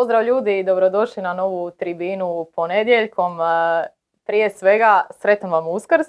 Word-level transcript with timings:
Pozdrav 0.00 0.24
ljudi 0.24 0.58
i 0.58 0.64
dobrodošli 0.64 1.22
na 1.22 1.34
novu 1.34 1.70
tribinu 1.70 2.46
ponedjeljkom. 2.56 3.40
E, 3.40 3.86
Prije 4.26 4.50
svega, 4.50 5.02
sretan 5.10 5.50
vam 5.50 5.68
uskrs 5.68 6.06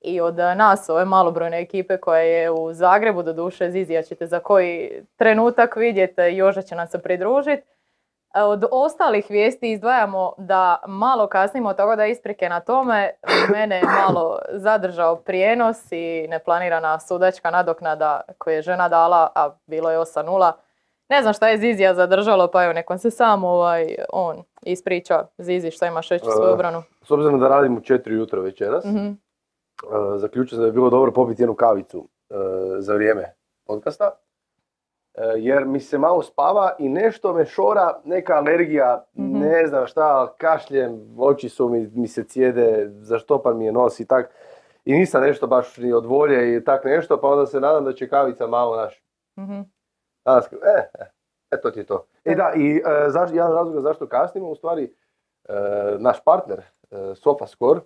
i 0.00 0.20
od 0.20 0.36
nas, 0.36 0.88
ove 0.88 1.04
malobrojne 1.04 1.60
ekipe 1.60 1.96
koja 1.96 2.20
je 2.20 2.50
u 2.50 2.72
Zagrebu, 2.72 3.22
do 3.22 3.32
duše 3.32 3.70
Zizija 3.70 4.02
ćete 4.02 4.26
za 4.26 4.40
koji 4.40 4.90
trenutak 5.16 5.76
vidjeti, 5.76 6.20
Joža 6.20 6.62
će 6.62 6.74
nam 6.74 6.86
se 6.86 7.02
pridružiti. 7.02 7.62
E, 8.34 8.42
Od 8.42 8.64
ostalih 8.70 9.26
vijesti 9.28 9.72
izdvajamo 9.72 10.32
da 10.38 10.82
malo 10.86 11.26
kasnimo 11.26 11.74
toga 11.74 11.96
da 11.96 12.06
isprike 12.06 12.48
na 12.48 12.60
tome. 12.60 13.10
Mene 13.52 13.76
je 13.76 13.84
malo 13.84 14.38
zadržao 14.52 15.16
prijenos 15.16 15.92
i 15.92 16.26
neplanirana 16.28 17.00
sudačka 17.00 17.50
nadoknada 17.50 18.20
koju 18.38 18.54
je 18.54 18.62
žena 18.62 18.88
dala, 18.88 19.30
a 19.34 19.50
bilo 19.66 19.90
je 19.90 19.98
8-0. 19.98 20.52
Ne 21.08 21.22
znam 21.22 21.34
šta 21.34 21.48
je 21.48 21.58
Zizija 21.58 21.94
zadržalo, 21.94 22.50
pa 22.50 22.64
evo 22.64 22.72
nekom 22.72 22.98
se 22.98 23.10
sam 23.10 23.44
ovaj, 23.44 23.86
on 24.10 24.36
ispriča. 24.62 25.26
Zizi 25.38 25.70
šta 25.70 25.86
imaš 25.86 26.08
reći 26.08 26.24
svoju 26.26 26.48
E, 26.48 26.52
obranu. 26.52 26.82
S 27.02 27.10
obzirom 27.10 27.40
da 27.40 27.48
radim 27.48 27.76
u 27.76 27.80
4 27.80 28.10
jutro 28.10 28.42
večeras, 28.42 28.84
Mhm. 28.84 29.06
e, 29.06 29.12
zaključio 30.16 30.56
sam 30.56 30.60
da 30.60 30.66
bi 30.66 30.74
bilo 30.74 30.90
dobro 30.90 31.12
popiti 31.12 31.42
jednu 31.42 31.54
kavicu 31.54 32.08
e, 32.30 32.34
za 32.78 32.94
vrijeme 32.94 33.34
podcasta. 33.66 34.10
Jer 35.36 35.64
mi 35.64 35.80
se 35.80 35.98
malo 35.98 36.22
spava 36.22 36.76
i 36.78 36.88
nešto 36.88 37.32
me 37.32 37.46
šora, 37.46 38.00
neka 38.04 38.34
alergija, 38.34 39.04
Mhm. 39.14 39.38
ne 39.38 39.66
znam 39.66 39.86
šta, 39.86 40.32
kašljem, 40.32 41.16
oči 41.18 41.48
su 41.48 41.68
mi, 41.68 41.90
mi 41.94 42.08
se 42.08 42.24
cijede, 42.24 42.86
zaštopan 42.90 43.58
mi 43.58 43.64
je 43.64 43.72
nos 43.72 44.00
i 44.00 44.06
tak. 44.06 44.30
I 44.84 44.92
nisam 44.92 45.22
nešto 45.22 45.46
baš 45.46 45.76
ni 45.76 45.92
od 45.92 46.06
volje 46.06 46.56
i 46.56 46.64
tak 46.64 46.84
nešto, 46.84 47.20
pa 47.20 47.28
onda 47.28 47.46
se 47.46 47.60
nadam 47.60 47.84
da 47.84 47.92
će 47.92 48.08
kavica 48.08 48.46
malo 48.46 48.76
naš. 48.76 49.02
Mhm. 49.38 49.60
Danas, 50.26 50.52
e, 50.52 50.56
e, 51.50 51.56
e, 51.68 51.72
ti 51.72 51.78
je 51.78 51.86
to. 51.86 52.06
E 52.24 52.34
da, 52.34 52.52
i 52.56 52.76
e, 52.76 53.10
zaš, 53.10 53.30
jedan 53.32 53.52
razlog 53.52 53.80
zašto 53.80 54.06
kasnimo, 54.08 54.48
u 54.48 54.54
stvari, 54.54 54.94
e, 55.48 55.52
naš 55.98 56.24
partner, 56.24 56.58
e, 56.90 57.14
SofaScore, 57.14 57.80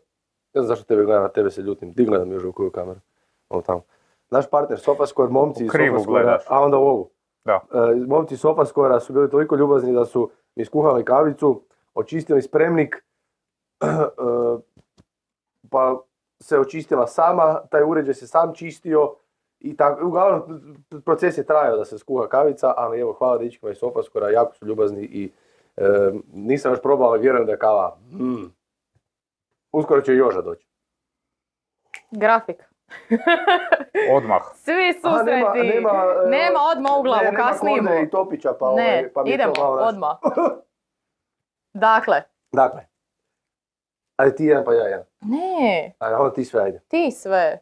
ne 0.55 0.63
znam 0.63 0.67
zašto 0.67 0.85
tebe 0.85 1.05
gledam, 1.05 1.23
na 1.23 1.29
tebe 1.29 1.51
se 1.51 1.63
ljutim, 1.63 1.93
di 1.93 2.05
gledam 2.05 2.33
još 2.33 2.45
u 2.45 2.53
koju 2.53 2.71
kameru, 2.71 3.01
ono 3.49 3.63
tamo. 3.63 3.83
Naš 4.31 4.51
partner 4.51 4.79
SofaScore, 4.79 5.29
momci 5.29 5.65
iz 5.65 5.71
SofaScore, 5.71 6.39
a 6.49 6.61
onda 6.61 6.79
u 6.79 6.83
ovu. 6.83 7.11
Da. 7.45 7.61
E, 7.73 7.95
momci 8.07 8.35
iz 8.35 8.41
SofaScore 8.41 9.01
su 9.01 9.13
bili 9.13 9.31
toliko 9.31 9.57
ljubazni 9.57 9.93
da 9.93 10.05
su 10.05 10.31
mi 10.57 10.65
skuhali 10.65 11.05
kavicu, 11.05 11.63
očistili 11.95 12.43
spremnik, 12.43 13.05
pa 15.71 16.01
se 16.43 16.59
očistila 16.59 17.07
sama, 17.07 17.61
taj 17.71 17.83
uređaj 17.85 18.15
se 18.15 18.27
sam 18.27 18.55
čistio, 18.55 19.15
i 19.61 19.77
tako, 19.77 20.07
uglavnom, 20.07 20.63
proces 21.05 21.39
je 21.39 21.47
trajao 21.47 21.77
da 21.77 21.85
se 21.85 21.99
skuha 21.99 22.29
kavica, 22.29 22.75
ali 22.77 23.01
evo, 23.01 23.13
hvala 23.13 23.39
dečkima 23.39 23.73
iz 23.73 23.79
Sofaskora, 23.79 24.31
jako 24.31 24.55
su 24.55 24.67
ljubazni 24.67 25.03
i 25.03 25.33
e, 25.77 25.83
nisam 26.33 26.73
još 26.73 26.83
probao, 26.83 27.09
ali 27.09 27.21
vjerujem 27.21 27.47
da 27.47 27.53
je 27.53 27.59
kava. 27.59 27.99
Mm. 28.13 28.53
Uskoro 29.73 30.01
će 30.01 30.15
Joža 30.15 30.43
doći. 30.43 30.67
Grafik. 32.11 32.65
Odmah. 34.17 34.43
Svi 34.55 34.95
Aha, 35.05 35.19
susreti. 35.19 35.69
Nema, 36.27 36.61
e, 36.61 36.73
odmah 36.73 36.93
u 36.99 37.03
glavu, 37.03 37.25
ne, 37.25 37.31
nema 37.31 37.49
kasnimo. 37.49 37.95
I 37.95 38.11
Topića, 38.11 38.53
pa, 38.61 38.67
ne, 38.67 38.73
ovaj, 38.73 39.13
pa 39.13 39.23
mi 39.23 39.31
idemo, 39.31 39.53
to 39.53 39.63
malo 39.63 39.83
odmah. 39.83 40.17
Dakle, 41.73 42.23
Dakle, 42.53 42.87
ajde 44.17 44.37
ti 44.37 44.45
jedan 44.45 44.65
pa 44.65 44.75
ja 44.75 44.85
jedan. 44.85 45.05
ne, 45.21 45.93
Ajde, 45.99 46.17
onda 46.17 46.33
ti 46.35 46.45
sve 46.45 46.63
ajde. 46.63 46.81
ti 46.89 47.11
sve. 47.11 47.59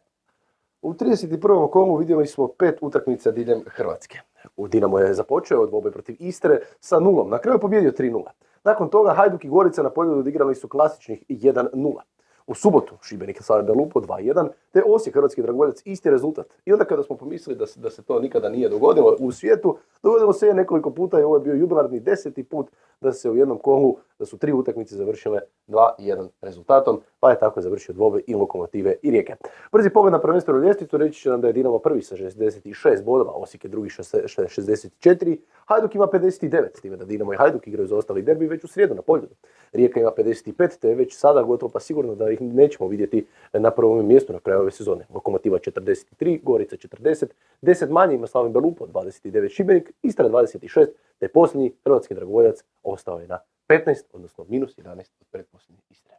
U 0.81 0.93
31. 0.93 1.69
kolu 1.69 1.95
vidjeli 1.95 2.27
smo 2.27 2.47
pet 2.47 2.77
utakmica 2.81 3.31
diljem 3.31 3.63
Hrvatske. 3.67 4.19
U 4.57 4.67
Dinamo 4.67 4.99
je 4.99 5.13
započeo 5.13 5.61
od 5.61 5.69
dvobe 5.69 5.91
protiv 5.91 6.15
Istre 6.19 6.59
sa 6.79 6.99
nulom. 6.99 7.29
Na 7.29 7.37
kraju 7.37 7.55
je 7.55 7.61
pobjedio 7.61 7.91
3-0. 7.91 8.23
Nakon 8.63 8.89
toga 8.89 9.13
Hajduk 9.13 9.45
i 9.45 9.49
Gorica 9.49 9.83
na 9.83 9.89
polju 9.89 10.19
odigrali 10.19 10.55
su 10.55 10.67
klasičnih 10.67 11.23
1-0. 11.29 12.01
U 12.49 12.55
subotu 12.55 12.95
Šibenik 13.01 13.37
je 13.37 13.43
sada 13.43 13.73
Lupo 13.73 13.99
2-1, 13.99 14.49
te 14.71 14.83
Osijek 14.85 15.15
Hrvatski 15.15 15.41
dragoljac 15.41 15.81
isti 15.85 16.09
rezultat. 16.09 16.45
I 16.65 16.73
onda 16.73 16.85
kada 16.85 17.03
smo 17.03 17.17
pomislili 17.17 17.57
da 17.59 17.67
se, 17.67 17.79
da 17.79 17.89
se 17.89 18.03
to 18.03 18.19
nikada 18.19 18.49
nije 18.49 18.69
dogodilo 18.69 19.15
u 19.19 19.31
svijetu, 19.31 19.77
dogodilo 20.03 20.33
se 20.33 20.47
je 20.47 20.53
nekoliko 20.53 20.91
puta 20.91 21.19
i 21.19 21.23
ovo 21.23 21.35
je 21.35 21.41
bio 21.41 21.53
jubilarni 21.53 21.99
deseti 21.99 22.43
put 22.43 22.71
da 23.01 23.13
se 23.13 23.29
u 23.29 23.35
jednom 23.35 23.57
kolu, 23.57 23.97
da 24.19 24.25
su 24.25 24.37
tri 24.37 24.53
utakmice 24.53 24.95
završile 24.95 25.39
2-1 25.67 26.27
rezultatom, 26.41 27.01
pa 27.19 27.29
je 27.29 27.39
tako 27.39 27.61
završio 27.61 27.93
dvobe 27.93 28.21
i 28.27 28.35
lokomotive 28.35 28.95
i 29.01 29.11
rijeke. 29.11 29.35
Brzi 29.71 29.89
pogled 29.89 30.11
na 30.11 30.19
prvenstvenu 30.19 30.59
ljestvicu 30.59 30.97
reći 30.97 31.21
će 31.21 31.29
nam 31.29 31.41
da 31.41 31.47
je 31.47 31.53
Dinamo 31.53 31.79
prvi 31.79 32.01
sa 32.01 32.15
66 32.15 33.03
bodova, 33.03 33.31
Osijek 33.31 33.63
je 33.63 33.69
drugi 33.69 33.89
sa 33.89 34.03
64, 34.03 35.37
Hajduk 35.65 35.95
ima 35.95 36.07
59, 36.07 36.77
s 36.77 36.81
time 36.81 36.97
da 36.97 37.05
Dinamo 37.05 37.33
i 37.33 37.37
Hajduk 37.37 37.67
igraju 37.67 37.87
za 37.87 37.95
ostali 37.95 38.21
derbi 38.21 38.47
već 38.47 38.63
u 38.63 38.67
srijedu 38.67 38.95
na 38.95 39.01
Poljudu. 39.01 39.35
Rijeka 39.71 39.99
ima 39.99 40.11
55, 40.17 40.79
te 40.79 40.89
je 40.89 40.95
već 40.95 41.17
sada 41.17 41.43
gotovo 41.43 41.71
pa 41.71 41.79
sigurno 41.79 42.15
da 42.15 42.29
ih 42.29 42.38
nećemo 42.39 42.89
vidjeti 42.89 43.25
na 43.53 43.71
prvom 43.71 44.07
mjestu 44.07 44.33
na 44.33 44.39
kraju 44.39 44.59
ove 44.59 44.71
sezone. 44.71 45.05
Lokomotiva 45.09 45.59
43, 45.59 46.43
Gorica 46.43 46.75
40, 46.75 47.25
10 47.61 47.89
manje 47.89 48.15
ima 48.15 48.27
Slavin 48.27 48.53
Belupo, 48.53 48.85
29 48.85 49.49
Šibenik, 49.49 49.91
Istra 50.01 50.29
26, 50.29 50.87
te 51.19 51.27
posljednji 51.27 51.73
hrvatski 51.83 52.13
dragovoljac 52.13 52.63
ostao 52.83 53.19
je 53.19 53.27
na 53.27 53.39
15, 53.69 54.03
odnosno 54.13 54.45
minus 54.47 54.77
11 54.77 54.97
od 55.21 55.27
pretposljednje 55.31 55.81
Istre. 55.89 56.15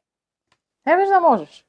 Ne 0.84 0.96
viš 0.96 1.08
da 1.08 1.20
možeš. 1.20 1.64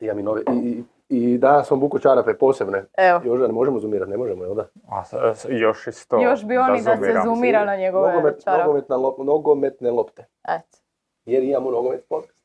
Ja 0.00 0.14
mi 0.14 0.22
nove, 0.22 0.42
i, 0.52 0.68
i, 0.68 0.82
i 1.14 1.38
danas 1.38 1.66
sam 1.66 1.80
buko 1.80 1.98
čarape 1.98 2.34
posebne. 2.34 2.84
Evo, 2.96 3.36
ne 3.36 3.48
možemo 3.48 3.80
zoomirati, 3.80 4.10
ne 4.10 4.16
možemo, 4.16 4.44
jel 4.44 4.54
da? 4.54 4.66
A, 4.88 5.04
s- 5.04 5.12
s- 5.34 5.46
još 5.50 5.86
i 5.86 5.92
sto. 5.92 6.18
još 6.18 6.44
bi 6.44 6.56
oni 6.58 6.72
da 6.74 6.82
se 6.86 6.96
zoomiram. 6.96 7.24
zoomira 7.24 7.64
na 7.64 7.76
njegove 7.76 8.12
Nogomet, 8.12 8.44
čarape. 8.44 8.62
nogometna 8.62 8.96
lop- 8.96 9.24
nogometne 9.24 9.90
lopte. 9.90 10.24
Eto. 10.46 10.78
Jer 11.24 11.42
imamo 11.42 11.70
nogomet 11.70 12.04
podcast. 12.08 12.42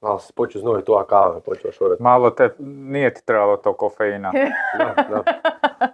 Malo 0.00 0.18
se 0.18 0.32
počeo 0.32 0.60
znovi 0.60 0.84
tu, 0.84 0.92
a 0.92 1.04
kava 1.04 1.34
me 1.34 1.40
počela 1.40 1.72
šorati. 1.72 2.02
Malo 2.02 2.30
te, 2.30 2.50
nije 2.58 3.14
ti 3.14 3.24
trebalo 3.24 3.56
to 3.56 3.72
kofeina. 3.74 4.32
Da, 4.78 4.94
da. 5.04 5.22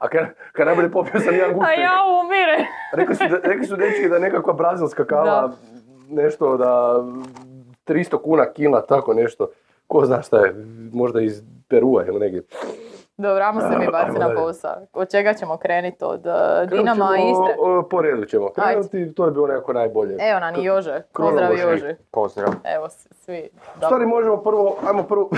A 0.01 0.09
kad, 0.09 0.25
kad 0.53 0.67
najbolje 0.67 0.91
popio 0.91 1.21
sam 1.21 1.35
jedan 1.35 1.51
A 1.51 1.55
gušter. 1.55 1.79
ja 1.79 1.93
umire. 2.21 2.67
Rekli 2.93 3.15
su, 3.15 3.25
da- 3.25 3.41
rekli 3.43 3.67
su 3.67 3.77
dečki 3.77 4.09
da 4.09 4.15
je 4.15 4.21
nekakva 4.21 4.53
brazilska 4.53 5.05
kava, 5.05 5.25
Da. 5.25 5.53
nešto 6.11 6.57
da 6.57 7.03
300 7.85 8.19
kuna 8.19 8.47
kila, 8.47 8.81
tako 8.83 9.15
nešto. 9.15 9.49
Ko 9.87 10.05
zna 10.05 10.23
šta 10.23 10.39
je, 10.39 10.55
možda 10.93 11.21
iz 11.21 11.43
Perua 11.69 12.07
ili 12.07 12.21
negdje. 12.21 12.43
Dobro, 13.17 13.45
ajmo 13.45 13.61
se 13.61 13.79
mi 13.79 13.87
baci 13.93 14.19
na 14.19 14.35
posao. 14.35 14.77
Od 14.93 15.11
čega 15.11 15.35
ćemo 15.35 15.57
krenuti? 15.57 16.05
Od 16.05 16.27
uh, 16.27 16.33
Krenut 16.69 16.71
Dinama 16.71 17.17
i 17.19 17.31
Istre? 17.31 17.55
Po 17.91 18.03
redu 18.03 18.25
ćemo 18.25 18.49
krenuti, 18.53 19.15
to 19.15 19.25
je 19.25 19.31
bilo 19.31 19.47
nekako 19.47 19.73
najbolje. 19.73 20.17
Evo 20.21 20.41
nam 20.41 20.55
i 20.57 20.65
Jože. 20.65 21.03
Pozdrav. 21.13 21.59
Jože. 21.59 21.97
Pozdrav. 22.11 22.53
Evo 22.65 22.89
svi. 22.89 23.49
U 23.77 23.85
stvari 23.85 24.07
možemo 24.07 24.37
prvo, 24.43 24.77
ajmo 24.87 25.03
prvo, 25.03 25.31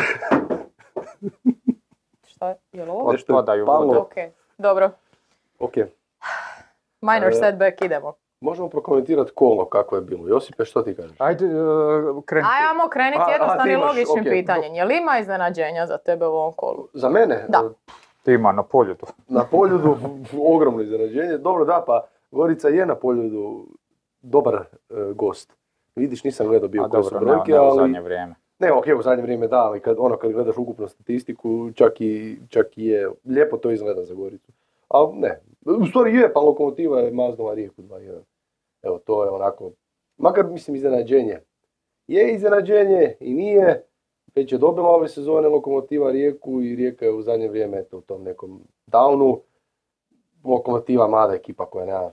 Šta 2.27 2.49
je? 2.49 2.57
Je 2.73 2.85
li 2.85 2.91
ovo? 2.91 3.13
nešto 3.13 3.33
je 3.55 3.63
vode. 3.63 3.99
Ok, 3.99 4.15
dobro. 4.59 4.91
Ok, 5.59 5.75
Minor 7.01 7.29
E, 7.29 7.33
setback, 7.33 7.83
idemo. 7.83 8.13
Možemo 8.45 8.69
prokomentirati 8.69 9.31
kolo 9.35 9.65
kako 9.65 9.97
je 9.97 10.03
bilo. 10.03 10.29
Josipe, 10.29 10.65
što 10.65 10.83
ti 10.83 10.95
kažeš? 10.95 11.17
Ajde, 11.19 11.45
uh, 11.45 12.25
kreni 12.25 12.45
ti. 12.45 12.51
Ajmo 12.71 12.89
krenuti 12.89 13.31
jednostavnim 13.33 13.81
logičnim 13.81 14.25
ok. 14.27 14.31
pitanjem. 14.31 14.75
Je 14.75 14.85
li 14.85 14.97
ima 14.97 15.19
iznenađenja 15.19 15.87
za 15.87 15.99
tebe 15.99 16.27
u 16.27 16.33
ovom 16.33 16.53
kolu? 16.57 16.89
Za 16.93 17.09
mene, 17.09 17.47
Da. 17.49 17.71
Ti 18.23 18.33
ima 18.33 18.53
na 18.53 18.63
poljudu. 18.63 19.07
na 19.29 19.45
poljudu 19.45 19.97
ogromno 20.55 20.81
iznenađenje. 20.81 21.39
Dobro 21.39 21.65
da, 21.65 21.85
pa 21.87 22.05
Gorica 22.31 22.69
je 22.69 22.87
na 22.87 22.95
poljudu 22.95 23.67
dobar 24.23 24.55
e, 24.55 24.65
gost. 25.15 25.53
Vidiš, 25.97 26.25
nisam 26.25 26.47
gledao 26.47 26.69
bio 26.69 26.89
koje 26.89 27.05
su 27.05 27.15
ne, 27.15 27.21
brojke, 27.21 27.53
ne 27.53 27.61
u 27.61 27.63
ali... 27.63 27.77
zadnje 27.77 28.01
vrijeme. 28.01 28.35
Ne, 28.59 28.73
ok, 28.73 28.85
u 28.99 29.03
zadnje 29.03 29.23
vrijeme 29.23 29.49
da, 29.49 29.65
ali 29.65 29.81
kad, 29.81 29.97
ono, 29.99 30.17
kad 30.17 30.33
gledaš 30.33 30.59
ukupnu 30.59 30.89
statistiku, 30.89 31.71
čak 31.75 32.01
i, 32.01 32.39
čak 32.49 32.79
i 32.79 32.87
je, 32.87 33.11
lijepo 33.25 33.57
to 33.57 33.71
izgleda 33.71 34.05
za 34.05 34.15
Goricu. 34.15 34.53
Ali 34.89 35.13
ne, 35.17 35.41
u 35.65 35.87
stvari 35.87 36.15
je, 36.15 36.33
pa 36.33 36.41
Lokomotiva 36.41 37.01
je 37.01 37.11
maznula 37.11 37.55
Rijeku 37.55 37.83
2-1. 37.83 38.19
Evo, 38.85 38.99
to 38.99 39.25
je 39.25 39.31
onako, 39.31 39.73
makar 40.17 40.47
mislim 40.47 40.77
iznenađenje. 40.77 41.41
Je 42.07 42.35
iznenađenje 42.35 43.17
i 43.21 43.35
nije, 43.35 43.87
već 44.35 44.53
je 44.53 44.59
dobila 44.59 44.89
ove 44.89 45.09
sezone 45.09 45.49
Lokomotiva 45.49 46.11
Rijeku 46.11 46.63
i 46.63 46.77
Rijeka 46.77 47.05
je 47.05 47.13
u 47.13 47.23
zadnje 47.23 47.49
vrijeme 47.49 47.79
eto, 47.79 47.99
u 47.99 48.01
tom 48.01 48.23
nekom 48.23 48.61
downu. 48.87 49.41
Lokomotiva 50.45 51.09
mlada 51.09 51.35
ekipa 51.35 51.67
koja 51.67 51.87
nema 51.87 52.11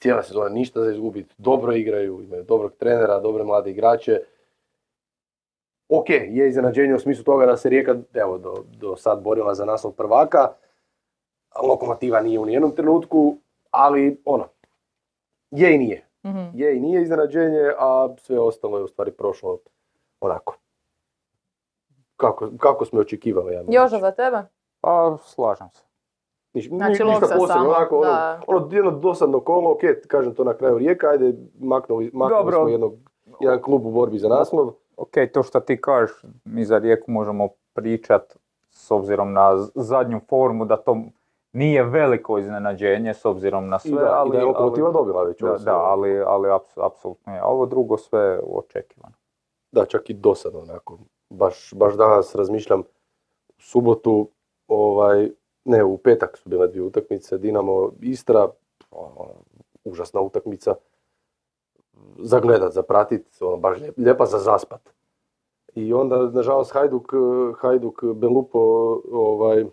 cijela 0.00 0.22
sezona 0.22 0.48
ništa 0.48 0.80
za 0.84 0.90
izgubiti, 0.90 1.34
dobro 1.38 1.72
igraju, 1.72 2.22
imaju 2.22 2.44
dobrog 2.44 2.72
trenera, 2.78 3.20
dobre 3.20 3.44
mlade 3.44 3.70
igrače. 3.70 4.20
Ok, 5.88 6.10
je 6.10 6.48
iznenađenje 6.48 6.94
u 6.94 6.98
smislu 6.98 7.24
toga 7.24 7.46
da 7.46 7.56
se 7.56 7.68
Rijeka 7.68 7.96
evo, 8.14 8.38
do, 8.38 8.64
do 8.78 8.96
sad 8.96 9.22
borila 9.22 9.54
za 9.54 9.64
naslov 9.64 9.92
prvaka, 9.92 10.52
Lokomotiva 11.62 12.20
nije 12.20 12.38
u 12.38 12.46
nijednom 12.46 12.76
trenutku, 12.76 13.36
ali 13.70 14.20
ono, 14.24 14.48
je 15.50 15.74
i 15.74 15.78
nije. 15.78 16.09
Mhm. 16.26 16.48
Je 16.54 16.76
i 16.76 16.80
nije 16.80 17.02
iznenađenje, 17.02 17.72
a 17.78 18.08
sve 18.18 18.38
ostalo 18.38 18.78
je 18.78 18.84
u 18.84 18.88
stvari 18.88 19.12
prošlo 19.12 19.58
onako. 20.20 20.56
Kako, 22.16 22.48
kako 22.58 22.84
smo 22.84 23.00
očekivali, 23.00 23.54
ja 23.54 23.60
reći. 23.60 24.00
za 24.00 24.10
tebe? 24.10 24.42
Pa, 24.80 25.16
slažem 25.18 25.70
se. 25.70 25.84
Niš, 26.52 26.70
ni- 26.70 26.76
Znači, 26.76 27.04
ništa 27.04 27.20
posebno, 27.20 27.46
samo, 27.46 27.68
onako, 27.68 27.96
ono, 27.96 28.04
da. 28.04 28.40
ono 28.46 28.68
jedno 28.72 28.90
dosadno 28.90 29.40
kolo, 29.40 29.70
ok, 29.70 29.80
kažem 30.06 30.34
to 30.34 30.44
na 30.44 30.54
kraju 30.54 30.78
rijeka, 30.78 31.06
ajde, 31.08 31.34
maknuli, 31.60 32.10
maknuli 32.14 32.40
Dobro. 32.40 32.56
smo 32.56 32.68
jednog, 32.68 32.94
jedan 33.40 33.62
klub 33.62 33.86
u 33.86 33.90
borbi 33.90 34.18
za 34.18 34.28
naslov. 34.28 34.72
Ok, 34.96 35.10
to 35.32 35.42
što 35.42 35.60
ti 35.60 35.80
kažeš, 35.80 36.10
mi 36.44 36.64
za 36.64 36.78
Rijeku 36.78 37.10
možemo 37.10 37.48
pričat 37.72 38.36
s 38.70 38.90
obzirom 38.90 39.32
na 39.32 39.56
zadnju 39.74 40.20
formu 40.28 40.64
da 40.64 40.76
to 40.76 40.96
nije 41.52 41.84
veliko 41.84 42.38
iznenađenje 42.38 43.14
s 43.14 43.24
obzirom 43.24 43.68
na 43.68 43.76
I 43.76 43.88
sve, 43.88 44.02
da, 44.02 44.12
ali, 44.12 44.28
i 44.28 44.32
da 44.32 44.38
je 44.38 44.44
lokomotiva 44.44 44.86
ali- 44.86 44.94
dobila 44.94 45.22
već. 45.22 45.40
da, 45.40 45.58
sve. 45.58 45.64
da, 45.64 45.76
ali, 45.76 46.20
ali 46.20 46.48
aps- 46.48 46.86
apsolutno 46.86 47.32
je. 47.34 47.40
A 47.40 47.46
ovo 47.46 47.66
drugo 47.66 47.96
sve 47.96 48.40
očekivano. 48.46 49.14
Da, 49.72 49.84
čak 49.84 50.10
i 50.10 50.14
dosadno 50.14 50.60
onako. 50.60 50.98
Baš, 51.30 51.74
baš 51.74 51.94
danas 51.94 52.34
razmišljam 52.34 52.80
u 52.80 52.84
subotu, 53.58 54.28
ovaj, 54.68 55.30
ne, 55.64 55.84
u 55.84 55.98
petak 55.98 56.36
su 56.36 56.48
bile 56.48 56.68
dvije 56.68 56.82
utakmice, 56.82 57.38
Dinamo 57.38 57.90
Istra, 58.00 58.48
ono, 58.90 59.26
užasna 59.84 60.20
utakmica. 60.20 60.74
Za 62.18 62.40
gledat, 62.40 62.72
za 62.72 62.82
pratit, 62.82 63.36
ono, 63.40 63.56
baš 63.56 63.78
lijep- 63.78 63.94
lijepa 63.96 64.26
za 64.26 64.38
zaspat. 64.38 64.80
I 65.74 65.92
onda, 65.92 66.16
nažalost, 66.18 66.72
Hajduk, 66.72 67.12
Hajduk 67.56 68.04
Belupo, 68.04 68.58
ovaj, 69.12 69.64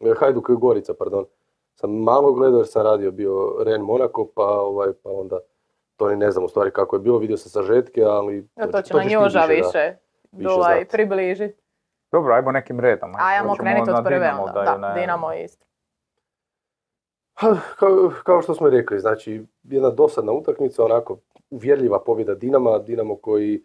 eh, 0.00 0.14
Hajduk 0.18 0.50
Gorica, 0.50 0.94
pardon, 0.94 1.24
sam 1.74 1.90
malo 1.90 2.32
gledao 2.32 2.58
jer 2.58 2.66
sam 2.66 2.82
radio 2.82 3.10
bio 3.10 3.56
Ren 3.64 3.80
Monako, 3.80 4.28
pa, 4.34 4.60
ovaj, 4.60 4.92
pa 5.02 5.10
onda 5.10 5.38
to 5.96 6.08
ni 6.08 6.16
ne 6.16 6.30
znam 6.30 6.44
u 6.44 6.48
stvari 6.48 6.70
kako 6.70 6.96
je 6.96 7.00
bilo, 7.00 7.18
vidio 7.18 7.36
sam 7.36 7.50
sažetke, 7.50 8.02
ali... 8.02 8.48
Ja, 8.56 8.70
to 8.70 8.82
će 8.82 8.86
ćeš 8.86 8.96
na 8.96 9.02
ti 9.02 9.08
njoža 9.08 9.40
da. 9.40 9.46
više, 9.46 9.96
više 10.32 10.50
ovaj, 10.50 10.84
približiti. 10.84 11.60
Dobro, 12.12 12.34
ajmo 12.34 12.52
nekim 12.52 12.80
redom. 12.80 13.12
Ajmo 13.18 13.54
krenuti 13.54 13.90
na 13.90 13.98
od 13.98 14.04
prve 14.04 14.18
Dinamo, 14.18 14.42
onda. 14.42 14.60
je 14.60 14.64
Da, 14.64 14.76
ne- 14.76 15.00
Dinamo 15.00 15.34
i 15.34 15.44
Istra. 15.44 15.66
Ha, 17.34 17.56
Kao, 17.78 18.10
kao 18.24 18.42
što 18.42 18.54
smo 18.54 18.68
i 18.68 18.70
rekli, 18.70 19.00
znači 19.00 19.46
jedna 19.62 19.90
dosadna 19.90 20.32
utakmica, 20.32 20.84
onako 20.84 21.18
uvjerljiva 21.50 22.00
pobjeda 22.00 22.34
Dinama, 22.34 22.78
Dinamo 22.78 23.16
koji 23.16 23.62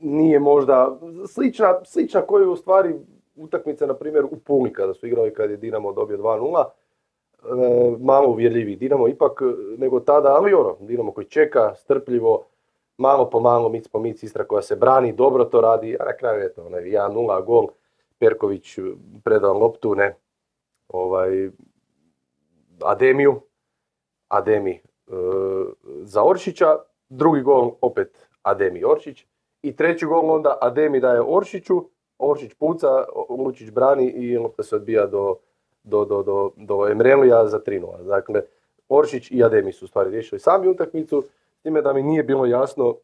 nije 0.00 0.40
možda 0.40 0.98
slična, 1.28 1.84
slična 1.84 2.20
koji 2.22 2.42
je 2.42 2.48
u 2.48 2.56
stvari 2.56 2.94
utakmica, 3.38 3.86
na 3.86 3.94
primjer, 3.94 4.24
u 4.24 4.36
Puli 4.36 4.72
kada 4.72 4.94
su 4.94 5.06
igrali 5.06 5.34
kad 5.34 5.50
je 5.50 5.56
Dinamo 5.56 5.92
dobio 5.92 6.18
2-0. 6.18 6.64
E, 6.64 7.96
malo 8.00 8.28
uvjerljiviji 8.28 8.76
Dinamo 8.76 9.08
ipak 9.08 9.42
e, 9.42 9.44
nego 9.78 10.00
tada, 10.00 10.28
ali 10.28 10.54
ono, 10.54 10.76
Dinamo 10.80 11.12
koji 11.12 11.26
čeka, 11.26 11.74
strpljivo, 11.74 12.46
malo 12.98 13.30
po 13.30 13.40
malo, 13.40 13.68
mic 13.68 13.88
po 13.88 13.98
mic, 13.98 14.22
Istra 14.22 14.44
koja 14.44 14.62
se 14.62 14.76
brani, 14.76 15.12
dobro 15.12 15.44
to 15.44 15.60
radi, 15.60 15.96
a 16.00 16.04
na 16.04 16.16
kraju 16.16 16.42
eto, 16.44 16.66
onaj 16.66 16.82
1-0 16.82 17.44
gol, 17.44 17.66
Perković 18.18 18.78
predao 19.24 19.58
loptu, 19.58 19.94
ne, 19.94 20.16
ovaj, 20.88 21.50
Ademiju, 22.82 23.40
Ademi 24.28 24.72
e, 24.72 24.80
za 26.02 26.24
Oršića, 26.24 26.76
drugi 27.08 27.42
gol 27.42 27.72
opet 27.80 28.28
Ademi 28.42 28.84
Oršić 28.84 29.26
i 29.62 29.76
treći 29.76 30.06
gol 30.06 30.30
onda 30.30 30.58
Ademi 30.60 31.00
daje 31.00 31.22
Oršiću, 31.26 31.84
Oršić 32.18 32.54
puca, 32.54 33.04
Lučić 33.28 33.70
brani 33.70 34.06
i 34.06 34.38
lopta 34.38 34.62
se 34.62 34.76
odbija 34.76 35.06
do, 35.06 35.36
do, 35.82 36.04
do, 36.04 36.22
do, 36.22 36.50
do 36.56 36.88
Emrelija 36.88 37.46
za 37.46 37.60
3-0. 37.60 38.02
Dakle, 38.02 38.42
Oršić 38.88 39.30
i 39.30 39.44
Ademi 39.44 39.72
su 39.72 39.86
stvari 39.86 40.10
riješili 40.10 40.38
sami 40.40 40.68
utakmicu, 40.68 41.22
s 41.58 41.62
time 41.62 41.82
da 41.82 41.92
mi 41.92 42.02
nije 42.02 42.22
bilo 42.22 42.46
jasno 42.46 42.96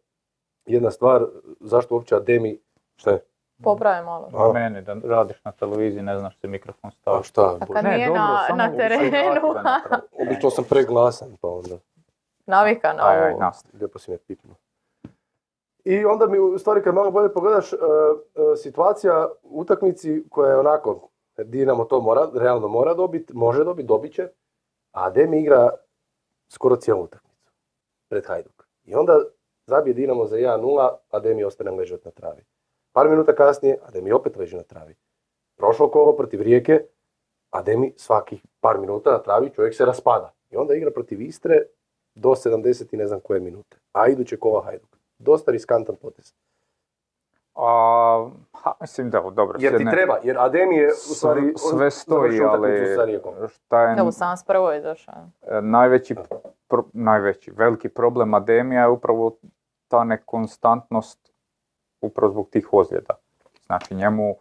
jedna 0.66 0.90
stvar, 0.90 1.26
zašto 1.60 1.94
uopće 1.94 2.14
Ademi, 2.16 2.58
šta 2.96 3.10
je? 3.10 3.20
Popravi 3.62 4.04
malo. 4.04 4.28
A. 4.34 4.52
Meni 4.52 4.82
da 4.82 4.96
radiš 5.04 5.44
na 5.44 5.52
televiziji, 5.52 6.02
ne 6.02 6.18
znaš 6.18 6.38
se 6.40 6.48
mikrofon 6.48 6.88
A 6.88 6.92
staviti. 6.92 7.28
šta? 7.28 7.58
A 7.60 7.66
kad 7.72 7.84
Ne, 7.84 7.96
nije 7.96 8.06
dobro, 8.06 8.22
na, 8.22 8.44
samo 8.46 8.56
na 8.56 8.76
terenu. 8.76 9.54
Obično 10.26 10.50
sam 10.50 10.64
preglasan, 10.64 11.36
pa 11.40 11.48
onda... 11.48 11.76
navika 12.46 12.92
na 12.92 13.08
Aj, 13.08 13.18
aj, 13.18 13.30
ovo. 13.30 13.40
nastavi. 13.40 13.78
Lijepo 13.78 13.98
si 13.98 14.10
me 14.10 14.18
pipnuo. 14.18 14.54
I 15.84 16.04
onda 16.04 16.26
mi 16.26 16.38
u 16.38 16.58
stvari 16.58 16.82
kad 16.82 16.94
malo 16.94 17.10
bolje 17.10 17.32
pogledaš, 17.32 17.72
e, 17.72 17.76
e, 17.76 18.56
situacija 18.56 19.28
u 19.42 19.60
utakmici 19.60 20.24
koja 20.30 20.50
je 20.50 20.58
onako, 20.58 21.08
Dinamo 21.44 21.84
to 21.84 22.00
mora, 22.00 22.30
realno 22.34 22.68
mora 22.68 22.94
dobiti, 22.94 23.34
može 23.34 23.64
dobiti, 23.64 23.86
dobit 23.86 24.14
će, 24.14 24.28
a 24.92 25.06
Ademi 25.06 25.40
igra 25.40 25.70
skoro 26.48 26.76
cijelu 26.76 27.02
utakmicu 27.02 27.52
pred 28.08 28.26
Hajduk. 28.26 28.66
I 28.84 28.94
onda 28.94 29.20
zabije 29.66 29.94
Dinamo 29.94 30.26
za 30.26 30.36
1-0, 30.36 30.96
Ademi 31.10 31.44
ostane 31.44 31.70
ležati 31.70 32.04
na 32.04 32.10
travi. 32.10 32.44
Par 32.92 33.08
minuta 33.08 33.34
kasnije, 33.34 33.78
Ademi 33.82 34.12
opet 34.12 34.36
leži 34.36 34.56
na 34.56 34.62
travi. 34.62 34.94
Prošlo 35.56 35.90
kolo 35.90 36.16
protiv 36.16 36.42
Rijeke, 36.42 36.80
Ademi 37.50 37.92
svakih 37.96 38.42
par 38.60 38.78
minuta 38.78 39.10
na 39.10 39.22
travi, 39.22 39.50
čovjek 39.50 39.74
se 39.74 39.84
raspada. 39.84 40.32
I 40.50 40.56
onda 40.56 40.74
igra 40.74 40.90
protiv 40.90 41.20
Istre 41.20 41.66
do 42.14 42.28
70 42.28 42.94
i 42.94 42.96
ne 42.96 43.06
znam 43.06 43.20
koje 43.20 43.40
minute. 43.40 43.76
A 43.92 44.08
iduće 44.08 44.36
kola 44.36 44.62
Hajduk. 44.64 44.93
Dosta 45.18 45.50
riskantan 45.50 45.96
potez. 45.96 46.34
A, 47.54 48.30
ha, 48.52 48.72
mislim 48.80 49.10
da, 49.10 49.20
dobro. 49.20 49.58
Jer 49.60 49.76
ti 49.76 49.84
ne- 49.84 49.90
treba, 49.90 50.18
jer 50.22 50.38
Ademi 50.38 50.76
je 50.76 50.88
u 50.88 51.14
stvari 51.14 51.54
sve, 51.56 51.90
stoji, 51.90 52.40
ali 52.42 52.70
šta 53.48 53.82
je 53.82 53.98
Evo, 53.98 54.12
sam 54.12 54.36
prvo 54.46 54.72
izašao. 54.72 55.14
e, 55.42 55.60
najveći, 55.62 56.16
pro- 56.68 56.84
najveći, 56.92 57.50
veliki 57.50 57.88
problem 57.88 58.34
Ademija 58.34 58.82
je 58.82 58.88
upravo 58.88 59.36
ta 59.88 60.04
nekonstantnost 60.04 61.32
upravo 62.00 62.32
zbog 62.32 62.48
tih 62.50 62.68
ozljeda. 62.72 63.14
Znači 63.66 63.94
njemu 63.94 64.36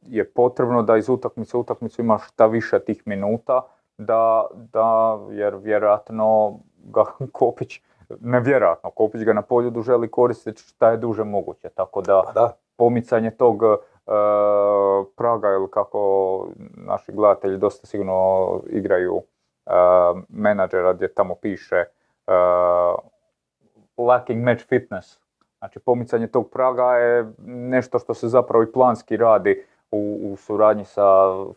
je 0.00 0.30
potrebno 0.30 0.82
da 0.82 0.96
iz 0.96 1.08
utakmice 1.08 1.56
u 1.56 1.60
utakmicu 1.60 2.00
ima 2.00 2.18
šta 2.18 2.46
više 2.46 2.78
tih 2.78 3.02
minuta, 3.06 3.62
da, 3.98 4.46
da 4.52 5.18
jer 5.30 5.56
vjerojatno 5.56 6.58
ga 6.76 7.04
Kopić, 7.32 7.80
ne 8.20 8.40
vjerojatno, 8.40 8.90
Kopić 8.90 9.22
ga 9.22 9.32
na 9.32 9.42
poljudu 9.42 9.82
želi 9.82 10.10
koristiti 10.10 10.62
šta 10.62 10.90
je 10.90 10.96
duže 10.96 11.24
moguće, 11.24 11.68
tako 11.68 12.00
da 12.00 12.22
Pa 12.26 12.32
da, 12.32 12.52
pomicanje 12.76 13.30
tog 13.30 13.62
e, 13.62 13.68
praga 15.16 15.48
ili 15.48 15.70
kako 15.70 16.00
naši 16.76 17.12
gledatelji 17.12 17.58
dosta 17.58 17.86
sigurno 17.86 18.60
igraju 18.70 19.22
e, 19.66 19.72
menadžera 20.28 20.92
gdje 20.92 21.14
tamo 21.14 21.34
piše 21.34 21.76
e, 21.76 21.86
lacking 23.96 24.44
match 24.44 24.64
fitness. 24.68 25.18
Znači 25.58 25.78
pomicanje 25.78 26.26
tog 26.26 26.50
praga 26.50 26.96
je 26.96 27.32
nešto 27.46 27.98
što 27.98 28.14
se 28.14 28.28
zapravo 28.28 28.62
i 28.62 28.72
planski 28.72 29.16
radi 29.16 29.64
u, 29.90 30.18
u 30.22 30.36
suradnji 30.36 30.84
sa 30.84 31.04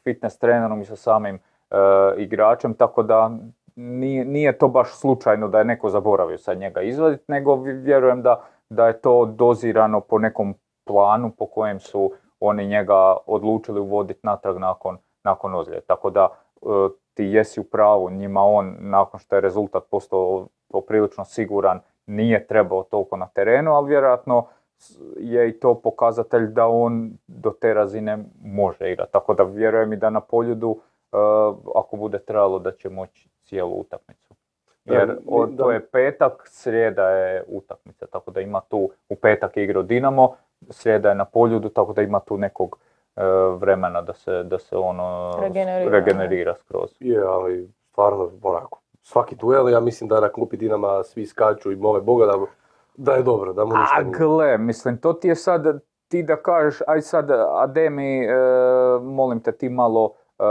fitness 0.04 0.38
trenerom 0.38 0.82
i 0.82 0.86
sa 0.86 0.96
samim 0.96 1.36
e, 1.36 1.76
igračem, 2.18 2.74
tako 2.74 3.04
da 3.04 3.32
nije, 3.76 4.26
nije 4.26 4.58
to 4.58 4.68
baš 4.68 5.00
slučajno 5.00 5.48
da 5.48 5.58
je 5.58 5.66
neko 5.66 5.90
zaboravio 5.90 6.38
sad 6.38 6.58
njega 6.58 6.82
izvaditi, 6.82 7.24
nego 7.28 7.56
vjerujem 7.56 8.22
da, 8.22 8.44
da 8.70 8.88
je 8.88 9.02
to 9.02 9.26
dozirano 9.26 10.02
po 10.02 10.20
nekom 10.20 10.54
planu 10.86 11.32
po 11.38 11.46
kojem 11.46 11.80
su 11.80 12.12
oni 12.40 12.68
njega 12.68 13.18
odlučili 13.26 13.80
uvoditi 13.80 14.20
natrag 14.24 14.58
nakon, 14.58 14.98
nakon 15.24 15.56
ozljede. 15.56 15.82
Tako 15.82 16.10
da 16.10 16.28
e, 16.30 16.66
ti 17.14 17.24
jesi 17.24 17.60
u 17.60 17.64
pravu, 17.64 18.10
njima 18.10 18.44
on 18.44 18.76
nakon 18.80 19.20
što 19.20 19.36
je 19.36 19.42
rezultat 19.42 19.84
postao 19.92 20.48
poprilično 20.72 21.26
siguran 21.26 21.80
nije 22.06 22.48
trebao 22.48 22.84
toliko 22.84 23.18
na 23.18 23.28
terenu, 23.28 23.72
ali 23.72 23.90
vjerojatno 23.90 24.48
je 25.18 25.50
i 25.50 25.60
to 25.60 25.82
pokazatelj 25.82 26.48
da 26.48 26.68
on 26.68 27.12
do 27.28 27.52
te 27.52 27.74
razine 27.74 28.18
može 28.44 28.92
igrati. 28.92 29.12
Tako 29.12 29.34
da 29.34 29.44
vjerujem 29.44 29.94
i 29.94 29.98
da 29.98 30.10
na 30.10 30.22
poljudu 30.22 30.80
e, 31.12 31.18
ako 31.76 31.98
bude 31.98 32.20
trebalo 32.20 32.60
da 32.60 32.72
će 32.72 32.90
moći 32.90 33.35
cijelu 33.46 33.80
utakmicu. 33.80 34.34
Jer 34.86 35.08
mi- 35.08 35.16
o- 35.28 35.46
da. 35.46 35.64
to 35.64 35.72
je 35.72 35.86
petak, 35.86 36.42
srijeda 36.46 37.10
je 37.10 37.44
utakmica, 37.48 38.06
tako 38.08 38.32
da 38.32 38.42
ima 38.42 38.62
tu, 38.70 38.90
u 39.10 39.16
petak 39.16 39.58
je 39.58 39.64
igrao 39.64 39.84
Dinamo, 39.84 40.36
srijeda 40.70 41.10
je 41.10 41.16
na 41.16 41.26
poljudu, 41.26 41.70
tako 41.70 41.94
da 41.94 42.02
ima 42.02 42.20
tu 42.20 42.38
nekog 42.38 42.78
e, 43.16 43.22
vremena 43.60 44.02
da 44.02 44.14
se, 44.14 44.44
da 44.44 44.60
se 44.60 44.78
ono 44.78 45.32
Regenerira, 45.42 45.92
regenerira 45.92 46.56
skroz. 46.56 46.90
je, 47.00 47.22
ali 47.22 47.70
stvarno 47.92 48.32
onako, 48.42 48.80
svaki 49.02 49.36
duel, 49.36 49.70
ja 49.70 49.80
mislim 49.80 50.08
da 50.08 50.20
na 50.20 50.30
klupi 50.30 50.58
Dinama 50.58 51.04
svi 51.04 51.26
skaču 51.26 51.72
i 51.72 51.76
mole 51.76 52.02
Boga 52.02 52.26
da, 52.26 52.34
da 52.98 53.14
je 53.14 53.24
dobro, 53.24 53.54
da 53.54 53.66
mu 53.66 53.78
ništa 53.78 53.96
A 53.98 54.04
gle, 54.04 54.58
mislim, 54.58 54.98
to 54.98 55.14
ti 55.14 55.28
je 55.28 55.36
sad, 55.36 55.80
ti 56.08 56.24
da 56.24 56.36
kažeš, 56.36 56.82
aj 56.88 57.02
sad, 57.02 57.32
Ademi, 57.56 58.26
e, 58.26 58.36
molim 59.02 59.40
te, 59.40 59.52
ti 59.52 59.70
malo, 59.70 60.14
e, 60.40 60.44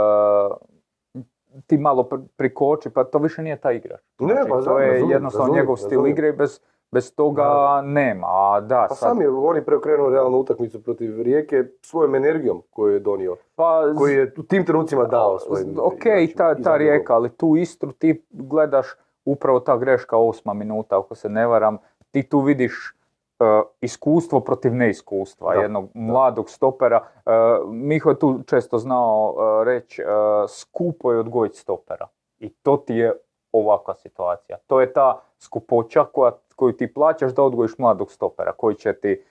ti 1.61 1.77
malo 1.77 2.03
pr- 2.03 2.27
prikoči, 2.37 2.89
pa 2.89 3.03
to 3.03 3.17
više 3.17 3.41
nije 3.41 3.55
taj 3.57 3.75
igrač. 3.75 4.01
Ne, 4.19 4.27
Znači, 4.27 4.49
pa 4.49 4.55
to 4.55 4.61
znam, 4.61 4.77
je 4.77 4.87
razumijem, 4.87 5.11
jednostavno 5.11 5.43
razumijem, 5.43 5.63
njegov 5.63 5.77
stil 5.77 6.07
igre 6.07 6.29
i 6.29 6.33
bez, 6.33 6.59
bez 6.91 7.15
toga 7.15 7.43
Da. 7.43 7.81
nema. 7.81 8.27
A 8.27 8.61
da, 8.61 8.85
Pa 8.89 8.95
sad, 8.95 9.09
sam 9.09 9.21
je 9.21 9.29
oni 9.29 9.61
preokrenuo 9.61 10.09
realnu 10.09 10.37
utakmicu 10.37 10.83
protiv 10.83 11.21
Rijeke 11.21 11.63
svojom 11.81 12.15
energijom 12.15 12.61
koju 12.69 12.93
je 12.93 12.99
donio, 12.99 13.35
pa, 13.55 13.81
koji 13.97 14.13
je 14.13 14.33
u 14.37 14.43
tim 14.43 14.65
trenucima 14.65 15.03
dao 15.03 15.39
svojim 15.39 15.75
Ok, 15.79 15.93
igračima. 15.95 16.37
ta, 16.37 16.55
ta 16.55 16.77
rijeka, 16.77 17.13
ali 17.13 17.29
tu 17.29 17.55
Istru 17.55 17.91
ti 17.91 18.25
gledaš 18.29 18.87
upravo 19.25 19.59
ta 19.59 19.77
greška 19.77 20.17
osma 20.17 20.53
minuta, 20.53 20.99
ako 20.99 21.15
se 21.15 21.29
ne 21.29 21.47
varam, 21.47 21.77
ti 22.11 22.23
tu 22.23 22.39
vidiš 22.39 22.94
iskustvo 23.81 24.39
protiv 24.39 24.73
neiskustva, 24.73 25.53
Da, 25.53 25.61
jednog 25.61 25.89
mladog 25.93 26.49
stopera. 26.49 27.07
E, 27.25 27.31
Miho 27.67 28.09
je 28.09 28.19
tu 28.19 28.39
često 28.47 28.77
znao 28.77 29.35
e, 29.37 29.65
reći, 29.65 30.01
e, 30.01 30.05
skupo 30.47 31.11
je 31.11 31.19
odgojiti 31.19 31.57
stopera. 31.57 32.07
I 32.39 32.49
to 32.49 32.77
ti 32.77 32.95
je 32.95 33.13
ovakva 33.51 33.93
situacija. 33.95 34.57
To 34.67 34.81
je 34.81 34.93
ta 34.93 35.19
skupoća 35.39 36.03
koja, 36.03 36.31
koju 36.55 36.77
ti 36.77 36.93
plaćaš 36.93 37.33
da 37.33 37.43
odgojiš 37.43 37.77
mladog 37.77 38.11
stopera, 38.11 38.51
koji 38.51 38.75
će 38.75 38.93
ti 38.93 39.23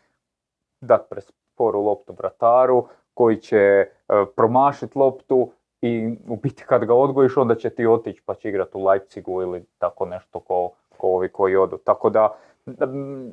dati 0.80 1.04
presporu 1.10 1.80
loptu 1.80 2.12
brataru, 2.12 2.86
koji 3.14 3.36
će 3.36 3.56
e, 3.58 3.88
promašiti 4.36 4.98
loptu 4.98 5.50
i 5.82 6.16
u 6.28 6.36
biti 6.36 6.64
kad 6.66 6.84
ga 6.84 6.94
odgojiš 6.94 7.36
onda 7.36 7.54
će 7.54 7.70
ti 7.70 7.86
otići 7.86 8.22
pa 8.26 8.34
će 8.34 8.48
igrati 8.48 8.70
u 8.74 8.84
Leipzigu 8.84 9.42
ili 9.42 9.64
tako 9.78 10.06
nešto 10.06 10.40
ko, 10.40 10.70
ko 10.96 11.06
ovi 11.08 11.28
koji 11.28 11.56
odu. 11.56 11.76
Tako 11.76 12.10
da, 12.10 12.34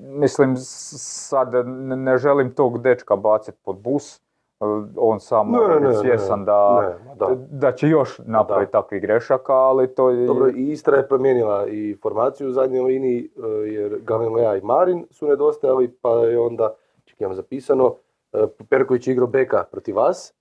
mislim, 0.02 0.56
sad 0.58 1.54
ne 1.88 2.18
želim 2.18 2.52
tog 2.52 2.80
dečka 2.80 3.16
baciti 3.16 3.58
pod 3.64 3.78
bus, 3.78 4.18
e, 4.18 4.22
on 4.98 5.20
sam 5.20 5.52
ne, 5.80 5.94
svjestan 5.94 6.46
da, 6.46 6.94
da. 7.16 7.28
da 7.52 7.72
će 7.72 7.88
još 7.90 8.20
napraviti 8.20 8.72
takvih 8.72 9.02
grešaka, 9.02 9.54
ali 9.54 9.88
to 9.88 10.10
je... 10.10 10.28
Dobro, 10.28 10.50
i 10.50 10.72
Istra 10.72 10.98
je 10.98 11.08
promijenila 11.08 11.68
i 11.68 11.98
formaciju 12.02 12.48
u 12.48 12.52
zadnjoj 12.52 12.84
liniji, 12.84 13.30
e, 13.38 13.48
jer 13.48 14.00
Galilea 14.02 14.56
i 14.56 14.62
Marin 14.62 15.06
su 15.10 15.28
nedostajali, 15.28 15.92
pa 15.92 16.10
je 16.12 16.40
onda, 16.40 16.74
čekaj, 17.06 17.26
imam 17.26 17.36
zapisano, 17.36 17.96
e, 18.34 18.38
Perković 18.70 19.08
igrao 19.08 19.28
beka 19.28 19.64
protiv 19.64 19.96
vas, 19.96 20.34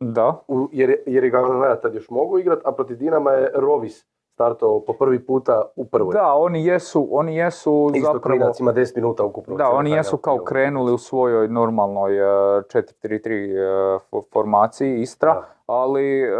Da, 0.00 0.42
u- 0.48 0.68
jer, 0.72 0.90
je- 0.90 1.02
jer 1.06 1.24
je 1.24 1.30
Galilea 1.30 1.76
tad 1.76 1.94
još 1.94 2.10
mogu 2.10 2.38
igrati, 2.38 2.62
a 2.64 2.72
protiv 2.72 2.96
Dinama 2.96 3.30
je 3.30 3.50
Rovis 3.54 4.06
startao 4.38 4.80
po 4.80 4.92
prvi 4.92 5.26
puta 5.26 5.62
u 5.76 5.84
prvoj. 5.84 6.12
da, 6.12 6.34
oni 6.34 6.64
jesu, 6.66 7.08
oni 7.10 7.36
jesu 7.36 7.90
Isto 7.94 8.06
zapravo... 8.06 8.22
klinac 8.22 8.60
ima 8.60 8.72
10 8.72 8.96
minuta 8.96 9.24
ukupno. 9.24 9.56
Da, 9.56 9.70
oni 9.70 9.90
jesu 9.90 10.16
kao 10.16 10.38
krenuli 10.38 10.92
u 10.92 10.98
svojoj 10.98 11.48
normalnoj 11.48 12.18
e, 12.18 12.22
4-3-3 12.62 13.54
e, 13.94 13.98
fo- 14.10 14.22
formaciji 14.32 15.00
Istra, 15.00 15.34
Da. 15.34 15.44
ali 15.66 16.20
e, 16.20 16.30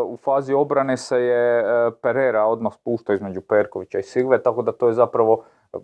u 0.00 0.16
fazi 0.16 0.54
obrane 0.54 0.96
se 0.96 1.16
je 1.16 1.58
e, 1.58 1.64
Pereira 2.02 2.44
odmah 2.44 2.72
spuštao 2.74 3.14
između 3.14 3.40
Perkovića 3.40 3.98
i 3.98 4.02
Silve, 4.02 4.42
tako 4.42 4.62
da 4.62 4.72
to 4.72 4.88
je 4.88 4.94
zapravo 4.94 5.42
e, 5.72 5.76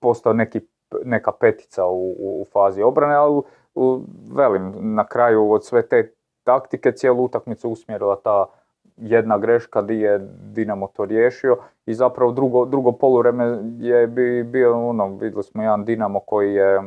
postao 0.00 0.32
neki, 0.32 0.60
neka 1.04 1.32
petica 1.32 1.86
u, 1.86 2.10
u, 2.10 2.42
u 2.42 2.46
fazi 2.52 2.82
obrane, 2.82 3.14
ali 3.14 3.42
u- 3.74 4.00
velim, 4.32 4.72
na 4.94 5.06
kraju 5.06 5.52
od 5.52 5.64
sve 5.64 5.88
te 5.88 6.14
taktike 6.44 6.92
cijelu 6.92 7.24
utakmicu 7.24 7.70
usmjerila 7.70 8.16
ta 8.16 8.46
jedna 8.96 9.38
greška 9.38 9.82
di 9.82 10.00
je 10.00 10.18
Dinamo 10.52 10.86
to 10.86 11.04
riješio 11.04 11.56
i 11.86 11.94
zapravo 11.94 12.32
drugo, 12.32 12.64
drugo 12.64 12.92
polureme 12.92 13.58
je 13.78 14.06
bi, 14.06 14.44
bio 14.44 14.88
ono, 14.88 15.08
vidjeli 15.08 15.42
smo 15.42 15.62
jedan 15.62 15.84
Dinamo 15.84 16.20
koji 16.20 16.54
je 16.54 16.80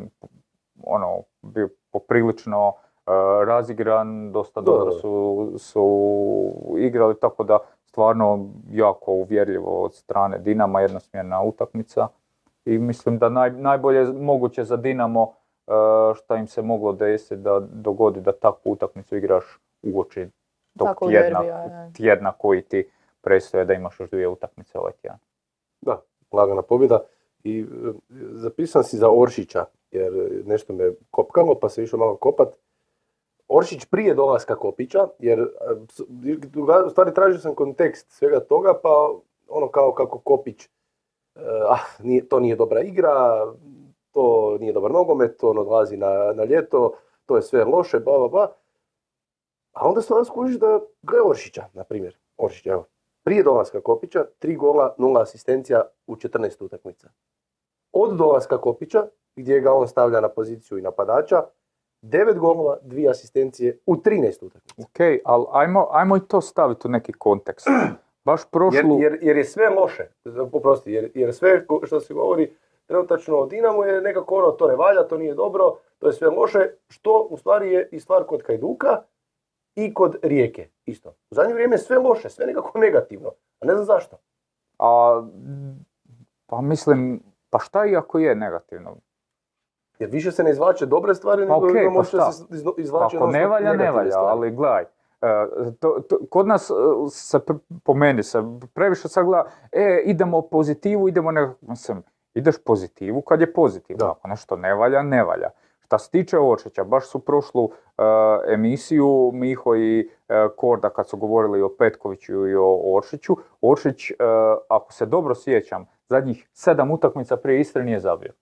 ono, 0.83 1.21
bio 1.41 1.69
poprilično 1.91 2.73
e, 2.73 3.11
razigran, 3.45 4.31
dosta 4.31 4.61
dobro 4.61 4.91
su, 4.91 5.53
su 5.57 5.85
igrali, 6.77 7.19
tako 7.19 7.43
da 7.43 7.57
stvarno 7.85 8.49
jako 8.71 9.11
uvjerljivo 9.11 9.83
od 9.83 9.93
strane 9.93 10.37
Dinama, 10.37 10.81
jednosmjerna 10.81 11.43
utakmica 11.43 12.07
i 12.65 12.77
mislim 12.77 13.17
da 13.17 13.29
naj, 13.29 13.51
najbolje 13.51 14.05
moguće 14.05 14.63
za 14.63 14.77
Dinamo 14.77 15.23
e, 15.67 15.71
šta 16.15 16.35
im 16.35 16.47
se 16.47 16.61
moglo 16.61 16.93
desiti 16.93 17.35
da 17.35 17.59
dogodi 17.59 18.21
da 18.21 18.31
takvu 18.31 18.71
utakmicu 18.71 19.17
igraš 19.17 19.59
uoči 19.83 20.27
tog 20.77 20.87
Tako 20.87 21.09
tjedna, 21.09 21.39
derbija, 21.39 21.57
je. 21.57 21.93
tjedna 21.93 22.31
koji 22.31 22.61
ti 22.61 22.89
predstoje 23.21 23.65
da 23.65 23.73
imaš 23.73 23.99
još 23.99 24.09
dvije 24.09 24.27
utakmice 24.27 24.79
ovaj 24.79 24.91
tjedan. 25.01 25.19
Da, 25.81 26.01
lagana 26.31 26.61
pobjeda. 26.61 26.99
I 27.43 27.59
e, 27.59 27.65
zapisan 28.31 28.83
si 28.83 28.97
za 28.97 29.09
Oršića, 29.11 29.65
jer 29.91 30.13
nešto 30.45 30.73
me 30.73 30.91
kopkalo, 31.11 31.59
pa 31.59 31.69
se 31.69 31.83
išao 31.83 31.99
malo 31.99 32.15
kopat. 32.15 32.57
Oršić 33.47 33.85
prije 33.85 34.13
dolaska 34.13 34.55
Kopića, 34.55 35.07
jer 35.19 35.39
e, 35.39 35.45
u 36.85 36.89
stvari 36.89 37.13
tražio 37.13 37.39
sam 37.39 37.55
kontekst 37.55 38.11
svega 38.11 38.39
toga, 38.39 38.73
pa 38.83 39.13
ono 39.47 39.67
kao 39.67 39.93
kako 39.93 40.19
Kopić, 40.19 40.65
e, 40.65 40.69
ah, 41.69 42.03
nije, 42.03 42.29
to 42.29 42.39
nije 42.39 42.55
dobra 42.55 42.81
igra, 42.81 43.45
to 44.11 44.57
nije 44.59 44.73
dobar 44.73 44.91
nogomet, 44.91 45.43
on 45.43 45.57
odlazi 45.57 45.97
na, 45.97 46.33
na 46.35 46.43
ljeto, 46.43 46.93
to 47.25 47.35
je 47.35 47.41
sve 47.41 47.63
loše, 47.63 47.99
bla, 47.99 48.17
bla, 48.17 48.27
bla. 48.27 48.51
A 49.75 49.87
onda 49.87 50.01
stvarno 50.01 50.25
skužiš 50.25 50.59
da 50.59 50.79
gle 51.01 51.21
Oršića, 51.21 51.63
na 51.73 51.83
primjer. 51.83 52.17
Oršić, 52.37 52.65
evo. 52.65 52.85
Prije 53.23 53.43
dolaska 53.43 53.81
Kopića, 53.81 54.25
tri 54.39 54.55
gola, 54.55 54.95
nula 54.97 55.21
asistencija 55.21 55.81
u 56.07 56.15
14 56.15 56.63
utakmica. 56.63 57.09
Od 57.91 58.17
dolaska 58.17 58.61
Kopića, 58.61 59.07
gdje 59.35 59.59
ga 59.59 59.73
on 59.73 59.87
stavlja 59.87 60.21
na 60.21 60.29
poziciju 60.29 60.77
i 60.77 60.81
napadača, 60.81 61.43
devet 62.01 62.37
golova, 62.37 62.77
dvije 62.81 63.09
asistencije 63.09 63.79
u 63.85 63.95
13 63.95 64.45
utakmica. 64.45 64.75
Ok, 64.77 65.21
ali 65.25 65.45
ajmo, 65.51 65.87
ajmo 65.91 66.17
i 66.17 66.27
to 66.27 66.41
staviti 66.41 66.87
u 66.87 66.91
neki 66.91 67.13
kontekst. 67.13 67.67
Baš 68.25 68.41
Jer, 68.41 68.49
prošlu... 68.51 68.99
jer, 68.99 69.19
jer 69.21 69.37
je 69.37 69.45
sve 69.45 69.69
loše, 69.69 70.07
oprosti, 70.51 70.91
jer, 70.91 71.11
jer 71.15 71.33
sve 71.33 71.65
što 71.83 71.99
se 71.99 72.13
govori 72.13 72.55
trenutačno 72.85 73.37
o 73.37 73.45
Dinamu 73.45 73.83
je 73.83 74.01
nekako 74.01 74.35
ono, 74.35 74.51
to 74.51 74.67
ne 74.67 74.75
valja, 74.75 75.07
to 75.07 75.17
nije 75.17 75.33
dobro, 75.33 75.77
to 75.99 76.07
je 76.07 76.13
sve 76.13 76.27
loše, 76.27 76.69
što 76.89 77.27
u 77.29 77.37
stvari 77.37 77.71
je 77.71 77.89
i 77.91 77.99
stvar 77.99 78.23
kod 78.23 78.43
Hajduka 78.47 79.01
i 79.75 79.93
kod 79.93 80.15
Rijeke 80.23 80.69
isto. 80.85 81.09
U 81.09 81.35
zadnje 81.35 81.53
vrijeme 81.53 81.73
je 81.73 81.79
sve 81.79 81.97
loše, 81.97 82.29
sve 82.29 82.45
nekako 82.45 82.79
negativno, 82.79 83.29
a 83.59 83.65
ne 83.65 83.73
znam 83.73 83.85
zašto. 83.85 84.17
A, 84.79 85.21
pa 86.45 86.61
mislim, 86.61 87.23
pa 87.49 87.59
šta 87.59 87.85
i 87.85 87.95
ako 87.95 88.19
je 88.19 88.35
negativno? 88.35 88.95
Jer 89.99 90.09
više 90.09 90.31
se 90.31 90.43
ne 90.43 90.51
izvlače 90.51 90.85
dobre 90.85 91.15
stvari, 91.15 91.47
Pa 91.47 91.53
nego 91.53 91.67
okej, 91.67 91.81
imamo 91.81 92.03
pa 92.11 92.31
se 92.31 92.43
izvlače 92.77 93.17
Ako 93.17 93.27
ne 93.27 93.47
valja, 93.47 93.73
ne 93.73 93.91
valja, 93.91 94.11
stvari. 94.11 94.27
ali 94.29 94.51
gledaj, 94.51 94.83
e, 95.21 95.45
to, 95.79 95.99
to- 96.09 96.19
kod 96.29 96.47
nas 96.47 96.69
e, 96.69 96.73
se, 97.09 97.39
po 97.83 97.93
meni 97.93 98.23
se 98.23 98.43
previše 98.73 99.07
sad 99.07 99.25
gleda, 99.25 99.45
e, 99.71 100.01
idemo 100.05 100.41
pozitivu, 100.41 101.07
idemo 101.07 101.31
ne, 101.31 101.53
mislim, 101.61 102.03
ideš 102.33 102.55
pozitivu 102.63 103.21
kad 103.21 103.41
je 103.41 103.53
pozitivno, 103.53 104.05
ako 104.05 104.27
nešto 104.27 104.55
ne 104.55 104.73
valja, 104.75 105.01
ne 105.01 105.23
valja. 105.23 105.49
Šta 105.85 105.99
se 105.99 106.11
tiče 106.11 106.39
Oršića, 106.39 106.83
baš 106.83 107.09
su 107.09 107.19
prošlu 107.19 107.69
e, 107.69 108.01
emisiju 108.53 109.31
Miho 109.33 109.75
i 109.75 110.09
e, 110.29 110.47
Korda 110.57 110.89
kad 110.89 111.09
su 111.09 111.17
govorili 111.17 111.61
o 111.61 111.69
Petkoviću 111.79 112.47
i 112.47 112.55
o 112.55 112.95
Oršiću, 112.95 113.35
Oršić, 113.61 114.11
e, 114.11 114.15
ako 114.69 114.93
se 114.93 115.05
dobro 115.05 115.35
sjećam, 115.35 115.85
zadnjih 116.09 116.49
sedam 116.53 116.91
utakmica 116.91 117.37
prije 117.37 117.59
Istre 117.59 117.83
nije 117.83 117.99
zabio 117.99 118.33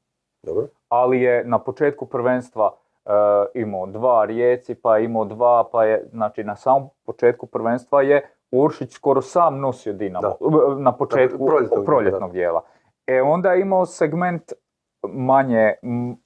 Dobro. 0.43 0.67
ali 0.89 1.21
je 1.21 1.43
na 1.45 1.59
početku 1.59 2.05
prvenstva 2.05 2.71
e, 3.05 3.09
imao 3.53 3.85
dva 3.85 4.25
Rijeci, 4.25 4.75
pa 4.75 4.97
je 4.97 5.05
imao 5.05 5.25
dva, 5.25 5.69
pa 5.71 5.85
je, 5.85 6.07
znači 6.11 6.43
na 6.43 6.55
samom 6.55 6.89
početku 7.05 7.45
prvenstva 7.45 8.01
je 8.01 8.29
Uršić 8.51 8.93
skoro 8.93 9.21
sam 9.21 9.59
nosio 9.59 9.93
Dinamo, 9.93 10.27
e, 10.27 10.81
na 10.81 10.97
početku 10.97 11.45
proljetnog 11.45 11.85
proljetnog, 11.85 12.31
dijela, 12.31 12.59
da. 12.59 12.67
dijela. 13.07 13.21
E 13.21 13.21
onda 13.21 13.53
je 13.53 13.61
imao 13.61 13.85
segment 13.85 14.53
manje, 15.03 15.73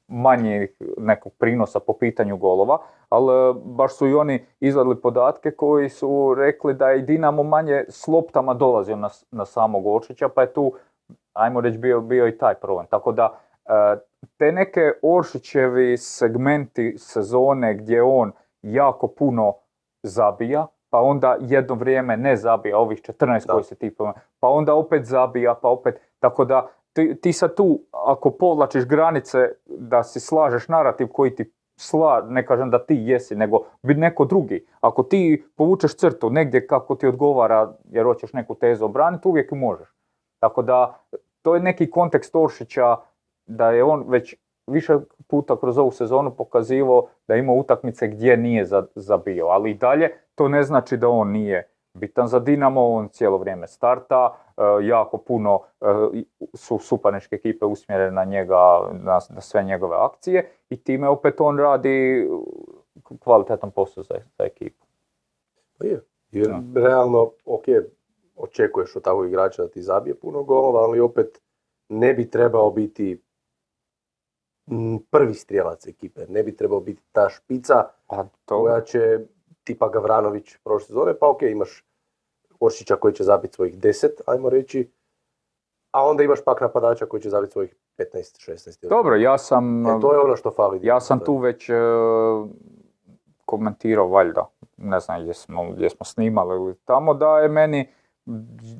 manje 0.07 0.67
nekog 0.97 1.33
prinosa 1.39 1.79
po 1.79 1.93
pitanju 1.93 2.37
golova, 2.37 2.77
ali 3.09 3.49
e, 3.49 3.53
baš 3.65 3.97
su 3.97 4.07
i 4.07 4.13
oni 4.13 4.45
izvadili 4.59 5.01
podatke 5.01 5.51
koji 5.51 5.89
su 5.89 6.35
rekli 6.37 6.73
da 6.73 6.89
je 6.89 6.99
i 6.99 7.03
Dinamo 7.03 7.43
manje 7.43 7.83
s 7.89 8.07
loptama 8.07 8.53
dolazio 8.53 8.95
na, 8.95 9.09
na 9.31 9.45
samog 9.45 9.87
Oršića, 9.87 10.29
pa 10.29 10.41
je 10.41 10.53
tu, 10.53 10.73
ajmo 11.33 11.61
reći, 11.61 11.77
bio, 11.77 12.01
bio 12.01 12.27
i 12.27 12.37
taj 12.37 12.55
problem. 12.55 12.85
Tako 12.85 13.11
da, 13.11 13.39
e, 13.65 13.97
te 14.37 14.51
neke 14.51 14.91
Oršićevi 15.01 15.97
segmenti 15.97 16.95
sezone 16.97 17.73
gdje 17.73 18.03
on 18.03 18.31
jako 18.61 19.07
puno 19.07 19.53
zabija, 20.03 20.67
pa 20.89 20.99
onda 20.99 21.37
jedno 21.39 21.75
vrijeme 21.75 22.17
ne 22.17 22.35
zabija 22.35 22.77
ovih 22.77 23.01
14 23.01 23.47
Da. 23.47 23.53
koji 23.53 23.63
se 23.63 23.75
ti 23.75 23.95
pomen- 23.95 24.13
pa 24.39 24.49
onda 24.49 24.73
opet 24.75 25.05
zabija, 25.05 25.55
pa 25.61 25.69
opet, 25.69 25.99
tako 26.19 26.45
da 26.45 26.67
ti, 26.97 27.15
ti 27.21 27.33
sad 27.33 27.55
tu, 27.55 27.79
ako 27.91 28.31
povlačiš 28.31 28.85
granice 28.85 29.37
da 29.65 30.03
si 30.03 30.19
slažeš 30.19 30.67
narativ 30.67 31.07
koji 31.07 31.35
ti 31.35 31.51
sla, 31.75 32.25
ne 32.29 32.45
kažem 32.45 32.69
da 32.69 32.79
ti 32.85 32.95
jesi, 32.97 33.35
nego 33.35 33.59
bi 33.83 33.93
neko 33.93 34.25
drugi. 34.25 34.65
Ako 34.81 35.03
ti 35.03 35.43
povučeš 35.55 35.95
crtu 35.95 36.29
negdje 36.29 36.67
kako 36.67 36.95
ti 36.95 37.07
odgovara 37.07 37.73
jer 37.89 38.05
hoćeš 38.05 38.33
neku 38.33 38.55
tezu 38.55 38.85
obraniti, 38.85 39.27
uvijek 39.27 39.51
možeš. 39.51 39.87
Tako 40.39 40.61
da, 40.61 40.99
to 41.41 41.55
je 41.55 41.61
neki 41.61 41.89
kontekst 41.91 42.35
Oršića 42.35 42.95
da 43.45 43.71
je 43.71 43.83
on 43.83 44.05
već 44.07 44.35
više 44.67 44.97
puta 45.27 45.59
kroz 45.59 45.77
ovu 45.77 45.91
sezonu 45.91 46.31
pokazivao 46.31 47.07
da 47.27 47.35
ima 47.35 47.53
utakmice 47.53 48.07
gdje 48.07 48.37
nije 48.37 48.65
za- 48.65 48.85
zabio, 48.95 49.45
ali 49.47 49.71
i 49.71 49.77
dalje 49.77 50.09
to 50.35 50.47
ne 50.47 50.63
znači 50.63 50.97
da 50.97 51.09
on 51.09 51.31
nije 51.31 51.67
bitan 51.97 52.27
za 52.27 52.39
Dinamo, 52.39 52.87
on 52.87 53.09
cijelo 53.09 53.37
vrijeme 53.37 53.67
starta, 53.67 54.33
e, 54.57 54.61
jako 54.81 55.17
puno 55.17 55.59
e, 55.81 55.85
su 56.53 56.79
suparničke 56.79 57.35
ekipe 57.35 57.65
usmjerene 57.65 58.11
na 58.11 58.23
njega, 58.23 58.79
na, 58.91 59.19
na 59.29 59.41
sve 59.41 59.63
njegove 59.63 59.95
akcije 59.99 60.51
i 60.69 60.83
time 60.83 61.07
opet 61.07 61.41
on 61.41 61.57
radi 61.57 62.27
kvalitetan 63.19 63.71
posao 63.71 64.03
za, 64.03 64.15
za 64.37 64.43
ekipu. 64.43 64.85
Pa 65.77 65.85
je. 65.85 66.01
Jer 66.31 66.55
realno, 66.75 67.31
ok, 67.45 67.63
očekuješ 68.35 68.95
od 68.95 69.03
takvog 69.03 69.27
igrača 69.27 69.61
da 69.61 69.69
ti 69.69 69.81
zabije 69.81 70.19
puno 70.19 70.43
golova, 70.43 70.79
ali 70.79 70.99
opet 70.99 71.41
ne 71.89 72.13
bi 72.13 72.29
trebao 72.29 72.71
biti 72.71 73.21
prvi 75.11 75.33
strijelac 75.33 75.87
ekipe. 75.87 76.25
Ne 76.29 76.43
bi 76.43 76.55
trebao 76.55 76.79
biti 76.79 77.01
ta 77.11 77.29
špica 77.29 77.83
Pa 78.07 78.23
to, 78.45 78.61
koja 78.61 78.81
će, 78.81 79.19
tipa 79.63 79.89
Gavranović 79.89 80.57
prošle 80.63 80.87
sezone, 80.87 81.13
pa 81.19 81.29
ok, 81.29 81.41
imaš 81.41 81.86
Oršića 82.59 82.95
koji 82.95 83.13
će 83.13 83.23
zabiti 83.23 83.55
svojih 83.55 83.77
10, 83.77 84.07
ajmo 84.25 84.49
reći, 84.49 84.91
a 85.91 86.05
onda 86.05 86.23
imaš 86.23 86.39
pak 86.45 86.61
napadača 86.61 87.05
koji 87.05 87.21
će 87.21 87.29
zabiti 87.29 87.51
svojih 87.51 87.75
15-16. 87.97 88.89
dobro, 88.89 89.15
ja 89.15 89.37
sam, 89.37 89.87
E, 89.87 89.99
to 90.01 90.13
je 90.13 90.19
ono 90.19 90.35
što 90.35 90.51
fali. 90.51 90.79
ja 90.83 90.99
sam 90.99 91.19
tu 91.19 91.37
već 91.37 91.69
e, 91.69 91.73
komentirao 93.45 94.07
valjda, 94.07 94.49
ne 94.77 94.99
znam 94.99 95.25
jesmo, 95.25 95.65
jesmo 95.77 96.05
snimali 96.05 96.55
ili 96.55 96.75
tamo, 96.85 97.13
da 97.13 97.39
je 97.39 97.49
meni 97.49 97.89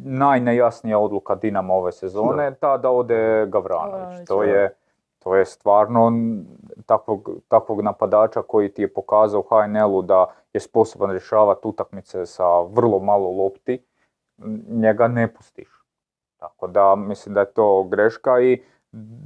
najnejasnija 0.04 1.00
odluka 1.00 1.36
Dinamo 1.36 1.76
ove 1.76 1.92
sezone 1.92 2.56
ta 2.60 2.78
da 2.78 2.90
ode 2.90 3.46
Gavranović. 3.50 4.28
To 4.28 4.38
da. 4.38 4.44
je, 4.44 4.76
to 5.28 5.36
je 5.36 5.46
stvarno 5.46 6.12
takvog, 6.86 7.30
takvog 7.48 7.82
napadača 7.82 8.42
koji 8.42 8.74
ti 8.74 8.82
je 8.82 8.94
pokazao 8.94 9.44
HNL-u 9.50 10.02
da 10.02 10.26
je 10.54 10.60
sposoban 10.60 11.12
rješavati 11.12 11.68
utakmice 11.68 12.26
sa 12.26 12.62
vrlo 12.62 13.00
malo 13.00 13.32
lopti, 13.32 13.84
njega 14.70 15.08
ne 15.08 15.34
pustiš. 15.34 15.68
Tako 16.38 16.68
da 16.68 16.96
mislim 16.96 17.36
da 17.36 17.40
je 17.40 17.54
to 17.54 17.84
greška 17.84 18.40
i 18.42 18.64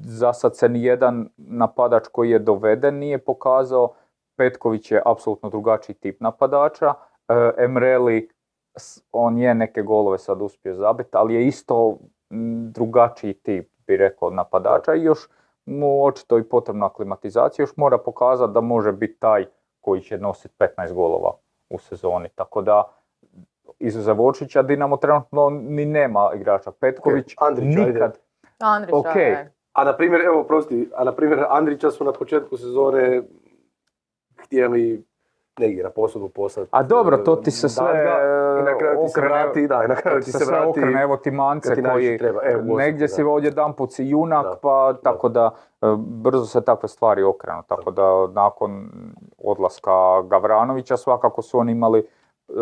za 0.06 0.34
sad 0.34 0.58
se 0.58 0.70
nijedan 0.70 1.30
napadač 1.38 2.08
koji 2.08 2.30
je 2.30 2.40
doveden 2.40 2.98
nije 2.98 3.18
pokazao. 3.18 3.94
Petković 4.38 4.92
je 4.92 5.02
apsolutno 5.06 5.50
drugačiji 5.50 5.96
tip 5.96 6.22
napadača. 6.22 6.94
E, 7.28 7.64
Emreli, 7.64 8.30
on 9.12 9.38
je 9.38 9.56
neke 9.56 9.82
golove 9.82 10.18
sad 10.18 10.42
uspio 10.42 10.76
zabiti, 10.76 11.10
ali 11.12 11.34
je 11.34 11.48
isto 11.48 11.98
drugačiji 12.72 13.34
tip, 13.34 13.70
bi 13.88 13.98
rekao, 13.98 14.30
napadača 14.30 14.96
i 14.96 15.04
još 15.04 15.28
mu 15.66 16.04
očito 16.04 16.38
i 16.38 16.44
potrebna 16.44 16.86
aklimatizacija, 16.86 17.64
još 17.64 17.78
mora 17.78 17.98
pokazati 17.98 18.54
da 18.54 18.62
može 18.62 18.92
biti 18.92 19.20
taj 19.20 19.46
koji 19.82 20.02
će 20.02 20.18
nositi 20.18 20.56
15 20.60 20.94
golova 20.94 21.32
u 21.70 21.80
sezoni. 21.80 22.30
Tako 22.36 22.62
da, 22.62 22.84
izuzev 23.80 24.22
Oršića, 24.22 24.62
Dinamo 24.62 24.98
trenutno 24.98 25.50
ni 25.50 25.86
nema 25.86 26.32
igrača. 26.36 26.72
Petković 26.72 27.36
Andrić, 27.38 27.78
ajde. 27.78 27.92
nikad, 27.92 28.18
Andrića, 28.60 28.96
Ok. 28.98 29.16
je. 29.16 29.54
A 29.74 29.84
na 29.84 29.98
primjer, 29.98 30.22
evo 30.22 30.44
prosti, 30.44 30.90
a 30.96 31.04
na 31.04 31.16
primjer 31.16 31.46
Andrića 31.50 31.92
su 31.92 32.04
na 32.04 32.12
početku 32.14 32.58
sezone 32.58 33.22
htjeli 34.44 35.06
negdje 35.60 35.84
na 35.84 35.90
posudbu 35.90 36.30
poslati. 36.30 36.70
A 36.72 36.84
dobro, 36.84 37.18
to 37.18 37.36
ti 37.36 37.52
se 37.52 37.70
sve 37.70 37.86
I 38.60 38.64
na 38.64 38.78
kraju 38.78 39.00
ti 39.00 39.10
se 39.10 39.22
vrati, 39.22 39.68
da, 39.68 39.84
i 39.86 39.88
na 39.88 39.96
kraju 39.96 40.20
to 40.20 40.26
ti 40.26 40.32
se 40.32 40.46
vrati. 40.46 40.68
okrene, 40.70 41.02
evo 41.02 41.18
ti 41.18 41.32
mance 41.32 41.76
ti 41.76 41.84
koji 41.84 42.18
treba. 42.18 42.40
E, 42.42 42.48
u 42.48 42.52
Osijeku, 42.52 42.78
negdje 42.78 43.04
da. 43.04 43.08
si 43.08 43.24
odjedan 43.24 43.74
put 43.74 43.94
si 43.94 44.06
junak, 44.06 44.44
Da. 44.44 44.56
pa 44.62 44.94
tako 45.04 45.30
da 45.30 45.52
e, 45.82 45.86
brzo 45.98 46.46
se 46.46 46.62
takve 46.62 46.90
stvari 46.90 47.24
okrenu. 47.24 47.64
Tako 47.68 47.92
da 47.92 48.04
nakon 48.28 48.90
odlaska 49.38 49.92
Gavranovića 50.22 50.98
svakako 50.98 51.42
su 51.42 51.58
oni 51.58 51.72
imali 51.72 52.00
e, 52.00 52.54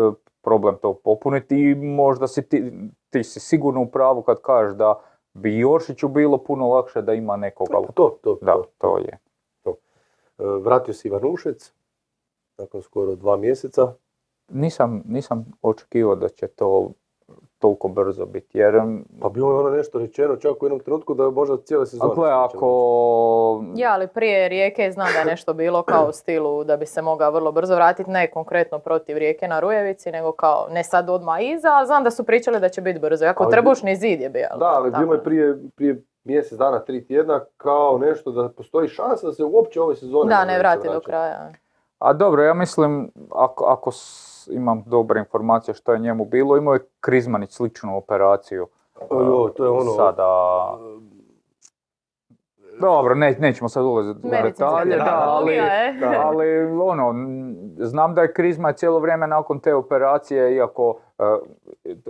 problem 0.42 0.76
to 0.76 0.94
popuniti 0.94 1.56
i 1.60 1.74
možda 1.74 2.26
si 2.26 2.42
ti, 2.42 2.72
ti 3.10 3.24
si 3.24 3.40
sigurno 3.40 3.80
u 3.80 3.86
pravu 3.86 4.22
kad 4.22 4.40
kažeš 4.40 4.72
da 4.72 4.94
bi 5.34 5.58
Joršiću 5.58 6.08
bilo 6.08 6.38
puno 6.38 6.68
lakše 6.68 7.02
da 7.02 7.12
ima 7.12 7.36
nekoga. 7.36 7.78
Pa 7.80 7.92
To, 7.92 8.18
to, 8.22 8.38
Da, 8.42 8.52
to. 8.52 8.64
to 8.78 8.98
je. 8.98 9.18
E, 9.66 9.72
Vratio 10.60 10.94
se 10.94 11.08
Ivanušec, 11.08 11.72
nakon 12.60 12.82
skoro 12.82 13.14
dva 13.14 13.36
mjeseca. 13.36 13.92
Nisam, 14.48 15.02
nisam 15.06 15.52
očekivao 15.62 16.14
da 16.14 16.28
će 16.28 16.46
to 16.46 16.90
toliko 17.58 17.88
brzo 17.88 18.26
biti, 18.26 18.58
jer 18.58 18.74
Pa 19.20 19.28
bilo 19.28 19.52
je 19.52 19.58
ono 19.58 19.70
nešto 19.70 19.98
rečeno 19.98 20.36
čak 20.36 20.62
u 20.62 20.66
jednom 20.66 20.80
trenutku 20.80 21.14
da 21.14 21.24
je 21.24 21.30
možda 21.30 21.56
cijele 21.56 21.86
sezone. 21.86 22.12
A 22.12 22.14
gle, 22.14 22.28
neće 22.28 22.56
ako... 22.56 23.64
Ja, 23.76 23.92
ali 23.92 24.08
prije 24.08 24.48
Rijeke 24.48 24.90
znam 24.92 25.08
da 25.12 25.18
je 25.18 25.24
nešto 25.24 25.54
bilo 25.54 25.82
kao 25.82 26.08
u 26.08 26.12
stilu 26.12 26.64
da 26.64 26.76
bi 26.76 26.86
se 26.86 27.02
mogao 27.02 27.30
vrlo 27.30 27.52
brzo 27.52 27.74
vratiti, 27.74 28.10
ne 28.10 28.30
konkretno 28.30 28.78
protiv 28.78 29.18
Rijeke 29.18 29.48
na 29.48 29.60
Rujevici, 29.60 30.10
nego 30.10 30.32
kao 30.32 30.66
ne 30.70 30.84
sad 30.84 31.10
odmah 31.10 31.42
iza, 31.42 31.68
ali 31.68 31.86
znam 31.86 32.04
da 32.04 32.10
su 32.10 32.24
pričali 32.24 32.60
da 32.60 32.68
će 32.68 32.80
biti 32.80 33.00
brzo. 33.00 33.26
Ako 33.26 33.44
Ali- 33.44 33.52
trbušni 33.52 33.96
zid 33.96 34.20
je 34.20 34.30
bio. 34.30 34.48
Da, 34.58 34.72
ali 34.76 34.90
tako. 34.90 35.02
bilo 35.02 35.14
je 35.14 35.24
prije, 35.24 35.58
prije 35.76 36.04
mjesec 36.24 36.58
dana, 36.58 36.78
tri 36.78 37.06
tjedna, 37.06 37.44
kao 37.56 37.98
nešto 37.98 38.30
da 38.30 38.48
postoji 38.48 38.88
šansa 38.88 39.26
da 39.26 39.32
se 39.32 39.44
uopće 39.44 39.80
ove 39.80 39.96
sezone 39.96 40.28
Da, 40.28 40.44
ne 40.44 40.58
vrati 40.58 40.88
do 40.88 41.00
kraja. 41.00 41.52
A 42.00 42.12
dobro, 42.12 42.42
ja 42.42 42.54
mislim, 42.54 43.10
ako, 43.34 43.64
ako 43.64 43.90
s- 43.90 44.48
imam 44.52 44.82
dobre 44.86 45.20
informacije 45.20 45.74
što 45.74 45.92
je 45.92 45.98
njemu 45.98 46.24
bilo, 46.24 46.56
imao 46.56 46.74
je 46.74 46.86
Krizmanić 47.00 47.52
sličnu 47.52 47.96
operaciju. 47.96 48.66
O, 49.10 49.22
jo, 49.22 49.48
to 49.56 49.64
je 49.64 49.70
ono... 49.70 49.90
Sada... 49.90 50.26
Dobro, 52.80 53.14
ne, 53.14 53.36
nećemo 53.40 53.68
sad 53.68 53.84
ulaziti 53.84 54.20
u 54.22 54.30
detalje, 54.30 54.96
da, 54.96 55.24
ali, 55.26 55.52
terminologija, 55.52 55.88
e. 55.88 55.92
da. 56.00 56.22
ali 56.24 56.64
ono, 56.80 57.14
znam 57.78 58.14
da 58.14 58.22
je 58.22 58.32
Krizma 58.32 58.72
cijelo 58.72 58.98
vrijeme 58.98 59.26
nakon 59.26 59.58
te 59.60 59.74
operacije, 59.74 60.54
iako 60.54 60.98
e, 61.18 61.22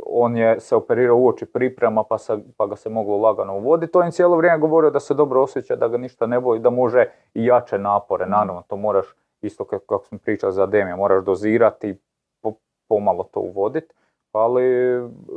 on 0.07 0.37
je 0.37 0.61
se 0.61 0.76
operirao 0.76 1.16
uoči 1.16 1.46
priprema 1.46 2.05
pa, 2.05 2.18
se, 2.18 2.38
pa 2.57 2.66
ga 2.66 2.76
se 2.76 2.88
moglo 2.88 3.16
lagano 3.16 3.57
uvoditi, 3.57 3.98
on 3.98 4.05
je 4.05 4.11
cijelo 4.12 4.37
vrijeme 4.37 4.59
govorio 4.59 4.90
da 4.90 5.00
se 5.00 5.14
dobro 5.14 5.42
osjeća, 5.42 5.76
da 5.76 5.88
ga 5.88 5.96
ništa 5.96 6.26
ne 6.26 6.40
boli, 6.40 6.59
da 6.59 6.70
može 6.70 7.07
i 7.35 7.44
jače 7.44 7.79
napore, 7.79 8.26
naravno 8.26 8.62
to 8.68 8.76
moraš, 8.76 9.07
isto 9.42 9.64
kako, 9.64 9.85
kako 9.87 10.05
smo 10.05 10.18
pričali 10.18 10.53
za 10.53 10.66
Demija, 10.66 10.96
moraš 10.96 11.24
dozirati 11.24 11.88
i 11.88 11.94
po- 12.42 12.55
pomalo 12.88 13.24
to 13.24 13.40
uvoditi, 13.40 13.94
ali 14.33 14.62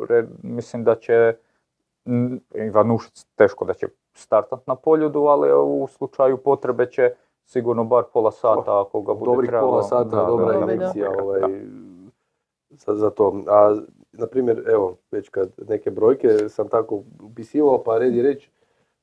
re- 0.09 0.27
mislim 0.43 0.83
da 0.83 0.95
će 0.95 1.35
Ivanušić 2.57 3.25
teško 3.35 3.65
da 3.65 3.73
će 3.73 3.87
startat 4.13 4.67
na 4.67 4.75
poljudu, 4.75 5.19
ali 5.21 5.49
u 5.55 5.87
slučaju 5.87 6.37
potrebe 6.37 6.85
će 6.85 7.13
sigurno 7.45 7.83
bar 7.83 8.03
pola 8.13 8.31
sata 8.31 8.81
ako 8.81 9.01
ga 9.01 9.13
bude 9.13 9.25
Dobrih 9.25 9.49
trebalo. 9.49 9.71
pola 9.71 9.83
sata, 9.83 10.03
Da, 10.15 10.23
dobra 10.23 10.59
da, 10.59 10.71
emisija 10.73 11.09
Da. 11.09 11.23
ovaj, 11.23 11.41
za, 12.69 12.95
za 12.95 13.09
to. 13.09 13.43
A, 13.47 13.75
na 14.11 14.27
primjer, 14.27 14.63
evo, 14.67 14.97
već 15.11 15.29
kad 15.29 15.49
neke 15.59 15.91
brojke 15.91 16.27
sam 16.49 16.67
tako 16.69 17.03
upisivao, 17.23 17.83
pa 17.83 17.97
red 17.97 18.15
je 18.15 18.23
reći 18.23 18.49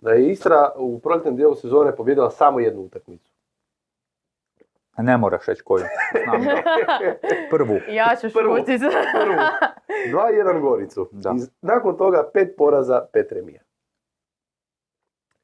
da 0.00 0.10
je 0.10 0.30
Istra 0.30 0.72
u 0.76 0.98
proljetnom 0.98 1.36
dijelu 1.36 1.54
sezone 1.54 1.96
pobjedila 1.96 2.30
samo 2.30 2.60
jednu 2.60 2.82
utakmicu. 2.82 3.29
Ne 5.02 5.16
moraš 5.16 5.46
reći 5.46 5.62
koju. 5.62 5.84
Znam 6.24 6.44
da. 6.44 6.62
Prvu. 7.56 7.78
Ja 7.88 8.16
ću 8.20 8.28
Prvu. 8.32 8.56
šutit. 8.56 8.80
Prvu. 8.80 9.34
2-1 10.12 10.60
Goricu. 10.60 11.08
Da. 11.12 11.30
I 11.30 11.40
nakon 11.62 11.96
toga 11.96 12.30
pet 12.34 12.54
poraza, 12.56 13.06
pet 13.12 13.32
remija. 13.32 13.62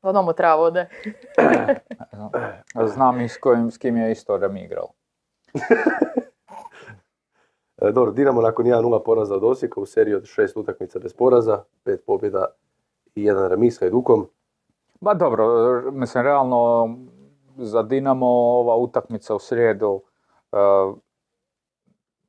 Odmah 0.02 0.24
mu 0.24 0.32
treba 0.32 0.54
vode. 0.54 0.88
Znam 2.94 3.20
i 3.20 3.28
s, 3.28 3.38
kojim, 3.38 3.70
s 3.70 3.78
kim 3.78 3.96
je 3.96 4.12
isto 4.12 4.36
Remi 4.36 4.64
igrao. 4.64 4.88
E, 7.82 7.92
dobro, 7.92 8.12
Dinamo 8.12 8.40
nakon 8.42 8.66
1-0 8.66 9.02
poraza 9.04 9.34
od 9.34 9.44
Osijeka 9.44 9.80
u 9.80 9.86
seriji 9.86 10.14
od 10.14 10.24
šest 10.24 10.56
utakmica 10.56 10.98
bez 10.98 11.12
poraza, 11.12 11.62
pet 11.84 12.02
pobjeda 12.06 12.46
i 13.14 13.24
jedan 13.24 13.48
remis 13.48 13.76
s 13.76 13.80
Hajdukom. 13.80 14.26
Ba 15.00 15.14
dobro, 15.14 15.46
mislim, 15.92 16.24
realno 16.24 16.88
za 17.56 17.82
Dinamo 17.82 18.26
ova 18.28 18.76
utakmica 18.76 19.34
u 19.34 19.38
srijedu 19.38 20.02
e, 20.52 20.56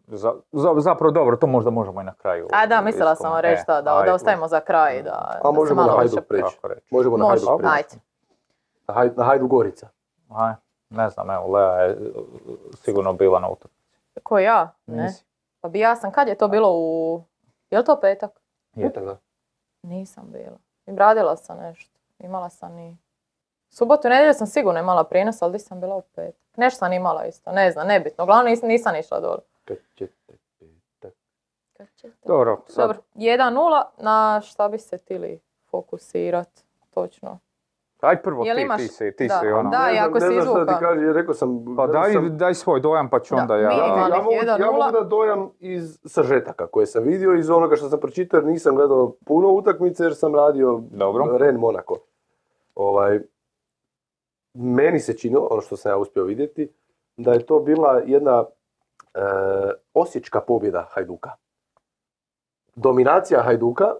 za, 0.07 0.33
za- 0.51 0.73
zapravo 0.77 1.11
dobro, 1.11 1.37
to 1.37 1.47
možda 1.47 1.71
možemo 1.71 2.01
i 2.01 2.05
na 2.05 2.13
kraju. 2.13 2.47
A 2.53 2.65
da, 2.65 2.81
mislila 2.81 3.15
sam 3.15 3.31
vam 3.31 3.39
reći 3.41 3.61
E, 3.61 3.65
da, 3.67 3.81
da, 3.81 4.13
ostavimo 4.13 4.47
za 4.47 4.59
kraj. 4.59 5.03
Da, 5.03 5.11
A 5.11 5.39
da 5.43 5.49
se 5.49 5.55
možemo 5.55 5.81
na 5.81 5.87
malo. 5.87 5.97
Hajduk 5.97 6.25
preći. 6.27 6.57
Možemo 6.91 7.17
na 7.17 7.25
Može, 7.25 7.45
Hajduk 7.45 7.61
preći. 7.61 7.73
ajde. 7.75 8.03
Na, 8.87 8.93
Haj, 8.93 9.09
na 9.15 9.23
Hajduk 9.23 9.49
Gorica. 9.49 9.87
Aj, 10.29 10.53
ne 10.89 11.09
znam, 11.09 11.29
evo, 11.29 11.47
Lea 11.47 11.73
je 11.73 11.91
e, 11.91 11.95
sigurno 12.73 13.13
bila 13.13 13.39
na 13.39 13.49
utakmici. 13.49 13.77
Ko 14.23 14.39
ja? 14.39 14.71
Ne. 14.85 15.03
Nisi? 15.03 15.25
Pa 15.61 15.69
bi 15.69 15.79
ja 15.79 15.95
sam, 15.95 16.11
kad 16.11 16.27
je 16.27 16.35
to 16.37 16.47
bilo 16.47 16.73
u... 16.73 17.21
Je 17.69 17.77
li 17.77 17.85
to 17.85 17.99
petak? 17.99 18.31
Je. 18.75 18.87
Petak, 18.87 19.05
da. 19.05 19.17
Nisam 19.83 20.25
bila. 20.31 20.57
I 20.85 20.95
radila 20.95 21.35
sam 21.37 21.57
nešto. 21.57 21.99
Imala 22.19 22.49
sam 22.49 22.79
i... 22.79 22.97
Subotu 23.69 24.07
i 24.07 24.11
nedjelju 24.11 24.33
sam 24.33 24.47
sigurno 24.47 24.79
imala 24.79 25.03
prijenos, 25.03 25.41
ali 25.41 25.51
di 25.51 25.59
sam 25.59 25.79
bila 25.79 25.95
u 25.95 26.01
petak. 26.15 26.41
Nešto 26.57 26.77
sam 26.77 26.93
imala 26.93 27.25
isto, 27.25 27.51
ne 27.51 27.71
znam, 27.71 27.87
nebitno. 27.87 28.23
Uglavnom 28.23 28.45
nisam, 28.45 28.69
nisam 28.69 28.95
išla 28.95 29.19
dole. 29.19 29.39
Dobro, 32.25 32.61
sad, 32.67 32.87
Dobro, 32.87 33.01
1-0, 33.15 33.81
na 33.97 34.41
šta 34.41 34.69
bi 34.69 34.77
se 34.77 34.97
tili 34.97 35.39
fokusirat, 35.65 36.49
točno. 36.89 37.39
aj 38.01 38.21
prvo 38.21 38.45
Jel 38.45 38.55
ti, 38.55 38.61
imaš- 38.61 38.77
ti 38.77 38.87
si, 38.87 39.11
ti 39.11 39.27
da, 39.27 39.39
si 39.39 39.47
ono. 39.47 39.69
da. 39.69 39.87
Ne 39.87 39.99
ako 39.99 40.13
ne 40.13 40.19
si 40.21 40.35
izvukao. 40.35 40.65
ti 40.65 40.73
kaže, 40.79 41.13
rekao 41.13 41.33
sam... 41.33 41.75
Pa 41.77 41.87
daj, 41.87 42.13
sam- 42.13 42.37
daj 42.37 42.53
svoj 42.53 42.79
dojam 42.79 43.09
pa 43.09 43.19
ću 43.19 43.35
Da, 43.35 43.41
onda 43.41 43.55
ja. 43.55 43.61
Ja, 43.61 43.69
ja, 44.07 44.17
mogu, 44.17 44.31
ja 44.33 44.43
1:0. 44.57 44.71
mogu 44.71 44.91
da 44.91 45.01
dojam 45.01 45.49
iz 45.59 45.99
sažetaka 46.05 46.67
koje 46.67 46.85
sam 46.85 47.03
vidio, 47.03 47.33
iz 47.33 47.49
onoga 47.49 47.75
što 47.75 47.89
sam 47.89 47.99
pročitao 47.99 48.37
jer 48.37 48.45
nisam 48.45 48.75
gledao 48.75 49.13
puno 49.25 49.49
utakmice 49.49 50.03
jer 50.03 50.15
sam 50.15 50.35
radio 50.35 50.81
Dobro. 50.91 51.37
Ren 51.37 51.55
Monaco. 51.55 51.95
Ovaj, 52.75 53.19
meni 54.57 54.99
se 54.99 55.17
činilo, 55.17 55.47
ono 55.51 55.61
što 55.61 55.77
sam 55.77 55.91
ja 55.91 55.97
uspio 55.97 56.23
vidjeti, 56.23 56.71
da 57.17 57.33
je 57.33 57.45
to 57.45 57.59
bila 57.59 58.01
jedna 58.05 58.45
e, 59.13 59.19
osječka 59.93 60.41
pobjeda 60.41 60.87
Hajduka. 60.91 61.31
Dominacija 62.75 63.41
Hajduka, 63.41 63.93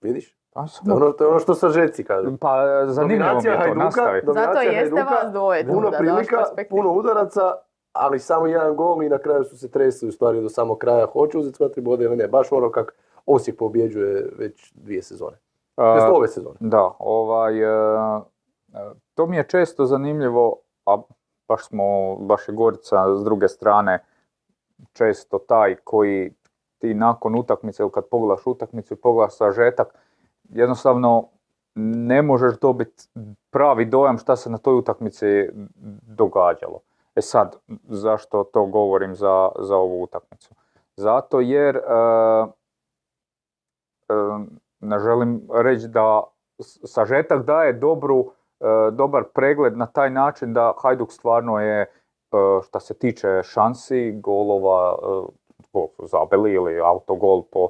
Vidiš? 0.00 0.36
Pa, 0.52 0.62
je 0.62 0.68
samo- 0.68 0.94
ono, 0.96 1.12
to 1.12 1.24
je 1.24 1.28
ono 1.30 1.38
što 1.38 1.54
sažeci 1.54 2.04
kažu. 2.04 2.36
pa 2.40 2.86
zanimljivo 2.86 3.24
mi 3.24 3.32
Dominacija 3.32 3.52
je 3.52 3.58
to, 3.58 3.62
Hajduka, 3.62 3.84
nastavi. 3.84 4.20
Zato 4.26 4.60
jeste 4.60 4.76
Hajduka, 4.76 5.14
vas 5.14 5.32
dvoje 5.32 5.66
tu, 5.66 5.72
Puno 5.72 5.90
da 5.90 5.98
prilika, 5.98 6.44
puno 6.70 6.92
udaraca, 6.92 7.54
ali 7.92 8.18
samo 8.18 8.46
jedan 8.46 8.76
gol 8.76 9.02
i 9.02 9.08
na 9.08 9.18
kraju 9.18 9.44
su 9.44 9.58
se 9.58 9.70
tresli 9.70 10.08
u 10.08 10.12
stvari 10.12 10.40
do 10.40 10.48
samog 10.48 10.78
kraja. 10.78 11.06
Hoće 11.06 11.38
uzeti 11.38 11.56
sva 11.56 11.68
tri 11.68 11.80
boda 11.82 12.04
ili 12.04 12.16
ne? 12.16 12.28
Baš 12.28 12.52
ono 12.52 12.70
kak 12.70 12.94
Osijek 13.26 13.58
pobjeđuje 13.58 14.30
već 14.38 14.72
dvije 14.74 15.02
sezone. 15.02 15.36
Tj. 15.76 16.12
ove 16.12 16.28
sezone. 16.28 16.56
Da, 16.60 16.90
ovaj, 16.98 17.62
e, 17.62 18.20
to 19.14 19.26
mi 19.26 19.36
je 19.36 19.48
često 19.48 19.86
zanimljivo, 19.86 20.56
a 20.86 20.96
baš 21.48 21.66
smo, 21.66 22.16
baš 22.16 22.48
je 22.48 22.54
Gorica 22.54 23.16
s 23.16 23.24
druge 23.24 23.48
strane 23.48 24.04
često 24.92 25.38
taj 25.38 25.76
koji 25.84 26.32
ti 26.78 26.94
nakon 26.94 27.38
utakmice 27.38 27.82
ili 27.82 27.92
kad 27.92 28.04
pogledaš 28.10 28.46
utakmicu 28.46 28.94
i 28.94 28.96
pogledaš 28.96 29.36
sažetak, 29.36 29.94
jednostavno 30.48 31.28
ne 31.74 32.22
možeš 32.22 32.58
dobiti 32.58 33.08
pravi 33.50 33.84
dojam 33.84 34.18
šta 34.18 34.36
se 34.36 34.50
na 34.50 34.58
toj 34.58 34.74
utakmici 34.74 35.48
događalo. 36.02 36.80
E 37.14 37.22
sad, 37.22 37.56
zašto 37.88 38.44
to 38.44 38.66
govorim 38.66 39.14
za, 39.14 39.48
za 39.58 39.76
ovu 39.76 40.02
utakmicu? 40.02 40.54
Zato 40.96 41.40
jer 41.40 41.76
e, 41.76 41.80
e, 41.80 41.82
ne 44.80 44.98
želim 44.98 45.48
reći 45.54 45.88
da 45.88 46.22
sažetak 46.84 47.44
daje 47.44 47.72
dobru, 47.72 48.20
e, 48.20 48.39
dobar 48.92 49.24
pregled 49.34 49.76
na 49.76 49.86
taj 49.86 50.10
način 50.10 50.52
da 50.52 50.74
Hajduk 50.82 51.12
stvarno 51.12 51.60
je, 51.60 51.80
e, 51.82 51.88
šta 52.62 52.80
se 52.80 52.98
tiče 52.98 53.42
šansi, 53.42 54.12
golova, 54.12 54.98
e, 55.02 55.06
gol 55.72 55.88
su 55.96 56.06
zabili 56.06 56.52
ili 56.52 56.80
autogol 56.80 57.42
po, 57.52 57.68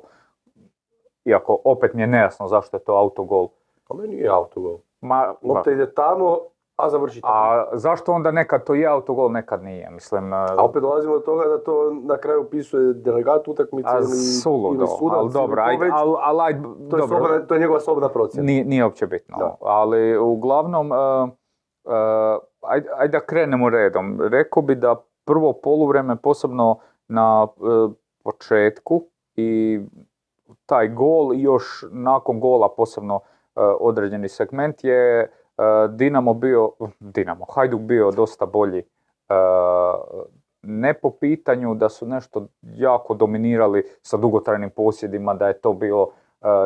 iako 1.25 1.59
opet 1.65 1.95
mi 1.95 2.03
je 2.03 2.07
nejasno 2.07 2.49
zašto 2.49 2.77
je 2.77 2.85
to 2.85 2.97
autogol. 2.97 3.49
A 3.89 3.95
meni 3.95 4.15
nije 4.15 4.29
autogol. 4.29 4.79
Ma, 5.01 5.35
Lopta 5.43 5.71
ide 5.71 5.95
tamo, 5.95 6.39
a 6.83 6.91
završi 6.91 7.21
tamo. 7.21 7.35
a 7.35 7.67
zašto 7.73 8.13
onda 8.13 8.31
nekad 8.31 8.65
to 8.65 8.75
je 8.75 8.87
autogol, 8.87 9.33
nekad 9.33 9.63
nije? 9.63 9.91
Mislim, 9.91 10.33
e, 10.33 10.37
A 10.37 10.65
opet 10.65 10.83
dolazimo 10.83 11.15
do 11.15 11.21
toga 11.21 11.45
da 11.45 11.65
to 11.65 11.95
na 12.03 12.17
kraju 12.17 12.45
pisuje 12.51 12.93
delegat 12.95 13.49
utakmice 13.49 13.89
a 13.89 13.99
ili, 13.99 14.07
suludo, 14.43 14.79
ili 14.79 14.87
sudac. 14.99 15.17
ali 15.17 15.25
ili 15.25 15.33
dobro, 15.33 15.65
to 15.65 15.85
već. 15.85 15.93
al, 15.95 16.17
al, 16.17 16.39
to, 16.91 16.97
je 16.97 17.03
slobodna- 17.03 17.47
to 17.47 17.55
je 17.55 17.61
njegova 17.61 17.81
slobodna 17.81 18.09
procjena. 18.09 18.47
Nije, 18.47 18.65
nije 18.65 18.85
uopće 18.85 19.07
bitno. 19.07 19.37
Da. 19.39 19.57
Ali 19.61 20.19
uglavnom, 20.19 20.91
uh, 20.91 21.29
uh, 21.85 21.93
ajde, 22.61 22.89
ajde 22.97 23.19
da 23.19 23.27
krenemo 23.27 23.71
redom. 23.71 24.21
Rekao 24.31 24.63
bi 24.63 24.75
da 24.75 24.97
prvo 25.25 25.53
poluvreme, 25.53 26.17
posebno 26.17 26.79
na 27.09 27.43
uh, 27.57 27.91
početku 28.25 29.03
i 29.37 29.81
taj 30.67 30.89
gol 30.89 31.35
još 31.35 31.85
nakon 31.91 32.41
gola 32.41 32.69
posebno 32.77 33.21
određeni 33.81 34.29
segment 34.29 34.85
je 34.85 35.23
uh, 35.25 35.40
Dinamo 35.91 36.35
bio, 36.35 36.71
Dinamo, 37.01 37.45
Hajduk 37.55 37.81
bio 37.81 38.11
dosta 38.11 38.47
bolji 38.47 38.83
uh, 39.29 40.23
ne 40.63 40.95
po 40.95 41.11
pitanju 41.11 41.75
da 41.75 41.89
su 41.89 42.07
nešto 42.07 42.47
jako 42.63 43.15
dominirali 43.15 43.85
sa 44.03 44.17
dugotrajnim 44.17 44.71
posjedima, 44.71 45.35
da 45.35 45.49
je 45.49 45.61
to 45.61 45.73
bilo 45.73 46.03
uh, 46.03 46.11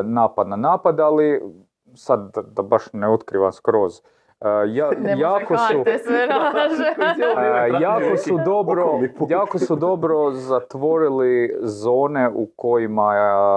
napad 0.03 0.47
na 0.47 0.55
napad, 0.55 0.99
ali 0.99 1.41
sad 1.93 2.31
da, 2.33 2.41
da 2.41 2.61
baš 2.61 2.93
ne 2.93 3.09
otkrivam 3.09 3.51
skroz. 3.51 4.01
Uh, 4.39 4.47
ja, 4.67 4.89
jako 5.17 5.57
su. 5.57 5.83
E, 7.37 7.69
jako 7.81 8.17
su 8.17 8.39
dobro, 8.45 8.99
jako 9.29 9.59
su 9.59 9.75
dobro 9.75 10.31
zatvorili 10.31 11.57
zone 11.61 12.29
u 12.35 12.47
kojima 12.55 13.13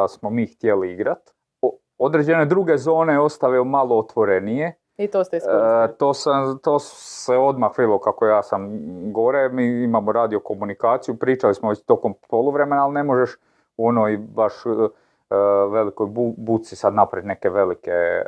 smo 0.08 0.30
mi 0.30 0.46
htjeli 0.46 0.92
igrat. 0.92 1.30
O- 1.62 1.78
Određene 1.98 2.44
druge 2.46 2.76
zone 2.76 3.20
ostavio 3.20 3.64
malo 3.64 3.98
otvorenije. 3.98 4.74
I 4.98 5.06
to 5.08 5.24
ste 5.24 5.36
E, 5.36 5.38
iskoristili. 5.38 5.98
to, 5.98 6.14
sam, 6.14 6.58
to 6.58 6.78
se 6.78 7.36
odmah 7.36 7.70
vidjelo 7.78 7.98
kako 7.98 8.26
ja 8.26 8.42
sam 8.42 8.70
gore, 9.12 9.48
mi 9.48 9.82
imamo 9.84 10.12
radio 10.12 10.40
komunikaciju, 10.40 11.16
pričali 11.16 11.54
smo 11.54 11.68
već 11.68 11.80
tokom 11.82 12.14
poluvremena, 12.28 12.84
ali 12.84 12.94
ne 12.94 13.02
možeš 13.02 13.36
u 13.76 13.88
onoj 13.88 14.16
baš 14.16 14.52
e, 14.66 14.68
e, 14.70 15.36
velikoj 15.70 16.06
bu- 16.06 16.34
buci 16.36 16.76
sad 16.76 16.94
napraviti 16.94 17.28
neke 17.28 17.50
velike 17.50 17.90
e, 17.90 18.24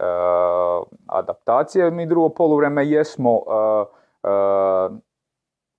adaptacije. 1.06 1.90
Mi 1.90 2.06
drugo 2.06 2.28
poluvreme 2.28 2.87
jesmo 2.87 3.30
e, 3.30 3.85
e, 4.22 4.30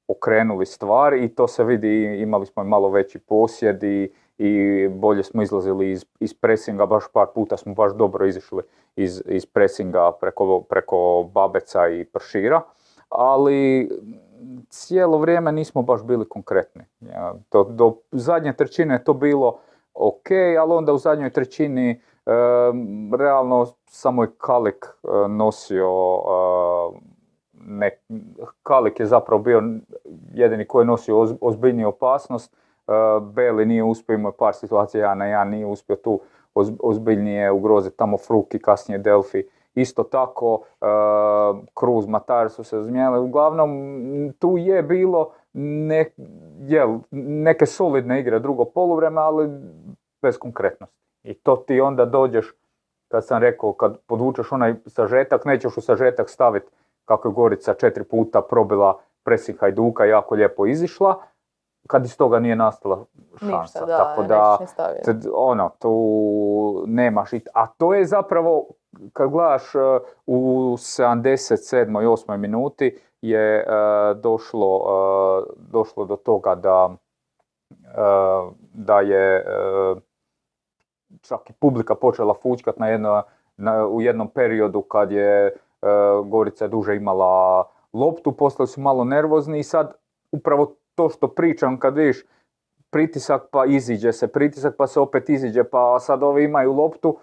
okrenuli 0.07 0.65
stvar 0.65 1.13
i 1.13 1.35
to 1.35 1.47
se 1.47 1.63
vidi, 1.63 2.21
imali 2.21 2.45
smo 2.45 2.63
i 2.63 2.67
malo 2.67 2.89
veći 2.89 3.19
posjed 3.19 3.83
i, 3.83 4.11
i 4.43 4.87
bolje 4.89 5.23
smo 5.23 5.41
izlazili 5.41 5.91
iz, 5.91 6.05
iz 6.19 6.33
presinga, 6.33 6.85
baš 6.85 7.03
par 7.13 7.27
puta 7.35 7.57
smo 7.57 7.73
baš 7.73 7.93
dobro 7.93 8.25
izišli 8.25 8.63
iz, 8.95 9.23
iz 9.25 9.45
presinga 9.45 10.11
preko, 10.21 10.61
preko 10.69 11.29
Babeca 11.33 11.87
i 11.87 12.05
Pršira, 12.05 12.61
ali 13.09 13.89
cijelo 14.69 15.17
vrijeme 15.17 15.51
nismo 15.51 15.81
baš 15.81 16.03
bili 16.03 16.29
konkretni. 16.29 16.83
Ja, 16.99 17.33
Do, 17.51 17.63
do 17.63 17.95
zadnje 18.11 18.53
trećine 18.53 18.93
je 18.93 19.03
to 19.03 19.13
bilo 19.13 19.59
ok, 19.93 20.31
ali 20.59 20.73
onda 20.73 20.93
u 20.93 20.97
zadnjoj 20.97 21.29
trećini 21.29 21.91
e, 21.91 21.99
realno 23.17 23.65
samo 23.85 24.23
je 24.23 24.31
Kalik 24.37 24.85
e, 25.03 25.07
nosio 25.27 25.89
e, 26.27 26.99
ne, 27.53 27.89
Kalik 28.63 28.99
je 28.99 29.05
zapravo 29.05 29.41
bio 29.41 29.63
jedini 30.33 30.65
koji 30.65 30.83
je 30.83 30.87
nosio 30.87 31.15
oz- 31.15 31.37
ozbiljniju 31.41 31.87
opasnost. 31.87 32.55
E, 32.91 33.19
Beli 33.21 33.65
nije 33.65 33.83
uspio, 33.83 34.13
imao 34.13 34.31
par 34.31 34.53
situacija, 34.53 35.05
ja 35.07 35.15
na 35.15 35.25
ja 35.25 35.43
nije 35.43 35.65
uspio 35.65 35.95
tu 35.95 36.19
oz- 36.55 36.77
ozbiljnije 36.79 37.51
ugroziti 37.51 37.97
tamo 37.97 38.17
Fruki, 38.17 38.59
kasnije 38.59 38.99
Delfi. 38.99 39.43
Isto 39.75 40.03
tako, 40.03 40.61
e, 40.81 40.85
Cruz, 41.79 42.07
Matar 42.07 42.49
su 42.49 42.63
se 42.63 42.83
zmijenili. 42.83 43.19
Uglavnom, 43.19 43.71
tu 44.39 44.57
je 44.57 44.83
bilo 44.83 45.31
ne, 45.53 46.05
jel, 46.59 46.99
neke 47.11 47.65
solidne 47.65 48.19
igre 48.19 48.39
drugo 48.39 48.65
poluvreme, 48.65 49.21
ali 49.21 49.49
bez 50.21 50.37
konkretnosti. 50.37 50.95
I 51.23 51.33
to 51.33 51.55
ti 51.55 51.81
onda 51.81 52.05
dođeš, 52.05 52.53
kad 53.07 53.25
sam 53.25 53.41
rekao, 53.41 53.73
kad 53.73 53.97
podvučeš 54.07 54.51
onaj 54.51 54.75
sažetak, 54.87 55.45
nećeš 55.45 55.77
u 55.77 55.81
sažetak 55.81 56.29
staviti 56.29 56.71
kako 57.05 57.27
je 57.27 57.33
Gorica 57.33 57.73
četiri 57.73 58.03
puta 58.03 58.41
probila 58.41 58.99
presing 59.23 59.59
Hajduka, 59.59 60.05
jako 60.05 60.35
lijepo 60.35 60.65
izišla, 60.65 61.21
kad 61.87 62.05
iz 62.05 62.17
toga 62.17 62.39
nije 62.39 62.55
nastala 62.55 63.05
šansa. 63.39 63.57
Ništa, 63.57 63.85
da, 63.85 63.97
Tako 63.97 64.23
da, 64.23 64.57
ono, 65.33 65.69
tu 65.79 66.83
nemaš, 66.87 67.29
a 67.53 67.67
to 67.67 67.93
je 67.93 68.05
zapravo, 68.05 68.67
kad 69.13 69.29
gledaš 69.29 69.75
e, 69.75 69.79
u 70.25 70.73
77. 70.77 72.03
i 72.03 72.05
8. 72.05 72.37
minuti 72.37 72.97
je 73.21 73.59
e, 73.59 73.65
došlo, 74.15 74.81
e, 74.87 75.53
došlo 75.57 76.05
do 76.05 76.15
toga 76.15 76.55
da, 76.55 76.89
da 78.73 78.99
je 78.99 79.45
čak 81.21 81.49
i 81.49 81.53
publika 81.53 81.95
počela 81.95 82.33
fućkat 82.33 82.79
na 82.79 82.87
jedno, 82.87 83.23
na, 83.57 83.87
u 83.87 84.01
jednom 84.01 84.27
periodu 84.27 84.81
kad 84.81 85.11
je 85.11 85.55
Gorica 86.25 86.67
duže 86.67 86.95
imala 86.95 87.63
loptu, 87.93 88.31
postali 88.31 88.67
su 88.67 88.81
malo 88.81 89.03
nervozni 89.03 89.59
i 89.59 89.63
sad 89.63 89.93
upravo 90.31 90.75
to 90.95 91.09
što 91.09 91.27
pričam 91.27 91.79
kad 91.79 91.97
vidiš 91.97 92.25
pritisak 92.89 93.41
pa 93.51 93.65
iziđe 93.65 94.11
se, 94.11 94.27
pritisak 94.27 94.75
pa 94.77 94.87
se 94.87 94.99
opet 94.99 95.29
iziđe, 95.29 95.63
pa 95.63 95.99
sad 95.99 96.23
ovi 96.23 96.43
imaju 96.43 96.73
loptu, 96.73 97.17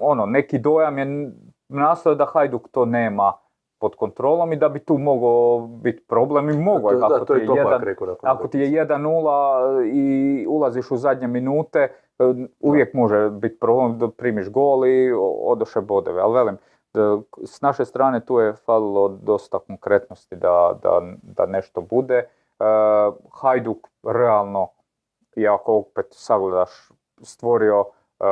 ono, 0.00 0.26
neki 0.26 0.58
dojam 0.58 0.98
je 0.98 1.32
nastao 1.68 2.14
da 2.14 2.26
Hajduk 2.26 2.68
to 2.68 2.84
nema 2.84 3.32
pod 3.80 3.94
kontrolom 3.94 4.52
i 4.52 4.56
da 4.56 4.68
bi 4.68 4.78
tu 4.78 4.98
mogao 4.98 5.66
biti 5.82 6.04
problem 6.08 6.50
i 6.50 6.58
mogao 6.58 6.90
je 6.90 7.00
To- 7.00 7.08
da, 7.08 7.08
kako 7.08 7.24
to 7.24 7.34
ti 7.34 7.40
je 7.40 7.42
je 7.42 7.46
Topak 7.46 7.64
jedan, 7.64 7.82
rekao 7.82 8.06
nakon 8.06 8.30
ako 8.30 8.48
ti 8.48 8.58
je 8.58 8.70
1-0 8.70 9.84
i 9.92 10.46
ulaziš 10.48 10.90
u 10.90 10.96
zadnje 10.96 11.26
minute, 11.26 11.78
e, 11.78 12.24
uvijek 12.60 12.94
može 12.94 13.30
biti 13.30 13.58
problem 13.58 13.98
da 13.98 14.08
primiš 14.08 14.50
gol 14.50 14.86
i 14.86 15.12
odoše 15.44 15.80
bodove. 15.80 16.22
Ali 16.22 16.34
velim, 16.34 16.56
da 16.94 17.18
s 17.44 17.60
naše 17.60 17.84
strane 17.84 18.24
tu 18.24 18.38
je 18.38 18.52
falilo 18.52 19.08
dosta 19.08 19.58
konkretnosti 19.58 20.36
da, 20.36 20.78
da, 20.82 21.02
da 21.22 21.46
nešto 21.46 21.80
bude. 21.80 22.24
E, 22.60 22.64
Hajduk 23.40 23.88
realno, 24.02 24.68
i 25.36 25.48
opet 25.66 26.06
sagledaš, 26.10 26.88
stvorio 27.22 27.84
e, 28.20 28.24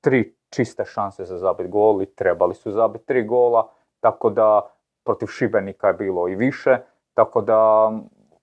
tri 0.00 0.36
čiste 0.50 0.84
šanse 0.84 1.24
za 1.24 1.38
zabit 1.38 1.70
gol 1.70 2.02
i 2.02 2.06
trebali 2.06 2.54
su 2.54 2.70
zabiti 2.70 3.06
tri 3.06 3.24
gola, 3.24 3.68
tako 4.00 4.30
da 4.30 4.70
protiv 5.04 5.26
Šibenika 5.26 5.86
je 5.86 5.94
bilo 5.94 6.28
i 6.28 6.36
više, 6.36 6.78
tako 7.14 7.40
da 7.40 7.92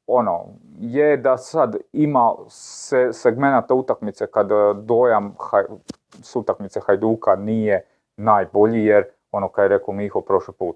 ono, 0.07 0.45
je 0.79 1.17
da 1.17 1.37
sad 1.37 1.75
ima 1.93 2.33
se, 2.49 3.09
segmenata 3.13 3.73
utakmice 3.73 4.27
kad 4.27 4.51
e, 4.51 4.73
dojam 4.73 5.35
haj, 5.39 5.63
s 6.21 6.35
utakmice 6.35 6.79
Hajduka 6.79 7.35
nije 7.35 7.85
najbolji 8.17 8.85
jer 8.85 9.05
ono 9.31 9.49
kad 9.49 9.63
je 9.63 9.77
rekao 9.77 9.93
Miho 9.93 10.21
prošli 10.21 10.53
put, 10.53 10.75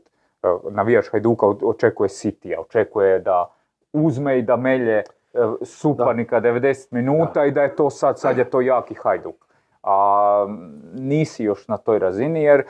navijač 0.69 1.09
Hajduka 1.11 1.45
očekuje 1.47 2.09
Citya, 2.09 2.59
očekuje 2.59 3.19
da 3.19 3.53
uzme 3.93 4.39
i 4.39 4.41
da 4.41 4.55
melje 4.57 4.97
e, 4.97 5.03
suparnika 5.61 6.41
90 6.41 6.87
minuta 6.91 7.45
i 7.45 7.51
da 7.51 7.61
je 7.61 7.75
to 7.75 7.89
sad, 7.89 8.19
sad 8.19 8.37
je 8.37 8.49
to 8.49 8.61
jaki 8.61 8.95
Hajduk. 9.03 9.35
a 9.83 10.47
nisi 10.93 11.43
još 11.43 11.67
na 11.67 11.77
toj 11.77 11.99
razini 11.99 12.43
jer 12.43 12.59
e, 12.59 12.65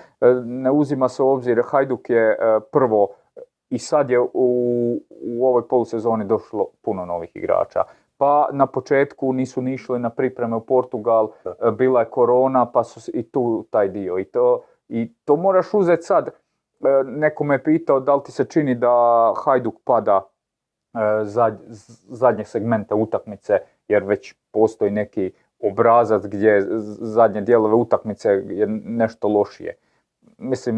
ne 0.45 0.71
uzima 0.71 1.09
se 1.09 1.23
u 1.23 1.29
obzir 1.29 1.61
Hajduk 1.65 2.09
je 2.09 2.31
e, 2.31 2.59
prvo 2.71 3.07
i 3.69 3.77
sad 3.79 4.09
je 4.09 4.19
u, 4.19 4.27
u 5.09 5.47
ovoj 5.47 5.67
polusezoni 5.67 6.25
došlo 6.25 6.67
puno 6.81 7.05
novih 7.05 7.31
igrača. 7.35 7.83
Pa 8.17 8.49
na 8.51 8.65
početku 8.65 9.33
nisu 9.33 9.61
ni 9.61 9.73
išli 9.73 9.99
na 9.99 10.09
pripreme 10.09 10.55
u 10.55 10.59
Portugal, 10.65 11.31
Da. 11.43 11.71
bila 11.71 11.99
je 11.99 12.09
korona 12.09 12.65
pa 12.65 12.83
su 12.83 13.11
i 13.13 13.23
tu 13.23 13.65
taj 13.69 13.89
dio. 13.89 14.19
I 14.19 14.23
to, 14.25 14.63
i 14.89 15.13
to 15.25 15.35
moraš 15.35 15.73
uzeti 15.73 16.03
sad. 16.03 16.29
Neko 17.05 17.43
me 17.43 17.63
pitao 17.63 17.99
da 17.99 18.15
li 18.15 18.21
ti 18.23 18.31
se 18.31 18.45
čini 18.45 18.75
da 18.75 19.33
Hajduk 19.45 19.75
pada 19.85 20.21
e, 20.93 21.25
zad- 21.25 21.61
z- 21.67 22.05
zadnje 22.09 22.45
segmente 22.45 22.95
utakmice 22.95 23.59
jer 23.87 24.03
već 24.03 24.35
postoji 24.51 24.91
neki 24.91 25.31
obrazac 25.59 26.23
gdje 26.25 26.61
zadnje 26.99 27.41
dijelove 27.41 27.73
utakmice 27.75 28.29
je 28.49 28.67
nešto 28.85 29.27
lošije. 29.27 29.75
Mislim, 30.37 30.75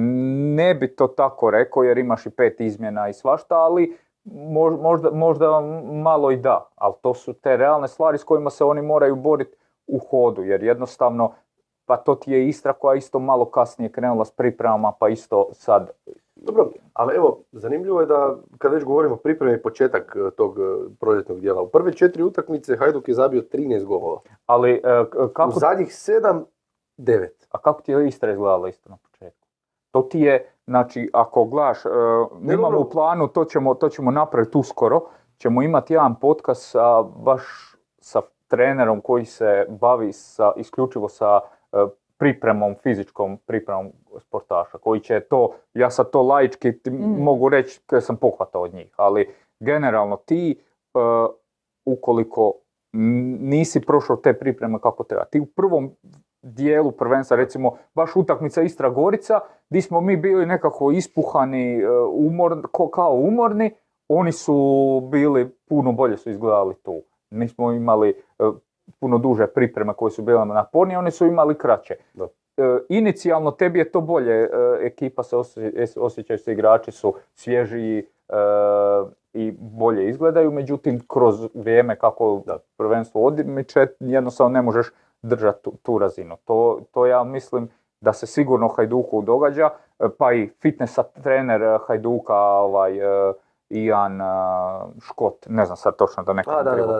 ne 0.56 0.76
bi 0.76 0.96
to 0.96 1.08
tako 1.08 1.52
rekao 1.52 1.84
jer 1.84 1.98
imaš 1.98 2.26
i 2.26 2.30
pet 2.30 2.62
izmjena 2.62 3.10
i 3.10 3.14
svašta, 3.14 3.56
ali 3.56 3.98
mož- 4.26 4.82
možda, 4.82 5.12
možda 5.12 5.62
malo 5.84 6.32
i 6.32 6.38
da. 6.38 6.70
Ali 6.76 6.94
to 7.02 7.14
su 7.14 7.34
te 7.34 7.58
realne 7.58 7.88
stvari 7.88 8.18
s 8.18 8.24
kojima 8.24 8.50
se 8.50 8.64
oni 8.64 8.82
moraju 8.82 9.16
boriti 9.16 9.58
u 9.88 10.00
hodu 10.00 10.44
jer 10.44 10.64
jednostavno 10.64 11.32
pa 11.86 11.98
to 11.98 12.16
ti 12.16 12.32
je 12.32 12.48
Istra 12.48 12.74
koja 12.74 12.96
isto 12.96 13.20
malo 13.20 13.46
kasnije 13.46 13.92
krenula 13.92 14.26
s 14.26 14.32
pripremama 14.32 14.92
pa 15.00 15.10
isto 15.10 15.50
sad 15.54 15.90
Dobro, 16.36 16.70
ali 16.94 17.16
evo, 17.16 17.44
zanimljivo 17.52 18.00
je 18.02 18.06
da 18.08 18.36
kad 18.58 18.74
već 18.74 18.84
govorimo 18.84 19.16
o 19.16 19.18
pripremi 19.18 19.62
početak 19.62 20.16
e, 20.16 20.32
tog 20.32 20.60
e, 20.60 20.62
proljetnog 21.00 21.40
dijela, 21.40 21.62
u 21.62 21.68
prve 21.68 21.94
četiri 21.94 22.24
utakmice 22.24 22.78
Hajduk 22.78 23.08
je 23.08 23.14
zabio 23.14 23.42
13 23.42 23.86
golova. 23.86 24.22
Ali 24.46 24.72
e, 24.72 24.82
k- 25.12 25.24
U 25.24 25.28
kako, 25.34 25.60
zadnjih 25.60 25.88
7, 25.88 26.44
9. 26.98 27.28
a 27.50 27.58
kako 27.58 27.82
ti 27.82 27.92
je 27.92 28.08
Istra 28.08 28.32
izgledala 28.32 28.70
isto 28.70 28.90
na 28.90 28.98
početku? 28.98 29.48
To 29.92 30.02
ti 30.02 30.20
je, 30.20 30.50
znači, 30.68 31.10
ako 31.14 31.46
gledaš, 31.46 31.78
Ne, 32.42 32.54
imamo 32.54 32.80
u 32.80 32.90
planu, 32.90 33.28
to 33.28 33.46
ćemo, 33.46 33.74
to 33.74 33.90
ćemo 33.90 34.12
napraviti 34.12 34.58
uskoro, 34.58 35.02
ćemo 35.38 35.62
imati 35.62 35.94
jedan 35.94 36.20
podcast 36.20 36.72
sa, 36.72 37.02
baš 37.04 37.44
sa 38.00 38.22
trenerom 38.48 39.02
koji 39.02 39.26
se 39.26 39.66
bavi 39.70 40.14
sa, 40.14 40.52
isključivo 40.56 41.10
sa 41.10 41.40
pripremom, 42.18 42.76
fizičkom 42.84 43.38
pripremom 43.38 43.92
sportaša, 44.20 44.78
koji 44.78 45.00
će 45.00 45.20
to, 45.20 45.42
ja 45.74 45.90
sad 45.90 46.10
to 46.10 46.22
laički 46.22 46.72
ti 46.74 46.90
Mm. 46.90 47.16
mogu 47.18 47.50
reći 47.50 47.82
kad 47.86 48.04
sam 48.04 48.16
pohvatao 48.18 48.62
od 48.62 48.74
njih, 48.74 48.94
ali 48.96 49.30
generalno 49.60 50.16
ti, 50.18 50.60
e, 50.94 51.00
ukoliko 51.86 52.54
nisi 53.40 53.82
prošao 53.82 54.16
te 54.16 54.34
pripreme 54.34 54.80
kako 54.80 55.04
treba, 55.04 55.26
ti 55.26 55.40
u 55.40 55.46
prvom 55.46 55.92
dijelu 56.44 56.92
prvenstva, 56.92 57.38
recimo 57.38 57.78
baš 57.96 58.16
utakmica 58.16 58.62
Istra 58.62 58.90
Gorica, 58.90 59.40
gdje 59.70 59.82
smo 59.82 60.02
mi 60.02 60.18
bili 60.18 60.46
nekako 60.46 60.92
ispuhani, 60.92 61.74
e, 61.76 61.88
umor, 62.02 62.62
ko- 62.72 62.90
kao 62.90 63.14
umorni, 63.14 63.72
oni 64.10 64.32
su 64.32 64.56
bili, 65.04 65.50
puno 65.66 65.92
bolje 65.92 66.18
su 66.18 66.30
izgledali 66.30 66.76
tu. 66.76 67.02
Mi 67.30 67.48
smo 67.48 67.72
imali 67.72 68.10
e, 68.10 68.44
puno 69.00 69.18
duže 69.18 69.48
pripreme 69.48 69.94
koje 69.94 70.12
su 70.12 70.22
bile 70.22 70.46
napornije, 70.46 70.98
oni 70.98 71.12
su 71.12 71.26
imali 71.26 71.58
kraće. 71.58 71.96
Da. 72.14 72.28
E, 72.58 72.80
inicijalno 72.90 73.52
tebi 73.52 73.80
je 73.80 73.92
to 73.92 74.02
bolje, 74.02 74.44
e, 74.44 74.50
ekipa 74.82 75.24
se 75.24 75.38
osjeća, 75.38 76.02
osjećaju 76.02 76.40
se, 76.40 76.52
igrači 76.52 76.92
su 76.92 77.14
svježiji 77.34 78.00
e, 78.30 78.36
i 79.34 79.52
bolje 79.60 80.10
izgledaju, 80.10 80.52
međutim 80.52 81.02
kroz 81.08 81.48
vrijeme 81.54 81.96
kako 81.96 82.42
Da. 82.46 82.58
prvenstvo 82.78 83.26
odmiče, 83.26 83.88
jednostavno 84.00 84.54
ne 84.54 84.62
možeš 84.62 84.92
držati 85.22 85.64
tu, 85.64 85.74
tu 85.84 85.98
razinu. 85.98 86.36
To, 86.46 86.80
to 86.92 87.06
ja 87.06 87.24
mislim 87.24 87.70
da 88.02 88.14
se 88.14 88.26
sigurno 88.28 88.68
Hajduku 88.68 89.22
događa, 89.22 89.70
e, 90.00 90.06
pa 90.18 90.34
i 90.34 90.50
fitness 90.62 91.00
trener 91.24 91.62
e, 91.64 91.78
Hajduka, 91.88 92.36
ovaj, 92.36 92.98
e, 93.30 93.34
Ian 93.70 94.22
e, 94.22 94.26
Škot, 95.02 95.46
ne 95.50 95.66
znam 95.66 95.78
sad 95.78 95.96
točno 95.96 96.24
da 96.24 96.34
neko 96.34 96.52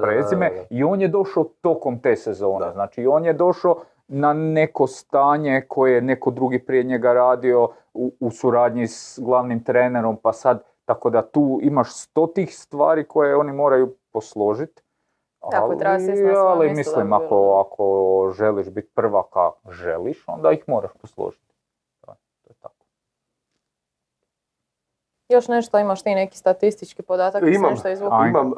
prezime, 0.02 0.52
i 0.70 0.84
on 0.84 1.02
je 1.02 1.08
došao 1.08 1.44
tokom 1.62 2.00
te 2.00 2.16
sezone, 2.16 2.66
Da. 2.66 2.72
znači 2.72 3.08
on 3.08 3.26
je 3.26 3.34
došao 3.34 3.76
na 4.08 4.34
neko 4.34 4.88
stanje 4.88 5.66
koje 5.68 5.94
je 5.94 6.02
neko 6.02 6.32
drugi 6.32 6.60
prije 6.60 6.84
njega 6.84 7.14
radio 7.14 7.70
u, 7.94 8.14
u 8.20 8.32
suradnji 8.32 8.88
s 8.88 9.20
glavnim 9.24 9.64
trenerom, 9.64 10.18
pa 10.18 10.34
sad, 10.34 10.64
tako 10.86 11.10
da 11.10 11.22
tu 11.22 11.60
imaš 11.62 11.94
sto 11.94 12.28
tih 12.28 12.58
stvari 12.58 13.04
koje 13.04 13.36
oni 13.36 13.54
moraju 13.54 13.96
posložiti. 14.12 14.82
Tako, 15.52 15.66
ali 15.66 16.66
mjesto 16.74 16.92
mislim, 16.92 17.10
da 17.10 17.16
ako, 17.16 17.66
ako 17.66 18.32
želiš 18.38 18.70
biti 18.70 18.90
prvaka, 18.96 19.52
želiš, 19.70 20.24
onda 20.28 20.52
ih 20.52 20.64
moraš 20.68 20.92
posložiti. 21.02 21.54
Je- 22.08 22.14
to 22.44 22.50
je 22.50 22.56
tako. 22.62 22.86
Još 25.30 25.48
nešto, 25.48 25.80
imaš 25.80 26.04
ti 26.04 26.16
neki 26.16 26.38
statistički 26.38 27.02
podatak? 27.02 27.44
da 27.44 27.50
Imam. 27.50 27.72
Nešto. 27.72 27.90
Imam, 28.28 28.52
e, 28.52 28.54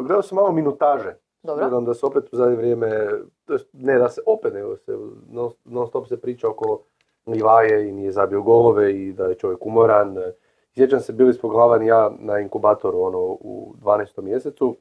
gledao 0.00 0.22
sam 0.22 0.36
malo 0.36 0.52
minutaže. 0.52 1.16
Dobro. 1.56 1.80
Da 1.80 1.94
se 1.94 2.06
opet 2.06 2.32
u 2.32 2.36
zadnje 2.36 2.56
vrijeme, 2.56 3.08
to 3.44 3.52
jest 3.52 3.68
ne 3.72 3.98
da 3.98 4.08
se 4.08 4.20
opet, 4.26 4.54
nego 4.54 4.76
se 4.76 4.98
non, 5.30 5.50
non 5.64 5.86
stop 5.86 6.06
se 6.08 6.20
priča 6.20 6.48
oko 6.48 6.82
Livaje 7.26 7.88
i 7.88 7.92
nije 7.92 8.12
zabio 8.12 8.42
golove 8.42 8.92
i 8.92 9.12
da 9.12 9.24
je 9.24 9.34
čovjek 9.34 9.66
umoran. 9.66 10.18
E, 10.18 10.32
Sjećam 10.74 11.00
se, 11.00 11.12
bili 11.12 11.32
smo 11.34 11.48
glavan 11.48 11.82
ja 11.82 12.10
na 12.18 12.38
inkubatoru 12.38 13.00
ono, 13.00 13.18
u 13.18 13.74
12. 13.82 14.22
mjesecu, 14.22 14.76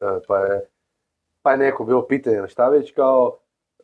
e, 0.00 0.06
pa 0.28 0.38
je, 0.38 0.68
pa 1.42 1.50
je 1.50 1.56
neko 1.56 1.84
bilo 1.84 2.06
pitanje 2.06 2.48
šta 2.48 2.68
već 2.68 2.92
kao 2.92 3.36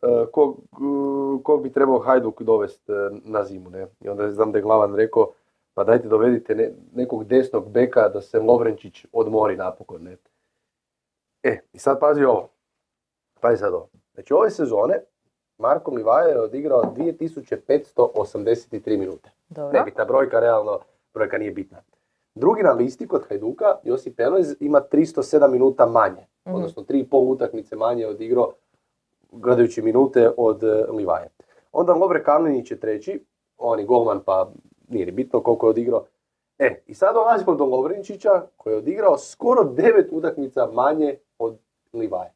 e, 0.03 0.27
kog, 0.33 0.57
e, 0.73 1.43
kog 1.43 1.63
bi 1.63 1.73
trebao 1.73 1.99
Hajduk 1.99 2.43
dovesti 2.43 2.93
na 3.25 3.45
zimu. 3.45 3.71
Ne? 3.71 3.87
I 4.01 4.09
onda 4.09 4.31
znam 4.31 4.53
da 4.53 4.59
je 4.59 4.63
glavan 4.63 4.95
rekao 4.95 5.33
pa 5.75 5.85
dajte 5.85 6.09
dovedite 6.09 6.55
ne- 6.55 6.73
nekog 6.95 7.25
desnog 7.25 7.71
beka 7.71 8.09
da 8.09 8.21
se 8.21 8.41
Lovrenčić 8.41 9.07
odmori 9.13 9.57
napokon. 9.57 10.03
Ne? 10.03 10.17
E, 11.43 11.59
i 11.73 11.79
sad 11.79 12.01
pazi 12.01 12.25
ovo. 12.25 12.49
Pazi 13.41 13.57
sad 13.57 13.75
ovo. 13.75 13.89
Znači 14.15 14.35
ove 14.35 14.51
sezone 14.51 15.01
Marko 15.59 15.91
Livaja 15.91 16.29
je 16.29 16.41
odigrao 16.41 16.83
2583 16.97 18.99
minute. 18.99 19.31
Dobro. 19.49 19.79
Nebitna 19.79 20.05
brojka, 20.05 20.41
realno 20.41 20.79
brojka 21.15 21.39
nije 21.39 21.51
bitna. 21.51 21.79
Drugi 22.35 22.63
na 22.63 22.73
listi 22.73 23.09
kod 23.09 23.29
Hajduka, 23.29 23.77
Josip 23.85 24.17
Penojz, 24.17 24.55
ima 24.61 24.81
307 24.93 25.49
minuta 25.49 25.87
manje. 25.87 26.27
Mhm. 26.47 26.57
Odnosno 26.57 26.83
3,5 26.83 27.07
utakmice 27.13 27.77
manje 27.77 28.03
je 28.03 28.09
odigrao 28.09 28.53
gledajući 29.33 29.83
minute 29.83 30.31
od 30.37 30.65
e, 30.65 30.85
Livaje. 30.93 31.29
Onda 31.73 31.95
Lovre 31.95 32.25
Kamljenić 32.25 32.71
je 32.71 32.81
treći, 32.81 33.25
on 33.59 33.79
je 33.79 33.85
golman 33.85 34.21
pa 34.25 34.51
nije 34.89 35.07
ni 35.07 35.13
bitno 35.13 35.41
koliko 35.41 35.67
je 35.67 35.71
odigrao. 35.71 36.05
E, 36.59 36.83
i 36.87 36.95
sad 36.95 37.15
dolazimo 37.15 37.55
do 37.55 37.65
Lovrenčića 37.65 38.43
koji 38.57 38.73
je 38.73 38.79
odigrao 38.79 39.19
skoro 39.19 39.63
9 39.63 40.05
utakmica 40.11 40.69
manje 40.73 41.19
od 41.45 41.59
Livaje. 41.93 42.33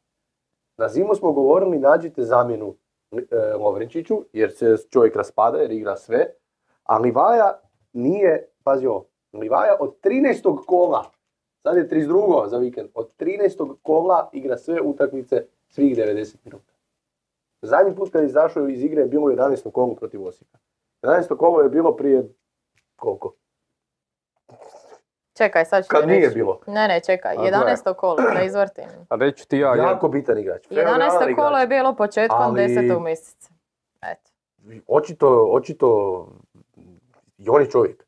Na 0.77 0.87
zimu 0.87 1.15
smo 1.15 1.31
govorili 1.31 1.79
nađite 1.79 2.23
zamjenu 2.23 2.75
e, 3.11 3.53
Lovrenčiću 3.59 4.23
jer 4.33 4.51
se 4.51 4.75
čovjek 4.89 5.15
raspada 5.15 5.57
jer 5.57 5.71
igra 5.71 5.95
sve, 5.95 6.25
a 6.83 6.97
Livaja 6.97 7.59
nije, 7.93 8.49
pazi 8.63 8.87
ovo, 8.87 9.05
Livaja 9.33 9.77
od 9.79 9.95
13. 10.03 10.65
kola, 10.65 11.11
sad 11.63 11.77
je 11.77 11.89
32. 11.89 12.47
za 12.47 12.57
vikend, 12.57 12.89
od 12.93 13.09
13. 13.19 13.75
kola 13.81 14.29
igra 14.33 14.57
sve 14.57 14.81
utakmice 14.81 15.45
svih 15.69 15.97
90 15.97 16.35
minuta. 16.45 16.73
Zadnji 17.61 17.95
put 17.95 18.11
kad 18.11 18.21
je 18.21 18.27
izašao 18.27 18.67
iz 18.67 18.83
igre 18.83 19.01
je 19.01 19.07
bilo 19.07 19.25
u 19.25 19.29
11. 19.29 19.71
kolu 19.71 19.95
protiv 19.95 20.25
Osijeka. 20.25 20.57
11. 21.01 21.37
kolo 21.37 21.61
je 21.61 21.69
bilo 21.69 21.95
prije 21.95 22.33
koliko? 22.95 23.33
Čekaj, 25.37 25.65
sad 25.65 25.83
ću 25.83 25.89
Kad 25.89 26.01
ti 26.01 26.07
nije 26.07 26.21
reći. 26.21 26.35
bilo. 26.35 26.59
Ne, 26.67 26.87
ne, 26.87 26.99
čekaj. 26.99 27.31
A 27.31 27.35
gle. 27.35 27.45
11. 27.49 27.93
kolo, 27.93 28.15
da 28.33 28.41
izvrtim. 28.41 28.83
A 29.09 29.15
reći 29.15 29.47
ti 29.47 29.57
ja, 29.57 29.67
ja 29.69 29.83
Jako 29.83 30.07
bitan 30.07 30.37
igrač. 30.37 30.67
fenomenalan 30.67 31.01
11. 31.01 31.35
kolo 31.35 31.57
je 31.57 31.67
bilo 31.67 31.95
početkom 31.95 32.37
Ali- 32.41 32.61
10. 32.61 32.99
mjeseca. 32.99 33.49
Eto. 34.03 34.31
Očito, 34.87 35.49
očito, 35.51 35.87
i 37.37 37.49
on 37.49 37.61
je 37.61 37.69
čovjek. 37.69 38.03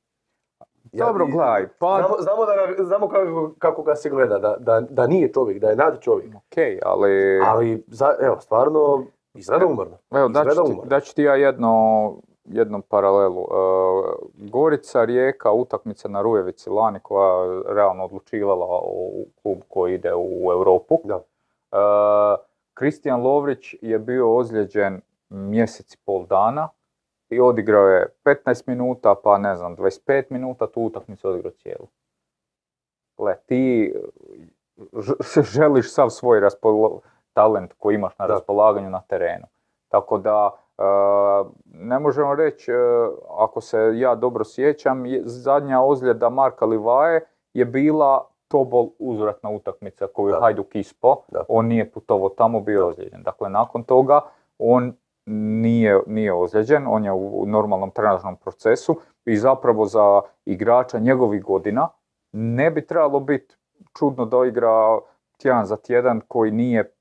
Ja- 0.92 1.06
Dobro, 1.06 1.26
gledaj, 1.28 1.68
pa 1.70 1.98
Znamo, 1.98 2.16
znamo, 2.20 2.46
da 2.78 2.84
znamo 2.84 3.10
kako, 3.10 3.54
kako 3.60 3.84
ga 3.84 3.96
se 3.96 4.10
gleda, 4.10 4.40
da, 4.40 4.56
da, 4.60 4.82
da 4.82 5.08
nije 5.08 5.34
čovjek, 5.34 5.60
da 5.60 5.70
je 5.70 5.76
nad 5.76 6.02
čovjek. 6.02 6.30
ok, 6.30 6.56
ali... 6.84 7.40
Ali, 7.42 7.84
za, 7.88 8.16
evo, 8.22 8.40
stvarno, 8.40 9.04
izgleda 9.34 9.66
umorno. 9.66 9.98
Evo, 10.12 10.28
daću 10.30 10.50
ti, 10.66 10.80
daću 10.86 11.16
ti 11.16 11.24
ja 11.24 11.36
jedno, 11.36 12.14
jednu 12.50 12.82
paralelu. 12.82 13.42
E, 13.42 13.46
Gorica, 14.50 15.06
Rijeka, 15.06 15.52
utakmica 15.52 16.08
na 16.10 16.22
Rujevici 16.22 16.70
lani 16.70 17.00
koja 17.00 17.44
je 17.44 17.62
realno 17.68 18.06
odlučivala 18.06 18.80
u 18.84 19.26
klub 19.42 19.58
koji 19.68 19.94
ide 19.94 20.14
u 20.16 20.52
Europu. 20.52 21.00
Da. 21.04 21.16
E, 21.16 21.78
Kristijan 22.74 23.22
Lovrić 23.22 23.76
je 23.82 24.00
bio 24.00 24.38
ozlijeđen 24.38 25.02
mjesec 25.30 25.94
i 25.94 25.98
pol 25.98 26.26
dana 26.26 26.70
i 27.30 27.40
odigrao 27.40 27.88
je 27.88 28.08
15 28.26 28.64
minuta, 28.68 29.16
pa 29.24 29.38
ne 29.38 29.56
znam, 29.56 29.76
25 29.76 30.24
minuta, 30.30 30.68
tu 30.68 30.82
utakmicu 30.82 31.30
odigrao 31.30 31.52
cijelu. 31.52 31.88
Gle, 33.18 33.38
ti 33.46 33.94
ž- 34.94 35.14
želiš 35.44 35.94
sav 35.94 36.10
svoj 36.10 36.40
raspolo- 36.40 37.00
talent 37.34 37.74
koji 37.78 37.96
imaš 37.96 38.18
na 38.18 38.28
Da. 38.28 38.34
raspolaganju 38.34 38.90
na 38.90 39.02
terenu. 39.02 39.46
Tako 39.90 40.18
da 40.18 40.50
e, 40.54 40.69
ne 41.66 42.00
možemo 42.00 42.36
reći, 42.36 42.72
e, 42.72 42.76
ako 43.38 43.62
se 43.62 43.92
ja 43.96 44.16
dobro 44.16 44.44
sjećam, 44.44 45.06
je- 45.06 45.22
zadnja 45.26 45.82
ozljeda 45.82 46.30
Marka 46.30 46.66
Livaje 46.66 47.22
je 47.54 47.66
bila 47.66 48.26
Tobol 48.48 48.90
uzvratna 49.00 49.50
utakmica 49.50 50.08
koju 50.08 50.28
je. 50.34 50.40
Hajduk 50.42 50.76
ispo. 50.76 51.16
Da. 51.28 51.44
On 51.48 51.66
nije 51.66 51.92
putovao 51.92 52.30
tamo, 52.30 52.60
bio 52.60 52.80
je 52.80 52.84
ozlijeđen. 52.84 53.24
Dakle, 53.24 53.50
nakon 53.50 53.84
toga 53.84 54.22
on 54.58 54.94
nije, 55.62 56.00
nije 56.08 56.34
ozlijeđen, 56.34 56.88
on 56.88 57.06
je 57.06 57.12
u, 57.12 57.42
u 57.42 57.46
normalnom 57.46 57.92
trenažnom 57.92 58.36
procesu 58.36 58.96
i 59.26 59.38
zapravo 59.38 59.86
za 59.86 60.22
igrača 60.46 61.00
njegovih 61.00 61.44
godina 61.44 61.88
ne 62.32 62.72
bi 62.72 62.88
trebalo 62.88 63.20
biti 63.20 63.56
čudno 63.98 64.26
da 64.26 64.46
igra 64.46 65.00
tjedan 65.38 65.66
za 65.66 65.78
tjedan 65.78 66.22
koji 66.28 66.52
nije 66.52 66.94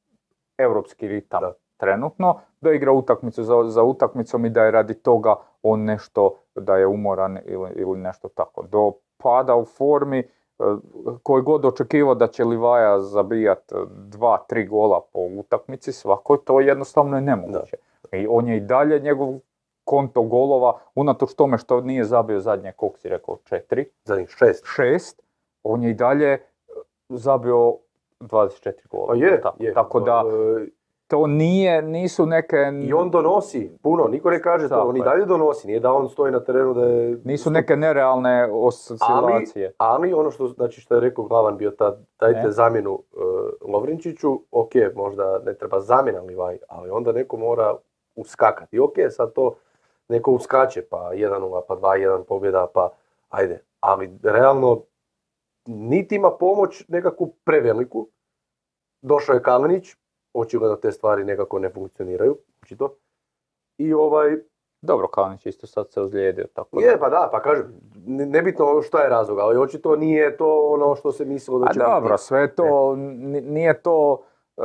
europski 0.58 1.08
ritam 1.08 1.40
Da. 1.40 1.52
Trenutno, 1.78 2.40
da 2.60 2.72
igra 2.72 2.92
utakmicu 2.92 3.42
za, 3.44 3.64
za 3.66 3.82
utakmicom 3.82 4.44
i 4.44 4.50
da 4.50 4.64
je 4.64 4.70
radi 4.70 4.94
toga 4.94 5.34
on 5.62 5.84
nešto, 5.84 6.34
da 6.54 6.76
je 6.76 6.86
umoran 6.86 7.38
ili, 7.46 7.70
ili 7.76 7.98
nešto 7.98 8.28
tako. 8.28 8.62
Do 8.62 8.92
pada 9.16 9.56
u 9.56 9.64
formi, 9.64 10.18
e, 10.18 10.26
koji 11.22 11.42
god 11.42 11.64
očekivao 11.64 12.14
da 12.14 12.26
će 12.26 12.44
Livaja 12.44 13.00
zabijat 13.00 13.72
dva, 13.88 14.44
tri 14.48 14.66
gola 14.66 15.00
po 15.12 15.20
utakmici 15.20 15.92
svakoj, 15.92 16.38
to 16.44 16.60
jednostavno 16.60 17.16
je 17.16 17.22
nemoguće. 17.22 17.76
I 18.12 18.26
on 18.30 18.48
je 18.48 18.56
i 18.56 18.60
dalje 18.60 19.00
njegov 19.00 19.34
konto 19.84 20.22
golova, 20.22 20.78
unatoč 20.94 21.34
tome 21.34 21.58
što 21.58 21.80
nije 21.80 22.04
zabio 22.04 22.40
zadnje, 22.40 22.72
koliko 22.76 22.98
si 22.98 23.08
rekao, 23.08 23.38
četiri, 23.44 23.90
Zadnjih 24.04 24.28
šest. 24.28 24.64
šest, 24.66 25.22
on 25.62 25.82
je 25.82 25.90
i 25.90 25.94
dalje 25.94 26.28
e, 26.28 26.40
zabio 27.08 27.76
24 28.20 28.72
gola. 28.90 29.14
Je, 29.14 29.40
tako, 29.40 29.64
je. 29.64 29.74
tako 29.74 30.00
da 30.00 30.22
E, 30.26 30.77
to 31.08 31.26
nije, 31.26 31.82
nisu 31.82 32.26
neke... 32.26 32.56
I 32.82 32.92
on 32.92 33.10
donosi 33.10 33.78
puno, 33.82 34.08
niko 34.08 34.30
ne 34.30 34.42
kaže 34.42 34.68
to, 34.68 34.82
on 34.82 34.96
i 34.96 34.98
je. 34.98 35.04
dalje 35.04 35.26
donosi, 35.26 35.66
nije 35.66 35.80
da 35.80 35.92
on 35.92 36.08
stoji 36.08 36.32
na 36.32 36.40
terenu 36.40 36.74
da 36.74 36.84
je... 36.84 37.20
Nisu 37.24 37.50
neke 37.50 37.76
nerealne 37.76 38.48
oscilacije. 38.52 39.72
Ali 39.78 40.12
ono 40.12 40.30
što, 40.30 40.48
znači 40.48 40.80
što 40.80 40.94
je 40.94 41.00
rekao 41.00 41.24
Glavan 41.24 41.56
bio 41.56 41.70
tad, 41.70 42.06
dajte 42.20 42.42
Ne. 42.42 42.50
zamjenu 42.50 42.92
uh, 42.92 43.70
Lovrinčiću, 43.72 44.40
ok, 44.50 44.72
možda 44.94 45.38
ne 45.46 45.54
treba 45.54 45.80
zamjena 45.80 46.20
Livaj, 46.20 46.58
ali 46.68 46.90
onda 46.90 47.12
neko 47.12 47.36
mora 47.36 47.76
uskakati. 48.16 48.78
Ok, 48.78 48.94
sad 49.10 49.32
to 49.32 49.54
neko 50.08 50.32
uskače, 50.32 50.82
pa 50.82 51.10
1-0, 51.14 51.60
pa 51.68 51.76
2-1 51.76 52.24
pobjeda, 52.24 52.66
pa 52.74 52.90
ajde. 53.28 53.62
Ali 53.80 54.18
realno, 54.22 54.82
niti 55.66 56.14
ima 56.14 56.30
pomoć 56.30 56.84
nekakvu 56.88 57.34
preveliku. 57.44 58.08
Došao 59.02 59.34
je 59.34 59.42
Kalinić, 59.42 59.96
očigledno 60.38 60.76
te 60.76 60.92
stvari 60.92 61.24
nekako 61.24 61.58
ne 61.58 61.70
funkcioniraju, 61.70 62.36
očito. 62.62 62.94
I 63.78 63.94
ovaj, 63.94 64.36
Dobro, 64.82 65.08
Kalinić 65.08 65.46
isto 65.46 65.66
sad 65.66 65.92
se 65.92 66.00
ozlijedio, 66.00 66.46
tako 66.46 66.80
je, 66.80 66.98
pa 67.00 67.08
da, 67.08 67.28
pa 67.32 67.42
kažem, 67.42 67.74
ne- 67.96 68.26
nebitno 68.26 68.82
šta 68.82 69.02
je 69.02 69.08
razlog, 69.08 69.38
ali 69.38 69.58
očito 69.58 69.96
nije 69.96 70.36
to 70.36 70.60
ono 70.62 70.94
što 70.94 71.12
se 71.12 71.24
mislilo 71.24 71.58
da 71.58 71.66
A 71.66 71.72
će 71.72 71.78
dobro, 71.80 72.10
biti. 72.10 72.22
sve 72.22 72.54
to, 72.54 72.94
ni- 72.96 73.40
nije 73.40 73.82
to, 73.82 74.22
e, 74.56 74.62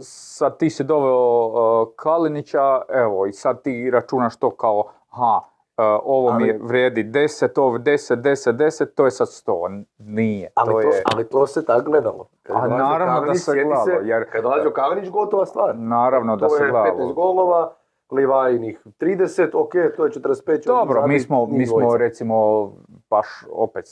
sad 0.00 0.58
ti 0.58 0.70
si 0.70 0.84
doveo 0.84 1.52
e, 1.82 1.92
Kalinića, 1.96 2.82
evo, 2.90 3.26
i 3.26 3.32
sad 3.32 3.62
ti 3.62 3.90
računaš 3.90 4.36
to 4.36 4.50
kao, 4.50 4.84
ha, 5.08 5.40
e, 5.84 6.00
ovo 6.04 6.28
mi 6.28 6.34
Ali- 6.34 6.48
je 6.48 6.58
vrijedi 6.58 7.04
10, 7.04 7.22
ovo 7.58 7.78
10, 7.78 8.16
10, 8.16 8.52
10, 8.52 8.86
to 8.86 9.04
je 9.04 9.10
sad 9.10 9.28
100. 9.28 9.66
N- 9.66 9.84
Nije, 9.98 10.48
Ali 10.54 10.66
to 10.68 10.80
to, 10.80 10.88
je... 10.88 11.02
ali 11.06 11.24
to 11.24 11.46
se 11.46 11.64
tako 11.64 11.82
gledalo. 11.82 12.28
Kad 12.42 12.56
je 12.56 12.62
A 12.64 12.68
naravno 12.68 13.14
da 13.14 13.20
Kalinić, 13.20 13.38
se 13.38 13.52
gledalo, 13.54 14.00
jer- 14.02 14.24
Kad 14.24 14.34
je 14.34 14.42
dolazio 14.42 14.70
Kalinić, 14.72 15.10
gotova 15.10 15.46
stvar. 15.46 15.74
Naravno 15.74 16.36
da 16.36 16.46
to 16.46 16.50
se 16.50 16.64
je 16.64 16.70
gledalo. 16.70 16.98
15 16.98 17.14
golova, 17.14 17.72
Livajinih 18.10 18.80
30, 18.98 19.26
ok, 19.54 19.72
to 19.96 20.04
je 20.04 20.10
45. 20.12 20.62
će 20.62 20.66
Dobro, 20.66 21.06
mi 21.06 21.20
smo, 21.20 21.46
mi 21.46 21.66
smo 21.66 21.78
dvojica. 21.78 21.96
recimo 21.98 22.68
baš 23.10 23.26
opet 23.52 23.84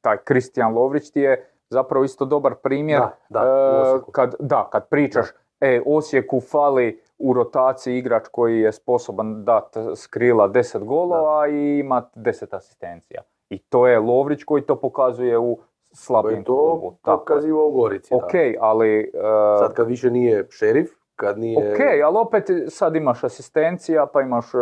taj 0.00 0.16
Kristijan 0.18 0.74
Lovrić 0.74 1.10
ti 1.10 1.20
je 1.20 1.48
zapravo 1.70 2.04
isto 2.04 2.24
dobar 2.24 2.54
primjer 2.54 3.00
Da, 3.00 3.16
da, 3.30 3.40
u 3.42 3.80
Osijeku. 3.82 4.10
kad, 4.12 4.34
da, 4.38 4.68
kad 4.72 4.88
pričaš 4.88 5.26
e, 5.60 5.82
Osijeku 5.86 6.40
fali 6.40 7.00
u 7.18 7.32
rotaciji 7.32 7.98
igrač 7.98 8.28
koji 8.28 8.60
je 8.60 8.72
sposoban 8.72 9.44
dat 9.44 9.76
s 9.94 10.06
krila 10.06 10.48
10 10.48 10.84
golova 10.84 11.48
i 11.48 11.78
ima 11.78 12.10
10 12.14 12.56
asistencija. 12.56 13.22
I 13.50 13.58
to 13.58 13.86
je 13.86 13.98
Lovrić 13.98 14.44
koji 14.44 14.62
to 14.62 14.76
pokazuje 14.76 15.38
u 15.38 15.56
To 15.56 15.96
slabim 15.96 16.44
to 16.44 16.56
klubu. 16.56 16.96
Tako 17.02 17.10
je. 17.10 17.18
pokazivao 17.18 17.66
u 17.66 17.70
Gorici. 17.70 18.10
da. 18.10 18.16
Ok, 18.16 18.32
ali... 18.60 18.98
e, 18.98 19.10
Sad 19.58 19.74
kad 19.74 19.88
više 19.88 20.10
nije 20.10 20.46
šerif, 20.50 20.90
kad 21.16 21.38
nije... 21.38 21.72
Ok, 21.72 21.80
ali 22.04 22.16
opet 22.18 22.44
sad 22.68 22.96
imaš 22.96 23.24
asistencija, 23.24 24.06
pa 24.06 24.22
imaš... 24.22 24.54
e, 24.54 24.58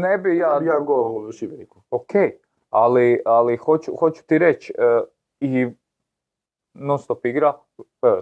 Ne 0.00 0.18
bi 0.18 0.36
ja... 0.36 0.58
Jedan 0.62 0.84
gol 0.84 1.28
u 1.28 1.32
Šibeniku. 1.32 1.80
Ok, 1.90 2.10
ali, 2.70 3.22
ali 3.24 3.56
hoću, 3.56 3.96
hoću 3.96 4.24
ti 4.26 4.38
reći, 4.38 4.74
e, 4.78 5.00
i 5.40 5.68
non 6.74 6.98
stop 6.98 7.24
igra, 7.26 7.52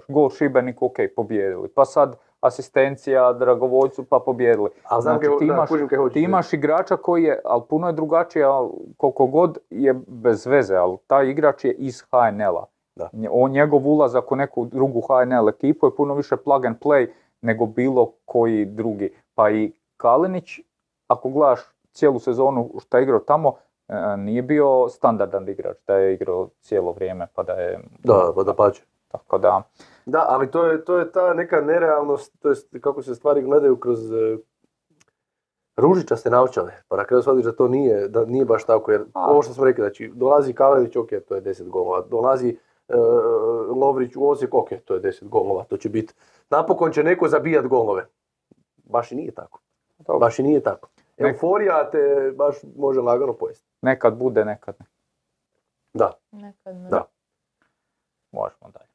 gol 0.08 0.30
Šibenik, 0.30 0.82
ok, 0.82 0.96
pobjedili. 1.16 1.68
Pa 1.68 1.84
sad 1.84 2.16
asistencija 2.40 3.32
Dragovoljcu, 3.32 4.04
pa 4.04 4.18
pobjedili. 4.18 4.70
A 4.84 5.00
Znači, 5.00 5.18
ti 5.38 5.44
imaš- 5.46 5.68
Ti 6.10 6.20
imaš 6.20 6.52
igrača 6.52 6.96
koji 6.96 7.22
je, 7.22 7.40
ali 7.44 7.62
puno 7.68 7.86
je 7.86 7.92
drugačije, 7.92 8.46
koliko 8.96 9.26
god 9.26 9.58
je 9.70 9.94
bez 10.06 10.46
veze, 10.46 10.76
ali 10.76 10.96
taj 11.06 11.26
igrač 11.26 11.64
je 11.64 11.72
iz 11.72 12.02
HNL-a. 12.02 12.64
Da. 12.96 13.10
On, 13.30 13.50
njegov 13.50 13.88
ulazak 13.88 14.32
u 14.32 14.36
neku 14.36 14.64
drugu 14.64 15.00
HNL 15.00 15.48
ekipu 15.48 15.86
je 15.86 15.96
puno 15.96 16.14
više 16.14 16.36
plug 16.36 16.64
and 16.64 16.76
play 16.78 17.06
nego 17.42 17.66
bilo 17.66 18.12
koji 18.24 18.64
drugi. 18.64 19.14
Pa 19.34 19.50
i 19.50 19.72
Kalinić, 19.96 20.60
ako 21.08 21.28
gledaš 21.28 21.60
cijelu 21.92 22.18
sezonu 22.18 22.70
što 22.80 22.96
je 22.96 23.02
igrao 23.02 23.18
tamo, 23.20 23.54
e, 23.88 24.16
nije 24.16 24.42
bio 24.42 24.88
standardan 24.88 25.48
igrač, 25.48 25.76
da 25.86 25.94
je 25.94 26.14
igrao 26.14 26.48
cijelo 26.60 26.92
vrijeme, 26.92 27.26
pa 27.34 27.42
da 27.42 27.52
je... 27.52 27.80
Da, 28.04 28.32
pa 28.34 28.42
da 28.42 28.54
pače. 28.54 28.82
Tako 29.12 29.38
da, 29.38 29.62
Da, 30.06 30.26
ali 30.28 30.50
to 30.50 30.64
je, 30.66 30.84
to 30.84 30.98
je 30.98 31.12
ta 31.12 31.34
neka 31.34 31.60
nerealnost, 31.60 32.32
to 32.40 32.48
jest 32.48 32.76
kako 32.80 33.02
se 33.02 33.14
stvari 33.14 33.42
gledaju 33.42 33.76
kroz 33.76 34.12
e, 34.12 34.38
ružičaste 35.76 36.30
naočale. 36.30 36.72
Pa 36.88 36.96
na 36.96 37.04
kraju 37.04 37.22
shvatiš 37.22 37.44
da 37.44 37.52
to 37.56 37.68
nije, 37.68 38.08
da 38.08 38.24
nije 38.24 38.44
baš 38.44 38.64
tako, 38.64 38.92
jer 38.92 39.04
A. 39.14 39.30
ovo 39.30 39.42
što 39.42 39.54
smo 39.54 39.64
rekli, 39.64 39.82
znači 39.82 40.12
dolazi 40.14 40.52
Kalenić, 40.52 40.96
ok, 40.96 41.08
to 41.28 41.34
je 41.34 41.42
10 41.42 41.68
golova, 41.68 42.00
dolazi 42.10 42.58
e, 42.88 42.96
Lovrić 43.76 44.16
u 44.16 44.28
Osijek, 44.28 44.54
ok, 44.54 44.68
to 44.84 44.94
je 44.94 45.00
10 45.02 45.28
golova, 45.28 45.64
to 45.64 45.76
će 45.76 45.88
biti, 45.88 46.14
napokon 46.50 46.92
će 46.92 47.02
neko 47.04 47.28
zabijat 47.28 47.66
golove. 47.66 48.06
Baš 48.84 49.12
i 49.12 49.14
nije 49.14 49.34
tako. 49.34 49.60
Dobro. 49.98 50.18
Baš 50.18 50.38
i 50.38 50.42
nije 50.42 50.62
tako. 50.62 50.88
Euforija 51.16 51.90
te 51.90 52.32
baš 52.36 52.56
može 52.76 53.00
lagano 53.00 53.32
pojesti. 53.32 53.66
nekad 53.82 54.16
bude, 54.16 54.44
nekad 54.44 54.74
ne. 54.80 54.86
Da, 55.94 56.12
Nekad 56.32 56.76
ne. 56.76 56.88
Da. 56.90 57.04
Možemo 58.32 58.70
dalje. 58.72 58.91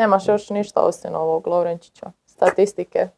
Nemaš 0.00 0.28
još 0.28 0.50
ništa 0.50 0.80
osim 0.80 1.14
ovog 1.14 1.46
Lovrenčića? 1.46 2.10
Statistike? 2.26 3.08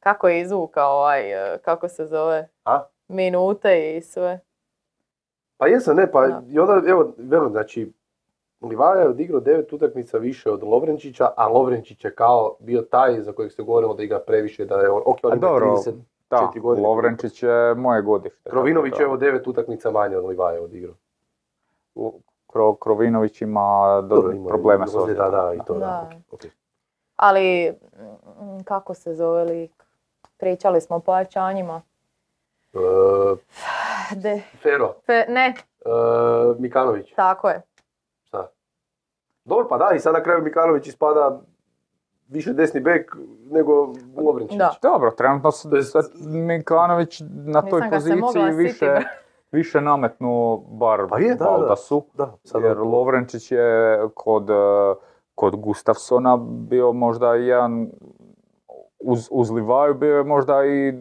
Kako 0.00 0.28
je 0.28 0.40
izvukao 0.40 0.96
ovaj, 0.96 1.54
e, 1.54 1.58
kako 1.58 1.88
se 1.88 2.06
zove? 2.06 2.48
A? 2.64 2.84
Minute 3.08 3.96
i 3.96 4.00
sve. 4.00 4.40
Pa 5.56 5.66
jesam, 5.66 5.96
ne, 5.96 6.12
pa 6.12 6.26
Da. 6.26 6.42
i 6.50 6.58
onda, 6.58 6.90
evo, 6.90 7.12
velim, 7.18 7.50
znači, 7.50 7.92
Livaja 8.60 9.00
je 9.00 9.08
odigrao 9.08 9.40
devet 9.40 9.72
utakmica 9.72 10.18
više 10.18 10.50
od 10.50 10.62
Lovrenčića, 10.62 11.30
a 11.36 11.48
Lovrenčić 11.48 12.04
je 12.04 12.14
kao 12.14 12.56
bio 12.60 12.82
taj 12.82 13.22
za 13.22 13.32
kojeg 13.32 13.52
se 13.52 13.62
govorilo 13.62 13.94
da 13.94 14.02
igra 14.02 14.20
previše, 14.20 14.64
da 14.64 14.74
je 14.74 14.90
on, 14.90 15.02
ok, 15.06 15.18
on 15.22 15.32
ima 15.32 15.40
dobro, 15.40 15.66
30, 15.66 15.92
Da, 16.30 16.46
Četiri 16.46 16.60
godine. 16.60 16.88
Lovrenčić 16.88 17.42
je 17.42 17.74
moje 17.74 18.02
godište. 18.02 18.50
Krovinović 18.50 18.94
je 18.98 19.04
evo 19.04 19.16
devet 19.16 19.46
utakmica 19.46 19.90
manje 19.90 20.16
od 20.16 20.24
Livaja 20.24 20.62
odigrao. 20.62 20.94
Kro, 22.48 22.74
Krovinović 22.74 23.42
ima 23.42 24.00
do, 24.02 24.16
Dobro, 24.16 24.36
problema 24.48 24.86
s 24.86 24.94
ozljeda, 24.94 25.24
ozljedama. 25.24 25.44
Da, 25.44 25.54
i 25.54 25.58
to, 25.66 25.74
da, 25.74 25.78
Da. 25.78 26.10
ok, 26.28 26.32
ok. 26.34 26.40
Ali, 27.16 27.74
mm, 28.40 28.62
kako 28.64 28.94
se 28.94 29.14
zove 29.14 29.44
lik? 29.44 29.84
Pričali 30.36 30.80
smo 30.80 30.96
o 30.96 31.00
pojačanjima. 31.00 31.82
E, 32.74 32.78
De, 34.16 34.42
Fero, 34.62 34.94
fe- 35.06 35.28
ne, 35.28 35.46
e, 35.46 35.88
Mikanović, 36.58 37.12
tako 37.16 37.48
je. 37.48 37.62
šta? 38.24 38.48
Dobro, 39.44 39.68
pa 39.68 39.78
da, 39.78 39.90
i 39.94 40.00
sad 40.00 40.14
na 40.14 40.22
kraju 40.22 40.42
Mikanović 40.42 40.86
ispada 40.86 41.40
više 42.28 42.52
desni 42.52 42.80
bek 42.80 43.16
nego 43.50 43.92
Lovrenčić. 44.16 44.58
Da. 44.58 44.74
Dobro, 44.82 45.10
trenutno 45.10 45.52
se 45.52 45.68
Mikanović 46.24 47.22
na 47.30 47.62
toj 47.62 47.80
Nisam 47.80 48.00
se 48.00 48.20
poziciji 48.20 48.52
više. 48.54 48.96
Više 49.52 49.80
nametnuo 49.80 50.56
bar 50.56 51.06
Pa 51.10 51.18
je, 51.18 51.34
da, 51.34 51.44
da. 51.44 51.50
Valdasu. 51.50 52.04
Da, 52.14 52.34
sad 52.44 52.62
Jer 52.62 52.78
Lovrenčić 52.78 53.52
je 53.52 53.98
kod, 54.14 54.50
eh, 54.50 54.94
kod 55.34 55.56
Gustafsona 55.56 56.36
bio 56.46 56.92
možda 56.92 57.34
jedan 57.34 57.90
uz, 59.00 59.28
uz 59.30 59.50
Livaju 59.50 59.94
bio 59.94 60.16
je 60.16 60.24
možda 60.24 60.64
i 60.64 60.92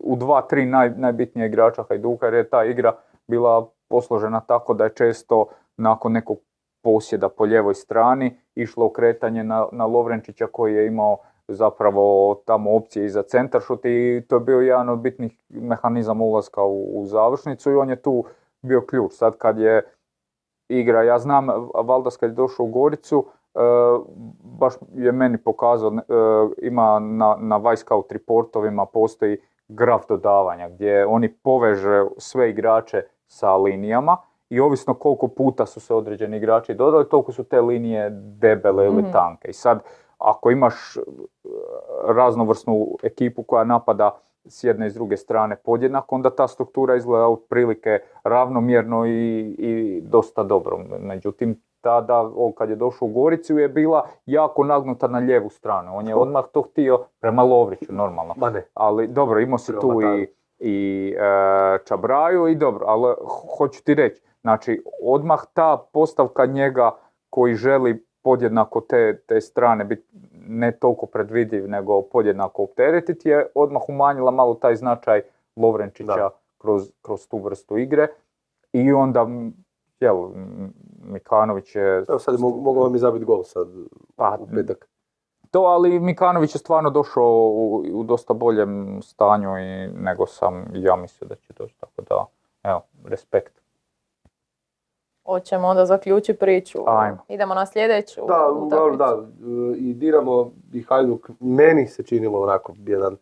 u 0.00 0.16
dva, 0.16 0.42
tri 0.42 0.66
naj, 0.66 0.90
najbitnije 0.96 1.46
igrača 1.46 1.84
Hajduka 1.88 2.26
jer 2.26 2.34
je 2.34 2.48
ta 2.48 2.64
igra 2.64 2.92
bila 3.28 3.68
posložena 3.88 4.40
tako 4.40 4.74
da 4.74 4.84
je 4.84 4.94
često 4.94 5.46
nakon 5.76 6.12
nekog 6.12 6.38
posjeda 6.82 7.28
po 7.28 7.46
ljevoj 7.46 7.74
strani 7.74 8.38
išlo 8.54 8.86
okretanje 8.86 9.44
na, 9.44 9.66
na 9.72 9.86
Lovrenčića 9.86 10.46
koji 10.46 10.74
je 10.74 10.86
imao 10.86 11.18
zapravo 11.52 12.34
tamo 12.46 12.76
opcije 12.76 13.04
i 13.06 13.10
za 13.10 13.22
centaršut 13.22 13.84
i 13.84 14.22
to 14.28 14.36
je 14.36 14.40
bio 14.40 14.60
jedan 14.60 14.88
od 14.88 14.98
bitnih 14.98 15.32
mehanizama 15.48 16.24
ulaska 16.24 16.62
u, 16.62 17.00
u 17.00 17.06
završnicu 17.06 17.70
i 17.70 17.74
on 17.74 17.90
je 17.90 18.02
tu 18.02 18.24
bio 18.62 18.80
ključ. 18.80 19.12
Sad 19.12 19.36
kad 19.36 19.58
je 19.58 19.82
igra, 20.68 21.02
ja 21.02 21.18
znam 21.18 21.46
Valdas 21.74 22.16
kad 22.16 22.30
je 22.30 22.34
došao 22.34 22.66
u 22.66 22.68
Goricu, 22.68 23.26
e, 23.54 23.58
baš 24.42 24.74
je 24.94 25.12
meni 25.12 25.38
pokazao, 25.38 25.92
e, 25.92 26.00
ima 26.62 26.98
na, 26.98 27.36
na 27.40 27.56
Vicecout 27.56 28.12
reportovima 28.12 28.86
postoji 28.86 29.38
graf 29.68 30.02
dodavanja 30.08 30.68
gdje 30.68 31.06
oni 31.06 31.32
poveže 31.34 32.04
sve 32.16 32.50
igrače 32.50 33.02
sa 33.26 33.56
linijama 33.56 34.16
i 34.50 34.60
ovisno 34.60 34.94
koliko 34.94 35.28
puta 35.28 35.66
su 35.66 35.80
se 35.80 35.94
određeni 35.94 36.36
igrači 36.36 36.74
dodali, 36.74 37.08
toliko 37.08 37.32
su 37.32 37.44
te 37.44 37.60
linije 37.60 38.10
debele 38.12 38.86
ili 38.86 39.02
Mhm. 39.02 39.12
tanke. 39.12 39.48
I 39.48 39.52
sad, 39.52 39.82
ako 40.24 40.50
imaš 40.50 40.96
e, 40.96 41.00
raznovrsnu 42.04 42.86
ekipu 43.02 43.42
koja 43.42 43.64
napada 43.64 44.10
s 44.44 44.64
jedne 44.64 44.86
i 44.86 44.90
s 44.90 44.94
druge 44.94 45.16
strane 45.16 45.56
podjednako, 45.56 46.14
onda 46.14 46.30
ta 46.30 46.48
struktura 46.48 46.96
izgleda 46.96 47.28
otprilike 47.28 47.98
ravnomjerno 48.24 49.06
i, 49.06 49.54
i 49.58 50.00
dosta 50.00 50.42
dobro. 50.42 50.78
Međutim, 51.00 51.62
tada, 51.80 52.30
on 52.36 52.52
kad 52.52 52.70
je 52.70 52.76
došao 52.76 53.08
u 53.08 53.12
Goricu, 53.12 53.58
je 53.58 53.68
bila 53.68 54.06
jako 54.26 54.64
nagnuta 54.64 55.08
na 55.08 55.18
lijevu 55.18 55.50
stranu. 55.50 55.96
On 55.96 56.08
je 56.08 56.14
odmah 56.14 56.44
to 56.52 56.62
htio 56.62 57.04
prema 57.20 57.42
Lovriću, 57.42 57.92
normalno. 57.92 58.34
Ma 58.36 58.50
ne. 58.50 58.66
Ali 58.74 59.08
dobro, 59.08 59.40
imao 59.40 59.58
si 59.58 59.72
tu 59.80 60.00
i, 60.02 60.26
i 60.58 61.14
e, 61.18 61.78
Čabraju 61.84 62.48
i 62.48 62.54
dobro, 62.54 62.86
ali 62.88 63.14
ho- 63.20 63.56
hoću 63.58 63.84
ti 63.84 63.94
reći, 63.94 64.22
znači 64.40 64.84
odmah 65.02 65.40
ta 65.54 65.86
postavka 65.92 66.46
njega 66.46 66.90
koji 67.30 67.54
želi 67.54 68.06
podjednako 68.22 68.80
te, 68.80 69.22
te 69.26 69.40
strane 69.40 69.84
biti 69.84 70.06
ne 70.46 70.72
toliko 70.72 71.06
predvidiv 71.06 71.68
nego 71.68 72.02
podjednako 72.02 72.62
opteretiti 72.62 73.28
je 73.28 73.46
odmah 73.54 73.82
umanjila 73.88 74.30
malo 74.30 74.54
taj 74.54 74.76
značaj 74.76 75.22
Lovrenčića 75.56 76.16
Da. 76.16 76.30
kroz, 76.58 76.92
kroz 77.02 77.28
tu 77.28 77.38
vrstu 77.38 77.78
igre 77.78 78.08
i 78.72 78.92
onda 78.92 79.26
jel, 80.00 80.28
Mikanović 81.02 81.74
je 81.74 82.04
Evo 82.08 82.18
sad 82.18 82.34
je 82.34 82.38
mo- 82.38 82.62
mogao 82.62 82.82
vam 82.82 82.94
i 82.94 82.98
zabiti 82.98 83.24
gol 83.24 83.42
sad 83.44 83.68
Pa, 84.16 84.36
u 84.40 84.46
petak. 84.46 84.88
to, 85.50 85.60
ali 85.60 86.00
Mikanović 86.00 86.54
je 86.54 86.58
stvarno 86.58 86.90
došao 86.90 87.48
u, 87.48 87.84
u 87.92 88.02
dosta 88.04 88.34
boljem 88.34 89.02
stanju 89.02 89.58
i 89.58 89.88
nego 89.88 90.26
sam 90.26 90.64
ja 90.74 90.96
mislio 90.96 91.28
da 91.28 91.34
će 91.34 91.52
doći, 91.52 91.74
tako 91.80 92.02
da, 92.02 92.24
evo, 92.62 92.80
respekt. 93.04 93.61
Hoćemo 95.24 95.68
onda 95.68 95.86
zaključiti 95.86 96.38
priču. 96.38 96.78
Ajmo. 96.88 97.18
Idemo 97.28 97.54
na 97.54 97.66
sljedeću 97.66 98.20
Da, 98.20 98.48
utakmicu. 98.48 98.96
da, 98.96 99.18
i 99.76 99.94
Dinamo 99.94 100.50
i 100.72 100.82
Hajduk, 100.82 101.30
meni 101.40 101.86
se 101.86 102.02
činilo 102.02 102.40
onako 102.40 102.72
jedan 102.78 103.16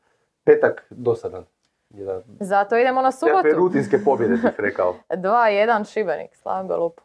petak 0.44 0.86
dosadan. 0.90 1.44
Jedan, 1.90 2.22
Zato 2.40 2.78
idemo 2.78 3.03
na 3.03 3.12
subotu. 3.12 3.48
rutinske 3.55 3.98
pobjede 3.98 4.34
bih 4.34 4.55
rekao. 4.59 4.94
2-1 5.11 5.84
Šibenik, 5.84 6.36
Slaven 6.36 6.68
Belup. 6.68 7.01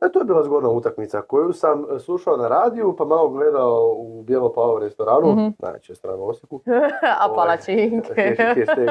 E, 0.00 0.12
to 0.12 0.18
je 0.18 0.24
bila 0.24 0.42
zgodna 0.42 0.68
utakmica 0.70 1.22
koju 1.22 1.52
sam 1.52 1.84
slušao 1.98 2.36
na 2.36 2.48
radiju, 2.48 2.96
pa 2.98 3.04
malo 3.04 3.28
gledao 3.28 3.94
u 3.96 4.22
Bijelo 4.22 4.52
Pavo 4.52 4.78
restoranu, 4.78 5.32
Mhm. 5.32 5.48
najveće 5.58 5.94
strano 5.94 6.18
u 6.18 6.28
Osijeku. 6.28 6.60
A 7.20 7.26
Ovaj, 7.26 7.36
palačinke. 7.36 8.14
Hashtag, 8.38 8.88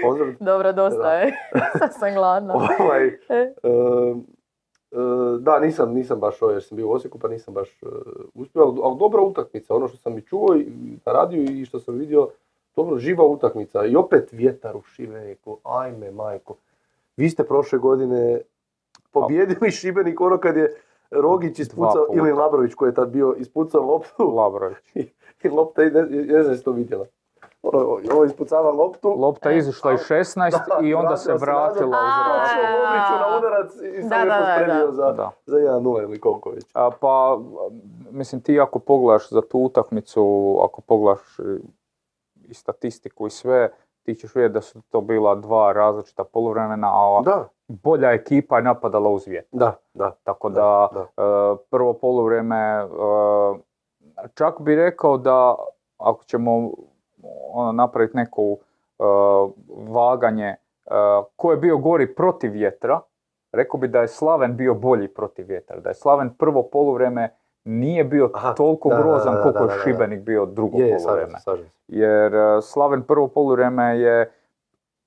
sponsor. 0.00 0.34
Dobro, 0.40 0.72
dosta 0.72 0.98
Da. 0.98 1.12
je. 1.12 1.32
Sad 1.78 1.94
sam 1.94 2.14
gladna. 2.14 2.54
Ovaj, 2.54 3.06
E. 3.28 3.54
e, 4.92 4.96
da, 5.40 5.58
nisam, 5.60 5.94
nisam 5.94 6.20
baš 6.20 6.42
ovo 6.42 6.52
jer 6.52 6.62
sam 6.62 6.76
bio 6.76 6.88
u 6.88 6.92
Osijeku, 6.92 7.18
pa 7.18 7.28
nisam 7.28 7.54
baš 7.54 7.82
e, 7.82 7.86
uspio, 8.34 8.62
ali, 8.62 8.80
ali 8.82 8.98
dobra 8.98 9.22
utakmica, 9.22 9.74
ono 9.74 9.88
što 9.88 9.96
sam 9.96 10.18
i 10.18 10.22
čuo 10.22 10.56
i 10.56 10.98
na 11.06 11.12
radiju 11.12 11.42
i 11.42 11.64
što 11.64 11.80
sam 11.80 11.94
vidio, 11.94 12.28
dobro, 12.76 12.98
živa 12.98 13.24
utakmica. 13.24 13.86
I 13.86 13.96
opet 13.96 14.28
vjetar 14.32 14.76
u 14.76 14.82
Šibeniku, 14.82 15.58
ajme 15.62 16.10
majko. 16.10 16.56
Vi 17.16 17.30
ste 17.30 17.44
prošle 17.44 17.78
godine 17.78 18.40
pobjedili 19.10 19.70
Šibenik 19.70 20.20
ono 20.20 20.38
kad 20.38 20.56
je 20.56 20.74
Rogić 21.10 21.58
ispucao, 21.58 22.06
ili 22.14 22.32
Labrović 22.32 22.74
koji 22.74 22.90
je 22.90 22.94
tad 22.94 23.08
bio 23.08 23.34
ispucao 23.38 23.86
loptu 23.86 24.34
Labrović. 24.36 24.78
i 25.44 25.48
lopta, 25.48 25.82
ne, 25.82 26.02
ne 26.02 26.42
znam 26.42 26.52
jesi 26.52 26.64
to 26.64 26.72
vidjela. 26.72 27.06
Ovo 27.62 28.24
ispucava 28.24 28.70
loptu, 28.70 29.14
Lopta 29.18 29.50
je 29.50 29.58
izišla 29.58 29.92
iz 29.92 30.00
16 30.00 30.52
i 30.86 30.94
onda 30.94 31.16
se 31.16 31.34
vratila 31.34 31.86
u. 31.86 31.90
Lobriću 31.90 33.12
na 33.20 33.38
udarac 33.38 33.74
i 33.74 34.02
sam 34.02 34.20
je 34.20 34.34
pospremio 34.38 34.92
za, 34.92 35.12
Da. 35.12 35.30
za 35.46 35.56
1-0 35.56 36.02
ili 36.02 36.20
koliko 36.20 36.50
već. 36.50 36.64
A, 36.74 36.90
pa, 37.00 37.38
mislim, 38.10 38.40
ti 38.40 38.60
ako 38.60 38.78
pogledaš 38.78 39.30
za 39.30 39.42
tu 39.42 39.58
utakmicu, 39.58 40.56
ako 40.64 40.80
pogledaš 40.80 41.38
e, 41.38 41.42
i 42.48 42.54
statistiku 42.54 43.26
i 43.26 43.30
sve, 43.30 43.70
ti 44.02 44.14
ćeš 44.14 44.34
vidjeti 44.34 44.52
da 44.52 44.60
su 44.60 44.80
to 44.88 45.00
bila 45.00 45.34
dva 45.34 45.72
različita 45.72 46.24
poluvremena, 46.24 46.88
a 46.92 47.22
Da, 47.24 47.48
bolja 47.68 48.12
ekipa 48.12 48.56
je 48.56 48.62
napadala 48.62 49.10
uz 49.10 49.26
vjetar. 49.26 49.58
da, 49.58 49.74
da. 49.94 50.10
Tako 50.22 50.48
da, 50.48 50.88
da. 50.92 51.00
e, 51.00 51.56
prvo 51.70 51.92
poluvrijeme, 51.92 52.56
e, 52.56 52.86
čak 54.34 54.60
bi 54.60 54.76
rekao 54.76 55.18
da 55.18 55.54
ako 55.98 56.24
ćemo 56.24 56.70
ono, 57.52 57.72
napraviti 57.72 58.16
neko 58.16 58.42
e, 58.52 59.02
vaganje 59.88 60.46
e, 60.46 60.56
ko 61.36 61.50
je 61.50 61.56
bio 61.56 61.78
gori 61.78 62.14
protiv 62.14 62.52
vjetra, 62.52 63.00
rekao 63.52 63.80
bi 63.80 63.88
da 63.88 64.00
je 64.00 64.08
Slaven 64.08 64.56
bio 64.56 64.74
bolji 64.74 65.08
protiv 65.08 65.46
vjetra. 65.48 65.80
Da 65.80 65.88
je 65.88 65.94
Slaven 65.94 66.30
prvo 66.34 66.62
poluvrijeme 66.62 67.34
nije 67.64 68.04
bio 68.04 68.30
Aha, 68.34 68.54
toliko 68.54 68.88
da, 68.88 68.96
grozan 68.96 69.34
da, 69.34 69.42
koliko 69.42 69.64
je. 69.64 69.80
Šibenik 69.84 70.20
bio 70.20 70.46
drugo 70.46 70.78
Je, 70.78 70.96
poluvrijeme 70.96 71.38
jer 71.88 72.34
e, 72.34 72.62
Slaven 72.62 73.02
prvo 73.02 73.28
poluvrijeme 73.28 73.98
je 73.98 74.32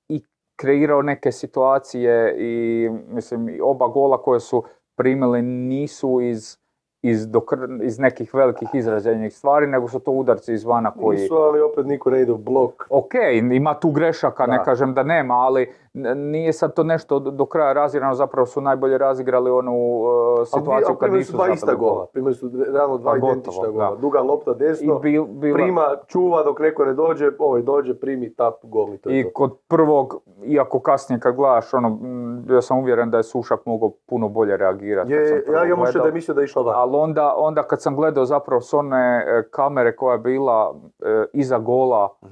i 0.08 0.24
kreirao 0.56 1.02
neke 1.02 1.32
situacije 1.32 2.34
i 2.38 2.88
mislim 3.08 3.48
i 3.48 3.60
oba 3.60 3.88
gola 3.88 4.22
koje 4.22 4.40
su 4.40 4.64
primili 4.96 5.42
nisu 5.42 6.20
iz, 6.20 6.58
iz, 7.02 7.28
dokr- 7.28 7.84
iz 7.84 7.98
nekih 7.98 8.34
velikih 8.34 8.68
izraženih 8.72 9.34
stvari, 9.36 9.66
nego 9.66 9.88
su 9.88 9.98
to 9.98 10.10
udarci 10.10 10.52
izvana 10.54 10.90
koji... 10.90 11.18
Nisu, 11.18 11.34
ali 11.34 11.60
opet 11.60 11.86
niko 11.86 12.10
ne 12.10 12.22
ide 12.22 12.32
u 12.32 12.38
blok. 12.38 12.86
Ok, 12.90 13.14
ima 13.52 13.74
tu 13.74 13.90
grešaka, 13.90 14.46
Da. 14.46 14.52
ne 14.52 14.64
kažem 14.64 14.94
da 14.94 15.02
nema, 15.02 15.34
ali 15.34 15.72
nije 16.14 16.52
sad 16.52 16.74
to 16.74 16.82
nešto 16.82 17.18
do, 17.18 17.46
kraja 17.46 17.72
razigrano, 17.72 18.14
zapravo 18.14 18.46
su 18.46 18.60
najbolje 18.60 18.98
razigrali 18.98 19.50
onu 19.50 19.72
uh, 19.72 20.38
Ali 20.38 20.46
situaciju 20.46 20.72
ali 20.74 20.84
kad 20.84 20.98
primili 20.98 21.18
nisu 21.18 21.30
su 21.30 21.36
dva 21.36 21.48
ista 21.48 21.74
gol. 21.74 21.90
gola. 21.90 22.06
Primili 22.06 22.34
su 22.34 22.50
realno 22.72 22.98
dva 22.98 23.14
gotovo, 23.14 23.32
identična 23.32 23.62
da. 23.62 23.70
gola. 23.70 23.96
Duga 23.96 24.20
lopta 24.20 24.50
I 24.50 24.54
desno, 24.54 24.98
bil, 24.98 25.24
bila, 25.24 25.54
prima, 25.54 25.82
čuva 26.06 26.42
dok 26.42 26.60
neko 26.60 26.84
ne 26.84 26.94
dođe, 26.94 27.30
ovaj 27.38 27.62
dođe, 27.62 27.94
primi 27.94 28.34
tap, 28.34 28.54
gol 28.62 28.94
i 28.94 28.98
to 28.98 29.10
je 29.10 29.20
I 29.20 29.22
to. 29.22 29.30
kod 29.34 29.58
prvog, 29.68 30.22
iako 30.44 30.80
kasnije 30.80 31.20
kad 31.20 31.36
gledaš, 31.36 31.74
ono, 31.74 31.98
bio 32.46 32.62
sam 32.62 32.78
uvjeren 32.78 33.10
da 33.10 33.16
je 33.16 33.22
Sušak 33.22 33.66
mogao 33.66 33.92
puno 34.06 34.28
bolje 34.28 34.56
reagirati. 34.56 35.12
Je, 35.12 35.44
ja 35.52 35.64
imam 35.64 35.78
gledao. 35.78 36.02
da 36.02 36.08
je 36.08 36.12
mislio 36.14 36.34
da 36.34 36.40
je 36.40 36.44
išla 36.44 36.62
van. 36.62 36.74
Ali 36.76 36.96
onda, 36.96 37.34
onda 37.36 37.62
kad 37.62 37.82
sam 37.82 37.96
gledao 37.96 38.24
zapravo 38.24 38.60
s 38.60 38.74
one 38.74 39.24
e, 39.28 39.42
kamere 39.50 39.96
koja 39.96 40.12
je 40.12 40.18
bila 40.18 40.74
e, 41.02 41.24
iza 41.32 41.58
gola 41.58 42.08
e, 42.22 42.26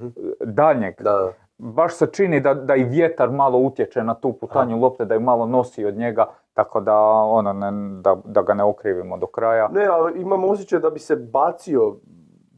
daljnjeg, 0.45 0.93
Da, 0.99 1.11
da. 1.11 1.31
Baš 1.61 1.95
se 1.95 2.07
čini 2.11 2.39
da, 2.39 2.53
da 2.53 2.75
i 2.75 2.83
vjetar 2.83 3.29
malo 3.29 3.57
utječe 3.57 4.03
na 4.03 4.13
tu 4.13 4.33
putanju 4.33 4.79
lopte, 4.79 5.05
da 5.05 5.13
ju 5.13 5.19
malo 5.19 5.45
nosi 5.45 5.85
od 5.85 5.97
njega, 5.97 6.25
tako 6.53 6.79
da, 6.79 6.97
ono, 7.11 7.53
ne, 7.53 7.71
da, 8.01 8.17
da 8.25 8.41
ga 8.41 8.53
ne 8.53 8.63
okrivimo 8.63 9.17
do 9.17 9.27
kraja. 9.27 9.67
Ne, 9.67 9.85
ali 9.85 10.21
imam 10.21 10.43
osjećaj 10.43 10.79
da 10.79 10.89
bi 10.89 10.99
se 10.99 11.15
bacio, 11.15 11.95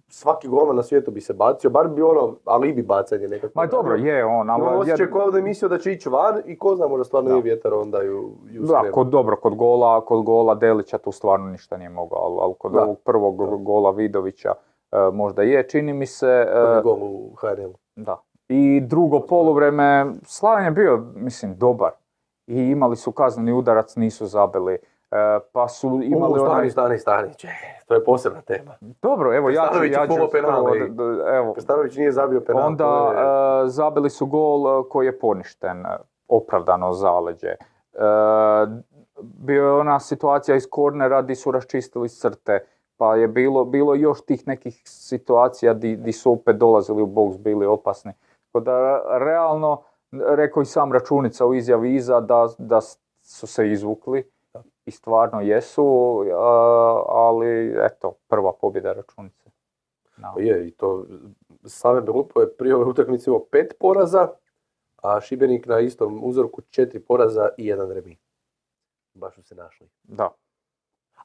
svaki 0.09 0.47
golman 0.47 0.75
na 0.75 0.83
svijetu 0.83 1.11
bi 1.11 1.21
se 1.21 1.33
bacio, 1.33 1.69
bar 1.69 1.87
bi 1.87 2.01
ono 2.01 2.35
alibi 2.45 2.83
bacanje 2.83 3.27
nekako. 3.27 3.51
Ma 3.55 3.65
dobro, 3.65 3.95
je 3.95 4.25
on, 4.25 4.49
ali... 4.49 4.61
Imam 4.61 4.79
osjećaj 4.79 5.11
kao 5.11 5.31
da 5.31 5.37
je 5.37 5.43
mislio 5.43 5.69
da 5.69 5.77
će 5.77 5.91
ići 5.91 6.09
van 6.09 6.41
i 6.45 6.57
ko 6.57 6.75
zna, 6.75 6.87
možda 6.87 7.03
stvarno 7.03 7.29
Da. 7.29 7.33
nije 7.33 7.43
vjetar, 7.43 7.73
onda 7.73 8.01
ju, 8.01 8.29
ju 8.49 8.63
Da, 8.63 8.91
kod, 8.91 9.07
dobro, 9.07 9.35
kod 9.35 9.55
gola, 9.55 10.05
kod 10.05 10.23
gola 10.23 10.55
Delića 10.55 10.97
tu 10.97 11.11
stvarno 11.11 11.49
ništa 11.49 11.77
nije 11.77 11.89
mogao, 11.89 12.19
ali, 12.19 12.37
ali 12.41 12.53
kod 12.57 12.71
Da. 12.71 12.83
ovog 12.83 12.99
prvog 12.99 13.37
Da. 13.37 13.55
gola 13.55 13.91
Vidovića 13.91 14.53
e, 14.91 14.97
možda 15.13 15.43
je, 15.43 15.67
čini 15.67 15.93
mi 15.93 16.05
se, 16.05 16.45
e, 16.47 16.65
Prvi 16.65 16.81
gol 16.83 17.03
u 17.03 17.35
da. 17.95 18.17
I 18.53 18.81
drugo 18.81 19.19
poluvreme, 19.19 20.05
Slaven 20.25 20.65
je 20.65 20.71
bio, 20.71 21.05
mislim, 21.15 21.55
dobar. 21.55 21.91
I 22.47 22.59
imali 22.59 22.95
su 22.95 23.11
kazneni 23.11 23.53
udarac, 23.53 23.95
nisu 23.95 24.25
zabili. 24.25 24.73
E, 24.73 24.79
pa 25.53 25.67
su 25.67 25.99
imali 26.03 26.39
U, 26.39 26.43
onaj... 26.43 26.69
stani, 26.69 26.69
stani, 26.69 26.99
stani, 26.99 27.33
čekaj, 27.35 27.69
to 27.85 27.93
je 27.93 28.03
posebna 28.03 28.41
tema. 28.41 28.71
Dobro, 29.01 29.35
evo 29.35 29.49
ja 29.49 29.69
ću, 29.73 29.83
ja 29.83 30.07
ću 30.07 30.31
penale 30.31 30.71
evo, 31.37 31.53
Krstanović 31.53 31.95
nije 31.95 32.11
zabio 32.11 32.41
penal. 32.41 32.67
Onda 32.67 32.85
je- 32.85 33.65
e, 33.65 33.67
zabili 33.67 34.09
su 34.09 34.25
gol 34.25 34.79
e, 34.79 34.83
koji 34.89 35.05
je 35.05 35.19
poništen, 35.19 35.85
opravdano 36.27 36.93
zaleđe. 36.93 37.47
E, 37.47 37.57
bio 39.21 39.63
je 39.63 39.71
ona 39.71 39.99
situacija 39.99 40.55
iz 40.55 40.67
kornera 40.69 41.21
di 41.21 41.35
su 41.35 41.51
raščistili 41.51 42.09
crte, 42.09 42.65
pa 42.97 43.15
je 43.15 43.27
bilo, 43.27 43.65
bilo 43.65 43.95
još 43.95 44.25
tih 44.25 44.47
nekih 44.47 44.81
situacija 44.85 45.73
di, 45.73 45.95
di 45.95 46.11
su 46.11 46.31
opet 46.31 46.55
dolazili 46.57 47.01
u 47.01 47.05
boks, 47.05 47.37
bili 47.37 47.65
opasni. 47.65 48.11
Tako 48.53 48.65
da 48.65 49.01
realno, 49.17 49.83
rekao 50.11 50.61
i 50.61 50.65
sam 50.65 50.93
računica 50.93 51.45
u 51.45 51.53
izjavi 51.53 51.95
iza 51.95 52.19
da, 52.19 52.47
da 52.57 52.81
su 53.21 53.47
se 53.47 53.71
izvukli 53.71 54.31
i 54.85 54.91
stvarno 54.91 55.41
jesu, 55.41 56.17
ali 57.07 57.75
eto, 57.85 58.13
prva 58.27 58.53
pobjeda 58.61 58.93
računice. 58.93 59.49
No. 60.17 60.33
Pa 60.35 60.41
Je, 60.41 60.67
i 60.67 60.71
to 60.71 61.05
same 61.65 62.01
Belupo 62.01 62.41
je 62.41 62.53
prije 62.57 62.75
ove 62.75 62.85
utakmice 62.85 63.29
imao 63.29 63.45
pet 63.51 63.73
poraza, 63.79 64.27
a 65.01 65.21
Šibenik 65.21 65.65
na 65.65 65.79
istom 65.79 66.19
uzorku 66.23 66.61
četiri 66.61 66.99
poraza 66.99 67.49
i 67.57 67.65
jedan 67.65 67.91
remi. 67.91 68.17
Baš 69.13 69.35
su 69.35 69.43
se 69.43 69.55
našli. 69.55 69.87
Da, 70.03 70.29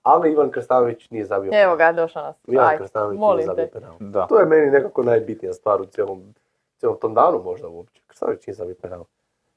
Ali 0.03 0.33
Ivan 0.33 0.51
Krstanović 0.51 1.11
nije 1.11 1.25
zabio 1.25 1.51
Evo 1.55 1.77
ga, 1.77 1.93
došao 1.93 2.23
nas. 2.23 2.37
Ivan 2.47 2.79
Krstanović 2.79 3.19
nije 3.19 3.29
molim 3.29 3.47
zabio 3.47 3.67
te. 3.67 3.71
penal. 3.73 3.97
da. 4.01 4.27
To 4.27 4.39
je 4.39 4.47
meni 4.47 4.71
nekako 4.71 5.03
najbitnija 5.03 5.53
stvar 5.53 5.81
u 5.81 5.85
cijelom, 5.85 6.35
cijelom 6.79 6.99
tom 7.01 7.15
danu 7.15 7.43
možda 7.45 7.69
uopće. 7.69 8.03
Krstanović 8.07 8.49
zabio 8.49 8.75
penal. 8.83 9.05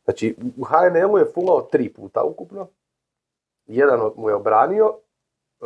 Znači, 0.04 0.36
u 0.58 0.64
HNL-u 0.64 1.18
je 1.18 1.32
fulao 1.34 1.62
tri 1.62 1.94
puta 1.94 2.24
ukupno. 2.24 2.68
Jedan 3.66 4.12
mu 4.16 4.30
je 4.30 4.36
obranio, 4.36 4.98
e, 5.62 5.66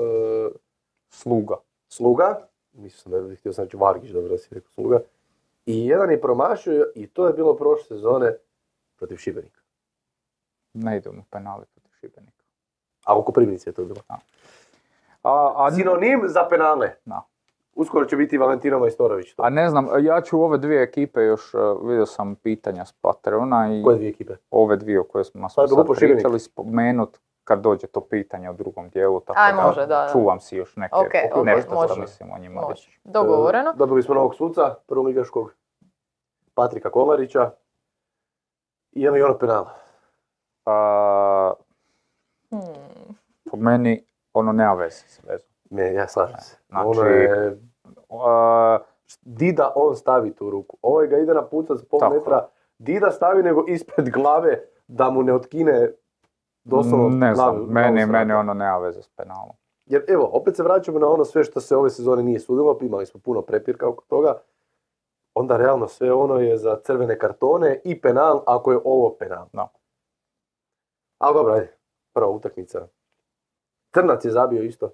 Sluga. 1.10 1.56
Sluga, 1.88 2.48
mislim 2.74 3.12
da 3.12 3.30
je 3.30 3.36
htio 3.36 3.54
sam 3.54 3.64
reći 3.64 3.78
Vargić, 3.78 4.12
dobro 4.12 4.30
da 4.30 4.38
si 4.38 4.56
rekao 4.56 4.72
Sluga, 4.72 5.00
i 5.66 5.88
jedan 5.88 6.12
je 6.12 6.22
promašio 6.22 6.92
i 6.96 7.08
to 7.08 7.28
je 7.28 7.34
bilo 7.34 7.56
prošle 7.56 7.86
sezone 7.88 8.38
protiv 8.98 9.18
Šibenika. 9.18 9.62
Ne 10.74 10.98
idemo 10.98 11.24
penali 11.30 11.66
protiv 11.74 11.92
Šibenika. 12.00 12.44
A 13.06 13.18
u 13.18 13.24
Koprivnici 13.24 13.70
je 13.70 13.74
to 13.74 13.86
bilo. 13.86 14.02
A, 14.08 14.18
a, 15.24 15.72
Sinonim 15.76 16.22
za 16.26 16.48
penale. 16.50 16.96
Da. 17.06 17.22
Uskoro 17.76 18.06
će 18.06 18.16
biti 18.16 18.38
Valentino 18.38 18.80
Majstorović. 18.80 19.34
To. 19.34 19.44
a 19.44 19.50
ne 19.50 19.70
znam, 19.70 19.88
ja 20.00 20.22
ću 20.22 20.42
ove 20.42 20.58
dvije 20.58 20.84
ekipe 20.84 21.22
još, 21.22 21.54
e, 21.54 21.58
vidio 21.82 22.06
sam 22.06 22.36
pitanja 22.36 22.86
s 22.86 22.92
Patreona 22.94 23.68
i 23.72 23.84
Koje 23.84 23.96
dvije 23.96 24.10
ekipe? 24.10 24.34
ove 24.52 24.76
dvije 24.78 25.00
o 25.00 25.04
koje 25.04 25.24
smo 25.24 25.48
Pa 25.56 25.62
je 25.62 25.68
sad 25.68 25.86
pričali 25.98 26.40
spomenut 26.40 27.18
kad 27.44 27.60
dođe 27.60 27.88
to 27.88 28.02
pitanje 28.02 28.50
u 28.50 28.54
drugom 28.54 28.90
dijelu, 28.90 29.20
tako 29.20 29.40
Aj, 29.40 29.54
da 29.54 29.62
može, 29.62 29.80
da, 29.80 29.86
da. 29.88 30.10
čuvam 30.12 30.40
si 30.40 30.58
još 30.58 30.76
neke, 30.76 30.96
Ok, 30.96 31.06
ok, 31.34 31.46
nešto 31.46 31.74
može. 31.74 31.88
što 31.88 32.02
mislim 32.02 32.32
o 32.32 32.38
njima 32.38 32.62
Može. 32.62 32.90
Dogovoreno. 33.04 33.70
E, 33.70 33.74
dobili 33.76 34.04
smo 34.04 34.16
novog 34.16 34.36
suca, 34.36 34.76
prvoligaškog, 34.88 35.54
Patrika 36.54 36.90
Kolarića. 36.90 37.52
I 38.92 39.02
jedan 39.02 39.20
i 39.20 39.24
ono 39.24 39.38
penal. 39.38 39.66
A, 40.66 41.54
Hmm. 42.50 42.62
po 43.52 43.58
meni 43.58 44.04
ono 44.34 44.52
nema 44.52 44.74
veze 44.74 45.04
s 45.08 45.20
vezom. 45.24 45.50
Ne, 45.76 45.94
ja 45.94 46.08
slažem 46.08 46.38
se. 46.40 46.58
Znači- 46.70 46.88
Ono 46.90 47.02
je, 47.02 47.60
A, 48.10 48.78
Dida 49.22 49.72
on 49.76 49.96
stavi 49.96 50.34
tu 50.34 50.50
ruku. 50.50 50.78
Ovaj 50.82 51.08
ga 51.08 51.18
ide 51.18 51.34
na 51.34 51.46
puta 51.46 51.76
za 51.76 51.84
pol 51.90 52.00
Tako. 52.00 52.14
metra. 52.14 52.48
Dida 52.78 53.12
stavi 53.12 53.44
nego 53.44 53.66
ispred 53.68 54.10
glave 54.10 54.62
da 54.88 55.10
mu 55.10 55.24
ne 55.24 55.34
otkine 55.34 55.92
doslovno 56.64 57.10
ne 57.10 57.36
znam, 57.36 57.46
glavu- 57.48 57.58
meni, 57.64 57.72
glavu 57.74 57.94
meni 57.94 58.06
strane. 58.06 58.36
ono 58.36 58.54
nema 58.54 58.78
veze 58.78 59.02
s 59.02 59.08
penalom. 59.08 59.56
Jer 59.86 60.06
evo, 60.08 60.30
opet 60.34 60.56
se 60.56 60.64
vraćamo 60.64 61.00
na 61.00 61.08
ono 61.08 61.26
sve 61.26 61.44
što 61.44 61.62
se 61.62 61.78
ove 61.78 61.90
sezone 61.90 62.24
nije 62.24 62.40
sudilo, 62.40 62.78
imali 62.82 63.06
smo 63.06 63.20
puno 63.20 63.42
prepirka 63.42 63.88
oko 63.88 64.04
toga. 64.04 64.42
Onda 65.34 65.58
realno 65.58 65.88
sve 65.88 66.14
ono 66.14 66.36
je 66.36 66.58
za 66.58 66.80
crvene 66.84 67.20
kartone 67.20 67.80
i 67.84 68.02
penal 68.02 68.44
ako 68.48 68.72
je 68.72 68.80
ovo 68.86 69.10
penal. 69.10 69.46
Da. 69.54 69.68
Ali 71.18 71.34
dobro, 71.34 71.54
ajde, 71.54 71.78
prva 72.14 72.30
utakmica. 72.30 72.88
Crnac 73.94 74.26
je 74.26 74.32
zabio 74.32 74.64
isto. 74.64 74.92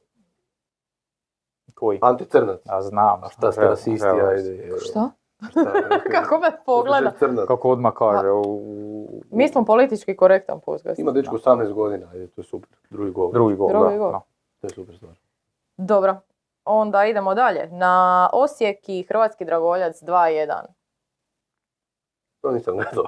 Koji? 1.82 2.00
Ante 2.02 2.26
Crnac. 2.26 2.60
Ja 2.66 2.82
znam. 2.82 3.24
A 3.24 3.30
šta 3.30 3.52
ste 3.52 3.62
rasisti, 3.62 4.08
ajde. 4.08 4.70
Šta? 4.80 5.10
Kako 6.16 6.40
me 6.40 6.52
pogleda? 6.66 7.12
Crnac. 7.20 7.48
Kako 7.48 7.70
odmah 7.70 7.94
kaže, 7.98 8.30
u, 8.30 8.42
u- 8.42 9.22
Mi 9.32 9.48
smo 9.48 9.66
politički 9.66 10.16
korektan 10.16 10.60
podcast. 10.60 11.00
Ima 11.00 11.12
dečko 11.12 11.36
18 11.36 11.74
godina, 11.74 12.08
ajde, 12.14 12.28
to 12.28 12.42
je 12.42 12.46
super. 12.46 12.70
Drugi 12.90 13.12
gol. 13.12 13.32
drugi 13.32 13.56
gol, 13.56 13.70
Drugi 13.70 13.94
da, 13.94 13.98
gol. 13.98 14.12
da. 14.12 14.22
To 14.62 14.68
je 14.68 14.70
super 14.70 14.96
stvar. 14.96 15.14
Dobro. 15.78 16.16
Onda 16.66 17.06
idemo 17.06 17.36
dalje. 17.36 17.70
Na 17.72 18.30
Osijek 18.34 18.90
i 18.90 19.04
Hrvatski 19.04 19.46
Dragoljac 19.46 20.02
2-1. 20.04 20.54
To 22.42 22.52
nisam 22.52 22.76
gledao. 22.76 23.06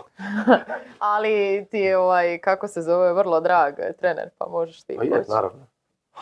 Ali 1.14 1.68
ti 1.72 1.78
je 1.78 1.98
ovaj, 1.98 2.38
kako 2.38 2.68
se 2.68 2.82
zove, 2.82 3.14
vrlo 3.14 3.40
drag 3.40 3.74
trener, 4.00 4.30
pa 4.38 4.48
možeš 4.48 4.84
ti 4.84 4.96
Pa 4.98 5.04
je, 5.04 5.24
naravno. 5.30 5.66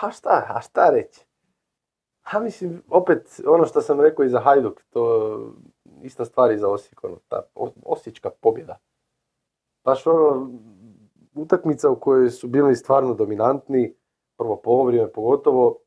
A 0.01 0.11
šta, 0.11 0.45
a 0.49 0.61
šta 0.61 0.89
reći? 0.89 1.25
A 2.31 2.39
mislim, 2.39 2.83
opet, 2.89 3.41
ono 3.47 3.65
što 3.65 3.81
sam 3.81 4.01
rekao 4.01 4.25
i 4.25 4.29
za 4.29 4.39
Hajduk, 4.39 4.81
to 4.89 5.53
ista 6.01 6.25
stvar 6.25 6.51
i 6.51 6.57
za 6.57 6.69
Osijek, 6.69 7.03
ono, 7.03 7.17
ta 7.27 7.41
osječka 7.85 8.29
pobjeda. 8.29 8.77
Baš 9.83 10.07
ono, 10.07 10.49
utakmica 11.35 11.89
u 11.89 11.95
kojoj 11.95 12.29
su 12.29 12.47
bili 12.47 12.75
stvarno 12.75 13.13
dominantni, 13.13 13.95
prvo 14.37 14.55
polovrijeme 14.55 15.11
pogotovo, 15.11 15.77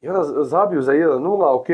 i 0.00 0.08
onda 0.08 0.44
zabiju 0.44 0.82
za 0.82 0.92
1-0, 0.92 1.60
ok, 1.60 1.66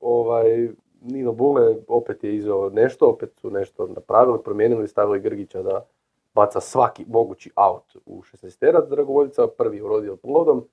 ovaj, 0.00 0.68
Nino 1.00 1.32
Bule 1.32 1.76
opet 1.88 2.24
je 2.24 2.36
izveo 2.36 2.70
nešto, 2.70 3.06
opet 3.06 3.38
su 3.40 3.50
nešto 3.50 3.86
napravili, 3.86 4.42
promijenili, 4.42 4.88
stavili 4.88 5.20
Grgića 5.20 5.62
da 5.62 5.86
baca 6.34 6.60
svaki 6.60 7.04
mogući 7.08 7.50
out 7.56 7.96
u 8.06 8.22
16 8.22 8.88
Dragovoljica, 8.88 9.46
prvi 9.58 9.82
urodio 9.82 10.16
plodom, 10.16 10.68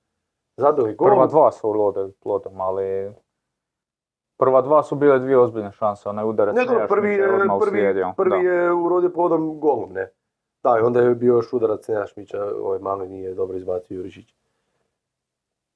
zabili 0.57 0.95
gol. 0.95 1.07
Prva 1.07 1.27
dva 1.27 1.51
su 1.51 1.69
urode 1.69 2.11
plodom, 2.23 2.61
ali... 2.61 3.11
Prva 4.37 4.61
dva 4.61 4.83
su 4.83 4.95
bile 4.95 5.19
dvije 5.19 5.37
ozbiljne 5.39 5.71
šanse, 5.71 6.09
onaj 6.09 6.25
udarac 6.25 6.55
Ne, 6.55 6.65
prvi 6.65 7.17
prvi, 7.17 7.49
uslijedio. 7.57 8.13
prvi 8.17 8.29
Da. 8.29 8.35
je 8.35 8.73
urodio 8.73 9.09
plodom 9.09 9.59
golom, 9.59 9.93
ne. 9.93 10.11
Da, 10.63 10.77
i 10.79 10.85
onda 10.85 11.01
je 11.01 11.15
bio 11.15 11.33
još 11.33 11.53
udarac 11.53 11.87
Nejašmića, 11.87 12.45
ovaj 12.63 12.79
mali 12.79 13.09
nije 13.09 13.33
dobro 13.33 13.57
izbacio 13.57 13.95
Jurišić. 13.95 14.33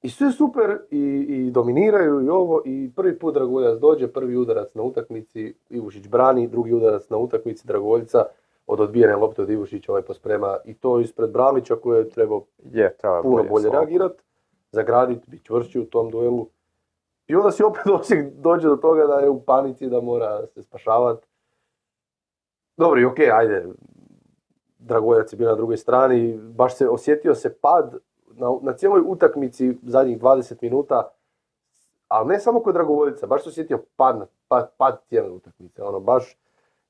I 0.02 0.10
sve 0.10 0.32
super, 0.32 0.78
i, 0.90 1.26
i 1.28 1.50
dominiraju 1.50 2.20
i 2.20 2.28
ovo, 2.28 2.62
i 2.64 2.90
prvi 2.96 3.18
put 3.18 3.34
Dragoljac 3.34 3.78
dođe, 3.78 4.08
prvi 4.12 4.36
udarac 4.36 4.74
na 4.74 4.82
utakmici, 4.82 5.54
Ivušić 5.70 6.08
brani, 6.08 6.48
drugi 6.48 6.72
udarac 6.74 7.08
na 7.08 7.16
utakmici 7.16 7.66
Dragoljica, 7.66 8.24
od 8.66 8.80
odbijene 8.80 9.16
lopte 9.16 9.42
od 9.42 9.50
Ivušića 9.50 9.92
ovaj 9.92 10.02
posprema 10.02 10.56
i 10.64 10.74
to 10.74 11.00
ispred 11.00 11.30
Bralića 11.30 11.76
koji 11.76 11.98
je 11.98 12.08
trebao 12.08 12.42
Je, 12.72 12.96
treba 12.96 13.22
puno 13.22 13.44
bolje 13.44 13.62
slabo. 13.62 13.76
reagirati, 13.76 14.22
zagraditi, 14.72 15.30
biti 15.30 15.44
čvršći 15.44 15.80
u 15.80 15.84
tom 15.84 16.10
duelu. 16.10 16.48
I 17.26 17.34
onda 17.34 17.50
si 17.50 17.62
opet 17.62 17.86
Osijek 18.00 18.34
dođe 18.34 18.68
do 18.68 18.76
toga 18.76 19.06
da 19.06 19.14
je 19.14 19.30
u 19.30 19.42
panici, 19.42 19.88
da 19.88 20.00
mora 20.00 20.46
se 20.46 20.62
spašavati. 20.62 21.26
Dobro 22.76 23.00
i 23.00 23.04
okej, 23.04 23.30
ajde. 23.30 23.66
Dragoljac 24.78 25.32
je 25.32 25.36
bio 25.36 25.48
na 25.48 25.54
drugoj 25.54 25.76
strani, 25.76 26.38
baš 26.38 26.76
se 26.76 26.88
osjetio 26.88 27.34
se 27.34 27.54
pad 27.54 27.94
na, 28.26 28.48
na 28.62 28.72
cijeloj 28.72 29.02
utakmici 29.06 29.78
zadnjih 29.82 30.20
20 30.20 30.56
minuta, 30.62 31.10
ali 32.08 32.28
ne 32.28 32.40
samo 32.40 32.60
kod 32.60 32.74
Dragovoljica, 32.74 33.26
baš 33.26 33.42
se 33.42 33.48
osjetio 33.48 33.84
pad, 33.96 34.28
pad, 34.48 34.72
pad 34.76 35.00
cijele 35.08 35.30
utakmice, 35.30 35.82
ono 35.82 36.00
baš 36.00 36.38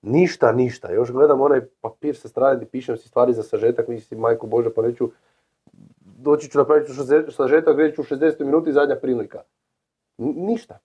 ništa, 0.03 0.53
ništa. 0.53 0.93
Još 0.93 1.12
gledam 1.12 1.41
onaj 1.41 1.61
papir 1.81 2.16
sa 2.16 2.28
strane 2.28 2.57
gdje 2.57 2.68
pišem 2.68 2.97
si 2.97 3.09
stvari 3.09 3.33
za 3.33 3.43
sažetak, 3.43 3.89
mislim, 3.89 4.20
majko 4.20 4.47
Bože, 4.47 4.74
pa 4.74 4.83
neću 4.83 5.11
doći 6.23 6.51
ću 6.51 6.59
napraviti 6.59 6.93
sažetak, 7.29 7.77
reći 7.77 7.97
ću 7.97 8.01
u 8.01 8.05
60 8.05 8.45
minuti 8.45 8.73
zadnja 8.73 8.97
prilika. 8.97 9.43
Ništa. 10.18 10.79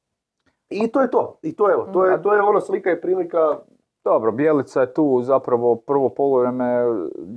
I 0.70 0.88
to 0.88 1.02
je 1.02 1.12
to. 1.12 1.40
I 1.42 1.56
to 1.56 1.70
je, 1.70 1.74
evo, 1.74 1.88
to 1.94 2.06
je, 2.06 2.22
to 2.22 2.34
je 2.34 2.42
ono 2.42 2.62
slika 2.62 2.92
i 2.92 3.02
prilika. 3.02 3.60
Dobro, 4.04 4.32
Bijelica 4.32 4.82
je 4.82 4.94
tu 4.94 5.22
zapravo 5.22 5.76
prvo 5.76 6.10
poluvreme 6.10 6.66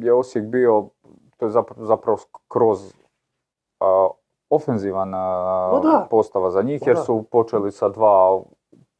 je 0.01 0.13
Osijek 0.13 0.45
bio, 0.45 0.89
to 1.37 1.47
je 1.47 1.51
zapravo, 1.51 1.85
zapravo 1.87 2.19
kroz 2.49 2.95
a, 3.81 4.09
ofenzivan 4.51 5.11
da. 5.83 6.07
postava 6.11 6.51
za 6.51 6.63
njih, 6.63 6.87
jer 6.87 6.97
su 6.97 7.23
počeli 7.31 7.73
sa 7.73 7.89
dva 7.89 8.43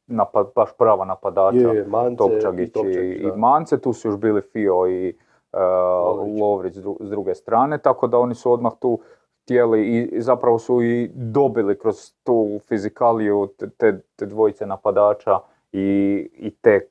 napad, 0.07 0.47
baš 0.55 0.69
prava 0.77 1.05
napadača. 1.05 1.57
Je, 1.57 1.75
je, 1.75 1.85
Mance 1.87 2.17
Topčagić 2.17 2.69
i, 2.69 2.71
Topčagić, 2.71 3.21
i. 3.21 3.31
Mance, 3.37 3.81
tu 3.81 3.93
su 3.93 4.07
još 4.07 4.17
bili 4.17 4.41
Fio 4.41 4.87
i 4.87 5.17
Lovrić. 5.53 6.39
Lovrić 6.41 6.75
s 6.75 6.83
dru- 6.83 6.97
s 6.99 7.09
druge 7.09 7.35
strane, 7.35 7.77
tako 7.77 8.07
da 8.07 8.17
oni 8.17 8.35
su 8.35 8.51
odmah 8.51 8.73
tu 8.79 8.99
htjeli 9.43 9.87
i 9.87 10.21
zapravo 10.21 10.59
su 10.59 10.81
i 10.83 11.11
dobili 11.13 11.79
kroz 11.79 12.13
tu 12.23 12.59
fizikaliju 12.67 13.47
te, 13.57 13.99
te, 14.15 14.25
dvojice 14.25 14.65
napadača 14.65 15.39
i, 15.71 16.29
i 16.33 16.55
te 16.55 16.87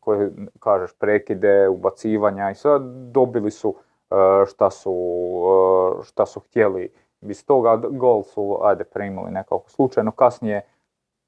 koje 0.00 0.32
kažeš 0.58 0.92
prekide, 0.98 1.68
ubacivanja 1.68 2.50
i 2.50 2.54
sad 2.54 2.82
dobili 3.12 3.50
su 3.50 3.68
uh, 3.68 4.16
šta 4.48 4.70
su, 4.70 4.92
uh, 4.92 6.04
šta 6.04 6.26
su 6.26 6.40
htjeli. 6.40 6.92
Iz 7.20 7.46
toga 7.46 7.76
gol 7.76 8.22
su, 8.22 8.58
ajde, 8.62 8.84
primili 8.84 9.30
nekako 9.30 9.70
slučajno. 9.70 10.10
Kasnije 10.10 10.62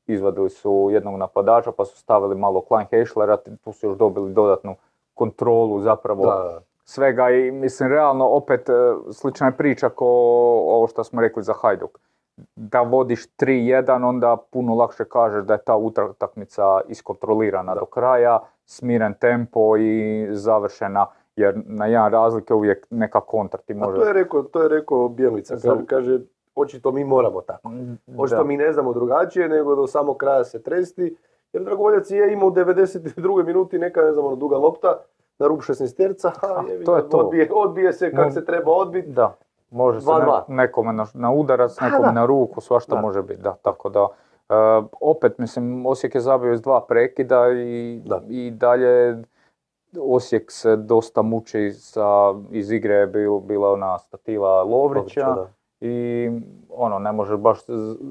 izvadili 0.06 0.50
su 0.50 0.88
jednog 0.92 1.16
napadača 1.16 1.72
pa 1.72 1.84
su 1.84 1.96
stavili 1.96 2.34
malo 2.34 2.60
Klein 2.60 2.86
Heischlera, 2.90 3.36
te 3.36 3.56
tu 3.56 3.72
su 3.72 3.86
još 3.86 3.98
dobili 3.98 4.32
dodatnu 4.32 4.74
kontrolu 5.22 5.80
zapravo 5.80 6.24
Da, 6.24 6.60
svega 6.84 7.30
i 7.30 7.50
mislim 7.50 7.88
realno 7.88 8.26
opet 8.26 8.68
e, 8.68 8.72
slična 9.12 9.46
je 9.46 9.56
priča 9.56 9.88
ko 9.88 10.06
ovo 10.68 10.86
što 10.86 11.04
smo 11.04 11.20
rekli 11.20 11.42
za 11.42 11.52
Hajduk. 11.52 11.98
Da 12.56 12.80
vodiš 12.82 13.28
3-1 13.30 14.08
onda 14.08 14.36
puno 14.50 14.74
lakše 14.74 15.04
kažeš 15.04 15.44
da 15.44 15.54
je 15.54 15.62
ta 15.62 15.76
utakmica 15.76 16.80
iskontrolirana 16.88 17.74
do 17.74 17.84
kraja, 17.86 18.40
smiren 18.66 19.14
tempo 19.14 19.76
i 19.76 19.92
završena 20.30 21.06
jer 21.36 21.62
na 21.66 21.86
jedan 21.86 22.12
razlike 22.12 22.54
uvijek 22.54 22.86
neka 22.90 23.20
kontra 23.20 23.60
ti 23.60 23.72
A 23.72 23.76
može... 23.76 23.96
to 23.96 24.06
je 24.06 24.12
rekao, 24.12 24.42
to 24.42 24.62
je 24.62 24.68
rekao 24.68 25.08
Bijelica. 25.08 25.56
Za- 25.56 25.70
Kaže, 25.70 25.86
kaže, 25.86 26.20
očito 26.54 26.92
mi 26.92 27.04
moramo 27.04 27.40
tako. 27.40 27.70
Očito 28.18 28.36
Da. 28.36 28.44
mi 28.44 28.56
ne 28.56 28.72
znamo 28.72 28.92
drugačije, 28.92 29.48
nego 29.48 29.74
do 29.74 29.86
samog 29.86 30.16
kraja 30.16 30.44
se 30.44 30.62
tresti. 30.62 31.16
Jer 31.52 31.64
Dragovoljac 31.64 32.10
je 32.10 32.32
imao 32.32 32.48
u 32.48 32.52
92. 32.52 33.12
minuti 33.44 33.78
neka, 33.78 34.02
ne 34.02 34.12
znam, 34.12 34.24
ono, 34.26 34.36
duga 34.36 34.56
lopta 34.56 34.98
na 35.38 35.46
rub 35.46 35.58
16 35.58 35.96
terca, 35.96 36.28
a 36.42 36.46
Ah, 36.50 36.64
jebi 36.68 36.84
to 36.84 36.96
je 36.96 37.08
to. 37.08 37.16
Odbije, 37.18 37.48
odbije 37.54 37.92
se 37.92 38.12
kako 38.12 38.30
se 38.30 38.44
treba 38.44 38.72
odbiti. 38.72 39.08
Da, 39.08 39.34
može 39.70 40.00
se 40.00 40.06
2:2. 40.06 40.42
ne- 40.48 40.56
nekome 40.56 40.92
na, 40.92 41.06
na 41.14 41.32
udarac, 41.32 41.76
Da, 41.76 41.86
nekome 41.86 42.12
na 42.12 42.26
ruku, 42.26 42.60
svašta 42.60 42.94
Da. 42.94 43.00
može 43.00 43.22
biti, 43.22 43.42
da, 43.42 43.52
tako 43.52 43.88
da. 43.88 44.08
e, 44.50 44.54
opet, 45.00 45.38
mislim, 45.38 45.86
Osijek 45.86 46.14
je 46.14 46.20
zabio 46.20 46.52
iz 46.52 46.60
dva 46.60 46.80
prekida 46.80 47.44
i, 47.50 48.00
Da. 48.04 48.20
i 48.28 48.50
dalje 48.50 49.22
Osijek 50.00 50.50
se 50.50 50.76
dosta 50.76 51.22
muči 51.22 51.70
sa, 51.72 52.06
iz 52.50 52.70
igre 52.70 52.94
je 52.94 53.06
bil, 53.06 53.38
bila 53.38 53.72
ona 53.72 53.98
stativa 53.98 54.62
Lovrića 54.62 55.20
Da. 55.26 55.48
i 55.80 56.30
ono, 56.70 56.98
ne 56.98 57.12
može 57.12 57.36
baš 57.36 57.58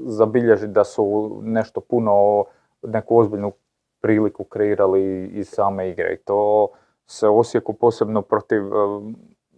zabilježiti 0.05 0.67
da 0.67 0.83
su 0.83 1.03
nešto 1.41 1.81
puno, 1.81 2.43
neku 2.83 3.17
ozbiljnu 3.17 3.51
priliku 4.01 4.43
kreirali 4.43 5.25
iz 5.25 5.49
same 5.49 5.89
igre 5.89 6.13
i 6.13 6.17
to 6.17 6.67
se 7.07 7.27
Osijeku 7.27 7.73
posebno 7.73 8.21
protiv 8.21 8.61
e, 8.65 8.69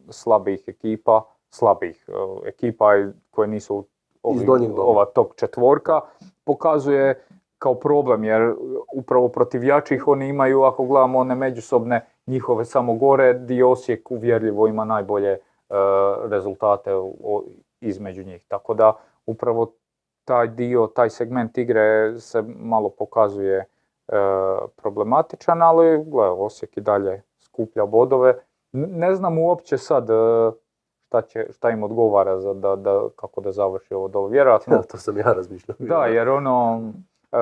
slabijih 0.10 0.64
ekipa, 0.68 1.24
slabijih 1.50 2.06
e, 2.10 2.14
ekipa 2.50 2.86
koje 3.32 3.48
nisu 3.48 3.86
ovi- 4.24 4.46
ova 4.78 5.06
top 5.06 5.36
četvorka, 5.36 6.02
pokazuje 6.44 7.24
kao 7.60 7.76
problem 7.76 8.24
jer 8.24 8.54
upravo 8.94 9.28
protiv 9.30 9.64
jačih 9.64 10.08
oni 10.08 10.28
imaju, 10.28 10.64
ako 10.64 10.86
gledamo 10.86 11.20
one 11.20 11.36
međusobne 11.36 12.06
njihove 12.28 12.66
samo 12.66 12.94
gore, 12.96 13.34
di 13.34 13.64
Osijek 13.64 14.12
uvjerljivo 14.12 14.68
ima 14.68 14.86
najbolje 14.86 15.30
e, 15.32 15.40
rezultate 16.30 16.94
o- 16.96 17.44
između 17.82 18.24
njih. 18.24 18.46
Tako 18.48 18.74
da 18.74 18.94
upravo 19.26 19.72
taj 20.26 20.48
dio, 20.48 20.88
taj 20.88 21.10
segment 21.10 21.58
igre 21.58 22.20
se 22.20 22.44
malo 22.60 22.90
pokazuje 22.90 23.58
e, 23.58 23.66
problematičan, 24.76 25.62
ali 25.62 26.04
gle, 26.06 26.30
Osijek 26.30 26.78
i 26.78 26.82
dalje 26.82 27.22
skuplja 27.40 27.86
bodove. 27.86 28.34
Ne 28.72 29.16
znam 29.16 29.40
uopće 29.40 29.78
sad 29.78 30.10
e, 30.10 30.14
šta, 31.08 31.22
će, 31.22 31.48
šta 31.52 31.70
im 31.70 31.84
odgovara 31.84 32.40
za 32.40 32.54
da, 32.54 32.76
da, 32.76 33.02
kako 33.16 33.42
da 33.42 33.52
završi 33.52 33.94
ovo 33.94 34.08
dole. 34.08 34.32
Vjerojatno, 34.32 34.82
to 34.92 34.98
sam 34.98 35.18
ja 35.18 35.34
razmišljao. 35.34 35.76
da, 35.80 36.06
jer 36.06 36.30
ono, 36.30 36.82
e, 37.32 37.38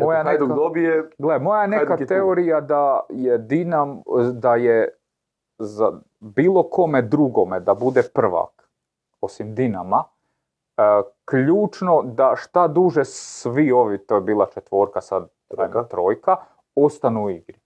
moja 0.00 0.22
neka... 0.22 0.44
dobije, 0.44 1.10
Gle, 1.18 1.38
moja 1.38 1.66
neka 1.66 1.96
teorija 1.96 2.60
da 2.60 3.00
je 3.08 3.38
Dinam, 3.38 4.02
da 4.32 4.56
je 4.56 4.88
za 5.58 5.92
bilo 6.20 6.62
kome 6.62 7.02
drugome 7.02 7.60
da 7.60 7.74
bude 7.74 8.02
prvak, 8.14 8.70
osim 9.20 9.54
Dinama, 9.54 10.04
ključno 11.24 12.02
da 12.02 12.34
šta 12.36 12.68
duže 12.68 13.04
svi 13.04 13.72
ovi, 13.72 13.98
to 13.98 14.14
je 14.14 14.20
bila 14.20 14.46
četvorka, 14.46 15.00
sad 15.00 15.28
Trojka. 15.48 15.84
trojka, 15.84 16.36
ostanu 16.74 17.24
u 17.24 17.30
igri. 17.30 17.58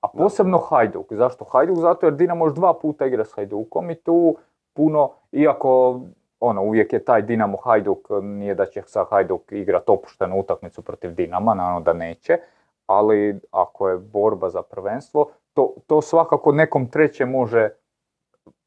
A 0.00 0.08
posebno 0.08 0.58
Hajduk. 0.58 1.12
Zašto 1.12 1.44
Hajduk? 1.44 1.76
Zato 1.76 2.06
jer 2.06 2.14
Dinamo 2.14 2.46
još 2.46 2.54
dva 2.54 2.74
puta 2.74 3.06
igra 3.06 3.24
s 3.24 3.32
Hajdukom 3.32 3.90
i 3.90 3.94
tu 3.94 4.36
puno, 4.72 5.10
iako 5.32 6.00
ono, 6.40 6.62
uvijek 6.62 6.92
je 6.92 7.04
taj 7.04 7.22
Dinamo 7.22 7.56
Hajduk, 7.56 8.08
nije 8.22 8.54
da 8.54 8.66
će 8.66 8.82
sa 8.86 9.04
Hajduk 9.10 9.52
igrat 9.52 9.88
opuštenu 9.88 10.40
utakmicu 10.40 10.82
protiv 10.82 11.14
Dinama, 11.14 11.54
naravno 11.54 11.80
da 11.80 11.92
neće, 11.92 12.38
ali 12.86 13.40
ako 13.50 13.88
je 13.88 13.98
borba 13.98 14.48
za 14.50 14.62
prvenstvo, 14.62 15.30
to, 15.52 15.74
to 15.86 16.02
svakako 16.02 16.52
nekom 16.52 16.90
trećem 16.90 17.30
može 17.30 17.70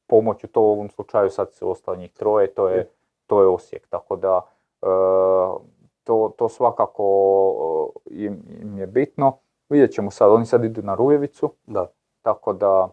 pomoći, 0.07 0.47
to 0.47 0.61
u 0.61 0.71
ovom 0.71 0.89
slučaju 0.89 1.29
sad 1.29 1.53
su 1.53 1.69
ostali 1.69 1.97
njih 1.97 2.13
troje, 2.13 2.53
to 2.53 2.69
je, 2.69 2.89
to 3.27 3.41
je 3.41 3.47
Osijek, 3.47 3.87
tako 3.87 4.15
da 4.15 4.41
e, 4.81 4.87
to, 6.03 6.33
to 6.37 6.49
svakako 6.49 7.03
e, 8.05 8.13
im, 8.13 8.43
im 8.61 8.77
je 8.77 8.87
bitno. 8.87 9.37
Vidjet 9.69 9.91
ćemo 9.91 10.11
sad, 10.11 10.31
oni 10.31 10.45
sad 10.45 10.63
idu 10.63 10.81
na 10.81 10.95
Rujevicu, 10.95 11.53
da. 11.65 11.87
tako 12.21 12.53
da 12.53 12.89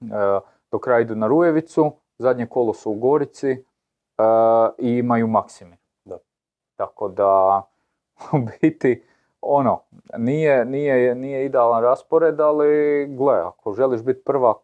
e, 0.00 0.40
do 0.70 0.78
kraja 0.78 1.00
idu 1.00 1.14
na 1.16 1.26
Rujevicu, 1.26 1.92
zadnje 2.18 2.46
kolo 2.46 2.74
su 2.74 2.90
u 2.90 2.94
Gorici 2.94 3.50
e, 3.50 3.62
i 4.78 4.98
imaju 4.98 5.26
Maksimir. 5.26 5.78
Da. 6.04 6.18
Tako 6.76 7.08
da 7.08 7.62
u 8.34 8.38
biti 8.60 9.02
ono, 9.40 9.80
nije, 10.18 10.64
nije, 10.64 11.14
nije 11.14 11.44
idealan 11.44 11.82
raspored, 11.82 12.40
ali 12.40 13.06
gle, 13.06 13.40
ako 13.40 13.72
želiš 13.72 14.02
biti 14.02 14.24
prvak, 14.24 14.56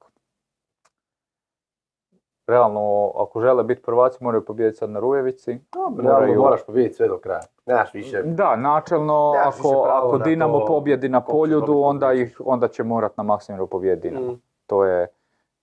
realno, 2.49 3.12
ako 3.16 3.40
žele 3.40 3.64
biti 3.64 3.82
prvaci, 3.82 4.24
moraju 4.24 4.44
pobijediti 4.44 4.78
sad 4.78 4.90
na 4.90 5.01
Rujevici. 5.01 5.59
Realno 5.74 6.03
Moraju- 6.03 6.38
moraš 6.38 6.66
pobijediti 6.66 6.94
sve 6.96 7.09
do 7.09 7.18
kraja. 7.18 7.40
Nemaš 7.66 7.94
više. 7.94 8.22
Da, 8.22 8.57
načelno, 8.57 9.32
Nemaš 9.32 9.57
više 9.57 9.68
ako, 9.68 9.82
pravo 9.82 10.09
ako 10.09 10.18
na 10.18 10.24
Dinamo 10.24 10.61
to 10.61 10.66
pobjedi 10.66 11.09
na 11.09 11.20
Poljudu, 11.20 11.80
onda, 11.82 12.12
ih, 12.12 12.40
onda 12.44 12.68
će 12.68 12.82
morat 12.84 13.16
na 13.16 13.22
Maksimiru 13.22 13.66
pobijediti 13.66 14.09
Dinamo. 14.09 14.32
Mm. 14.32 14.40
To, 14.66 14.84
je, 14.84 15.07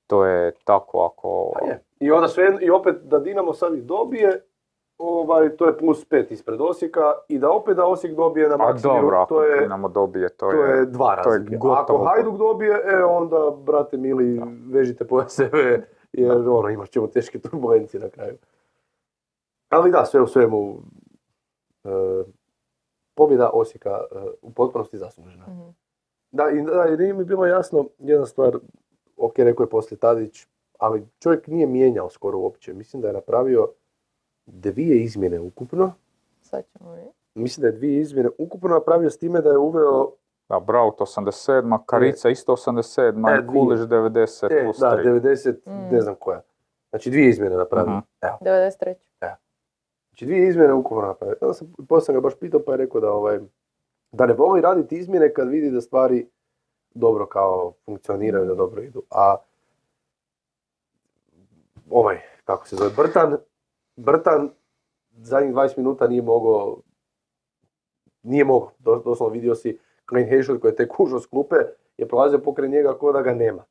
to 0.07 0.25
je 0.25 0.51
tako 0.63 1.01
ako... 1.05 1.51
Pa 1.59 1.65
je. 1.65 1.83
I 1.99 2.11
onda 2.11 2.27
sve, 2.27 2.57
i 2.61 2.69
opet 2.69 2.95
da 3.03 3.19
Dinamo 3.19 3.53
sad 3.53 3.73
ih 3.73 3.83
dobije, 3.83 4.41
ovaj, 4.97 5.49
to 5.49 5.65
je 5.65 5.77
plus 5.77 6.05
pet 6.05 6.31
ispred 6.31 6.61
Osijeka 6.61 7.13
i 7.27 7.39
da 7.39 7.51
opet 7.51 7.75
da 7.75 7.85
Osijek 7.85 8.15
dobije 8.15 8.49
na 8.49 8.55
A 8.55 8.57
Maksimiru, 8.57 9.01
dobro, 9.01 9.17
ako 9.17 9.35
to 9.35 9.43
je, 9.43 9.59
Dinamo 9.61 9.89
dobije, 9.89 10.29
to, 10.29 10.51
to 10.51 10.63
je 10.63 10.85
dva 10.85 11.15
to 11.15 11.31
je 11.31 11.37
razlike. 11.37 11.57
gotovo. 11.57 11.99
Ako 11.99 12.05
Hajduk 12.05 12.37
dobije, 12.37 12.81
e 12.85 13.03
onda, 13.03 13.51
brate 13.57 13.97
mili, 13.97 14.41
vežite 14.71 15.07
po 15.07 15.23
sebe, 15.27 15.87
jer 16.17 16.49
ono, 16.49 16.69
imat 16.69 16.89
ćemo 16.89 17.07
teške 17.07 17.39
turbulencije 17.39 18.01
na 18.01 18.09
kraju. 18.09 18.37
Ali 19.69 19.91
da, 19.91 20.05
sve 20.05 20.21
u 20.21 20.27
svemu, 20.27 20.81
e, 21.83 21.89
pobjeda 23.15 23.49
Osijeka 23.53 24.01
e, 24.11 24.15
u 24.41 24.51
potpunosti 24.51 24.97
zaslužena. 24.97 25.45
Mhm. 25.47 25.69
Da, 26.31 26.49
i 26.49 26.61
da, 26.61 26.93
i 26.93 26.97
nije 26.97 27.13
mi 27.13 27.23
bilo 27.23 27.45
jasno 27.45 27.85
jedna 27.99 28.25
stvar, 28.25 28.57
ok, 29.17 29.39
rekao 29.39 29.63
je 29.63 29.69
poslije 29.69 29.97
Tadić, 29.97 30.47
ali 30.79 31.07
čovjek 31.19 31.47
nije 31.47 31.67
mijenjao 31.67 32.09
skoro 32.09 32.39
uopće. 32.39 32.73
Mislim 32.73 33.01
da 33.01 33.07
je 33.07 33.13
napravio 33.13 33.71
dvije 34.45 35.03
izmjene 35.03 35.39
ukupno. 35.39 35.93
Sad 36.41 36.63
ćemo 36.71 36.91
vidjeti. 36.91 37.17
Mislim 37.35 37.61
da 37.61 37.67
je 37.67 37.73
dvije 37.77 38.01
izmjene 38.01 38.29
ukupno 38.37 38.69
napravio 38.69 39.09
s 39.09 39.17
time 39.17 39.41
da 39.41 39.49
je 39.49 39.57
uveo, 39.57 40.11
Da, 40.49 40.59
Braut 40.59 40.99
87, 40.99 41.77
Karica 41.85 42.29
isto 42.29 42.53
87, 42.53 43.43
E. 43.43 43.47
Kuliš 43.47 43.79
90 43.79 44.45
e, 44.51 44.63
plus 44.63 44.77
da, 44.77 44.89
3. 44.93 45.03
90, 45.03 45.55
Mm. 45.65 45.89
ne 45.91 46.01
znam 46.01 46.15
koja. 46.15 46.41
Znači 46.89 47.09
dvije 47.09 47.29
izmjene 47.29 47.55
napravio. 47.57 47.91
Mhm. 47.91 47.99
Evo. 48.21 48.37
93. 48.41 48.95
Znači 50.09 50.25
dvije 50.25 50.47
izmjene 50.47 50.73
ukupno 50.73 51.01
napravio. 51.01 51.35
Onda 51.41 51.53
sam, 51.53 51.73
poslije 51.89 52.05
sam 52.05 52.15
ga 52.15 52.21
baš 52.21 52.33
pitao 52.35 52.59
pa 52.59 52.71
je 52.71 52.77
rekao 52.77 53.01
da, 53.01 53.11
ovaj, 53.11 53.39
da 54.11 54.25
ne 54.25 54.33
voli 54.33 54.61
raditi 54.61 54.97
izmjene 54.97 55.33
kad 55.33 55.49
vidi 55.49 55.71
da 55.71 55.81
stvari 55.81 56.29
dobro 56.91 57.25
kao 57.25 57.73
funkcioniraju, 57.85 58.45
da 58.45 58.55
dobro 58.55 58.81
idu. 58.81 59.03
A 59.09 59.35
ovaj, 61.89 62.21
kako 62.43 62.67
se 62.67 62.75
zove, 62.75 62.89
Brtan, 62.97 63.37
Brtan 63.95 64.51
zadnjih 65.13 65.53
20 65.53 65.77
minuta 65.77 66.07
nije 66.07 66.21
mogao, 66.21 66.77
nije 68.23 68.45
mogao, 68.45 68.71
Do- 68.79 69.01
doslovno 69.05 69.33
vidio 69.33 69.55
si 69.55 69.79
Klein 70.05 70.27
Hešel 70.27 70.59
koji 70.59 70.71
je 70.71 70.75
tek 70.75 70.99
ušao 70.99 71.19
s 71.19 71.25
klupe, 71.25 71.55
je 71.97 72.07
prolazio 72.07 72.39
pokraj 72.39 72.69
njega 72.69 72.97
kao 72.99 73.11
da 73.11 73.21
ga 73.21 73.33
nema. 73.33 73.63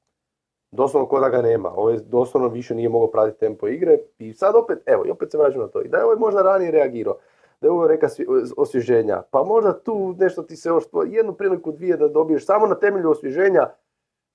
Doslovno 0.71 1.09
kao 1.09 1.21
da 1.21 1.29
ga 1.29 1.43
nema. 1.43 1.69
Ovo 1.71 1.91
je 1.91 1.99
doslovno 1.99 2.49
više 2.49 2.75
nije 2.75 2.89
mogao 2.89 3.11
pratiti 3.11 3.41
tempo 3.41 3.69
igre 3.69 3.99
i 4.19 4.33
sad 4.33 4.55
opet, 4.57 4.79
evo, 4.87 5.07
i 5.07 5.11
opet 5.11 5.31
se 5.31 5.39
vraćam 5.39 5.61
na 5.61 5.69
to. 5.69 5.83
I 5.83 5.89
da 5.89 5.97
je 5.99 6.05
ovaj 6.05 6.17
možda 6.17 6.43
ranije 6.43 6.71
reagirao, 6.71 7.17
da 7.61 7.67
je 7.67 7.73
ovo 7.73 7.89
svi- 8.09 8.27
osvježenja, 8.57 9.23
pa 9.31 9.43
možda 9.43 9.79
tu 9.79 10.15
nešto 10.19 10.43
ti 10.43 10.57
se 10.57 10.69
još, 10.69 10.85
jednu 11.07 11.33
priliku, 11.33 11.73
dvije 11.73 11.97
da 11.97 12.09
dobiješ 12.09 12.47
samo 12.47 12.67
na 12.67 12.75
temelju 12.75 13.11
osvježenja, 13.11 13.71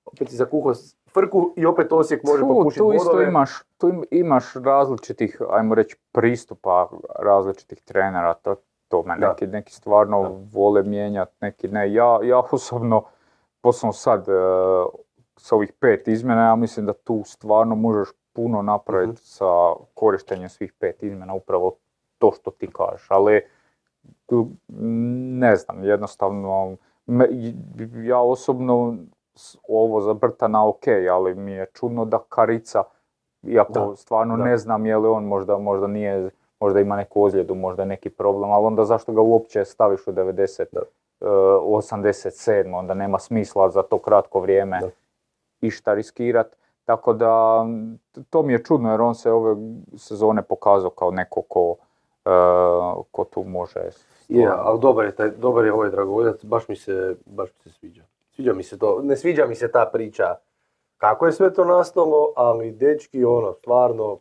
opet 0.04 0.28
si 0.28 0.36
zakuhao 0.36 0.72
frku 1.08 1.52
i 1.56 1.66
opet 1.66 1.92
Osijek 1.92 2.22
može 2.24 2.42
popušiti 2.48 2.78
tu 2.78 2.92
isto 2.92 3.10
imaš, 3.22 3.50
tu 3.78 3.88
im- 3.88 4.04
imaš 4.10 4.54
različitih, 4.54 5.40
ajmo 5.50 5.74
reći, 5.74 5.96
pristupa 6.12 6.88
različitih 7.18 7.80
trenera, 7.80 8.34
to, 8.34 8.56
tome 8.90 9.16
Da. 9.18 9.28
neki, 9.28 9.46
neki 9.46 9.72
stvarno 9.72 10.22
Da. 10.22 10.28
vole 10.52 10.82
mijenjati, 10.82 11.32
neki 11.40 11.68
ne. 11.68 11.92
Ja, 11.92 12.18
ja 12.22 12.38
osobno, 12.52 13.04
posebno 13.60 13.92
sad 13.92 14.28
e, 14.28 14.32
s 15.36 15.52
ovih 15.52 15.72
pet 15.72 16.08
izmjena, 16.08 16.42
ja 16.42 16.56
mislim 16.56 16.86
da 16.86 16.92
tu 16.94 17.22
stvarno 17.24 17.74
možeš 17.74 18.08
puno 18.32 18.62
napraviti 18.62 19.10
Mhm. 19.10 19.16
sa 19.18 19.46
korištenjem 19.94 20.48
svih 20.48 20.72
pet 20.72 21.02
izmjena, 21.02 21.34
upravo 21.34 21.76
to 22.18 22.32
što 22.32 22.50
ti 22.50 22.68
kažeš, 22.68 23.06
ali 23.10 23.42
tu, 24.26 24.48
ne 25.38 25.56
znam, 25.56 25.84
jednostavno, 25.84 26.76
me- 27.06 27.28
ja 28.02 28.20
osobno 28.20 28.94
ovo 29.68 30.00
za 30.00 30.14
Brtana 30.14 30.68
ok, 30.68 30.82
ali 31.12 31.34
mi 31.34 31.52
je 31.52 31.66
čudno 31.72 32.04
da 32.04 32.18
Karica, 32.28 32.82
iako 33.42 33.72
Da, 33.72 33.96
stvarno 33.96 34.36
da. 34.36 34.44
ne 34.44 34.56
znam 34.56 34.86
je 34.86 34.96
li 34.96 35.08
on 35.08 35.24
možda, 35.24 35.58
možda 35.58 35.86
nije, 35.86 36.30
možda 36.60 36.80
ima 36.80 36.96
neku 36.96 37.22
ozljedu, 37.22 37.54
možda 37.54 37.84
neki 37.84 38.10
problem, 38.10 38.50
ali 38.50 38.66
onda 38.66 38.84
zašto 38.84 39.12
ga 39.12 39.20
uopće 39.20 39.64
staviš 39.64 40.06
u 40.06 40.12
90, 40.12 40.64
Da. 40.72 40.80
e, 40.80 41.30
u 41.62 41.76
87, 41.76 42.74
onda 42.78 42.94
nema 42.94 43.18
smisla 43.18 43.70
za 43.70 43.82
to 43.82 43.98
kratko 43.98 44.40
vrijeme 44.40 44.80
Da. 44.80 44.90
išta 45.60 45.94
riskirat. 45.94 46.56
Tako 46.84 47.12
da, 47.12 47.64
to 48.30 48.42
mi 48.42 48.52
je 48.52 48.64
čudno 48.64 48.90
jer 48.90 49.00
on 49.00 49.14
se 49.14 49.32
ove 49.32 49.56
sezone 49.96 50.42
pokazao 50.42 50.90
kao 50.90 51.10
neko 51.10 51.42
ko, 51.42 51.76
e, 52.24 52.30
ko 53.10 53.24
tu 53.24 53.44
može... 53.44 53.80
Je, 54.28 54.48
ali 54.56 54.80
dobar 54.80 55.04
je, 55.04 55.14
taj, 55.16 55.30
dobar 55.30 55.64
je 55.64 55.72
ovaj 55.72 55.90
dragovoljac, 55.90 56.44
baš 56.44 56.68
mi 56.68 56.76
se, 56.76 57.16
baš 57.26 57.50
mi 57.54 57.70
se 57.70 57.78
sviđa. 57.78 58.02
Sviđa 58.34 58.52
mi 58.52 58.62
se 58.62 58.78
to, 58.78 59.00
ne 59.02 59.16
sviđa 59.16 59.46
mi 59.46 59.54
se 59.54 59.70
ta 59.70 59.90
priča 59.92 60.34
kako 60.96 61.26
je 61.26 61.32
sve 61.32 61.54
to 61.54 61.64
nastalo, 61.64 62.32
ali 62.36 62.70
dečki 62.72 63.24
ono, 63.24 63.52
stvarno, 63.52 64.18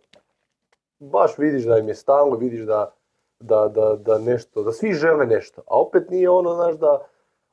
baš 1.00 1.38
vidiš 1.38 1.64
da 1.64 1.78
im 1.78 1.88
je 1.88 1.95
stalo, 1.95 2.36
vidiš 2.36 2.62
da, 2.62 2.93
da, 3.39 3.68
da, 3.68 3.95
da 3.95 4.18
nešto, 4.18 4.64
da 4.64 4.72
svi 4.72 4.93
žele 4.93 5.26
nešto, 5.26 5.62
a 5.68 5.80
opet 5.80 6.10
nije 6.10 6.30
ono, 6.30 6.54
znaš, 6.54 6.76
da, 6.76 7.00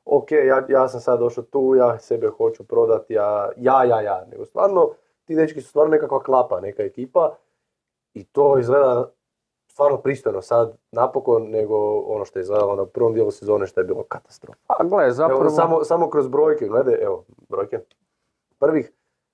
ok, 0.05 0.31
ja, 0.31 0.65
ja 0.69 0.87
sam 0.87 0.99
sad 0.99 1.19
došao 1.19 1.43
tu, 1.43 1.75
ja 1.77 1.99
sebe 1.99 2.27
hoću 2.27 2.63
prodati, 2.63 3.13
ja, 3.13 3.49
ja, 3.57 3.83
ja, 3.83 4.01
ja, 4.01 4.25
nego 4.31 4.45
stvarno, 4.45 4.89
ti 5.25 5.35
dečki 5.35 5.61
su 5.61 5.69
stvarno 5.69 5.91
nekakva 5.91 6.23
klapa, 6.23 6.59
neka 6.59 6.83
ekipa 6.83 7.35
i 8.13 8.23
to 8.23 8.57
izgleda 8.59 9.11
stvarno 9.77 9.97
pristojno 9.97 10.41
sad 10.41 10.77
napokon 10.91 11.49
nego 11.49 11.99
ono 11.99 12.25
što 12.25 12.39
je 12.39 12.41
izgledalo 12.41 12.75
na 12.75 12.85
prvom 12.85 13.13
dijelu 13.13 13.31
sezone 13.31 13.67
što 13.67 13.79
je 13.79 13.85
bilo 13.85 14.03
katastrofa. 14.03 14.59
A 14.67 14.83
gle, 14.83 15.11
zapravo... 15.11 15.41
Evo, 15.41 15.49
samo, 15.49 15.83
samo 15.83 16.09
kroz 16.09 16.27
brojke, 16.27 16.67
gledaj, 16.67 16.95
evo, 17.01 17.25
brojke. 17.49 17.79
Prvih 18.59 18.91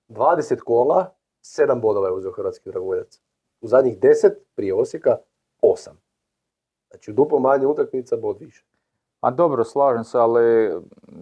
20 0.08 0.60
kola, 0.60 1.14
7 1.42 1.80
bodova 1.80 2.08
je 2.08 2.14
uzeo 2.14 2.32
hrvatski 2.32 2.70
dragovoljac. 2.70 3.20
U 3.64 3.68
zadnjih 3.68 3.98
10, 3.98 4.10
prije 4.54 4.74
Osijeka, 4.74 5.16
8. 5.62 5.88
Znači 6.90 7.10
u 7.10 7.14
duplo 7.14 7.38
manje 7.38 7.66
utakmica, 7.66 8.16
bod 8.16 8.36
više. 8.40 8.64
A 9.20 9.30
dobro, 9.30 9.64
slažem 9.64 10.04
se, 10.04 10.18
ali 10.18 10.70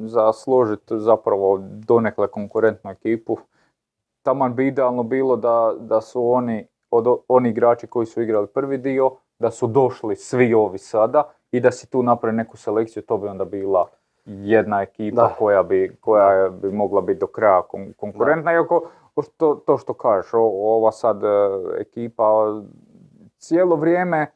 za 0.01 0.33
složiti 0.33 0.99
zapravo 0.99 1.59
donekle 1.63 2.27
konkurentnu 2.29 2.91
ekipu, 2.91 3.37
taman 4.23 4.55
bi 4.55 4.67
idealno 4.67 5.03
bilo 5.03 5.37
da, 5.37 5.75
da 5.79 6.01
su 6.01 6.31
oni, 6.33 6.67
od, 6.91 7.07
oni 7.29 7.49
igrači 7.49 7.87
koji 7.87 8.07
su 8.07 8.23
igrali 8.23 8.47
prvi 8.47 8.79
dio, 8.79 9.11
da 9.39 9.51
su 9.51 9.67
došli 9.67 10.17
svi 10.17 10.55
ovi 10.55 10.79
sada 10.79 11.23
i 11.53 11.61
da 11.61 11.71
si 11.71 11.91
tu 11.91 12.03
napravi 12.03 12.37
neku 12.37 12.57
selekciju, 12.57 13.03
to 13.03 13.19
bi 13.19 13.29
onda 13.29 13.45
bila 13.45 13.87
jedna 14.25 14.83
ekipa 14.83 15.23
Da. 15.23 15.35
koja 15.39 15.63
bi, 15.63 15.97
koja 16.01 16.49
bi 16.49 16.71
mogla 16.73 17.01
biti 17.01 17.21
do 17.21 17.27
kraja 17.27 17.63
kon- 17.73 17.93
konkurentna, 17.97 18.53
iako 18.53 18.89
to, 19.29 19.55
to 19.57 19.79
što 19.79 19.95
kažeš, 19.95 20.35
o- 20.35 20.39
ova 20.69 20.93
sad 20.93 21.25
e, 21.25 21.29
ekipa 21.79 22.61
cijelo 23.37 23.77
vrijeme 23.77 24.27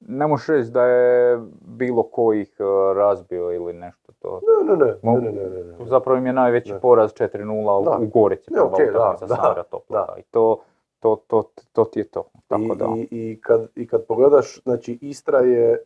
ne 0.00 0.26
možeš 0.26 0.46
reći 0.46 0.70
da 0.70 0.84
je 0.84 1.38
bilo 1.60 2.02
ko 2.02 2.32
ih 2.32 2.56
e, 2.60 2.64
razbio 2.94 3.52
ili 3.52 3.72
nešto 3.72 4.12
to. 4.12 4.40
Ne, 4.60 4.66
ne, 4.66 4.86
ne, 4.86 4.94
Mo- 5.02 5.20
ne, 5.22 5.32
ne, 5.32 5.42
ne, 5.44 5.62
ne, 5.62 5.78
ne. 5.78 5.86
Zapravo 5.86 6.18
im 6.18 6.26
je 6.26 6.32
najveći 6.32 6.72
Ne. 6.72 6.80
poraz 6.80 7.12
4-0 7.12 7.44
u- 7.78 8.04
u 8.04 8.06
Gorici. 8.08 8.52
Ne, 8.52 8.60
okej, 8.62 8.86
da, 8.86 9.16
da, 9.20 9.26
da. 9.88 10.14
I 10.18 10.22
to, 10.22 10.60
to, 11.00 11.16
to, 11.18 11.42
to 11.72 11.84
ti 11.84 11.98
je 12.00 12.04
to. 12.04 12.24
Tako 12.46 12.62
I, 12.64 12.76
da. 12.76 12.86
i, 12.88 13.08
i, 13.10 13.40
kad, 13.40 13.68
I 13.74 13.86
kad 13.86 14.06
pogledaš, 14.06 14.62
znači 14.62 14.98
Istra 15.00 15.38
je, 15.38 15.84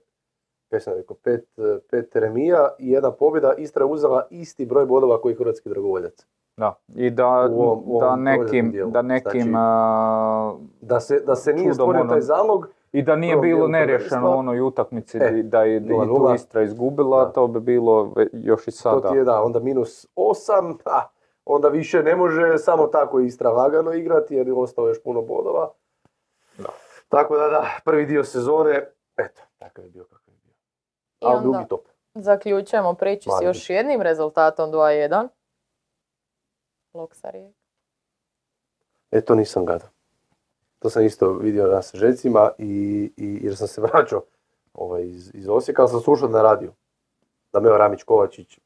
sam 0.80 0.94
rekao, 0.94 1.16
pet, 1.16 1.48
pet 1.90 2.16
remija 2.16 2.74
i 2.78 2.90
jedna 2.90 3.10
pobjeda, 3.10 3.54
Istra 3.54 3.84
je 3.84 3.90
uzela 3.90 4.26
isti 4.30 4.66
broj 4.66 4.86
bodova 4.86 5.20
koji 5.20 5.34
hrvatski 5.34 5.68
dragovoljac. 5.68 6.26
Da, 6.56 6.74
i 6.88 7.10
da, 7.10 7.26
U 7.50 7.62
ovom- 7.62 7.82
u 7.86 8.00
da 8.00 8.16
nekim, 8.16 8.72
da 8.86 9.02
nekim, 9.02 9.30
Znači- 9.42 9.52
a, 9.56 10.54
Da 10.80 11.00
se, 11.00 11.20
da 11.20 11.36
se 11.36 11.52
nije 11.52 11.74
stvorio 11.74 12.00
ono- 12.00 12.10
taj 12.10 12.20
zalog, 12.20 12.68
i 12.92 13.02
da 13.02 13.16
nije 13.16 13.36
bilo 13.36 13.42
dijelu 13.44 13.68
neriješeno 13.68 14.30
u 14.30 14.38
onoj 14.38 14.60
utakmici 14.60 15.18
E, 15.18 15.42
da 15.42 15.62
je 15.62 15.76
i 15.76 15.80
tu 15.80 15.86
0:0. 15.86 16.34
Istra 16.34 16.62
izgubila, 16.62 17.24
Da. 17.24 17.32
to 17.32 17.46
bi 17.46 17.60
bilo 17.60 18.12
još 18.32 18.62
i 18.62 18.66
to 18.66 18.70
sada. 18.72 19.10
ti 19.10 19.16
je 19.16 19.24
da, 19.24 19.42
onda 19.42 19.60
minus 19.60 20.06
osam, 20.16 20.78
a, 20.84 21.00
onda 21.44 21.68
više 21.68 22.02
ne 22.02 22.16
može 22.16 22.58
samo 22.58 22.86
tako 22.86 23.20
Istra 23.20 23.50
lagano 23.50 23.92
igrati 23.92 24.34
jer 24.34 24.46
je 24.46 24.52
ostalo 24.54 24.88
još 24.88 25.02
puno 25.02 25.22
bodova. 25.22 25.68
Da. 26.58 26.68
Tako 27.08 27.36
da 27.36 27.48
da, 27.48 27.64
prvi 27.84 28.06
dio 28.06 28.24
sezone, 28.24 28.86
eto, 29.16 29.42
takav 29.58 29.84
je 29.84 29.90
bio 29.90 30.04
kakav 30.04 30.34
je 30.34 30.38
bio. 30.38 30.52
I 30.52 30.56
Ali 31.20 31.36
onda 31.36 31.42
drugi 31.42 31.68
top. 31.68 31.80
zaključujemo 32.14 32.94
priču 32.94 33.30
s 33.30 33.42
još 33.42 33.70
jednim 33.70 34.02
rezultatom 34.02 34.70
2-1. 34.70 35.28
Loksa 36.94 37.30
Rijeka. 37.30 37.58
E, 39.10 39.20
to 39.20 39.34
nisam 39.34 39.64
gledao. 39.64 39.88
To 40.78 40.90
sam 40.90 41.04
isto 41.04 41.32
vidio 41.32 41.66
na 41.66 41.82
sažecima 41.82 42.50
i, 42.58 43.12
i 43.16 43.38
jer 43.42 43.56
sam 43.56 43.68
se 43.68 43.80
vraćao 43.92 44.22
ovaj, 44.74 45.02
iz, 45.02 45.30
iz 45.34 45.48
Osijeka, 45.48 45.82
ali 45.82 45.90
sam 45.90 46.00
slušao 46.00 46.28
na 46.28 46.42
radiju. 46.42 46.72
Dameo 47.52 47.76
Ramić 47.76 48.02
Kovačić, 48.02 48.58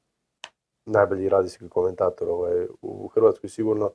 najbolji 0.84 1.28
radijski 1.28 1.68
komentator 1.68 2.28
ovaj, 2.28 2.66
u 2.82 3.08
Hrvatskoj 3.08 3.50
sigurno. 3.50 3.90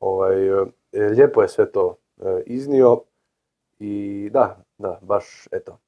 Ovaj, 0.00 0.48
e, 0.48 0.64
lijepo 0.92 1.42
je 1.42 1.48
sve 1.48 1.72
to 1.72 1.96
e, 2.20 2.42
iznio 2.46 3.02
i 3.78 4.28
da, 4.32 4.56
da, 4.78 4.98
baš 5.02 5.48
eto, 5.52 5.78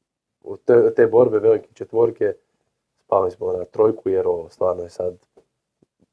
u 0.42 0.56
te, 0.56 0.94
te 0.94 1.06
borbe 1.06 1.38
velike 1.38 1.72
četvorke 1.72 2.34
spali 3.04 3.30
smo 3.30 3.52
na 3.52 3.64
trojku 3.64 4.08
jer 4.08 4.26
ovo 4.26 4.48
stvarno 4.48 4.82
je 4.82 4.90
sad 4.90 5.14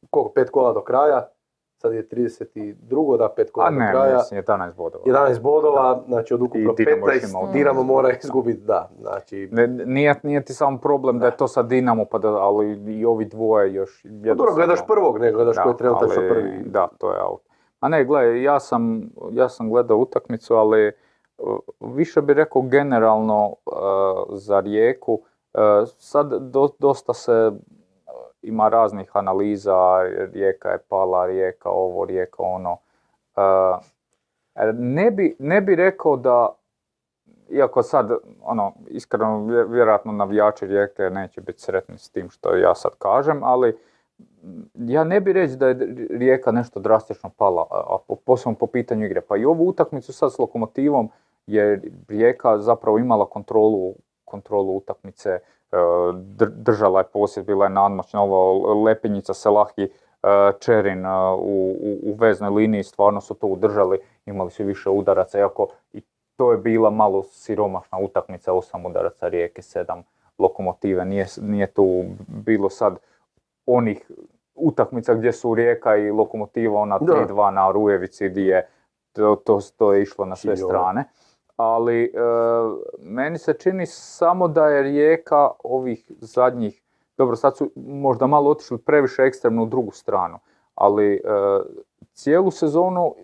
koliko, 0.10 0.32
pet 0.34 0.50
kola 0.50 0.74
do 0.74 0.82
kraja, 0.82 1.30
sad 1.78 1.94
je 1.94 2.08
32. 2.08 3.18
da, 3.18 3.30
pet 3.30 3.52
kola 3.52 3.68
A 3.68 3.72
do 3.72 3.76
ne, 3.76 3.92
kraja. 3.92 4.16
mislim, 4.16 4.42
11 4.42 4.76
bodova. 4.76 5.04
11 5.06 5.42
bodova, 5.42 6.02
znači 6.08 6.34
od 6.34 6.42
ukupno 6.42 6.72
I 6.72 6.76
Dinamo 6.76 7.08
još 7.08 7.22
15, 7.24 7.30
ima 7.42 7.52
Dinamo 7.54 7.84
mora 7.84 8.10
izgubiti, 8.14 8.62
da, 8.62 8.90
znači, 9.00 9.50
Ne, 9.52 9.68
nije, 9.68 10.16
nije 10.24 10.46
ti 10.46 10.54
samo 10.54 10.78
problem 10.78 11.20
da 11.20 11.26
je 11.26 11.38
to 11.38 11.48
sad 11.48 11.68
Dinamo, 11.68 12.06
pa 12.06 12.18
da, 12.18 12.30
ali 12.30 12.72
i 12.90 13.06
ovi 13.06 13.26
dvoje 13.26 13.74
još 13.74 14.04
no 14.04 14.36
dobro, 14.36 14.54
gledaš 14.54 14.80
prvog, 14.88 15.20
ne 15.20 15.32
gledaš 15.32 15.58
ko 15.58 15.70
je 15.70 15.78
trenutačno 15.78 16.16
ali- 16.18 16.30
prvi. 16.30 16.64
Da, 16.66 16.88
to 16.98 17.14
je 17.14 17.24
out. 17.24 17.42
A 17.80 17.90
ne, 17.90 18.06
gledaj, 18.06 18.44
ja 18.44 18.60
sam, 18.60 19.02
ja 19.32 19.50
sam 19.50 19.70
gledao 19.70 19.98
utakmicu, 19.98 20.56
ali 20.56 20.92
uh, 21.38 21.58
više 21.82 22.22
bi 22.22 22.34
rekao 22.34 22.62
generalno 22.62 23.48
uh, 23.66 23.74
za 24.30 24.60
Rijeku. 24.60 25.14
Uh, 25.14 25.60
sad 25.90 26.34
do- 26.42 26.70
dosta 26.80 27.14
se 27.14 27.52
ima 28.42 28.70
raznih 28.70 29.12
analiza, 29.14 30.02
Rijeka 30.34 30.70
je 30.70 30.78
pala, 30.90 31.26
Rijeka 31.26 31.70
ovo, 31.70 32.06
Rijeka 32.06 32.44
ono. 32.44 32.78
Uh, 33.36 33.86
ne 34.74 35.12
bi, 35.12 35.36
ne 35.40 35.62
bi 35.62 35.76
rekao 35.76 36.18
da, 36.18 36.56
iako 37.50 37.84
sad, 37.84 38.12
ono, 38.42 38.74
iskreno, 38.88 39.46
vje- 39.46 39.66
vjerojatno 39.70 40.12
navijači 40.12 40.68
Rijeke 40.68 41.02
neće 41.10 41.42
biti 41.42 41.62
sretni 41.62 41.98
s 41.98 42.10
tim 42.10 42.30
što 42.30 42.56
ja 42.56 42.76
sad 42.76 42.92
kažem, 42.98 43.44
ali 43.44 43.78
ja 44.76 45.04
ne 45.04 45.22
bi 45.22 45.34
reći 45.34 45.56
da 45.56 45.68
je 45.68 45.96
Rijeka 46.10 46.52
nešto 46.52 46.80
drastično 46.80 47.30
pala, 47.38 47.62
a 47.72 47.80
a 47.88 47.98
po- 48.08 48.16
posebno 48.16 48.56
po 48.58 48.68
pitanju 48.68 49.06
igre. 49.06 49.22
Pa 49.22 49.38
i 49.38 49.46
ovu 49.46 49.68
utakmicu 49.68 50.14
sad 50.14 50.34
s 50.34 50.40
Lokomotivom 50.40 51.10
je 51.48 51.82
Rijeka 52.08 52.58
zapravo 52.58 52.98
imala 52.98 53.26
kontrolu, 53.26 53.94
kontrolu 54.26 54.78
utakmice, 54.78 55.30
e, 55.30 55.40
držala 56.56 57.00
je 57.00 57.06
posjed, 57.14 57.46
bila 57.46 57.66
je 57.66 57.70
nadmoćna, 57.70 58.22
ova 58.22 58.74
Lepinjica, 58.84 59.34
Selahi, 59.34 59.84
e, 59.84 59.90
Čerin 60.60 61.06
e, 61.06 61.10
u, 61.34 61.76
u, 61.82 62.00
u 62.04 62.16
veznoj 62.20 62.50
liniji, 62.50 62.84
stvarno 62.84 63.22
su 63.22 63.34
to 63.34 63.48
udržali, 63.48 64.00
imali 64.26 64.52
su 64.52 64.64
više 64.64 64.90
udaraca, 64.90 65.40
iako 65.40 65.68
i 65.94 66.02
to 66.36 66.52
je 66.52 66.58
bila 66.58 66.90
malo 66.90 67.24
siromašna 67.24 67.98
utakmica, 68.00 68.54
osam 68.54 68.86
udaraca 68.86 69.28
Rijeke, 69.28 69.62
sedam 69.62 70.04
lokomotive, 70.38 71.06
nije, 71.06 71.26
nije 71.42 71.68
tu 71.68 72.04
bilo 72.28 72.70
sad 72.70 72.98
onih 73.66 74.12
utakmica 74.56 75.14
gdje 75.14 75.34
su 75.34 75.56
Rijeka 75.56 75.96
i 75.96 76.12
Lokomotiva 76.12 76.80
ona 76.80 77.00
Da. 77.00 77.14
3-2 77.14 77.52
na 77.52 77.72
Rujevici 77.72 78.30
gdje 78.30 78.42
je 78.42 78.68
to, 79.14 79.36
to, 79.36 79.60
to 79.78 79.94
je 79.94 80.02
išlo 80.02 80.26
na 80.26 80.36
sve 80.36 80.58
strane. 80.58 81.04
Ali 81.58 82.04
e, 82.04 82.10
meni 83.00 83.38
se 83.38 83.54
čini 83.54 83.86
samo 83.86 84.48
da 84.48 84.68
je 84.68 84.84
Rijeka 84.84 85.50
ovih 85.60 86.12
zadnjih, 86.20 86.82
dobro 87.18 87.36
sad 87.36 87.58
su 87.58 87.72
možda 87.76 88.28
malo 88.28 88.50
otišli 88.50 88.78
previše 88.78 89.22
ekstremno 89.22 89.64
u 89.64 89.68
drugu 89.68 89.92
stranu, 89.92 90.40
ali 90.76 91.16
e, 91.16 91.20
cijelu 92.12 92.52
sezonu 92.52 93.16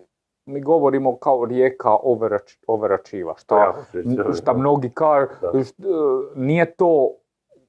mi 0.46 0.60
govorimo 0.60 1.16
kao 1.16 1.44
Rijeka 1.44 1.90
overač, 1.92 2.56
overačiva, 2.66 3.34
što, 3.36 3.56
Ja, 3.56 3.74
šta 4.34 4.52
mnogi 4.52 4.90
kažu, 4.90 5.28
št- 5.42 5.84
e, 5.84 6.32
nije 6.36 6.74
to 6.74 7.10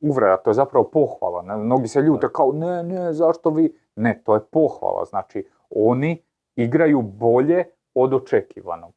uvreda, 0.02 0.38
to 0.38 0.50
je 0.50 0.54
zapravo 0.54 0.84
pohvala. 0.86 1.42
ne, 1.42 1.58
Mnogi 1.58 1.88
se 1.88 2.02
ljute 2.02 2.28
kao 2.30 2.52
ne, 2.52 2.84
ne, 2.84 3.14
zašto 3.14 3.50
vi? 3.50 3.76
Ne, 3.96 4.22
to 4.24 4.34
je 4.34 4.40
pohvala. 4.42 5.06
Znači, 5.06 5.48
oni 5.70 6.22
igraju 6.56 7.02
bolje 7.02 7.64
od 7.94 8.14
očekivanog. 8.14 8.92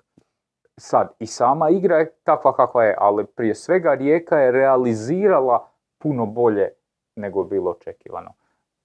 Sad, 0.78 1.08
i 1.18 1.26
sama 1.26 1.70
igra 1.70 1.96
je 1.96 2.12
takva 2.24 2.56
kakva 2.56 2.84
je, 2.84 2.94
ali 2.98 3.26
prije 3.26 3.54
svega 3.54 3.94
Rijeka 3.94 4.38
je 4.38 4.52
realizirala 4.52 5.68
puno 5.98 6.26
bolje 6.26 6.68
nego 7.16 7.44
bilo 7.44 7.70
očekivano. 7.70 8.32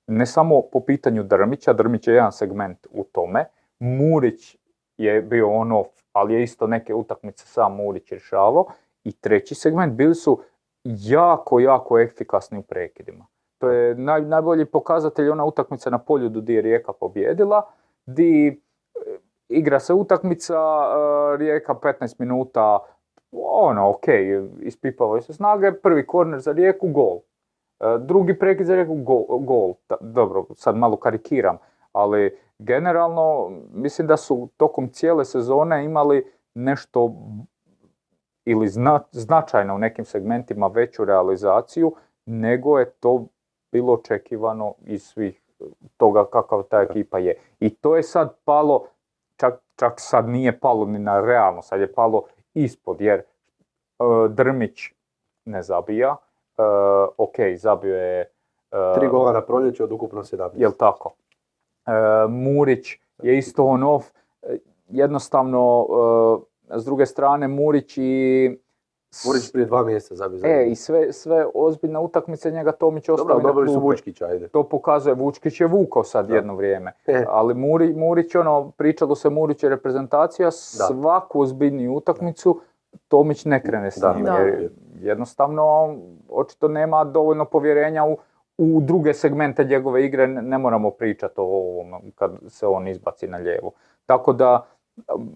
Ne 0.08 0.26
samo 0.26 0.62
po 0.72 0.80
pitanju 0.80 1.24
Drmića, 1.24 1.74
Drmić 1.74 2.08
je 2.08 2.14
jedan 2.14 2.32
segment 2.32 2.88
u 2.92 3.04
tome, 3.04 3.46
Murić 3.80 4.58
je 4.98 5.22
bio 5.22 5.52
on 5.52 5.72
off, 5.72 5.90
ali 6.14 6.34
je 6.34 6.44
isto 6.44 6.68
neke 6.68 6.94
utakmice 6.94 7.46
sam 7.46 7.76
Murić 7.76 8.12
rješavao. 8.12 8.66
I 9.04 9.12
treći 9.12 9.56
segment 9.56 9.94
bili 9.94 10.16
su 10.16 10.42
jako, 10.84 11.60
jako 11.60 12.00
efikasni 12.00 12.58
u 12.58 12.62
prekidima. 12.62 13.26
To 13.58 13.70
je 13.70 13.96
naj, 13.96 14.22
najbolji 14.22 14.66
pokazatelj 14.66 15.30
ona 15.30 15.46
utakmica 15.46 15.90
na 15.90 15.98
polju 15.98 16.30
gdje 16.30 16.56
je 16.56 16.62
Rijeka 16.62 16.94
pobjedila, 16.94 17.62
di 18.06 18.62
igra 19.54 19.80
se 19.80 19.94
utakmica, 19.94 20.54
e, 20.54 21.38
Rijeka 21.38 21.74
15 21.74 22.20
minuta, 22.20 22.80
ono, 23.32 23.90
ok, 23.90 24.08
ispipavaju 24.62 25.22
se 25.22 25.34
snage, 25.34 25.72
prvi 25.72 26.08
korner 26.08 26.40
za 26.40 26.52
Rijeku, 26.52 26.88
gol. 26.88 27.20
E, 27.80 27.98
drugi 28.00 28.40
prekid 28.40 28.66
za 28.66 28.76
Rijeku, 28.76 28.96
gol. 29.40 29.74
Dobro, 30.02 30.46
sad 30.56 30.78
malo 30.78 30.98
karikiram, 30.98 31.58
ali 31.92 32.38
generalno 32.60 33.52
mislim 33.74 34.08
da 34.08 34.18
su 34.18 34.50
tokom 34.58 34.90
cijele 34.90 35.26
sezone 35.26 35.86
imali 35.86 36.32
nešto 36.54 37.12
ili 38.46 38.68
zna- 38.68 39.04
značajno 39.12 39.76
u 39.76 39.78
nekim 39.78 40.06
segmentima 40.06 40.68
veću 40.68 41.06
realizaciju 41.06 41.94
nego 42.26 42.80
je 42.80 42.92
to 42.92 43.26
bilo 43.72 43.94
očekivano 43.94 44.74
iz 44.86 45.04
svih 45.04 45.42
toga 45.98 46.26
kakav 46.26 46.64
ta 46.64 46.82
ekipa 46.82 47.18
je. 47.18 47.36
I 47.60 47.70
to 47.70 47.96
je 47.96 48.04
sad 48.04 48.36
palo, 48.46 48.86
čak, 49.76 49.94
sad 49.98 50.30
nije 50.30 50.60
palo 50.60 50.86
ni 50.86 51.00
na 51.00 51.22
realno, 51.22 51.62
sad 51.62 51.80
je 51.80 51.94
palo 51.94 52.24
ispod 52.54 53.02
jer 53.02 53.20
e, 53.20 53.24
Drmić 54.30 54.92
ne 55.46 55.62
zabija, 55.62 56.16
e, 56.58 56.62
ok, 57.18 57.36
zabio 57.56 57.96
je 57.96 58.22
e, 58.22 58.28
Tri 58.96 59.08
gola 59.08 59.32
na 59.32 59.42
proljeće 59.42 59.84
od 59.84 59.92
ukupno 59.92 60.24
17. 60.24 60.50
Jel 60.56 60.72
tako? 60.72 61.14
Murić 62.30 62.88
je 63.24 63.38
isto 63.38 63.66
on 63.66 63.84
off. 63.84 64.06
Jednostavno, 64.90 65.88
s 66.70 66.86
druge 66.86 67.06
strane, 67.06 67.48
Murić 67.48 67.98
i... 67.98 68.58
Murić 69.26 69.52
prije 69.52 69.66
dva 69.66 69.84
mjeseca 69.84 70.16
zabio 70.16 70.38
za 70.40 70.48
E, 70.48 70.66
i 70.68 70.76
sve, 70.76 71.14
sve 71.14 71.46
ozbiljne 71.54 72.00
utakmice 72.00 72.52
njega 72.52 72.72
Tomić 72.72 73.08
Dobro, 73.08 73.26
ali 73.30 73.44
na 73.44 73.48
dobili 73.50 73.68
su 73.68 73.74
klupi. 73.74 73.86
Vučkića, 73.86 74.26
ajde. 74.26 74.48
To 74.48 74.64
pokazuje, 74.64 75.16
Vučkić 75.16 75.62
je 75.62 75.68
vukao 75.68 76.04
sad 76.04 76.28
Da. 76.28 76.36
jedno 76.36 76.56
vrijeme. 76.56 76.92
E. 77.08 77.26
Ali 77.30 77.54
Muri, 77.54 77.94
Murić, 77.94 78.36
ono, 78.36 78.72
pričalo 78.72 79.16
se 79.16 79.30
Murić 79.30 79.64
je 79.64 79.70
reprezentacija, 79.70 80.52
svaku 80.52 81.42
ozbiljniju 81.42 81.94
utakmicu 81.94 82.60
Tomić 83.08 83.46
ne 83.46 83.62
krene 83.64 83.92
s 83.92 83.98
Da, 83.98 84.14
njim. 84.16 84.26
da. 84.26 84.38
Jer 84.38 84.70
jednostavno, 85.00 85.96
očito 86.30 86.68
nema 86.68 87.04
dovoljno 87.04 87.46
povjerenja 87.46 88.06
u, 88.06 88.18
u 88.58 88.80
druge 88.82 89.14
segmente 89.14 89.64
njegove 89.64 90.06
igre, 90.06 90.28
ne, 90.28 90.42
ne 90.42 90.58
moramo 90.58 90.90
pričati 90.92 91.34
o 91.38 91.44
ovom 91.44 92.12
kad 92.16 92.32
se 92.48 92.68
on 92.68 92.88
izbaci 92.88 93.28
na 93.28 93.38
lijevu. 93.38 93.72
Tako 94.06 94.34
da, 94.34 94.66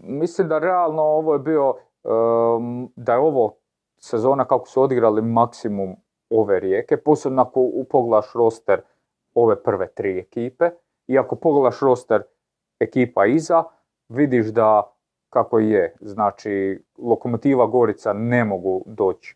mislim 0.04 0.48
da 0.48 0.60
realno 0.60 1.02
ovo 1.04 1.34
je 1.34 1.40
bio, 1.40 1.74
um, 2.04 2.92
da 2.96 3.14
je 3.14 3.20
ovo 3.20 3.54
sezona 4.00 4.46
kako 4.46 4.68
su 4.68 4.82
odigrali 4.82 5.22
maksimum 5.22 5.96
ove 6.30 6.60
rijeke, 6.60 6.98
posebno 6.98 7.42
ako 7.42 7.70
pogledaš 7.90 8.34
roster 8.34 8.82
ove 9.34 9.64
prve 9.64 9.88
tri 9.88 10.20
ekipe. 10.20 10.70
I 11.08 11.18
ako 11.18 11.36
pogledaš 11.36 11.80
roster 11.80 12.24
ekipa 12.80 13.26
iza, 13.26 13.64
vidiš 14.10 14.46
da 14.46 14.94
kako 15.30 15.60
je, 15.60 15.96
znači 16.02 16.84
Lokomotiva 16.98 17.68
Gorica 17.68 18.14
ne 18.14 18.46
mogu 18.46 18.84
doći 18.86 19.36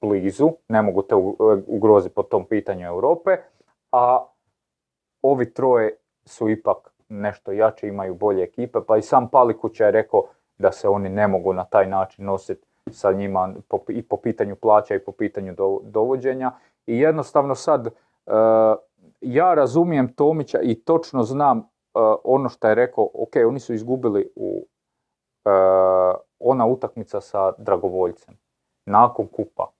blizu, 0.00 0.50
ne 0.68 0.82
mogu 0.82 1.02
te 1.02 1.14
u- 1.14 1.36
ugroziti 1.66 2.14
po 2.14 2.22
tom 2.22 2.44
pitanju 2.46 2.86
Europe, 2.86 3.36
a 3.92 4.26
ovi 5.22 5.54
troje 5.54 5.96
su 6.24 6.48
ipak 6.48 6.92
nešto 7.08 7.52
jače, 7.52 7.88
imaju 7.88 8.14
bolje 8.14 8.42
ekipe, 8.42 8.78
pa 8.86 8.96
i 8.96 9.02
sam 9.02 9.28
Palikuća 9.28 9.84
je 9.84 9.90
rekao 9.90 10.22
da 10.58 10.72
se 10.72 10.88
oni 10.88 11.08
ne 11.08 11.28
mogu 11.28 11.52
na 11.52 11.64
taj 11.64 11.86
način 11.86 12.24
nositi 12.24 12.66
sa 12.92 13.12
njima 13.12 13.54
i 13.88 14.02
po 14.02 14.16
pitanju 14.16 14.56
plaća 14.56 14.94
i 14.94 15.04
po 15.04 15.12
pitanju 15.12 15.54
do- 15.54 15.80
dovođenja. 15.82 16.52
I 16.86 16.98
jednostavno 16.98 17.54
sad, 17.54 17.86
e, 17.86 17.90
ja 19.20 19.54
razumijem 19.54 20.12
Tomića 20.12 20.60
i 20.62 20.74
točno 20.74 21.22
znam 21.22 21.58
e, 21.58 21.62
ono 22.24 22.48
što 22.48 22.68
je 22.68 22.74
rekao, 22.74 23.08
ok, 23.14 23.32
oni 23.48 23.60
su 23.60 23.74
izgubili 23.74 24.32
u 24.36 24.66
e, 25.44 25.50
ona 26.38 26.66
utakmica 26.66 27.20
sa 27.20 27.52
Dragovoljcem, 27.58 28.34
nakon 28.86 29.26
kupa 29.26 29.70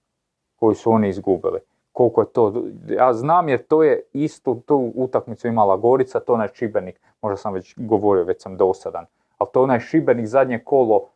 koju 0.56 0.74
su 0.74 0.90
oni 0.90 1.08
izgubili. 1.08 1.60
Koliko 1.92 2.20
je 2.20 2.26
to, 2.32 2.64
ja 2.88 3.12
znam 3.12 3.48
jer 3.48 3.66
to 3.66 3.82
je 3.82 4.02
istu 4.12 4.62
tu 4.66 4.92
utakmicu 4.94 5.48
imala 5.48 5.76
Gorica, 5.76 6.20
to 6.20 6.34
onaj 6.34 6.48
Šibenik, 6.54 7.00
možda 7.22 7.36
sam 7.36 7.52
već 7.52 7.74
govorio, 7.76 8.24
već 8.24 8.42
sam 8.42 8.56
dosadan, 8.56 9.06
ali 9.38 9.50
to 9.52 9.60
je 9.60 9.64
onaj 9.64 9.80
Šibenik 9.80 10.26
zadnje 10.26 10.58
kolo 10.64 11.08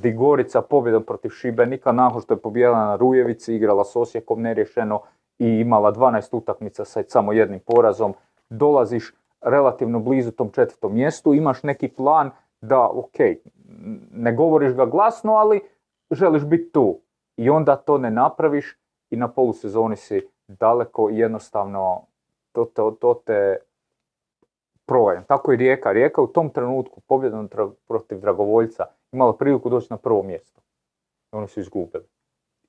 di 0.00 0.12
Gorica 0.12 0.62
pobjedom 0.62 1.02
protiv 1.02 1.30
Šibenika 1.30 1.92
nakon 1.92 2.22
što 2.22 2.34
je 2.34 2.40
pobjedala 2.40 2.86
na 2.86 2.96
Rujevici, 2.96 3.54
igrala 3.54 3.84
s 3.84 3.96
Osijekom 3.96 4.42
neriješeno 4.42 5.00
i 5.38 5.46
imala 5.46 5.92
12 5.92 6.36
utakmica 6.36 6.84
sa 6.84 7.02
samo 7.08 7.32
jednim 7.32 7.60
porazom, 7.60 8.14
dolaziš 8.50 9.14
relativno 9.40 10.00
blizu 10.00 10.30
tom 10.30 10.50
četvrtom 10.50 10.94
mjestu, 10.94 11.34
imaš 11.34 11.62
neki 11.62 11.88
plan 11.88 12.30
da, 12.60 12.88
ok, 12.88 13.18
ne 14.12 14.32
govoriš 14.32 14.72
ga 14.72 14.86
glasno, 14.86 15.32
ali 15.32 15.60
želiš 16.10 16.44
biti 16.44 16.72
tu. 16.72 17.00
I 17.36 17.50
onda 17.50 17.76
to 17.76 17.98
ne 17.98 18.10
napraviš 18.10 18.78
i 19.10 19.16
na 19.16 19.28
polusezoni 19.28 19.96
si 19.96 20.28
daleko 20.48 21.10
i 21.10 21.18
jednostavno 21.18 22.02
to 22.52 22.64
te, 22.64 22.82
to 23.00 23.22
te 23.26 23.56
proje. 24.86 25.22
Tako 25.26 25.52
i 25.52 25.56
Rijeka. 25.56 25.92
Rijeka 25.92 26.22
u 26.22 26.26
tom 26.26 26.50
trenutku 26.50 27.00
pobjedom 27.00 27.48
protiv 27.88 28.20
Dragovoljca 28.20 28.84
imala 29.12 29.36
priliku 29.36 29.68
doći 29.68 29.86
na 29.90 29.96
prvo 29.96 30.22
mjesto. 30.22 30.60
Oni 31.32 31.48
su 31.48 31.60
izgubili. 31.60 32.04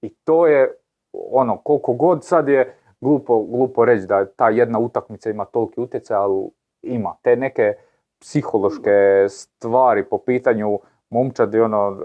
I 0.01 0.09
to 0.09 0.47
je 0.47 0.75
ono, 1.13 1.57
koliko 1.57 1.93
god 1.93 2.25
sad 2.25 2.47
je 2.47 2.75
glupo, 3.01 3.43
glupo 3.43 3.85
reći 3.85 4.05
da 4.05 4.25
ta 4.25 4.49
jedna 4.49 4.79
utakmica 4.79 5.29
ima 5.29 5.45
toliki 5.45 5.81
utjecaj, 5.81 6.17
ali 6.17 6.49
ima. 6.81 7.15
Te 7.21 7.35
neke 7.35 7.73
psihološke 8.19 9.25
stvari 9.29 10.05
po 10.05 10.17
pitanju 10.17 10.79
momčadi, 11.09 11.59
ono, 11.59 11.97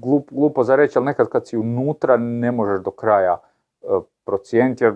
glup, 0.00 0.30
glupo 0.30 0.64
za 0.64 0.76
reći, 0.76 0.98
ali 0.98 1.04
nekad 1.04 1.28
kad 1.28 1.46
si 1.46 1.56
unutra 1.56 2.16
ne 2.16 2.52
možeš 2.52 2.80
do 2.80 2.90
kraja 2.90 3.38
e, 3.82 3.86
procijeniti, 4.24 4.84
jer 4.84 4.94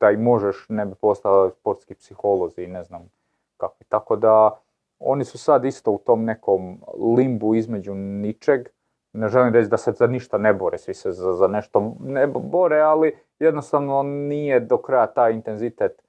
da 0.00 0.10
i 0.10 0.16
možeš 0.16 0.66
ne 0.68 0.86
bi 0.86 0.94
postali 0.94 1.50
sportski 1.50 1.94
psiholozi 1.94 2.62
i 2.62 2.66
ne 2.66 2.84
znam 2.84 3.10
kako. 3.56 3.76
Tako 3.88 4.16
da 4.16 4.60
oni 5.00 5.24
su 5.24 5.38
sad 5.38 5.64
isto 5.64 5.90
u 5.90 5.98
tom 5.98 6.24
nekom 6.24 6.80
limbu 7.16 7.54
između 7.54 7.94
ničeg. 7.94 8.68
Ne 9.12 9.28
želim 9.28 9.54
reći 9.54 9.68
da 9.68 9.76
se 9.76 9.92
za 9.92 10.06
ništa 10.06 10.38
ne 10.38 10.54
bore, 10.54 10.78
svi 10.78 10.94
se 10.94 11.12
za, 11.12 11.32
za 11.32 11.46
nešto 11.46 11.96
ne 12.00 12.26
bore, 12.26 12.80
ali 12.80 13.16
jednostavno 13.38 14.02
nije 14.02 14.60
do 14.60 14.76
kraja 14.76 15.06
taj 15.06 15.32
intenzitet 15.32 16.02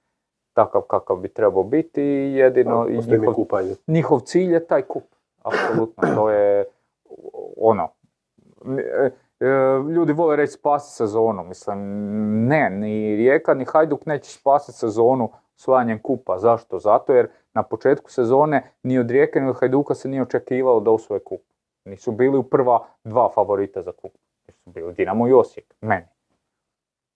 takav 0.53 0.81
kakav 0.81 1.17
bi 1.17 1.27
trebao 1.27 1.63
biti 1.63 2.01
i 2.03 2.33
jedino 2.33 2.87
i 2.89 2.95
Postoji 2.95 3.19
mi 3.19 3.27
njihov, 3.27 3.45
njihov 3.87 4.19
cilj 4.19 4.53
je 4.53 4.67
taj 4.67 4.81
kup. 4.81 5.03
Apsolutno, 5.43 6.15
to 6.15 6.29
je 6.29 6.65
ono. 7.57 7.89
e, 8.79 9.11
e, 9.39 9.47
Ljudi 9.89 10.13
vole 10.13 10.35
reći 10.35 10.53
spasi 10.53 10.95
sezonu, 10.95 11.43
mislim, 11.43 11.77
ne, 12.47 12.69
ni 12.69 13.15
Rijeka 13.15 13.53
ni 13.53 13.65
Hajduk 13.65 14.05
neće 14.05 14.31
spasiti 14.31 14.77
sezonu 14.77 15.29
osvajanjem 15.59 15.99
kupa. 16.01 16.37
Zašto? 16.37 16.79
Zato 16.79 17.13
jer 17.13 17.27
na 17.53 17.63
početku 17.63 18.11
sezone 18.11 18.71
ni 18.83 18.99
od 18.99 19.11
Rijeke 19.11 19.41
ni 19.41 19.49
od 19.49 19.59
Hajduka 19.59 19.95
se 19.95 20.09
nije 20.09 20.21
očekivalo 20.21 20.79
da 20.79 20.91
osvoje 20.91 21.19
kup. 21.19 21.41
Nisu 21.85 22.11
bili 22.11 22.37
u 22.37 22.43
prva 22.43 22.85
dva 23.03 23.29
favorita 23.35 23.81
za 23.81 23.91
kup. 23.91 24.11
Nisu 24.47 24.69
bili 24.69 24.93
Dinamo 24.93 25.27
i 25.27 25.33
Osijek, 25.33 25.73
meni. 25.81 26.05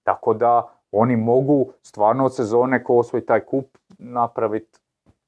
Tako 0.03 0.33
da 0.33 0.69
oni 0.91 1.15
mogu 1.15 1.73
stvarno 1.81 2.25
od 2.25 2.35
sezone 2.35 2.83
ko 2.83 2.97
osvoji 2.97 3.25
taj 3.25 3.39
kup 3.39 3.77
napraviti 3.97 4.79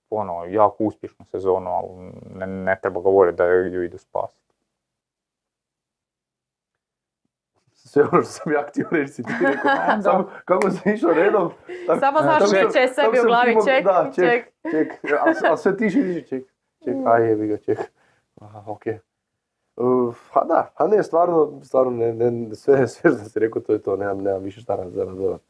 ono, 0.09 0.45
jako 0.45 0.84
uspješnu 0.84 1.26
sezonu, 1.26 1.70
ali 1.70 1.89
ne, 2.36 2.47
ne 2.47 2.80
treba 2.82 3.01
govoriti 3.01 3.38
da 3.38 3.45
ju 3.45 3.84
idu 3.84 3.97
spasiti. 3.97 4.45
Sve 7.88 8.04
ono 8.12 8.22
što 8.22 8.32
sam 8.32 8.54
ja 8.54 8.66
htio 8.70 8.88
reći 8.92 9.14
si 9.14 9.24
ti 9.24 9.32
rekao. 9.42 9.72
Samo 10.04 10.30
kako 10.46 10.70
sam 10.72 10.94
išao 10.94 11.14
redom. 11.14 11.50
tako- 11.88 12.00
Samo 12.00 12.20
znaš 12.22 12.44
će 12.74 12.88
sebi 12.94 13.20
u 13.20 13.24
glavi, 13.28 13.56
ček, 13.68 13.86
da, 13.86 14.12
ček, 14.16 14.26
ček. 14.72 15.02
ček, 15.02 15.12
a, 15.14 15.52
a 15.54 15.58
sve 15.58 15.78
tiše 15.78 16.02
tiše, 16.02 16.22
ček, 16.22 16.44
ček, 16.84 16.96
aj 17.06 17.30
jebi 17.30 17.48
ga, 17.48 17.58
ček. 17.58 17.80
Aha, 18.42 18.64
okej. 18.68 19.00
Uh, 19.76 20.16
a 20.34 20.46
da, 20.46 20.72
a 20.76 20.88
ne, 20.88 21.04
stvarno, 21.04 21.60
stvarno, 21.64 21.92
ne, 21.92 22.14
ne, 22.14 22.56
sve, 22.56 22.88
sve 22.88 23.12
što 23.12 23.20
si 23.20 23.40
rekao, 23.40 23.62
to 23.62 23.74
je 23.74 23.82
to, 23.82 23.96
nemam, 23.96 24.18
nemam 24.22 24.44
više 24.44 24.62
šta 24.62 24.90
za 24.90 25.06
nadodat. 25.06 25.42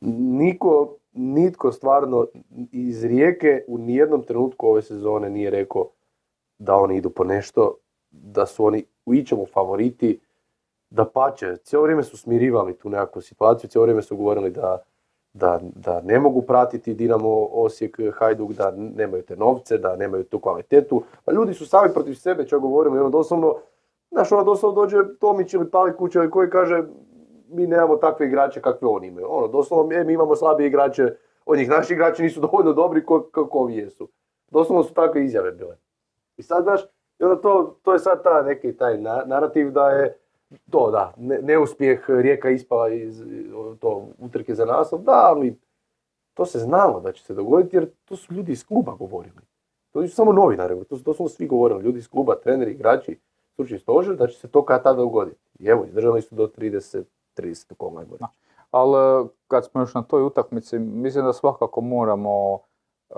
Niko, 0.00 0.94
nitko 1.12 1.72
stvarno 1.72 2.26
iz 2.72 3.04
Rijeke 3.04 3.64
u 3.66 3.78
nijednom 3.78 4.22
trenutku 4.22 4.66
ove 4.66 4.82
sezone 4.82 5.30
nije 5.30 5.50
rekao 5.50 5.88
da 6.58 6.76
oni 6.76 6.96
idu 6.96 7.10
po 7.10 7.24
nešto, 7.24 7.76
da 8.10 8.46
su 8.46 8.64
oni 8.64 8.84
u 9.06 9.14
ičemu 9.14 9.46
favoriti, 9.46 10.20
da 10.90 11.04
pače, 11.04 11.56
cijelo 11.56 11.82
vrijeme 11.82 12.02
su 12.02 12.16
smirivali 12.16 12.74
tu 12.74 12.88
nekakvu 12.88 13.22
situaciju, 13.22 13.70
cijelo 13.70 13.82
vrijeme 13.82 14.02
su 14.02 14.16
govorili 14.16 14.50
da, 14.50 14.78
da, 15.32 15.60
da 15.62 16.00
ne 16.00 16.18
mogu 16.18 16.42
pratiti 16.42 16.94
Dinamo, 16.94 17.48
Osijek, 17.52 18.00
Hajduk, 18.14 18.52
da 18.52 18.70
nemaju 18.70 19.22
te 19.22 19.36
novce, 19.36 19.78
da 19.78 19.96
nemaju 19.96 20.24
tu 20.24 20.38
kvalitetu. 20.38 21.02
Pa 21.24 21.32
ljudi 21.32 21.54
su 21.54 21.66
sami 21.66 21.92
protiv 21.94 22.14
sebe, 22.14 22.46
čak 22.46 22.60
govorimo, 22.60 22.96
i 22.96 23.00
ono 23.00 23.10
doslovno, 23.10 23.54
znaš, 24.10 24.32
ono 24.32 24.44
doslovno 24.44 24.80
dođe 24.82 24.96
Tomić 25.20 25.54
ili 25.54 25.70
Palikuć 25.70 26.14
ili 26.14 26.30
koji 26.30 26.50
kaže 26.50 26.82
mi 27.48 27.66
nemamo 27.66 27.96
takve 27.96 28.26
igrače 28.26 28.60
kakve 28.60 28.88
oni 28.88 29.06
imaju. 29.06 29.26
Ono, 29.30 29.48
doslovno, 29.48 29.94
e, 29.96 30.04
mi 30.04 30.12
imamo 30.12 30.36
slabije 30.36 30.66
igrače, 30.66 31.14
od 31.46 31.58
njih 31.58 31.68
naši 31.68 31.92
igrači 31.92 32.22
nisu 32.22 32.40
dovoljno 32.50 32.72
dobri 32.72 33.04
ko- 33.06 33.28
kako 33.32 33.58
ovi 33.58 33.76
jesu. 33.76 34.08
Doslovno 34.50 34.82
su 34.84 34.94
takve 34.94 35.24
izjave 35.24 35.52
bile. 35.52 35.76
I 36.36 36.42
sad, 36.42 36.62
znaš, 36.62 36.80
I 37.20 37.24
onda 37.24 37.40
to, 37.40 37.76
to 37.82 37.92
je 37.92 37.98
sad 37.98 38.22
ta 38.22 38.42
neki 38.42 38.76
taj 38.76 38.98
na- 38.98 39.22
narativ 39.26 39.70
da 39.70 39.90
je 39.90 40.18
to 40.70 40.90
da, 40.90 41.12
ne- 41.16 41.38
neuspjeh 41.42 42.04
Rijeka 42.10 42.50
ispala 42.50 42.88
iz 42.88 43.22
to, 43.80 44.08
utrke 44.18 44.54
za 44.54 44.64
naslov, 44.64 45.02
da, 45.02 45.12
ali 45.24 45.58
to 46.34 46.46
se 46.46 46.58
znalo 46.58 47.00
da 47.00 47.12
će 47.12 47.24
se 47.24 47.34
dogoditi 47.34 47.76
jer 47.76 47.90
to 48.04 48.16
su 48.16 48.34
ljudi 48.34 48.52
iz 48.52 48.66
kluba 48.66 48.92
govorili. 48.94 49.40
To 49.90 50.00
nisu 50.00 50.14
samo 50.14 50.32
novinari, 50.32 50.84
to 50.84 50.96
su 50.96 51.02
doslovno 51.04 51.28
svi 51.28 51.46
govorili, 51.46 51.82
ljudi 51.82 51.98
iz 51.98 52.08
kluba, 52.08 52.34
treneri, 52.34 52.70
igrači, 52.70 53.18
stručni 53.52 53.78
stožer, 53.78 54.16
da 54.16 54.26
će 54.26 54.38
se 54.38 54.48
to 54.48 54.64
kad 54.64 54.82
tada 54.82 54.96
dogoditi. 54.96 55.40
I 55.58 55.66
evo, 55.66 55.84
izdržali 55.84 56.22
su 56.22 56.34
do 56.34 56.46
30, 56.58 57.02
30 57.36 57.74
koga 57.74 57.98
ajmo 58.00 58.12
reći. 58.12 58.24
Ali 58.70 59.28
kad 59.48 59.64
smo 59.64 59.80
još 59.80 59.94
na 59.94 60.02
toj 60.02 60.22
utakmici, 60.22 60.78
mislim 60.78 61.24
da 61.24 61.32
svakako 61.32 61.80
moramo 61.80 62.54
uh, 62.54 63.16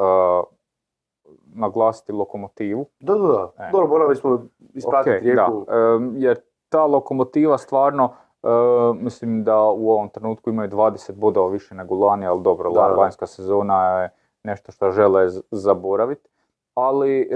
naglasiti 1.54 2.12
lokomotivu. 2.12 2.86
Da, 3.00 3.14
da, 3.14 3.26
da. 3.28 3.64
E. 3.64 3.70
Dobro, 3.72 3.86
morali 3.88 4.16
smo 4.16 4.46
ispratiti 4.74 5.16
Ok, 5.16 5.22
Rijeku. 5.22 5.64
da, 5.68 5.76
em, 5.96 6.14
jer 6.16 6.40
ta 6.72 6.86
lokomotiva 6.86 7.58
stvarno, 7.58 8.12
e, 8.42 8.48
mislim 8.94 9.44
da 9.44 9.60
u 9.62 9.90
ovom 9.90 10.08
trenutku 10.08 10.50
imaju 10.50 10.70
20 10.70 11.12
bodova 11.12 11.48
više 11.48 11.74
nego 11.74 11.94
lani, 11.96 12.26
ali 12.26 12.42
dobro, 12.42 12.70
Da, 12.70 12.96
lanjska 12.96 13.26
sezona 13.26 14.00
je 14.00 14.10
nešto 14.44 14.72
što 14.72 14.90
žele 14.90 15.28
z- 15.28 15.42
zaboraviti. 15.50 16.28
Ali 16.74 17.20
e, 17.20 17.26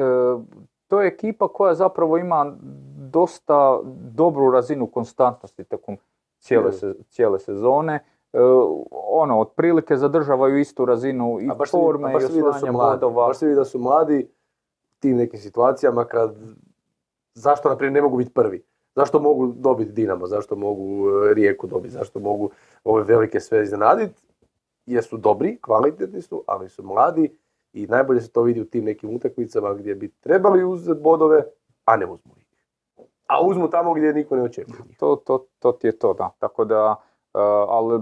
to 0.86 1.00
je 1.00 1.08
ekipa 1.08 1.48
koja 1.48 1.74
zapravo 1.74 2.18
ima 2.18 2.52
dosta 3.02 3.80
dobru 4.10 4.50
razinu 4.50 4.86
konstantnosti 4.86 5.64
tijekom 5.64 5.96
cijele, 6.38 6.66
Je. 6.66 6.72
se- 6.72 6.94
cijele 7.04 7.38
sezone. 7.38 7.94
E, 8.32 8.38
ono, 9.10 9.40
otprilike 9.40 9.96
zadržavaju 9.96 10.58
istu 10.58 10.84
razinu 10.84 11.38
i 11.40 11.46
baš 11.48 11.70
forme 11.72 12.12
baš 12.12 12.22
i 12.22 12.26
osvajanja 12.26 12.72
bodova. 12.74 13.26
Baš 13.26 13.36
se 13.36 13.46
vidi 13.46 13.56
da 13.56 13.64
su 13.64 13.78
mladi 13.78 14.28
u 14.88 15.00
tim 15.00 15.16
nekim 15.16 15.40
situacijama 15.40 16.04
kad... 16.04 16.36
Zašto, 17.34 17.68
na 17.68 17.76
primjer, 17.76 17.92
ne 17.92 18.02
mogu 18.02 18.16
biti 18.16 18.32
prvi? 18.32 18.62
Zašto 18.96 19.20
mogu 19.20 19.46
dobiti 19.46 19.92
Dinamo? 19.92 20.26
Zašto 20.26 20.56
mogu 20.56 21.08
e, 21.08 21.34
Rijeku 21.34 21.66
dobiti? 21.66 21.94
Zašto 21.94 22.20
mogu 22.20 22.50
ove 22.84 23.04
velike 23.04 23.40
sve 23.40 23.62
iznenaditi? 23.62 24.22
Jer 24.86 25.04
su 25.04 25.16
dobri, 25.16 25.58
kvalitetni 25.60 26.22
su, 26.22 26.44
ali 26.46 26.68
su 26.68 26.82
mladi 26.82 27.38
i 27.72 27.86
najbolje 27.86 28.20
se 28.20 28.32
to 28.32 28.42
vidi 28.42 28.60
u 28.60 28.64
tim 28.64 28.84
nekim 28.84 29.16
utakmicama 29.16 29.74
gdje 29.74 29.94
bi 29.94 30.08
trebali 30.08 30.64
uzeti 30.64 31.00
bodove, 31.00 31.42
a 31.84 31.96
ne 31.96 32.06
uzmu 32.06 32.32
ih. 32.36 32.46
A 33.26 33.46
uzmu 33.46 33.70
tamo 33.70 33.94
gdje 33.94 34.12
niko 34.12 34.36
ne 34.36 34.42
očekuje. 34.42 34.78
To, 34.98 35.16
to, 35.16 35.46
to 35.58 35.72
ti 35.72 35.86
je 35.86 35.98
to, 35.98 36.14
da. 36.14 36.30
Tako 36.38 36.64
da, 36.64 36.96
e, 37.34 37.38
ali 37.68 38.00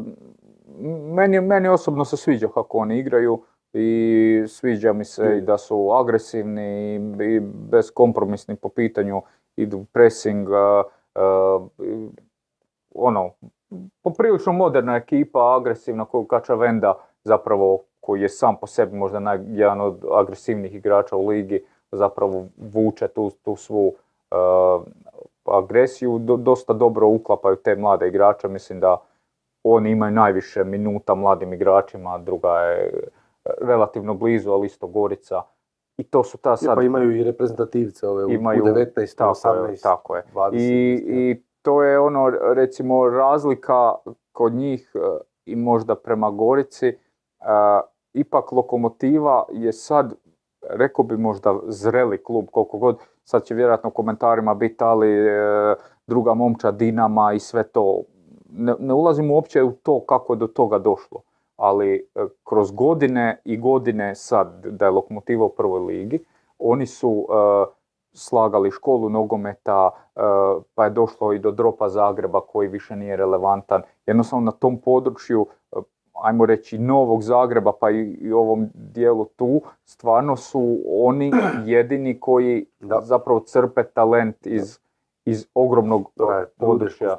meni, 1.14 1.40
meni 1.40 1.68
osobno 1.68 2.05
se 2.05 2.16
sviđa 2.16 2.49
kako 2.49 2.78
oni 2.78 2.99
igraju 2.99 3.42
i 3.72 4.45
sviđa 4.49 4.92
mi 4.92 5.05
se 5.05 5.38
i 5.38 5.40
da 5.40 5.59
su 5.59 5.90
agresivni 5.92 6.95
i, 6.95 7.34
i 7.34 7.40
beskompromisni 7.40 8.57
po 8.57 8.68
pitanju 8.68 9.22
idu 9.57 9.85
pressing, 9.93 10.49
e, 10.49 10.83
e, 11.15 11.21
ono, 12.95 13.31
poprilično 14.03 14.53
moderna 14.53 14.97
ekipa, 14.97 15.57
agresivna 15.57 16.05
koju 16.05 16.25
Kača 16.25 16.55
Venda 16.55 16.95
zapravo 17.25 17.79
koji 18.01 18.21
je 18.23 18.29
sam 18.29 18.57
po 18.61 18.67
sebi 18.67 18.97
možda 18.97 19.21
naj, 19.21 19.39
jedan 19.49 19.81
od 19.81 20.05
agresivnijih 20.13 20.75
igrača 20.75 21.17
u 21.17 21.27
ligi, 21.27 21.65
zapravo 21.93 22.47
vuče 22.57 23.09
tu, 23.09 23.31
tu 23.43 23.57
svu 23.57 23.95
e, 24.31 24.37
agresiju, 25.45 26.19
do- 26.19 26.37
dosta 26.37 26.73
dobro 26.73 27.09
uklapaju 27.09 27.57
te 27.57 27.77
mlade 27.77 28.09
igrače, 28.09 28.49
mislim 28.49 28.81
da 28.81 28.97
oni 29.65 29.91
imaju 29.91 30.13
najviše 30.13 30.65
minuta 30.65 31.15
mladim 31.15 31.53
igračima, 31.53 32.19
druga 32.19 32.61
je 32.61 33.05
relativno 33.61 34.15
blizu, 34.15 34.53
ali 34.53 34.67
isto 34.67 34.87
Gorica. 34.87 35.43
I 35.97 36.05
to 36.05 36.24
su 36.24 36.38
ta 36.38 36.51
Je, 36.51 36.57
sad 36.57 36.74
Pa 36.74 36.82
imaju 36.82 37.16
i 37.16 37.24
reprezentativce 37.24 38.09
ove 38.09 38.34
Imaju- 38.34 38.62
u 38.62 38.66
19, 38.66 39.16
tako 39.16 39.49
je, 39.49 39.70
18, 39.72 39.82
tako 39.82 40.16
je. 40.16 40.22
20. 40.34 40.55
I, 40.55 40.95
I 41.07 41.42
to 41.62 41.82
je 41.82 41.99
ono, 41.99 42.30
recimo, 42.55 43.09
razlika 43.09 43.95
kod 44.32 44.53
njih 44.53 44.92
e, 44.95 44.99
i 45.47 45.57
možda 45.57 45.95
prema 45.95 46.30
Gorici. 46.30 46.88
e, 46.88 46.97
ipak 48.12 48.53
Lokomotiva 48.53 49.45
je 49.51 49.72
sad, 49.72 50.14
rekao 50.62 51.05
bi 51.05 51.16
možda 51.16 51.59
zreli 51.66 52.22
klub, 52.24 52.47
koliko 52.51 52.78
god, 52.78 52.97
sad 53.24 53.45
će 53.45 53.55
vjerojatno 53.55 53.88
u 53.88 53.92
komentarima 53.92 54.55
biti, 54.55 54.84
ali 54.84 55.26
e, 55.28 55.74
druga 56.07 56.34
momča 56.34 56.70
Dinama 56.70 57.32
i 57.32 57.38
sve 57.38 57.62
to. 57.62 58.03
Ne, 58.51 58.74
ne 58.78 58.95
ulazim 58.95 59.30
uopće 59.30 59.62
u 59.62 59.72
to 59.72 60.01
kako 60.01 60.32
je 60.32 60.36
do 60.36 60.47
toga 60.47 60.78
došlo. 60.78 61.20
Ali 61.57 62.09
e, 62.15 62.21
kroz 62.45 62.71
godine 62.71 63.41
i 63.45 63.57
godine 63.57 64.15
sad 64.15 64.67
da 64.67 64.85
je 64.85 64.91
Lokomotiva 64.91 65.45
u 65.45 65.49
prvoj 65.49 65.81
ligi, 65.81 66.25
oni 66.59 66.87
su 66.87 67.27
e, 67.29 67.35
slagali 68.13 68.71
školu 68.71 69.09
nogometa, 69.09 69.91
e, 70.17 70.21
pa 70.75 70.85
je 70.85 70.91
došlo 70.91 71.33
i 71.33 71.39
do 71.39 71.51
dropa 71.51 71.89
Zagreba 71.89 72.41
koji 72.41 72.69
više 72.69 72.97
nije 72.97 73.17
relevantan. 73.17 73.83
Jednostavno 74.07 74.45
na 74.45 74.53
tom 74.53 74.79
području, 74.79 75.47
ajmo 76.23 76.47
reći, 76.47 76.79
novog 76.79 77.23
Zagreba 77.23 77.73
pa 77.81 77.91
i, 77.91 78.33
ovom 78.33 78.69
dijelu 78.75 79.25
tu, 79.25 79.61
stvarno 79.85 80.37
su 80.37 80.79
oni 80.87 81.33
jedini 81.75 82.21
koji 82.21 82.67
Da. 82.81 83.01
zapravo 83.01 83.41
crpe 83.41 83.83
talent 83.85 84.47
iz, 84.47 84.79
iz 85.25 85.47
ogromnog 85.55 86.11
područja 86.57 87.17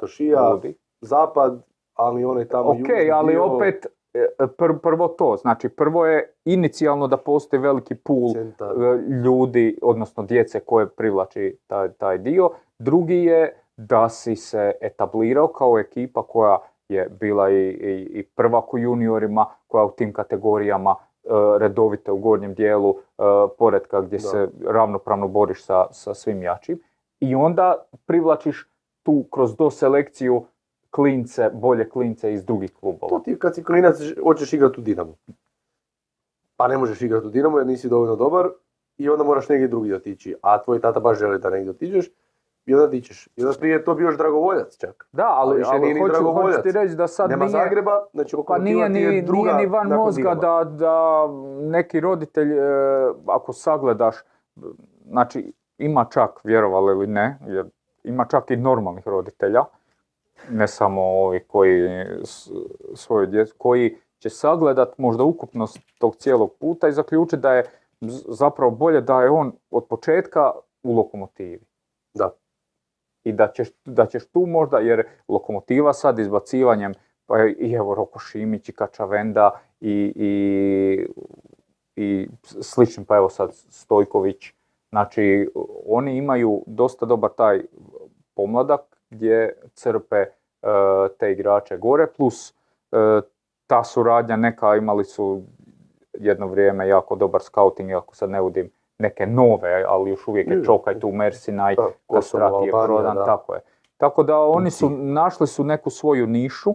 zapad, 1.00 1.62
ali 1.94 2.24
onaj 2.24 2.48
tamo 2.48 2.70
Ok, 2.70 2.88
ali 3.12 3.36
opet 3.36 3.86
prvo 4.82 5.08
to, 5.08 5.36
znači 5.36 5.68
prvo 5.68 6.06
je 6.06 6.32
inicijalno 6.44 7.06
da 7.06 7.16
postoji 7.16 7.60
veliki 7.60 7.94
pool 7.94 8.32
centar. 8.32 8.68
e, 8.68 8.96
ljudi, 9.24 9.78
odnosno 9.82 10.22
djece 10.22 10.60
koje 10.60 10.88
privlači 10.88 11.58
taj, 11.66 11.88
taj 11.88 12.18
dio. 12.18 12.50
Drugi 12.78 13.24
je 13.24 13.62
da 13.76 14.08
si 14.08 14.36
se 14.36 14.72
etablirao 14.80 15.48
kao 15.48 15.78
ekipa 15.78 16.22
koja 16.22 16.58
je 16.88 17.08
bila 17.20 17.50
i, 17.50 17.68
i, 17.68 18.08
i 18.18 18.22
prvak 18.22 18.74
u 18.74 18.78
juniorima, 18.78 19.46
koja 19.66 19.84
u 19.84 19.90
tim 19.90 20.12
kategorijama 20.12 20.94
e, 21.24 21.28
redovite 21.58 22.12
u 22.12 22.16
gornjem 22.16 22.54
dijelu 22.54 22.90
e, 22.90 23.22
poredka 23.58 24.00
gdje 24.00 24.16
Da. 24.16 24.22
se 24.22 24.48
ravnopravno 24.66 25.28
boriš 25.28 25.64
sa, 25.64 25.86
sa 25.90 26.14
svim 26.14 26.42
jačim. 26.42 26.80
I 27.20 27.34
onda 27.34 27.86
privlačiš 28.06 28.70
tu 29.02 29.24
kroz 29.30 29.56
doselekciju 29.56 30.44
klince, 30.96 31.50
bolje 31.52 31.88
klince 31.88 32.32
iz 32.32 32.44
drugih 32.44 32.72
To 32.72 32.78
klubova. 32.80 33.22
ti 33.24 33.38
kad 33.38 33.54
si 33.54 33.64
klinac 33.64 33.96
hoćeš 34.22 34.52
igrati 34.52 34.80
u 34.80 34.82
Dinamo. 34.82 35.14
Pa 36.56 36.68
ne 36.68 36.78
možeš 36.78 37.02
igrati 37.02 37.26
u 37.26 37.30
Dinamo 37.30 37.58
jer 37.58 37.66
nisi 37.66 37.88
dovoljno 37.88 38.16
dobar 38.16 38.48
i 38.98 39.08
onda 39.08 39.24
moraš 39.24 39.48
negdje 39.48 39.68
drugdje 39.68 39.96
otići. 39.96 40.34
A 40.42 40.62
tvoj 40.62 40.80
tata 40.80 41.00
baš 41.00 41.18
želi 41.18 41.38
da 41.38 41.50
negdje 41.50 41.70
otiđeš 41.70 42.10
i 42.66 42.74
onda 42.74 42.90
ti 42.90 43.00
ćeš. 43.00 43.28
I 43.36 43.44
onda 43.44 43.58
prije 43.58 43.72
je 43.72 43.84
to 43.84 43.94
bio 43.94 44.04
još 44.04 44.16
dragovoljac 44.16 44.76
čak. 44.76 45.08
Da, 45.12 45.26
Ali 45.28 45.62
ali, 45.66 45.92
ali 45.92 46.00
hoću, 46.00 46.32
hoću 46.32 46.62
ti 46.62 46.72
reći 46.72 46.94
da 46.94 47.08
sad 47.08 47.30
Nema 47.30 47.44
nije... 47.44 47.52
Zagreba, 47.52 48.04
znači 48.12 48.36
Pa 48.46 48.58
nije 48.58 48.88
ni, 48.88 49.00
nije 49.00 49.22
ni 49.56 49.66
van 49.66 49.88
mozga 49.88 50.34
da, 50.34 50.64
da 50.64 51.26
neki 51.60 52.00
roditelj, 52.00 52.52
e, 52.52 52.62
ako 53.26 53.52
sagledaš, 53.52 54.16
znači 55.06 55.52
ima 55.78 56.06
čak, 56.10 56.40
vjerovali 56.44 56.92
ili 56.92 57.06
ne, 57.06 57.38
jer 57.46 57.66
ima 58.04 58.24
čak 58.24 58.50
i 58.50 58.56
normalnih 58.56 59.06
roditelja, 59.06 59.64
ne 60.50 60.68
samo 60.68 61.02
ovi 61.02 61.40
koji 61.40 62.04
svoju 62.94 63.26
djecu, 63.26 63.54
koji 63.58 63.96
će 64.18 64.30
sagledat 64.30 64.98
možda 64.98 65.24
ukupnost 65.24 65.78
tog 65.98 66.16
cijelog 66.16 66.54
puta 66.60 66.88
i 66.88 66.92
zaključiti 66.92 67.40
da 67.40 67.52
je 67.52 67.64
zapravo 68.28 68.70
bolje 68.70 69.00
da 69.00 69.22
je 69.22 69.30
on 69.30 69.52
od 69.70 69.86
početka 69.86 70.52
u 70.82 70.96
lokomotivi. 70.96 71.60
Da. 72.14 72.30
I 73.24 73.32
da 73.32 73.52
ćeš, 73.52 73.68
da 73.84 74.06
ćeš 74.06 74.26
tu 74.26 74.46
možda, 74.46 74.78
jer 74.78 75.06
lokomotiva 75.28 75.92
sad 75.92 76.18
izbacivanjem, 76.18 76.94
pa 77.26 77.34
i 77.58 77.72
evo 77.72 77.94
Roko 77.94 78.18
Šimić 78.18 78.68
i 78.68 78.72
Kačavenda 78.72 79.60
i, 79.80 80.12
i, 80.16 81.06
i 81.96 82.28
slični, 82.42 83.04
pa 83.04 83.16
evo 83.16 83.28
sad 83.28 83.54
Stojković, 83.54 84.52
znači 84.90 85.50
oni 85.86 86.16
imaju 86.16 86.62
dosta 86.66 87.06
dobar 87.06 87.30
taj 87.36 87.62
pomladak 88.34 88.95
gdje 89.10 89.56
crpe 89.74 90.16
e, 90.16 90.28
te 91.18 91.32
igrače 91.32 91.76
gore, 91.76 92.06
plus 92.06 92.50
e, 92.50 93.20
ta 93.66 93.84
suradnja 93.84 94.36
neka 94.36 94.76
imali 94.76 95.04
su 95.04 95.42
jedno 96.12 96.46
vrijeme 96.46 96.88
jako 96.88 97.16
dobar 97.16 97.42
scouting, 97.42 97.92
ako 97.92 98.14
sad 98.14 98.30
ne 98.30 98.40
vodim 98.40 98.70
neke 98.98 99.26
nove, 99.26 99.84
ali 99.88 100.10
još 100.10 100.28
uvijek 100.28 100.50
je. 100.50 100.64
Čokaj 100.64 101.00
tu, 101.00 101.12
Mersinaj, 101.12 101.76
Kastrati 102.12 102.66
je 102.66 102.70
prodan, 102.70 103.16
da. 103.16 103.24
tako 103.24 103.54
je. 103.54 103.60
Tako 103.96 104.22
da 104.22 104.40
oni 104.40 104.70
su, 104.70 104.90
našli 104.90 105.46
su 105.46 105.64
neku 105.64 105.90
svoju 105.90 106.26
nišu, 106.26 106.74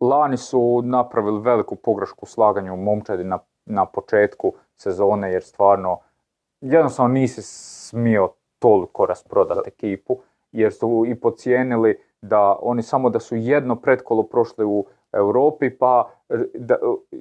lani 0.00 0.36
su 0.36 0.82
napravili 0.84 1.40
veliku 1.40 1.76
pogrešku 1.76 2.26
slaganju 2.26 2.76
momčadi 2.76 3.24
na, 3.24 3.38
na 3.66 3.86
početku 3.86 4.52
sezone, 4.76 5.32
jer 5.32 5.42
stvarno 5.42 5.98
jednostavno 6.60 7.14
nisi 7.14 7.42
smio 7.42 8.28
toliko 8.58 9.06
rasprodati 9.06 9.68
ekipu, 9.68 10.18
jer 10.52 10.72
su 10.72 11.04
i 11.06 11.14
pocijenili 11.14 11.98
da 12.22 12.56
oni 12.62 12.82
samo 12.82 13.10
da 13.10 13.20
su 13.20 13.36
jedno 13.36 13.76
pretkolo 13.76 14.22
prošli 14.22 14.64
u 14.64 14.84
Europi, 15.12 15.70
pa 15.70 16.08
r- 16.28 16.46
da, 16.54 16.76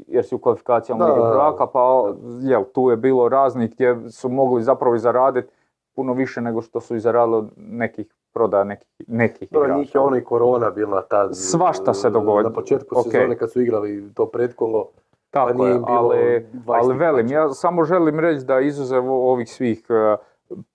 jer 0.08 0.26
su 0.26 0.36
u 0.36 0.40
kvalifikacijama 0.40 1.06
da. 1.06 1.14
prvaka, 1.14 1.68
pa 1.68 2.04
jel, 2.42 2.64
tu 2.66 2.90
je 2.90 2.98
bilo 2.98 3.30
raznih 3.30 3.72
gdje 3.72 4.10
su 4.10 4.30
mogli 4.30 4.64
zapravo 4.64 4.96
i 4.96 5.00
zaraditi 5.00 5.48
puno 5.96 6.14
više 6.14 6.42
nego 6.42 6.62
što 6.62 6.80
su 6.80 6.96
i 6.96 7.00
zaradili 7.00 7.44
nekih 7.58 8.06
prodaja 8.34 8.64
nekih, 8.64 8.88
nekih 9.08 9.48
Dobro, 9.52 9.66
igrača. 9.66 9.80
njih 9.80 9.96
je 9.96 10.02
ono 10.02 10.18
i 10.18 10.24
korona 10.24 10.70
bila 10.70 11.02
tad. 11.02 11.30
Svašta 11.34 11.94
se 11.94 12.10
dogodi. 12.10 12.44
Na 12.44 12.54
početku 12.54 12.96
Ok. 12.98 13.04
sezone 13.04 13.38
kad 13.38 13.52
su 13.52 13.62
igrali 13.62 14.14
to 14.14 14.26
pretkolo. 14.26 14.90
Tako 15.30 15.48
pa 15.48 15.54
nije 15.56 15.70
je, 15.70 15.80
bilo 15.80 15.88
ali, 15.90 16.46
20 16.56 16.80
ali 16.84 16.98
velim, 16.98 17.28
ja 17.28 17.50
samo 17.50 17.84
želim 17.84 18.20
reći 18.20 18.46
da 18.46 18.60
izuzev 18.60 19.04
ovih 19.06 19.50
svih 19.50 19.86
e, 19.90 20.16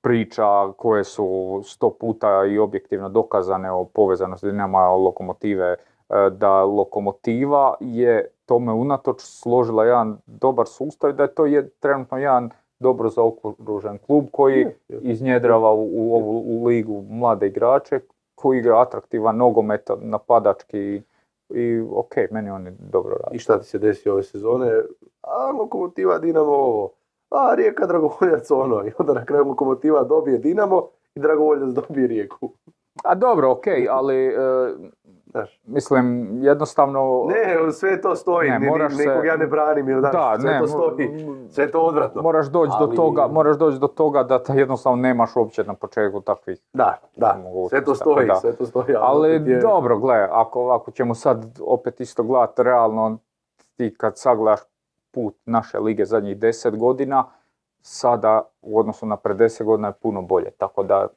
priča 0.01 0.73
koje 0.77 1.05
su 1.05 1.61
sto 1.65 1.91
puta 1.91 2.45
i 2.45 2.59
objektivno 2.59 3.09
dokazane 3.09 3.73
o 3.73 3.85
povezanosti 3.85 4.47
Dinama 4.47 4.89
lokomotive, 4.89 5.67
e, 5.67 5.77
da 6.31 6.65
lokomotiva 6.65 7.75
je 7.81 8.31
tome 8.47 8.73
unatoč 8.73 9.21
složila 9.21 9.85
jedan 9.85 10.19
dobar 10.27 10.67
sustav 10.67 11.11
i 11.11 11.13
da 11.13 11.23
je 11.23 11.35
to 11.35 11.47
je 11.47 11.69
trenutno 11.69 12.19
jedan 12.19 12.51
dobro 12.79 13.09
zaokružen 13.09 13.99
klub 13.99 14.27
koji 14.33 14.59
Je, 14.59 14.77
je. 14.89 14.99
iznjedrava 15.03 15.73
u, 15.73 15.89
u 15.93 16.15
ovu 16.15 16.45
u 16.47 16.67
ligu 16.67 17.05
mlade 17.11 17.47
igrače, 17.47 18.01
koji 18.35 18.59
igra 18.59 18.81
atraktivan 18.81 19.37
nogomet, 19.37 19.91
napadački 20.01 20.79
i, 20.79 21.03
i 21.51 21.81
ok, 21.91 22.15
meni 22.31 22.51
oni 22.51 22.71
dobro 22.79 23.15
rade. 23.15 23.37
I 23.37 23.39
šta 23.39 23.59
ti 23.59 23.67
se 23.67 23.79
desi 23.79 24.09
ove 24.09 24.23
sezone? 24.23 24.73
A, 25.23 25.51
Lokomotiva, 25.59 26.19
Dinamo 26.19 26.53
ovo. 26.53 26.91
A, 27.31 27.55
Rijeka, 27.55 27.87
Dragovoljac 27.87 28.51
ono. 28.51 28.85
I 28.85 28.93
onda 28.99 29.13
na 29.13 29.25
kraju 29.25 29.45
Lokomotiva 29.45 30.03
dobije 30.03 30.39
Dinamo 30.39 30.83
i 31.15 31.21
Dragovoljac 31.21 31.69
dobije 31.69 32.07
Rijeku. 32.07 32.51
A 33.05 33.15
dobro, 33.15 33.51
ok, 33.51 33.65
ali 33.91 34.27
e, 34.27 34.35
Znaš, 35.27 35.61
mislim 35.67 36.29
jednostavno... 36.35 37.27
ne, 37.29 37.73
sve 37.73 38.01
to 38.01 38.17
stoji, 38.17 38.51
Ne, 38.51 38.55
ni- 38.55 38.61
ni- 38.61 38.71
moraš 38.71 38.97
se- 38.97 39.21
ja 39.25 39.37
ne 39.37 39.47
branim, 39.47 39.89
ili, 39.89 40.03
da, 40.03 40.37
sve 40.41 40.51
ne, 40.53 40.61
to 40.61 40.67
stoji, 40.67 41.11
sve 41.51 41.71
to 41.71 41.81
odvratno. 41.81 42.23
Moraš 42.23 42.47
doći 42.47 42.73
do 42.81 42.85
Ali- 42.85 42.97
toga, 42.97 43.27
moraš 43.27 43.57
doći 43.57 43.79
do 43.79 43.87
toga 43.87 44.23
da 44.23 44.43
ta 44.43 44.55
jednostavno 44.55 44.97
nemaš 44.99 45.37
uopće 45.37 45.65
na 45.65 45.75
početku 45.75 46.21
takvih. 46.21 46.59
Da, 46.73 46.97
da, 47.17 47.37
sve 47.69 47.85
to 47.85 47.95
stoji, 47.95 48.27
da. 48.27 48.35
sve 48.35 48.53
to 48.53 48.67
stoji. 48.67 48.95
Ali 48.99 49.37
opet 49.37 49.49
je- 49.49 49.59
dobro, 49.59 49.99
gle, 49.99 50.29
ako, 50.31 50.71
ako 50.71 50.91
ćemo 50.91 51.15
sad 51.15 51.45
opet 51.61 52.01
isto 52.01 52.23
gledati 52.23 52.63
realno, 52.63 53.19
ti 53.77 53.95
kad 53.97 54.19
sagledaš 54.19 54.61
put 55.17 55.35
naše 55.45 55.79
lige 55.79 56.05
zadnjih 56.05 56.37
deset 56.37 56.77
godina, 56.77 57.25
sada 57.81 58.43
u 58.63 58.79
odnosu 58.79 59.07
na 59.07 59.17
pred 59.17 59.37
deset 59.37 59.67
godina 59.67 59.89
je 59.89 59.95
puno 60.03 60.23
bolje, 60.23 60.51
tako 60.51 60.83
da 60.83 61.09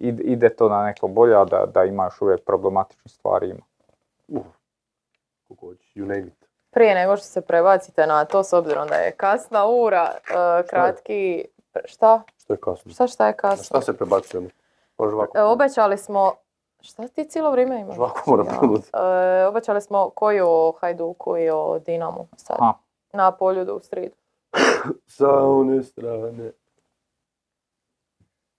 ide, 0.00 0.48
to 0.48 0.68
na 0.68 0.84
neko 0.84 1.08
bolje, 1.08 1.36
a 1.36 1.44
da, 1.44 1.66
da 1.66 1.84
ima 1.84 2.04
još 2.04 2.22
uvijek 2.22 2.44
problematičnih 2.44 3.12
stvari 3.12 3.50
ima. 3.50 3.64
Uh, 4.28 4.44
you 5.94 6.06
name 6.06 6.26
it. 6.26 6.48
Prije 6.70 6.94
nego 6.94 7.16
što 7.16 7.26
se 7.26 7.40
prebacite 7.40 8.06
na 8.06 8.24
to, 8.24 8.44
s 8.44 8.52
obzirom 8.52 8.88
da 8.88 8.94
je 8.94 9.12
kasna 9.12 9.66
ura, 9.66 10.10
e, 10.14 10.66
kratki... 10.66 11.44
Šta? 11.84 12.22
Što 12.36 12.52
je 12.52 12.56
kasno? 12.56 12.92
Šta 12.92 13.06
šta 13.06 13.26
je 13.26 13.32
kasno? 13.32 13.64
šta 13.64 13.80
se 13.80 13.96
prebacujemo? 13.96 14.48
E, 15.34 15.42
obećali 15.42 15.98
smo... 15.98 16.34
Šta 16.80 17.08
ti 17.08 17.24
cijelo 17.24 17.50
vrijeme 17.50 17.80
imaš? 17.80 17.98
Ovako 17.98 18.30
moram 18.30 18.46
Ja. 18.46 19.40
E, 19.40 19.46
obećali 19.46 19.80
smo 19.80 20.10
koji 20.10 20.40
o 20.40 20.72
Hajduku 20.80 21.36
i 21.36 21.50
o 21.50 21.78
Dinamu 21.78 22.26
sad. 22.36 22.56
Aha. 22.60 22.87
Na 23.12 23.32
poljudu 23.32 23.74
u 23.74 23.80
sridu. 23.80 24.14
Sa 25.06 25.28
one 25.30 25.82
strane. 25.82 26.52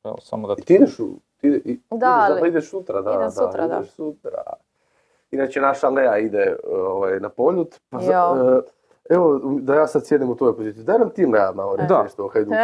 Evo, 0.04 0.18
samo 0.20 0.48
da 0.48 0.56
I 0.58 0.62
ti 0.62 0.74
ideš 0.76 1.00
u... 1.00 1.08
Ti, 1.38 1.48
ide- 1.48 1.62
i, 1.66 1.80
Da, 1.90 1.96
ideš, 1.96 2.06
ali- 2.06 2.28
zapravo 2.28 2.46
ideš 2.46 2.70
sutra, 2.70 3.02
da, 3.02 3.10
idem 3.12 3.22
da, 3.22 3.32
sutra, 3.32 3.68
da. 3.68 3.76
ideš 3.76 3.92
sutra. 3.92 4.44
Inače, 5.32 5.62
naša 5.62 5.90
Lea 5.90 6.18
ide 6.18 6.56
ovaj, 6.66 7.20
na 7.20 7.30
poljut. 7.30 7.80
Pa 7.90 8.00
za- 8.00 8.12
Ja. 8.12 8.62
Evo, 9.10 9.40
da 9.44 9.76
ja 9.76 9.88
sad 9.88 10.08
sjedem 10.08 10.30
u 10.30 10.36
tvojoj 10.36 10.56
poziciji. 10.56 10.84
Daj 10.84 11.00
nam 11.00 11.10
ti 11.10 11.26
Lea 11.26 11.52
malo 11.52 11.76
reći 11.76 11.94
nešto 12.04 12.26
o 12.26 12.28
Hajduku. 12.28 12.56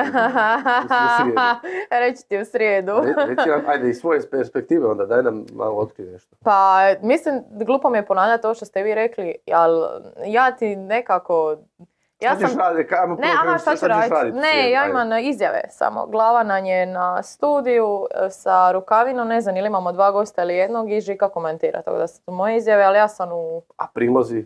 Reći 2.02 2.28
ti 2.28 2.40
u 2.40 2.46
srijedu. 2.46 2.92
Re- 2.92 3.26
Reci 3.28 3.50
nam, 3.50 3.62
ajde, 3.68 3.90
iz 3.90 4.00
svoje 4.00 4.30
perspektive 4.32 4.88
onda, 4.88 5.06
daj 5.06 5.24
nam 5.24 5.46
malo 5.54 5.76
otkrij 5.76 6.08
nešto. 6.12 6.36
Pa, 6.44 6.80
mislim, 7.02 7.44
glupo 7.52 7.90
mi 7.90 7.98
je 7.98 8.06
ponavljati 8.06 8.42
to 8.42 8.54
što 8.54 8.66
ste 8.66 8.84
vi 8.84 8.96
rekli, 8.96 9.36
ali 9.54 9.88
ja 10.26 10.52
ti 10.52 10.76
nekako... 10.76 11.58
Ja 12.20 12.36
sam... 12.36 12.60
raditi? 12.60 12.90
Kaj, 12.90 13.00
ajmo 13.00 13.16
Ne, 13.16 13.28
aha, 13.44 13.58
šta 13.58 13.76
ću 13.76 13.88
raditi? 13.88 14.38
Ne, 14.38 14.72
ja 14.72 14.82
Ajde. 14.82 14.92
imam 14.92 15.20
izjave 15.20 15.62
samo. 15.70 16.06
Glava 16.06 16.44
nam 16.44 16.66
je 16.66 16.86
na 16.86 17.24
studiju 17.24 18.08
e, 18.12 18.30
sa 18.30 18.72
rukavinom, 18.72 19.28
ne 19.28 19.42
znam 19.42 19.58
ili 19.58 19.68
imamo 19.68 19.92
dva 19.92 20.12
gosta 20.12 20.44
ili 20.44 20.56
jednog 20.56 20.92
i 20.92 21.02
Žika 21.02 21.30
komentira, 21.30 21.82
tako 21.82 21.98
da 21.98 22.08
su 22.08 22.32
moje 22.32 22.58
izjave, 22.58 22.84
ali 22.84 22.98
ja 22.98 23.08
sam 23.08 23.30
u... 23.32 23.62
A 23.78 23.88
prilozi? 23.94 24.46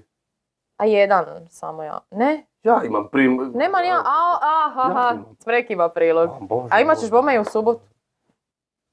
A 0.80 0.86
jedan 0.86 1.26
samo 1.50 1.84
ja. 1.84 2.00
Ne? 2.12 2.46
Ja 2.64 2.82
imam 2.86 3.08
prim... 3.12 3.52
Nema 3.56 3.82
ni 3.82 3.88
ja. 3.88 4.02
A, 4.06 4.40
aha, 4.42 5.18
Ja 5.48 5.64
ima 5.70 5.90
prilog. 5.90 6.30
O, 6.30 6.40
Bože, 6.42 6.68
A 6.72 6.82
imat 6.82 6.98
ćeš 6.98 7.10
bome 7.10 7.36
i 7.36 7.40
u 7.40 7.46
subotu. 7.46 7.82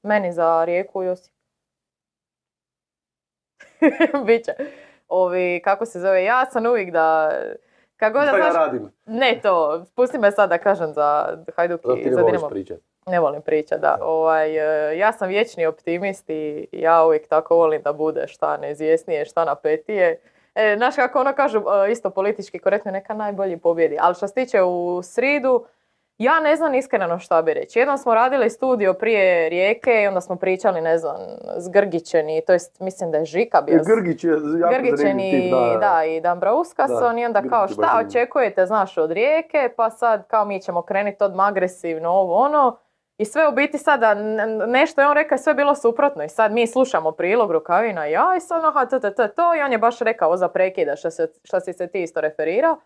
Meni 0.03 0.33
za 0.33 0.63
Rijeku 0.65 1.03
i 1.03 1.07
Osijek. 1.09 1.33
Biće. 4.25 4.53
Ovi, 5.07 5.61
kako 5.63 5.85
se 5.85 5.99
zove, 5.99 6.23
ja 6.23 6.45
sam 6.45 6.65
uvijek 6.65 6.91
da... 6.91 7.31
Kako 7.97 8.13
god 8.13 8.21
da 8.21 8.27
Šta 8.27 8.37
ja 8.37 8.51
znaš, 8.51 8.65
radim? 8.65 8.91
ne 9.05 9.39
to, 9.43 9.85
pusti 9.95 10.17
me 10.17 10.31
sad 10.31 10.49
da 10.49 10.57
kažem 10.57 10.93
za 10.93 11.37
Hajduk 11.55 11.81
Da 11.85 11.93
i 11.93 12.05
ne 12.05 12.13
za 12.13 12.23
Dinamo. 12.23 12.49
pričati. 12.49 12.83
Ne 13.05 13.19
volim 13.19 13.41
pričat, 13.41 13.81
da. 13.81 13.97
Ovaj, 14.01 14.57
e, 14.91 14.97
ja 14.97 15.13
sam 15.13 15.29
vječni 15.29 15.65
optimist 15.65 16.29
i 16.29 16.67
ja 16.71 17.05
uvijek 17.05 17.27
tako 17.27 17.55
volim 17.55 17.81
da 17.81 17.93
bude 17.93 18.27
šta 18.27 18.57
neizvjesnije, 18.57 19.25
šta 19.25 19.45
napetije. 19.45 20.19
E, 20.57 20.75
znaš 20.77 20.95
kako 20.95 21.19
ono 21.19 21.33
kažu, 21.33 21.59
e, 21.59 21.91
isto 21.91 22.09
politički 22.09 22.59
korektno, 22.59 22.91
neka 22.91 23.13
najbolji 23.13 23.57
pobjedi. 23.57 23.97
Ali 24.01 24.15
što 24.15 24.27
se 24.27 24.33
tiče 24.33 24.61
u 24.61 25.01
sridu, 25.03 25.65
ja 26.17 26.39
ne 26.39 26.55
znam 26.55 26.73
iskreno 26.73 27.19
šta 27.19 27.41
bi 27.41 27.53
reći. 27.53 27.79
Jednom 27.79 27.97
smo 27.97 28.13
radili 28.13 28.49
studio 28.49 28.93
prije 28.93 29.49
Rijeke 29.49 30.01
i 30.03 30.07
onda 30.07 30.21
smo 30.21 30.35
pričali, 30.35 30.81
ne 30.81 30.97
znam, 30.97 31.15
s 31.57 31.69
Grgićen 31.69 32.29
i 32.29 32.41
to 32.47 32.53
jest, 32.53 32.79
mislim 32.79 33.11
da 33.11 33.17
je 33.17 33.25
Žika 33.25 33.61
bio. 33.61 33.79
Grgić 33.85 34.23
je 34.23 34.29
jako 34.29 34.73
Grgićen 34.73 34.97
zanimljiv 34.97 35.39
i, 35.39 35.41
tip, 35.41 35.51
da. 35.51 35.77
da, 35.79 36.05
i 36.05 36.21
Dambrauskason 36.21 37.19
i 37.19 37.25
onda 37.25 37.41
kao 37.49 37.67
šta 37.67 38.03
očekujete, 38.07 38.65
znaš, 38.65 38.97
od 38.97 39.11
rijeke, 39.11 39.69
pa 39.75 39.89
sad 39.89 40.27
kao 40.27 40.45
mi 40.45 40.61
ćemo 40.61 40.81
krenuti 40.81 41.23
odmah 41.23 41.47
agresivno, 41.47 42.09
ovo 42.09 42.35
ono. 42.35 42.77
I 43.17 43.25
sve 43.25 43.47
u 43.47 43.51
biti 43.51 43.77
sada, 43.77 44.13
nešto 44.67 45.01
je 45.01 45.07
on 45.07 45.13
rekao, 45.13 45.37
sve 45.37 45.53
bilo 45.53 45.75
suprotno 45.75 46.23
i 46.23 46.29
sad 46.29 46.51
mi 46.51 46.67
slušamo 46.67 47.11
prilog 47.11 47.51
Rukavina 47.51 48.07
i 48.07 48.11
ja 48.11 48.33
i 48.37 48.41
sad 48.41 48.65
aha, 48.65 48.85
to, 48.85 48.99
to, 48.99 49.11
to, 49.11 49.27
to 49.27 49.55
i 49.55 49.61
on 49.61 49.71
je 49.71 49.77
baš 49.77 49.99
rekao 49.99 50.37
za 50.37 50.47
prekida 50.47 50.95
što, 50.95 51.11
se, 51.11 51.27
si 51.65 51.73
se 51.73 51.87
ti 51.87 52.03
isto 52.03 52.21
referirao. 52.21 52.77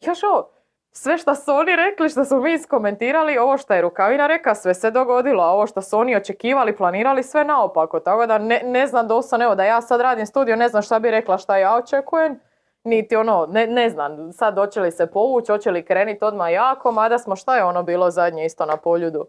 Još 0.00 0.22
ovo, 0.22 0.50
sve 0.92 1.18
što 1.18 1.34
su 1.34 1.52
oni 1.52 1.76
rekli, 1.76 2.08
što 2.08 2.24
smo 2.24 2.40
mi 2.40 2.54
iskomentirali, 2.54 3.38
ovo 3.38 3.58
što 3.58 3.74
je 3.74 3.80
Rukavina 3.82 4.26
rekao, 4.26 4.54
sve 4.54 4.74
se 4.74 4.90
dogodilo, 4.90 5.42
a 5.42 5.50
ovo 5.50 5.66
što 5.66 5.82
su 5.82 5.98
oni 5.98 6.16
očekivali, 6.16 6.76
planirali, 6.76 7.22
sve 7.22 7.44
naopako. 7.44 8.00
Tako 8.00 8.26
da 8.26 8.38
ne, 8.38 8.62
ne 8.64 8.86
znam 8.86 9.08
doslovno, 9.08 9.44
evo 9.44 9.54
da 9.54 9.64
ja 9.64 9.80
sad 9.80 10.00
radim 10.00 10.26
studio, 10.26 10.56
ne 10.56 10.68
znam 10.68 10.82
šta 10.82 10.98
bi 10.98 11.10
rekla 11.10 11.38
šta 11.38 11.56
ja 11.56 11.76
očekujem, 11.76 12.40
niti 12.84 13.16
ono, 13.16 13.46
ne, 13.50 13.66
ne 13.66 13.90
znam, 13.90 14.32
sad 14.32 14.54
hoće 14.54 14.80
li 14.80 14.90
se 14.90 15.06
povući, 15.06 15.52
hoće 15.52 15.70
li 15.70 15.84
krenuti 15.84 16.24
odmah 16.24 16.52
jako, 16.52 16.92
mada 16.92 17.18
smo 17.18 17.36
šta 17.36 17.56
je 17.56 17.64
ono 17.64 17.82
bilo 17.82 18.10
zadnje 18.10 18.44
isto 18.44 18.66
na 18.66 18.76
poljudu. 18.76 19.26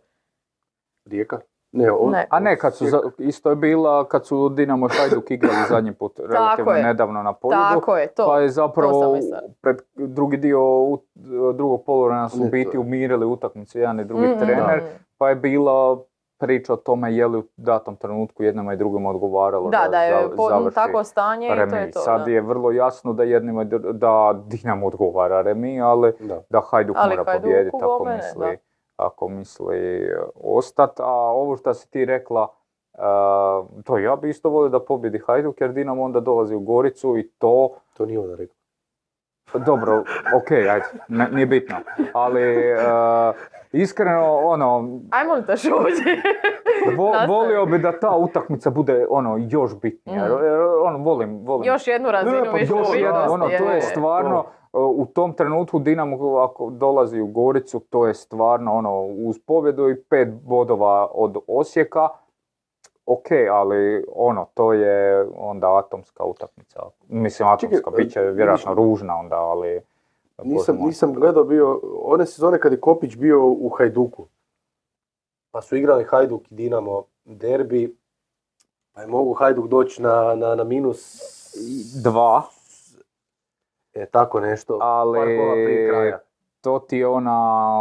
Rijeka? 1.05 1.39
Ne, 1.73 1.91
on, 1.91 2.11
Ne. 2.11 2.27
A 2.29 2.39
ne, 2.39 2.57
kad 2.57 2.75
su, 2.75 2.85
za- 2.85 3.01
isto 3.19 3.49
je 3.49 3.55
bila 3.55 4.05
kad 4.05 4.25
su 4.25 4.49
Dinamo 4.49 4.87
Hajduk 4.89 5.31
igrali 5.31 5.55
zadnji 5.69 5.93
put, 5.93 6.19
relativno 6.29 6.71
je. 6.71 6.83
nedavno 6.83 7.23
na 7.23 7.33
poljudu. 7.33 7.61
Tako 7.69 7.97
je, 7.97 8.07
to. 8.07 8.25
Pa 8.25 8.39
je 8.39 8.49
zapravo 8.49 9.17
pred 9.61 9.77
drugi 9.95 10.37
dio 10.37 10.59
drugog 11.53 11.83
poluvremena 11.83 12.29
su 12.29 12.41
u 12.41 12.45
biti 12.45 12.69
je. 12.73 12.79
umirili 12.79 13.25
utakmicu 13.25 13.79
jedan 13.79 13.99
i 13.99 14.05
drugi 14.05 14.23
Mm, 14.23 14.31
mm, 14.31 14.39
trener, 14.39 14.77
mm. 14.77 15.03
pa 15.17 15.29
je 15.29 15.35
bila 15.35 15.99
priča 16.37 16.73
o 16.73 16.77
tome 16.77 17.15
je 17.15 17.27
li 17.27 17.37
u 17.37 17.43
datom 17.57 17.95
trenutku 17.95 18.43
jednima 18.43 18.73
i 18.73 18.77
drugima 18.77 19.09
odgovaralo 19.09 19.69
Da, 19.69 19.87
da 19.87 20.03
je 20.03 20.23
za- 20.23 20.35
po, 20.35 20.49
završi 20.49 20.75
takvo 20.75 21.03
stanje 21.03 21.47
i 21.47 21.69
to 21.69 21.75
je 21.75 21.91
to. 21.91 21.99
Sad 21.99 22.21
da. 22.21 22.31
je 22.31 22.41
vrlo 22.41 22.71
jasno 22.71 23.13
da 23.13 23.23
jednima 23.23 23.63
da 23.93 24.35
Dinamo 24.41 24.87
odgovara 24.87 25.41
remi, 25.41 25.81
ali 25.81 26.13
da. 26.19 26.41
da 26.49 26.61
Hajduk 26.61 26.95
Ali 26.99 27.09
mora 27.11 27.33
pobijediti 27.33 27.75
ako 27.75 27.97
bome 27.99 28.11
ne, 28.11 28.17
misli, 28.17 28.57
ako 29.01 29.27
misli 29.27 30.09
ostat. 30.35 30.99
A 30.99 31.11
ovo 31.13 31.57
što 31.57 31.73
si 31.73 31.91
ti 31.91 32.05
rekla, 32.05 32.47
uh, 32.93 33.01
to 33.83 33.97
ja 33.97 34.15
bi 34.15 34.29
isto 34.29 34.49
volio 34.49 34.69
da 34.69 34.79
pobjedi 34.79 35.21
Hajduk 35.27 35.61
jer 35.61 35.71
Dinamo 35.71 36.03
onda 36.03 36.19
dolazi 36.19 36.55
u 36.55 36.59
Goricu 36.59 37.17
i 37.17 37.29
to 37.29 37.69
To 37.93 38.05
nije 38.05 38.19
ona 38.19 38.35
rekla. 38.35 38.55
Pa 39.53 39.59
Dobro, 39.59 40.03
ok, 40.35 40.51
ajde, 40.51 40.85
ne- 41.07 41.29
nije 41.31 41.45
bitno. 41.45 41.75
Ali 42.13 42.73
uh, 42.73 42.79
iskreno, 43.71 44.37
ono, 44.37 44.99
Ajmo 45.11 45.33
li 45.33 45.43
vo- 46.97 47.09
Nastavi. 47.09 47.27
volio 47.29 47.65
bi 47.65 47.79
da 47.79 47.99
ta 47.99 48.15
utakmica 48.15 48.69
bude 48.69 49.05
ono 49.09 49.37
još 49.49 49.79
bitnija. 49.81 50.19
Mm. 50.19 50.43
jer, 50.43 50.53
ono, 50.83 50.97
volim, 50.97 51.45
volim. 51.45 51.67
Još 51.67 51.87
jednu 51.87 52.11
razinu 52.11 52.43
pa 52.45 52.51
više 52.51 52.73
još 52.73 52.87
ono, 53.29 53.45
je, 53.47 53.57
to 53.57 53.71
je 53.71 53.81
stvarno, 53.81 54.45
u 54.73 55.05
tom 55.05 55.33
trenutku 55.33 55.79
Dinamo 55.79 56.37
ako 56.37 56.69
dolazi 56.69 57.21
u 57.21 57.27
Goricu, 57.27 57.79
to 57.79 58.07
je 58.07 58.13
stvarno 58.13 58.73
ono, 58.73 59.03
uz 59.03 59.39
pobjedu 59.45 59.89
i 59.89 60.01
pet 60.01 60.29
bodova 60.43 61.07
od 61.13 61.37
Osijeka, 61.47 62.09
ok, 63.05 63.25
ali 63.51 64.05
ono, 64.15 64.45
to 64.53 64.73
je 64.73 65.27
onda 65.37 65.77
atomska 65.77 66.23
utakmica. 66.23 66.79
Mislim, 67.07 67.47
atomska, 67.49 67.77
Čekaj, 67.77 67.93
bit 68.03 68.11
će 68.13 68.21
vjerojatno 68.21 68.71
vidiš- 68.71 68.75
ružna 68.75 69.15
onda, 69.15 69.35
ali... 69.35 69.81
Nisam, 70.43 70.77
nisam 70.79 71.13
gledao 71.13 71.43
bio, 71.43 71.81
one 72.03 72.25
sezone 72.25 72.59
kad 72.59 72.71
je 72.71 72.79
Kopić 72.81 73.15
bio 73.15 73.45
u 73.45 73.69
Hajduku. 73.69 74.25
pa 75.51 75.61
su 75.61 75.75
igrali 75.75 76.03
Hajduk 76.03 76.51
i 76.51 76.55
Dinamo 76.55 77.03
derbi, 77.25 77.95
pa 78.93 79.01
je 79.01 79.07
mogu 79.07 79.33
Hajduk 79.33 79.67
doći 79.67 80.01
na, 80.01 80.35
na, 80.35 80.55
na 80.55 80.63
minus 80.63 81.17
Dva, 82.03 82.41
e, 83.93 84.05
tako 84.05 84.39
nešto, 84.39 84.77
ali 84.81 85.19
prije 85.65 85.89
kraja. 85.89 86.19
to 86.61 86.79
ti 86.79 86.97
je 86.97 87.07
ona 87.07 87.79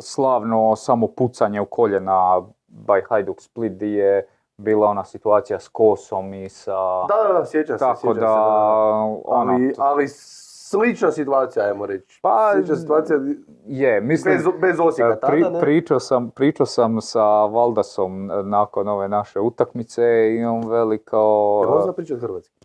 slavno 0.00 0.76
samo 0.76 1.06
pucanje 1.06 1.60
u 1.60 1.66
koljena 1.66 2.42
by 2.68 3.02
Hajduk 3.08 3.40
Split 3.40 3.72
di 3.72 3.92
je 3.92 4.26
bila 4.56 4.88
ona 4.88 5.04
situacija 5.04 5.58
s 5.58 5.68
Kosom 5.68 6.34
i 6.34 6.48
sa... 6.48 7.06
Da, 7.06 7.28
da, 7.28 7.38
da, 7.38 7.44
sjećam 7.44 7.78
se, 7.78 7.84
tako 7.84 8.14
da, 8.14 8.20
se, 8.20 8.26
ono, 8.26 9.52
Ali, 9.52 9.74
ali 9.78 10.08
slična 10.08 11.12
situacija, 11.12 11.64
ajmo 11.64 11.86
reći. 11.86 12.18
Pa, 12.22 12.52
slična 12.54 12.76
situacija 12.76 13.18
je, 13.66 14.00
mislim, 14.00 14.34
bez, 14.34 14.44
bez 14.60 14.80
Osijeka 14.80 15.12
E, 15.12 15.20
pri- 15.20 15.42
tada, 15.42 15.54
ne? 15.54 15.60
pričao, 15.60 16.00
sam, 16.00 16.30
pričao 16.30 16.66
sam 16.66 17.00
sa 17.00 17.44
Valdasom 17.44 18.30
e, 18.30 18.42
nakon 18.42 18.88
ove 18.88 19.08
naše 19.08 19.40
utakmice 19.40 20.02
i 20.34 20.44
on 20.44 20.68
veli 20.68 20.98
kao... 20.98 21.60
Jel 21.64 21.74
on 21.74 21.82
zna 21.82 21.92
pričat 21.92 22.20
hrvatski? 22.20 22.61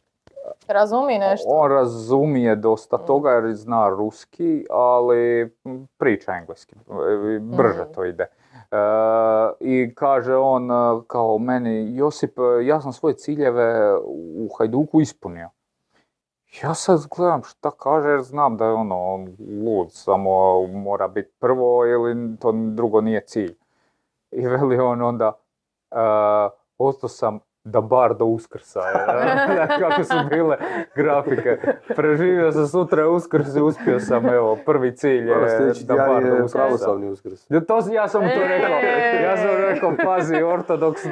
Razumi 0.68 1.18
nešto. 1.18 1.48
On 1.50 1.72
razumije 1.72 2.56
dosta 2.56 2.98
Mm. 2.98 3.06
toga 3.06 3.32
jer 3.32 3.54
zna 3.54 3.90
ruski, 3.90 4.66
ali 4.70 5.52
priča 5.98 6.32
engleski. 6.34 6.76
e, 6.76 7.40
Brže 7.40 7.84
Mm. 7.84 7.94
to 7.94 8.06
ide. 8.06 8.24
E, 8.72 8.78
I 9.60 9.96
kaže 9.96 10.36
on 10.36 10.72
e, 10.72 10.76
kao 11.08 11.38
meni, 11.38 11.96
Josip, 11.98 12.34
ja 12.64 12.82
sam 12.82 12.94
svoje 12.94 13.16
ciljeve 13.16 13.98
u 14.38 14.50
Hajduku 14.58 15.02
ispunio. 15.02 15.50
Ja 16.64 16.74
sad 16.74 17.00
gledam 17.18 17.44
šta 17.44 17.72
kaže 17.72 18.10
jer 18.10 18.22
znam 18.22 18.58
da 18.58 18.66
je 18.66 18.74
ono 18.74 19.04
on 19.04 19.36
lud, 19.66 19.88
samo 19.92 20.62
mora 20.68 21.08
biti 21.08 21.32
prvo 21.40 21.86
ili 21.86 22.38
to 22.40 22.52
drugo 22.52 23.02
nije 23.02 23.22
cilj. 23.22 23.56
I 24.32 24.48
veli 24.48 24.80
on 24.80 25.02
onda, 25.02 25.34
e, 25.92 25.98
ostao 26.78 27.10
sam 27.10 27.40
da 27.68 27.82
bar 27.82 28.14
do 28.14 28.26
uskrsa. 28.26 28.80
e, 28.80 29.80
Kako 29.80 30.04
su 30.04 30.16
bile 30.30 30.58
grafike. 30.96 31.58
Preživio 31.96 32.52
sam 32.52 32.68
sutra 32.68 33.10
uskrs 33.10 33.56
i 33.56 33.62
uspio 33.62 34.00
sam, 34.00 34.26
evo, 34.26 34.58
prvi 34.66 34.96
cilj 34.96 35.30
je 35.30 35.36
da 35.88 35.96
bar 35.96 36.24
do 36.24 36.28
je 36.28 36.44
uskrsa. 36.44 36.58
pravoslavni 36.58 37.10
uskrs. 37.10 37.46
Ja, 37.50 37.62
to, 37.62 37.80
ja 37.92 38.08
sam 38.08 38.22
to 38.22 38.40
rekao, 38.48 38.70
ja 39.24 39.38
sam 39.38 39.50
rekao, 39.58 39.94
pazi, 40.06 40.42
ortodoks, 40.44 41.06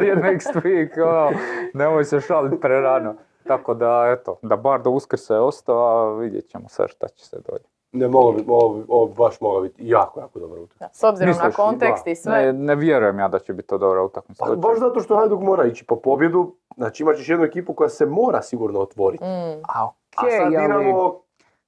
je 0.00 0.16
next 0.16 0.54
week, 0.54 1.02
ono, 1.02 1.30
nemoj 1.74 2.04
se 2.04 2.20
šaliti 2.20 2.60
prerano. 2.60 3.14
Tako 3.46 3.74
da, 3.74 4.16
eto, 4.18 4.38
da 4.42 4.56
bar 4.56 4.82
do 4.82 4.90
uskrsa 4.90 5.34
je 5.34 5.40
ostao, 5.40 5.78
a 5.78 6.18
vidjet 6.18 6.48
ćemo 6.48 6.68
sad 6.68 6.88
šta 6.88 7.08
će 7.08 7.26
se 7.26 7.36
dolje. 7.48 7.64
Ne, 7.92 8.08
moglo 8.08 8.32
bi, 8.32 8.44
moglo 8.46 8.84
ovo 8.88 9.06
baš 9.06 9.40
mogla 9.40 9.60
biti 9.60 9.88
jako, 9.88 10.20
jako 10.20 10.38
dobra 10.38 10.60
utakmica. 10.60 10.88
S 10.92 11.04
obzirom 11.04 11.28
Misliš, 11.28 11.44
na 11.44 11.64
kontekst 11.64 12.04
da. 12.04 12.10
i 12.10 12.14
sve. 12.14 12.32
Ne, 12.32 12.52
ne 12.52 12.74
vjerujem 12.74 13.18
ja 13.18 13.28
da 13.28 13.38
će 13.38 13.52
biti 13.52 13.68
to 13.68 13.78
dobra 13.78 14.02
utakmica. 14.02 14.44
Pa 14.44 14.56
baš 14.56 14.78
zato 14.78 15.00
što 15.00 15.16
Hajduk 15.16 15.40
mora 15.40 15.64
ići 15.64 15.84
po 15.84 15.96
pobjedu, 15.96 16.54
znači 16.76 17.02
imat 17.02 17.16
ćeš 17.16 17.28
jednu 17.28 17.44
ekipu 17.44 17.74
koja 17.74 17.88
se 17.88 18.06
mora 18.06 18.42
sigurno 18.42 18.80
otvoriti. 18.80 19.24
Mm. 19.24 19.62
A 19.68 19.88
A 20.16 20.26
okej, 20.26 20.38
sad 20.38 20.46
ali 20.46 20.56
Dinamo, 20.56 21.20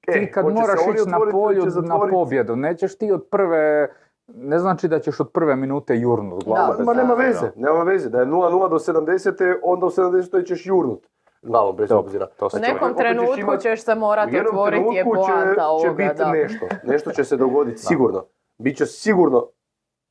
e, 0.06 0.12
ti 0.12 0.30
kad 0.32 0.44
moraš 0.44 0.80
ići 0.94 1.10
na 1.10 1.18
polju 1.32 1.62
će 1.62 1.80
na 1.80 2.08
pobjedu, 2.10 2.56
nećeš 2.56 2.98
ti 2.98 3.12
od 3.12 3.26
prve, 3.30 3.88
ne 4.26 4.58
znači 4.58 4.88
da 4.88 4.98
ćeš 4.98 5.20
od 5.20 5.30
prve 5.30 5.56
minute 5.56 5.96
jurnut 5.96 6.44
glavu 6.44 6.74
Da. 6.78 6.84
Ma 6.84 6.94
nema 6.94 7.14
veze, 7.14 7.50
nema 7.56 7.82
veze. 7.82 8.08
Da 8.08 8.20
je 8.20 8.26
0-0 8.26 8.68
do 8.68 8.78
70. 8.78 9.58
onda 9.62 9.86
u 9.86 9.90
70. 9.90 10.46
ćeš 10.46 10.66
jurnut. 10.66 11.06
Glavom 11.43 11.77
bez 11.77 11.89
Dobro, 11.89 12.01
obzira. 12.01 12.27
to 12.28 12.51
se 12.51 12.56
U 12.56 12.60
nekom 12.60 12.77
opet 12.82 12.97
ćeš 12.97 13.02
trenutku 13.05 13.40
imat- 13.40 13.60
ćeš 13.60 13.82
se 13.82 13.94
morati 13.94 14.40
otvoriti 14.40 14.85
je 14.86 15.02
trenutku 15.02 15.16
će, 15.16 15.32
poanta 15.32 15.55
će 15.55 15.62
ovoga, 15.62 15.93
biti 15.94 16.14
da. 16.16 16.32
nešto. 16.32 16.66
Nešto 16.85 17.10
će 17.10 17.24
se 17.24 17.36
dogoditi, 17.36 17.78
sigurno. 17.78 18.24
Biće 18.59 18.86
sigurno 18.86 19.47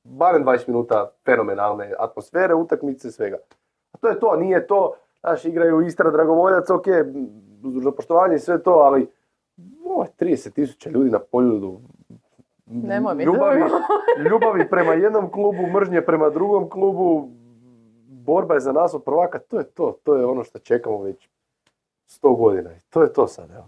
barem 0.04 0.46
20 0.46 0.68
minuta 0.68 1.12
fenomenalne 1.26 1.94
atmosfere, 2.00 2.54
utakmice, 2.54 3.12
svega. 3.12 3.38
A 3.92 3.98
to 3.98 4.08
je 4.08 4.20
to, 4.20 4.36
nije 4.36 4.68
to, 4.68 4.94
znaš, 5.20 5.46
igraju 5.46 5.82
Istra, 5.82 6.12
Dragovoljac, 6.12 6.70
ok, 6.70 6.86
za 7.76 7.92
poštovanje 7.92 8.36
i 8.36 8.40
sve 8.40 8.64
to, 8.64 8.72
ali 8.72 9.08
ovo 9.86 10.04
je 10.04 10.10
30 10.20 10.54
tisuća 10.54 10.90
ljudi 10.90 11.10
na 11.10 11.20
poljudu. 11.22 11.80
Nemoj 12.66 13.16
mi 13.16 13.24
ljubavi, 13.24 13.62
to. 13.62 13.80
ljubavi 14.30 14.70
prema 14.70 14.94
jednom 14.94 15.32
klubu, 15.32 15.68
mržnje 15.70 16.02
prema 16.02 16.30
drugom 16.30 16.70
klubu, 16.70 17.30
borba 18.26 18.54
je 18.54 18.60
za 18.60 18.72
nas 18.72 18.94
od 18.94 19.04
prvaka, 19.04 19.40
to 19.40 19.58
je 19.58 19.64
to, 19.64 19.98
to 20.04 20.16
je 20.16 20.26
ono 20.26 20.44
što 20.44 20.60
čekamo 20.60 21.02
već 21.02 21.30
100 22.08 22.38
godina. 22.38 22.74
I 22.74 22.80
to 22.90 23.02
je 23.02 23.14
to 23.14 23.28
sad, 23.28 23.52
evo. 23.52 23.68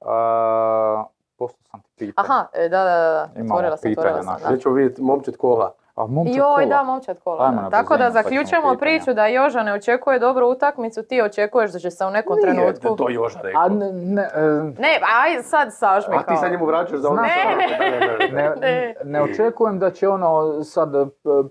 A, 0.00 1.04
poslao 1.36 1.62
sam 1.70 1.80
ti 1.80 2.06
pitanje. 2.06 2.26
Aha, 2.28 2.46
e, 2.52 2.68
da, 2.68 2.84
da, 2.84 2.84
da, 2.84 3.30
Imamo 3.36 3.54
otvorila 3.54 3.76
sam, 3.76 3.90
pitanja 3.90 4.08
otvorila 4.08 4.22
sam. 4.22 4.32
naša. 4.32 4.44
da. 4.44 4.54
Nećemo 4.54 4.74
vidjeti 4.74 5.02
momčet 5.02 5.36
kola. 5.36 5.74
A 5.94 6.06
momčad 6.06 6.36
Joj, 6.36 6.54
kola. 6.54 6.66
da, 6.66 6.82
momčad 6.82 7.20
kola. 7.24 7.50
Da. 7.50 7.70
Tako 7.70 7.96
da 7.96 8.04
pa 8.04 8.10
zaključujemo 8.10 8.76
priču 8.80 9.14
da 9.14 9.26
Joža 9.26 9.62
ne 9.62 9.74
očekuje 9.74 10.18
dobru 10.18 10.46
utakmicu, 10.48 11.02
ti 11.02 11.22
očekuješ 11.22 11.72
da 11.72 11.78
će 11.78 11.90
se 11.90 12.06
u 12.06 12.10
nekom 12.10 12.36
Nije 12.36 12.54
trenutku... 12.54 12.96
to 12.96 13.10
Joža 13.10 13.40
rekao. 13.42 13.62
A 13.62 13.68
ne, 13.68 13.92
ne, 13.92 14.28
Ne, 14.78 15.00
aj 15.22 15.42
sad 15.42 15.68
sažmi 15.70 16.14
A 16.16 16.22
ti 16.22 16.36
sad 16.36 16.50
njemu 16.50 16.66
vraćaš 16.66 16.98
za 16.98 17.08
ono 17.08 17.22
Ne, 17.22 17.28
Ne, 17.28 17.88
ne, 17.90 18.00
ne, 18.00 18.16
ne. 18.18 18.32
ne, 18.32 18.54
Ne. 18.60 18.94
ne 19.04 19.22
očekujem 19.22 19.78
da 19.78 19.90
će 19.90 20.08
ono 20.08 20.62
sad 20.62 20.94
e, 20.94 21.06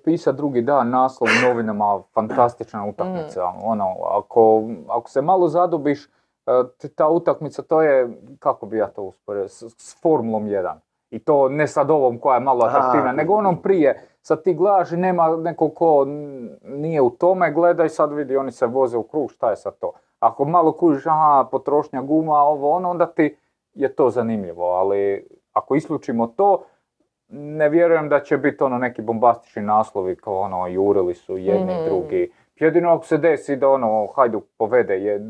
pisat 0.06 0.36
drugi 0.36 0.62
dan 0.62 0.90
naslov 0.90 1.30
u 1.30 1.48
novinama 1.48 2.02
fantastična 2.14 2.86
utakmica. 2.86 3.46
Mm. 3.48 3.64
Ono, 3.64 3.96
ako, 4.12 4.64
ako 4.90 5.10
se 5.10 5.22
malo 5.22 5.48
zadubiš, 5.48 6.06
e, 6.06 6.10
ta 6.96 7.08
utakmica 7.08 7.62
to 7.62 7.82
je, 7.82 8.10
kako 8.40 8.66
bi 8.66 8.78
ja 8.78 8.88
to 8.88 9.02
usporio, 9.02 9.48
s, 9.48 9.64
s 9.78 10.02
Formulom 10.02 10.44
1. 10.46 10.74
I 11.10 11.20
to 11.20 11.50
ne 11.50 11.68
sad 11.68 11.92
ovom 11.92 12.20
koja 12.20 12.34
je 12.36 12.40
malo 12.40 12.66
atraktivna, 12.66 13.12
nego 13.12 13.34
onom 13.34 13.62
prije. 13.62 14.08
Sad 14.24 14.44
ti 14.44 14.54
gledaš 14.54 14.92
i 14.92 14.98
nema 14.98 15.38
nekog 15.38 15.74
ko 15.74 16.06
nije 16.64 17.02
u 17.02 17.10
tome, 17.10 17.52
gledaj 17.52 17.90
sad 17.90 18.14
vidi, 18.14 18.38
oni 18.38 18.52
se 18.52 18.66
voze 18.68 18.98
u 18.98 19.04
krug, 19.04 19.32
šta 19.32 19.50
je 19.50 19.56
sad 19.56 19.74
to? 19.78 19.92
Ako 20.20 20.46
malo 20.46 20.72
kužiš, 20.72 21.06
aha, 21.06 21.48
potrošnja 21.52 22.02
guma, 22.02 22.34
ovo 22.36 22.72
ono, 22.72 22.90
onda 22.90 23.06
ti 23.06 23.38
je 23.74 23.96
to 23.96 24.10
zanimljivo, 24.10 24.66
ali 24.66 25.28
ako 25.54 25.76
isključimo 25.76 26.28
to, 26.28 26.64
ne 27.28 27.70
vjerujem 27.70 28.10
da 28.10 28.20
će 28.20 28.38
biti 28.38 28.64
ono 28.64 28.78
neki 28.78 29.02
bombastični 29.02 29.62
naslovi 29.62 30.16
kao 30.16 30.40
ono 30.40 30.68
jurili 30.68 31.14
su 31.14 31.38
jedni 31.38 31.74
Mhm. 31.74 31.86
drugi. 31.86 32.32
Jedino 32.56 32.94
ako 32.94 33.06
se 33.06 33.18
desi 33.18 33.56
da 33.56 33.70
ono 33.70 34.08
Hajduk 34.08 34.44
povede 34.58 34.96
je 34.96 35.22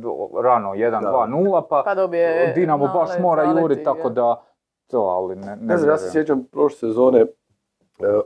rano 0.44 0.72
1-2-0 0.72 1.62
pa, 1.62 1.84
Pa 1.86 1.96
dobije 1.96 2.54
Dinamo 2.56 2.86
baš 2.86 3.10
nalet, 3.10 3.22
mora 3.22 3.44
zaleti, 3.44 3.62
jurit 3.62 3.84
tako 3.84 4.10
da 4.10 4.42
to, 4.88 5.00
ali 5.00 5.36
ne, 5.36 5.46
ne, 5.48 5.56
Ne 5.62 5.78
znam, 5.78 5.90
ja 5.90 5.98
se 5.98 6.12
sjećam 6.12 6.44
prošle 6.52 6.78
sezone 6.80 7.26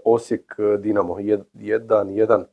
Osijek 0.05 0.55
e, 0.59 0.77
Dinamo 0.77 1.13
1-1, 1.13 2.43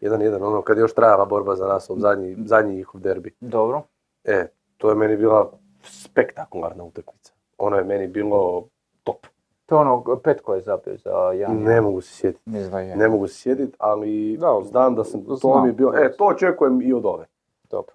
1-1, 0.00 0.42
ono 0.42 0.62
kad 0.62 0.76
je 0.76 0.80
još 0.80 0.94
trajala 0.94 1.24
borba 1.24 1.56
za 1.56 1.66
nas, 1.66 1.90
zadnji, 1.96 2.36
zadnji 2.44 2.74
njihov 2.76 3.00
derbi. 3.00 3.34
Dobro. 3.40 3.82
E, 4.24 4.46
to 4.76 4.88
je 4.88 4.94
meni 4.94 5.16
bila 5.16 5.50
spektakularna 5.82 6.84
utakmica. 6.84 7.32
Ono 7.58 7.76
je 7.76 7.84
meni 7.84 8.06
bilo 8.06 8.64
top. 9.04 9.26
To 9.66 9.74
je 9.74 9.80
ono, 9.80 10.04
Petko 10.24 10.54
je 10.54 10.60
zabio 10.60 10.96
za 10.96 11.10
jedan. 11.10 11.56
Ne 11.56 11.80
mogu 11.80 12.00
se 12.00 12.14
sjetiti. 12.14 12.50
Da 12.70 12.80
je. 12.80 12.96
Ne 12.96 13.08
mogu 13.08 13.26
se 13.26 13.34
sjetiti, 13.34 13.76
ali 13.78 14.36
Da, 14.40 14.60
znam 14.64 14.94
da 14.94 15.04
sam, 15.04 15.24
to 15.24 15.36
znam. 15.36 15.62
mi 15.62 15.68
je 15.68 15.72
bilo, 15.72 15.94
e, 15.94 16.12
to 16.12 16.24
očekujem 16.24 16.82
i 16.82 16.92
od 16.92 17.06
ove. 17.06 17.26
Dobro. 17.70 17.94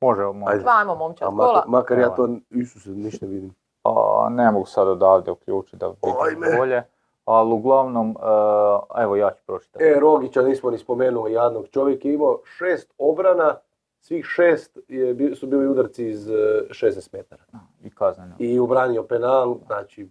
Može, 0.00 0.22
može. 0.22 0.52
Ajde. 0.52 0.64
Ajmo 0.66 0.94
momčad 0.94 1.28
A 1.28 1.36
kola. 1.36 1.64
makar, 1.68 1.98
ja 1.98 2.08
to, 2.08 2.28
Isuse, 2.50 2.90
ništa 2.90 3.26
ne 3.26 3.32
vidim. 3.32 3.54
A, 3.84 4.28
ne 4.30 4.50
mogu 4.50 4.66
sad 4.66 4.88
odavde 4.88 5.30
uključiti 5.30 5.76
da 5.76 5.86
vidim 6.26 6.56
bolje. 6.58 6.82
Ali 7.28 7.52
uglavnom, 7.52 8.10
e, 8.10 9.02
evo 9.02 9.16
ja 9.16 9.30
ću 9.30 9.42
pročitati. 9.46 9.84
E, 9.84 10.00
Rogića 10.00 10.42
nismo 10.42 10.70
ni 10.70 10.78
spomenuli, 10.78 11.32
jadnog 11.32 11.68
čovjek 11.68 12.04
je 12.04 12.14
imao 12.14 12.40
šest 12.44 12.94
obrana, 12.98 13.56
svih 14.00 14.24
šest 14.24 14.78
je, 14.88 15.34
su 15.34 15.46
bili 15.46 15.68
udarci 15.68 16.08
iz 16.08 16.30
e, 16.30 16.32
60 16.70 17.08
metara. 17.12 17.42
I 17.82 17.90
kazneno. 17.90 18.34
I 18.38 18.58
ubranio 18.58 19.02
penal, 19.02 19.56
znači, 19.66 20.08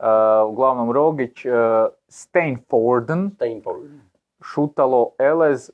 E, 0.00 0.42
uglavnom 0.42 0.92
Rogić, 0.92 1.44
uh, 1.44 1.52
Stainforden, 2.08 3.30
Steinford. 3.34 3.82
Šutalo, 4.42 5.10
Elez, 5.18 5.68
e, 5.68 5.72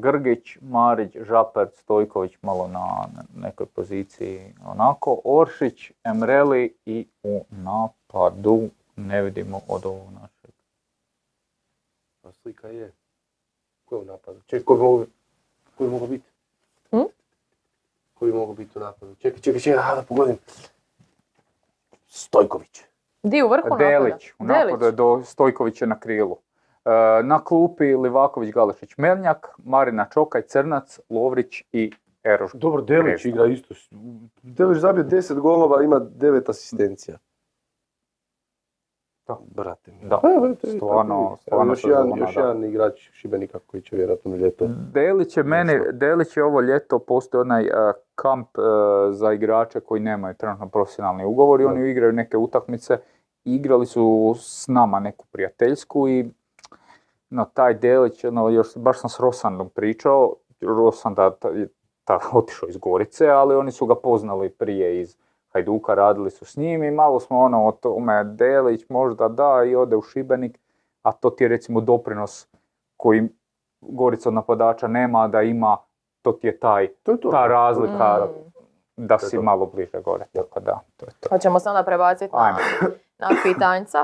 Grgić, 0.00 0.58
Marić, 0.60 1.16
Žapert, 1.20 1.74
Stojković 1.74 2.38
malo 2.42 2.68
na 2.68 3.04
nekoj 3.36 3.66
poziciji 3.66 4.54
onako, 4.66 5.20
Oršić, 5.24 5.92
Emreli 6.04 6.76
i 6.86 7.06
u 7.22 7.44
napadu 7.50 8.68
ne 8.96 9.22
vidimo 9.22 9.60
od 9.68 9.86
ovog 9.86 10.12
našeg. 10.12 10.50
A 12.22 12.32
slika 12.32 12.68
je. 12.68 12.92
Ko 13.84 13.94
je 13.94 14.00
u 14.00 14.04
napadu? 14.04 14.40
Čekaj, 14.46 14.64
ko 14.64 14.74
bi 14.74 14.82
mogo, 14.82 15.06
ko 15.78 15.84
bi 15.84 15.90
mogo 15.90 16.06
biti? 16.06 16.24
Hm? 16.90 17.02
Ko 18.14 18.26
bi 18.26 18.32
mogo 18.32 18.52
biti 18.52 18.78
u 18.78 18.80
napadu? 18.80 19.14
Čekaj, 19.14 19.40
čekaj, 19.40 19.60
čekaj, 19.60 19.82
a, 19.82 19.94
da 19.94 20.02
pogodim. 20.02 20.36
Stojković. 22.08 22.82
Di 23.22 23.42
u 23.42 23.48
vrhu 23.48 23.68
napada? 23.68 23.84
Delić, 23.84 24.32
u 24.38 24.44
napadu 24.44 24.84
je 24.84 24.92
do 24.92 25.22
Stojkovića 25.24 25.86
na 25.86 26.00
krilu. 26.00 26.36
E, 26.84 26.90
na 27.22 27.44
klupi 27.44 27.84
Livaković, 27.84 28.52
Galešić, 28.52 28.96
Melnjak, 28.96 29.48
Marina 29.58 30.08
Čokaj, 30.12 30.42
Crnac, 30.42 31.00
Lovrić 31.10 31.62
i 31.72 31.92
Eroš. 32.24 32.50
Dobro, 32.54 32.82
Delić 32.82 33.24
igra 33.24 33.46
isto. 33.46 33.74
Delić 34.42 34.78
zabio 34.78 35.04
10 35.04 35.40
golova, 35.40 35.82
ima 35.82 35.96
9 35.96 36.50
asistencija. 36.50 37.18
Da. 39.26 39.38
Brate. 39.54 39.92
mi. 39.92 40.08
Da. 40.08 40.20
Eto, 40.52 40.66
Stvarno- 40.66 41.36
stvarno 41.42 41.72
još, 41.72 41.80
sezona, 41.80 42.00
jedan, 42.00 42.18
još 42.18 42.34
da. 42.34 42.40
jedan 42.40 42.64
igrač 42.64 43.10
Šibenika 43.12 43.58
koji 43.66 43.80
će 43.82 43.96
vjerojatno 43.96 44.30
na 44.30 44.36
ljeto. 44.36 44.66
Delić 44.92 45.36
je 45.36 45.42
meni, 45.42 45.72
Nešto. 45.72 45.92
Delić 45.92 46.36
je 46.36 46.44
ovo 46.44 46.60
ljeto 46.60 46.98
postoji 46.98 47.40
onaj 47.40 47.64
e, 47.66 47.70
kamp 48.14 48.48
e, 48.58 48.60
za 49.12 49.32
igrače 49.32 49.80
koji 49.80 50.00
nemaju 50.00 50.34
trenutno 50.34 50.68
profesionalni 50.68 51.24
ugovor 51.24 51.60
i 51.60 51.64
oni 51.64 51.90
igraju 51.90 52.12
neke 52.12 52.36
utakmice. 52.36 52.98
Igrali 53.44 53.86
su 53.86 54.34
s 54.38 54.68
nama 54.68 55.00
neku 55.00 55.26
prijateljsku 55.32 56.08
i 56.08 56.30
no, 57.30 57.44
taj 57.54 57.74
Delić, 57.74 58.24
no, 58.24 58.48
još 58.48 58.76
baš 58.76 59.00
sam 59.00 59.10
s 59.10 59.20
Rosandom 59.20 59.68
pričao, 59.68 60.34
Rosanda 60.60 61.30
ta, 61.30 61.48
ta, 62.04 62.18
otišao 62.32 62.68
iz 62.68 62.76
Gorice, 62.76 63.28
ali 63.28 63.54
oni 63.54 63.72
su 63.72 63.86
ga 63.86 63.94
poznali 63.94 64.50
prije 64.50 65.00
iz 65.00 65.16
Hajduka, 65.54 65.94
radili 65.94 66.30
su 66.30 66.44
s 66.44 66.56
njim 66.56 66.82
i 66.84 66.90
malo 66.90 67.20
smo 67.20 67.38
ono 67.38 67.66
o 67.66 67.72
tome, 67.72 68.24
Delić 68.24 68.88
možda 68.88 69.28
da 69.28 69.62
i 69.64 69.76
ode 69.76 69.96
u 69.96 70.02
Šibenik, 70.02 70.58
a 71.02 71.12
to 71.12 71.30
ti 71.30 71.44
je 71.44 71.48
recimo 71.48 71.80
doprinos 71.80 72.48
koji 72.96 73.28
Gorica 73.82 74.28
od 74.28 74.34
napadača 74.34 74.88
nema, 74.88 75.22
a 75.22 75.28
da 75.28 75.42
ima, 75.42 75.76
to 76.22 76.32
ti 76.32 76.46
je 76.46 76.58
taj, 76.58 76.88
To 76.94 77.12
je 77.12 77.20
to. 77.20 77.30
ta 77.30 77.46
razlika 77.46 78.26
Mm. 78.26 78.54
da 78.98 79.16
To 79.16 79.26
si 79.26 79.36
to. 79.36 79.42
malo 79.42 79.66
bliže 79.66 80.00
gore, 80.00 80.24
tako 80.32 80.60
da, 80.60 80.80
to 80.96 81.06
je 81.06 81.12
to. 81.12 81.28
Hoćemo 81.28 81.58
se 81.58 81.68
onda 81.68 81.82
prebaciti 81.82 82.34
na, 82.34 82.56
na 83.18 83.28
pitanjca. 83.44 84.02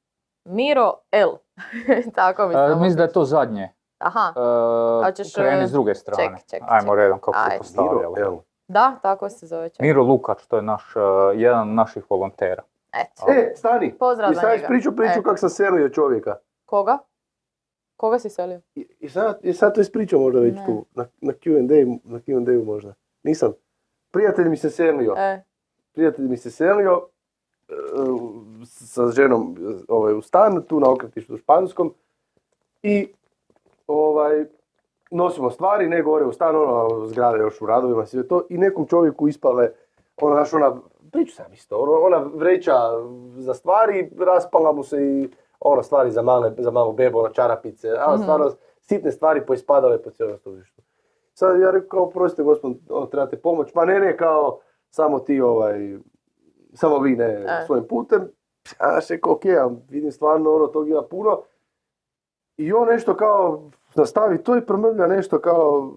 Miro 0.46 0.92
L. 1.12 1.30
Tako 2.14 2.46
mi 2.46 2.54
E, 2.54 2.68
mislim 2.70 2.96
da 2.96 3.02
je 3.02 3.12
to 3.12 3.24
zadnje. 3.24 3.68
Aha, 3.98 4.32
E, 4.36 5.04
Hoćeš, 5.04 5.34
kreni 5.34 5.62
e, 5.62 5.66
s 5.66 5.72
druge 5.72 5.94
strane. 5.94 6.22
ček, 6.30 6.46
ček, 6.46 6.62
Ajmo 6.62 6.86
ček. 6.86 6.96
redom 6.96 7.18
kako 7.18 7.32
Ajde. 7.36 7.52
se 7.54 7.58
postavljalo. 7.58 7.98
Miro, 8.10 8.26
evo. 8.26 8.42
Da, 8.72 8.98
tako 9.02 9.28
se 9.28 9.46
zove 9.46 9.68
čovjek. 9.68 9.80
Miro 9.80 10.02
Lukač, 10.02 10.46
to 10.46 10.56
je 10.56 10.62
naš, 10.62 10.96
e, 10.96 11.00
jedan 11.38 11.68
od 11.68 11.74
naših 11.74 12.10
volontera. 12.10 12.62
Eto. 12.92 13.32
E, 13.32 13.52
stani. 13.56 13.94
Pozdrav 13.98 14.32
I 14.32 14.34
sad 14.34 14.66
priču 14.66 14.90
E. 15.04 15.22
kako 15.22 15.36
sam 15.36 15.50
selio 15.50 15.88
čovjeka. 15.88 16.36
Koga? 16.64 16.98
Koga 17.96 18.18
si 18.18 18.30
selio? 18.30 18.60
I, 18.74 18.88
i 19.00 19.08
sad, 19.08 19.38
i 19.42 19.52
sad 19.52 19.74
to 19.74 19.80
ispričao 19.80 20.20
možda 20.20 20.40
već 20.40 20.54
Ne. 20.54 20.66
tu, 20.66 20.84
na, 20.94 21.06
na 21.20 21.32
Q&A, 21.32 21.98
na 22.04 22.18
Q&A 22.18 22.64
možda. 22.64 22.94
Nisam. 23.22 23.52
Prijatelj 24.10 24.48
mi 24.48 24.56
se 24.56 24.70
selio. 24.70 25.14
E, 25.16 25.42
Prijatelj 25.92 26.28
mi 26.28 26.36
se 26.36 26.50
selio 26.50 27.08
e, 27.68 27.74
sa 28.64 29.06
ženom 29.08 29.56
e, 29.58 29.84
ovaj, 29.88 30.14
u 30.14 30.22
stan, 30.22 30.62
tu 30.62 30.80
na 30.80 30.90
okretištu 30.90 31.34
u 31.34 31.38
Španskom. 31.38 31.94
I 32.82 33.12
ovaj, 33.86 34.44
nosimo 35.12 35.50
stvari, 35.50 35.88
ne 35.88 36.02
gore 36.02 36.24
u 36.24 36.32
stan, 36.32 36.56
ono, 36.56 37.06
zgrada 37.06 37.36
još 37.36 37.62
u 37.62 37.66
radovima, 37.66 38.06
sve 38.06 38.28
to. 38.28 38.42
I 38.48 38.58
nekom 38.58 38.86
čovjeku 38.86 39.28
ispale, 39.28 39.70
ono, 40.16 40.34
znaš, 40.34 40.54
ona, 40.54 40.76
priču 41.12 41.34
sam 41.34 41.52
isto, 41.52 41.76
ono, 41.76 41.92
ona 41.92 42.30
vreća 42.34 42.72
za 43.34 43.54
stvari, 43.54 44.10
raspala 44.18 44.72
mu 44.72 44.82
se 44.82 44.96
i 44.98 45.28
ono, 45.60 45.82
stvari 45.82 46.10
za, 46.10 46.22
male, 46.22 46.52
za 46.58 46.70
malu 46.70 46.92
bebu, 46.92 47.18
ono, 47.18 47.28
čarapice, 47.28 47.88
a 47.90 48.12
Mhm. 48.12 48.22
stvarno 48.22 48.50
sitne 48.80 49.12
stvari 49.12 49.46
poispadale 49.46 50.02
po 50.02 50.10
cijelom 50.10 50.38
stolištu. 50.38 50.82
Sad 51.34 51.60
ja 51.60 51.70
rekao, 51.70 51.88
kao, 51.90 52.10
prostite 52.10 52.42
gospod, 52.42 52.72
ono, 52.90 53.06
trebate 53.06 53.36
pomoć, 53.36 53.72
pa 53.72 53.84
ne, 53.84 54.00
ne, 54.00 54.16
kao, 54.16 54.58
samo 54.90 55.18
ti, 55.18 55.40
ovaj, 55.40 55.98
samo 56.74 56.98
vi 56.98 57.16
ne 57.16 57.24
E. 57.24 57.64
svojim 57.66 57.84
putem. 57.84 58.20
Ja 58.80 58.98
rekao, 59.10 59.32
ok, 59.32 59.44
ja 59.44 59.70
vidim 59.90 60.12
stvarno, 60.12 60.54
ono, 60.54 60.66
tog 60.66 60.88
ima 60.88 61.02
puno. 61.02 61.42
I 62.56 62.72
on 62.72 62.88
nešto 62.88 63.16
kao, 63.16 63.62
nastavi 63.94 64.42
to 64.42 64.56
i 64.56 64.60
promrlja 64.60 65.06
nešto 65.06 65.38
kao 65.38 65.92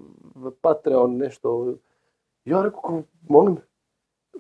Patreon, 0.62 1.18
nešto. 1.18 1.74
Ja 2.46 2.62
rekao, 2.62 2.82
kao, 2.82 3.02
molim, 3.30 3.58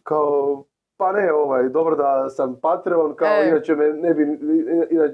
kao, 0.03 0.63
pa 0.97 1.11
ne, 1.11 1.33
ovaj, 1.33 1.69
dobro 1.69 1.95
da 1.95 2.29
sam 2.29 2.55
Patreon, 2.61 3.15
kao, 3.15 3.27
E. 3.27 3.47
inače, 3.49 3.75
me 3.75 3.93
ne 3.93 4.13
bi, 4.13 4.23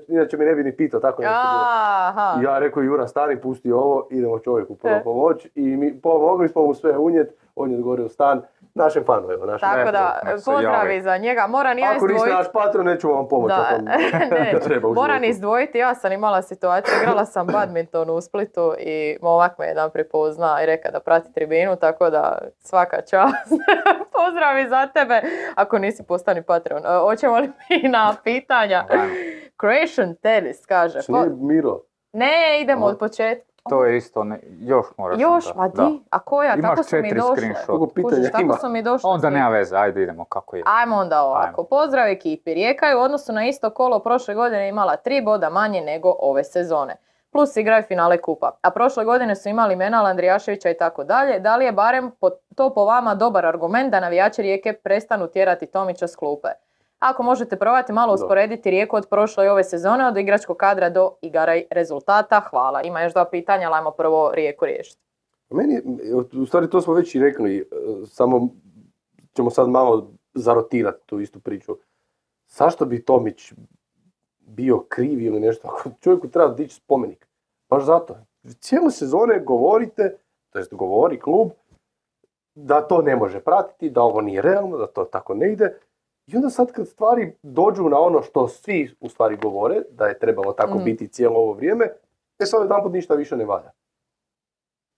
inače, 0.08 0.38
me 0.38 0.46
ne 0.46 0.56
bi 0.56 0.64
ni 0.64 0.76
pitao, 0.78 1.00
tako 1.00 1.22
nešto 1.22 1.36
aha. 1.36 2.40
Ja 2.44 2.60
rekao, 2.60 2.84
Jura, 2.84 3.08
stani, 3.08 3.42
pusti 3.42 3.72
ovo, 3.72 4.08
idemo 4.12 4.40
čovjeku 4.40 4.76
prvo 4.76 4.96
E. 4.96 5.04
pomoć. 5.04 5.48
I 5.56 5.78
mi 5.78 6.02
pomogli 6.02 6.50
smo 6.50 6.66
mu 6.66 6.74
sve 6.74 6.98
unijet, 6.98 7.34
on 7.56 7.72
je 7.72 8.04
u 8.04 8.10
stan, 8.10 8.42
našem 8.76 9.04
fanu, 9.06 9.32
evo, 9.32 9.46
našem. 9.46 9.70
Tako 9.70 9.92
da, 9.92 10.22
pozdravi 10.46 11.02
za 11.02 11.18
njega. 11.18 11.48
Moram 11.48 11.78
ja 11.78 11.86
Ako 11.86 11.94
niste 11.94 12.14
izdvojiti... 12.14 12.36
naš 12.38 12.52
patron, 12.54 12.86
nećemo 12.86 13.14
vam 13.14 13.28
pomoći. 13.28 13.56
Da, 13.56 13.62
ako- 13.62 13.82
ne, 14.36 14.60
treba 14.60 14.90
moram 14.90 15.24
izdvojiti, 15.24 15.78
ja 15.78 15.96
sam 15.96 16.12
imala 16.12 16.42
situaciju, 16.42 16.94
igrala 16.98 17.26
sam 17.26 17.48
badminton 17.48 18.10
u 18.10 18.22
Splitu 18.22 18.74
i 18.80 19.18
momak 19.22 19.58
me 19.58 19.66
jedan 19.66 19.92
pripozna 19.92 20.64
i 20.64 20.66
reka 20.66 20.92
da 20.92 21.00
prati 21.00 21.34
tribinu, 21.34 21.76
tako 21.76 22.10
da 22.10 22.38
svaka 22.60 23.02
čast. 23.02 23.52
Pozdravi 24.18 24.70
za 24.70 24.88
tebe, 24.88 25.22
ako 25.56 25.80
nisi 25.80 26.04
postani 26.04 26.42
patron. 26.44 26.86
E, 26.86 27.00
Hoćemo 27.00 27.38
li 27.38 27.52
mi 27.70 27.90
na 27.90 28.16
pitanja? 28.24 28.86
Croatian 29.60 30.16
tennis, 30.16 30.66
kaže. 30.66 31.00
Po- 31.08 31.26
Miro. 31.26 31.80
Ne, 32.14 32.62
idemo 32.62 32.86
Aha. 32.86 32.92
od 32.92 33.00
početka. 33.00 33.51
To 33.70 33.86
je 33.86 33.98
isto, 33.98 34.24
ne, 34.24 34.40
još 34.60 34.86
moraš. 34.98 35.20
Još, 35.20 35.48
onda, 35.48 35.62
ma 35.62 35.68
da. 35.68 35.86
di? 35.86 36.00
A 36.10 36.20
koja? 36.20 36.56
Imaš 36.56 36.70
tako 36.70 36.84
su 36.84 36.96
mi 36.96 37.14
došle. 37.14 37.36
pitanja 37.94 38.16
Kužiš, 38.16 38.32
tako 38.32 38.44
ima? 38.44 38.54
su 38.54 38.70
mi 38.70 38.82
došle. 38.82 39.10
Onda 39.10 39.30
nema 39.30 39.50
veze, 39.50 39.76
ajde 39.78 40.04
idemo 40.04 40.26
kako 40.26 40.56
je. 40.56 40.64
Ajmo 40.66 40.96
onda 40.96 41.22
ovako. 41.22 41.62
Ajmo. 41.62 41.64
Pozdrav 41.70 42.08
ekipi. 42.08 42.54
Rijeka 42.54 42.86
je 42.86 42.96
u 42.96 43.00
odnosu 43.00 43.34
na 43.34 43.48
isto 43.48 43.70
kolo 43.70 44.00
prošle 44.00 44.36
godine 44.36 44.70
imala 44.70 44.96
tri 44.96 45.22
boda 45.22 45.50
manje 45.50 45.82
nego 45.82 46.16
ove 46.20 46.44
sezone. 46.44 46.96
Plus 47.32 47.58
igraju 47.58 47.84
finale 47.84 48.22
kupa. 48.22 48.52
A 48.62 48.72
prošle 48.72 49.06
godine 49.06 49.36
su 49.36 49.50
imali 49.50 49.76
Menala, 49.76 50.10
Andrijaševića 50.10 50.70
i 50.70 50.78
tako 50.78 51.04
dalje. 51.04 51.40
Da 51.40 51.56
li 51.56 51.66
je 51.66 51.72
barem 51.72 52.12
po- 52.20 52.30
to 52.56 52.74
po 52.74 52.86
vama 52.86 53.16
dobar 53.16 53.46
argument 53.46 53.92
da 53.92 54.00
navijači 54.00 54.42
Rijeke 54.42 54.74
prestanu 54.74 55.28
tjerati 55.28 55.66
Tomića 55.66 56.08
s 56.08 56.16
klupe? 56.16 56.48
Ako 57.02 57.24
možete 57.24 57.56
probati 57.56 57.94
malo 57.94 58.14
usporediti 58.14 58.70
Rijeku 58.72 58.96
od 58.96 59.08
prošle 59.10 59.46
i 59.46 59.50
ove 59.50 59.64
sezone, 59.64 60.08
od 60.08 60.18
igračkog 60.18 60.58
kadra 60.58 60.90
do 60.90 61.12
igara 61.22 61.56
i 61.56 61.66
rezultata, 61.72 62.40
hvala. 62.40 62.82
Ima 62.82 63.02
još 63.02 63.14
dva 63.14 63.26
pitanja, 63.26 63.68
ali 63.68 63.76
ajmo 63.76 63.92
prvo 63.92 64.32
Rijeku 64.34 64.66
riješiti. 64.66 65.02
Meni, 65.50 65.74
je- 65.74 65.82
u 66.42 66.46
stvari 66.46 66.70
to 66.70 66.82
smo 66.82 66.94
već 66.94 67.16
i 67.16 67.20
rekli, 67.20 67.58
e, 67.60 67.66
samo 68.06 68.50
ćemo 69.34 69.50
sad 69.50 69.70
malo 69.70 70.08
zarotirati 70.34 71.06
tu 71.06 71.20
istu 71.20 71.40
priču. 71.40 71.78
Zašto 72.48 72.86
bi 72.86 73.06
Tomić 73.06 73.54
bio 74.40 74.80
kriv 74.80 75.22
ili 75.22 75.40
nešto, 75.40 75.68
ako 75.68 75.90
čovjeku 76.00 76.28
treba 76.28 76.54
dići 76.54 76.76
spomenik? 76.76 77.28
Baš 77.70 77.84
zato. 77.84 78.16
Cijele 78.60 78.92
sezone 78.92 79.40
govorite, 79.40 80.16
to 80.50 80.60
jest 80.60 80.74
govori 80.74 81.20
klub, 81.20 81.50
da 82.56 82.82
to 82.82 83.02
ne 83.02 83.16
može 83.16 83.40
pratiti, 83.40 83.90
da 83.90 84.02
ovo 84.02 84.22
nije 84.22 84.42
realno, 84.42 84.78
da 84.78 84.88
to 84.88 85.04
tako 85.04 85.34
ne 85.34 85.52
ide. 85.52 85.78
I 86.28 86.36
onda 86.36 86.50
sad 86.50 86.72
kad 86.72 86.88
stvari 86.88 87.36
dođu 87.44 87.84
na 87.84 88.00
ono 88.00 88.22
što 88.22 88.48
svi 88.48 88.96
u 89.00 89.10
stvari 89.10 89.38
govore, 89.38 89.82
da 89.92 90.08
je 90.08 90.20
trebalo 90.20 90.54
tako 90.54 90.76
Mhm. 90.76 90.84
biti 90.84 91.08
cijelo 91.08 91.36
ovo 91.36 91.54
vrijeme, 91.54 91.86
e 92.40 92.46
sad 92.46 92.62
jedanput 92.62 92.92
ništa 92.92 93.14
više 93.14 93.38
ne 93.38 93.46
valja. 93.46 93.72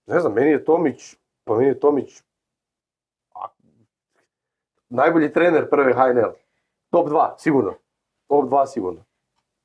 Ne 0.06 0.20
znam, 0.20 0.34
meni 0.34 0.50
je 0.52 0.66
Tomić, 0.66 1.16
po 1.44 1.56
meni 1.56 1.68
je 1.68 1.80
Tomić 1.80 2.22
a, 3.36 3.46
najbolji 4.90 5.34
trener 5.34 5.70
prve 5.70 5.94
HNL. 5.94 6.32
Top 6.90 7.08
2, 7.08 7.30
sigurno. 7.38 7.74
Top 8.28 8.46
2 8.46 8.68
sigurno. 8.68 9.04